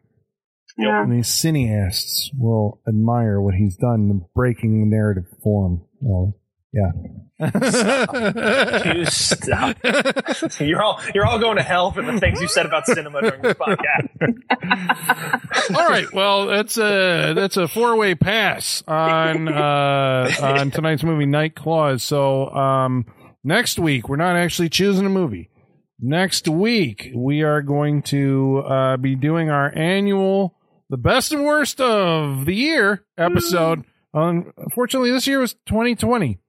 Yeah. 0.80 1.04
And 1.04 1.12
these 1.12 1.28
cineasts 1.28 2.30
will 2.38 2.80
admire 2.88 3.42
what 3.42 3.54
he's 3.54 3.76
done 3.76 4.10
in 4.10 4.26
breaking 4.34 4.80
the 4.80 4.96
narrative 4.96 5.26
form. 5.44 5.82
Well, 6.00 6.36
yeah. 6.72 6.92
You 7.40 9.06
stop. 9.06 9.78
You're 10.60 10.82
all 10.82 11.02
you're 11.16 11.26
all 11.26 11.40
going 11.40 11.56
to 11.58 11.64
hell 11.64 11.92
for 11.92 12.02
the 12.02 12.20
things 12.20 12.42
you 12.42 12.48
said 12.50 12.66
about 12.66 12.86
cinema 12.86 13.22
during 13.22 13.42
the 13.42 13.56
podcast. 13.56 14.10
All 15.76 15.88
right. 15.88 16.12
Well, 16.14 16.48
that's 16.48 16.78
a 16.78 17.34
that's 17.34 17.56
a 17.56 17.68
four 17.70 17.96
way 17.96 18.14
pass 18.16 18.84
on 18.88 19.48
uh, 19.48 20.30
on 20.42 20.72
tonight's 20.72 21.04
movie 21.04 21.26
Night 21.26 21.56
Claws. 21.56 22.04
So 22.04 22.50
um, 22.50 23.06
next 23.44 23.80
week 23.80 24.10
we're 24.10 24.18
not 24.18 24.36
actually 24.36 24.68
choosing 24.70 25.06
a 25.06 25.10
movie. 25.10 25.50
Next 26.02 26.48
week 26.50 27.10
we 27.16 27.42
are 27.44 27.62
going 27.62 28.02
to 28.04 28.64
uh, 28.68 28.98
be 28.98 29.16
doing 29.16 29.50
our 29.50 29.72
annual 29.76 30.59
the 30.90 30.98
best 30.98 31.32
and 31.32 31.46
worst 31.46 31.80
of 31.80 32.46
the 32.46 32.56
year 32.56 33.04
episode. 33.18 33.84
Unfortunately, 34.14 35.12
this 35.12 35.28
year 35.28 35.40
was 35.40 35.54
2020. 35.68 36.40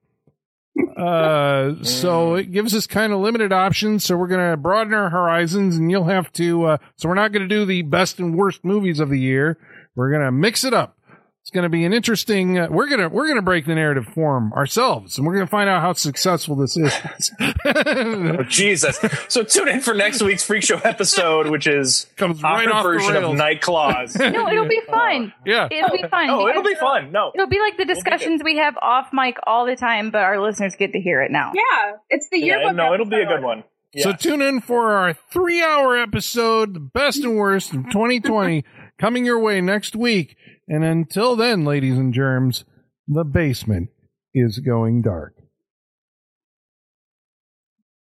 Uh, 0.97 1.75
so 1.83 2.35
it 2.35 2.53
gives 2.53 2.75
us 2.75 2.87
kind 2.87 3.13
of 3.13 3.21
limited 3.21 3.53
options. 3.53 4.05
So 4.05 4.17
we're 4.17 4.29
going 4.29 4.51
to 4.51 4.57
broaden 4.57 4.95
our 4.95 5.11
horizons 5.11 5.77
and 5.77 5.91
you'll 5.91 6.05
have 6.05 6.33
to, 6.35 6.65
uh, 6.65 6.79
so 6.97 7.09
we're 7.09 7.15
not 7.17 7.33
going 7.33 7.47
to 7.47 7.55
do 7.55 7.65
the 7.67 7.83
best 7.83 8.19
and 8.19 8.37
worst 8.37 8.65
movies 8.65 9.01
of 9.01 9.11
the 9.11 9.19
year. 9.19 9.59
We're 9.95 10.11
going 10.11 10.25
to 10.25 10.33
mix 10.33 10.65
it 10.65 10.73
up. 10.73 10.97
It's 11.51 11.55
going 11.57 11.65
to 11.65 11.69
be 11.69 11.85
an 11.85 11.93
interesting, 11.93 12.61
uh, 12.61 12.69
we're 12.71 12.87
going 12.87 13.01
to, 13.01 13.09
we're 13.09 13.25
going 13.27 13.35
to 13.35 13.43
break 13.43 13.67
the 13.67 13.75
narrative 13.75 14.07
form 14.15 14.53
ourselves 14.53 15.19
and 15.19 15.27
we're 15.27 15.35
going 15.35 15.47
to 15.47 15.51
find 15.51 15.69
out 15.69 15.81
how 15.83 15.93
successful 15.95 16.55
this 16.55 16.77
is. 16.77 16.93
Oh, 17.65 18.43
Jesus. 18.45 18.99
So 19.29 19.43
tune 19.43 19.67
in 19.69 19.81
for 19.81 19.93
next 19.93 20.23
week's 20.23 20.45
Freak 20.45 20.63
Show 20.63 20.77
episode, 20.79 21.49
which 21.49 21.67
is 21.67 22.07
Comes 22.17 22.43
our 22.45 22.55
right 22.55 22.69
off 22.69 22.85
version 22.85 23.15
rails. 23.15 23.33
of 23.33 23.37
Night 23.37 23.61
Claws. 23.61 24.17
No, 24.19 24.49
it'll 24.49 24.69
be 24.69 24.81
fun. 24.89 25.33
yeah. 25.45 25.67
It'll 25.71 25.91
be 25.91 26.05
fun. 26.09 26.31
Oh, 26.31 26.47
it'll 26.49 26.63
be 26.63 26.77
fun. 26.77 27.11
No. 27.11 27.33
It'll 27.35 27.49
be 27.49 27.59
like 27.59 27.77
the 27.77 27.85
discussions 27.85 28.43
we 28.45 28.59
have 28.59 28.77
off 28.81 29.09
mic 29.13 29.37
all 29.45 29.67
the 29.67 29.75
time, 29.77 30.11
but 30.13 30.23
our 30.23 30.41
listeners 30.41 30.77
get 30.77 30.93
to 30.93 31.01
hear 31.01 31.21
it 31.21 31.33
now. 31.33 31.51
Yeah, 31.53 31.97
it's 32.11 32.29
the 32.31 32.39
Yeah, 32.39 32.59
yearbook. 32.59 32.77
no, 32.77 32.95
it'll 32.95 33.07
be 33.07 33.21
a 33.21 33.27
good 33.27 33.43
one. 33.43 33.65
So 33.99 34.13
tune 34.13 34.41
in 34.41 34.61
for 34.61 34.93
our 34.93 35.15
three 35.15 35.61
hour 35.61 35.99
episode, 35.99 36.75
the 36.75 36.81
best 36.81 37.25
and 37.25 37.37
worst 37.37 37.75
of 37.75 37.83
2020, 37.91 38.65
coming 38.99 39.25
your 39.25 39.41
way 39.41 39.61
next 39.61 39.97
week. 39.97 40.37
And 40.71 40.85
until 40.85 41.35
then, 41.35 41.65
ladies 41.65 41.99
and 41.99 42.15
germs, 42.15 42.65
the 43.09 43.25
basement 43.25 43.91
is 44.33 44.61
going 44.61 45.03
dark. 45.03 45.35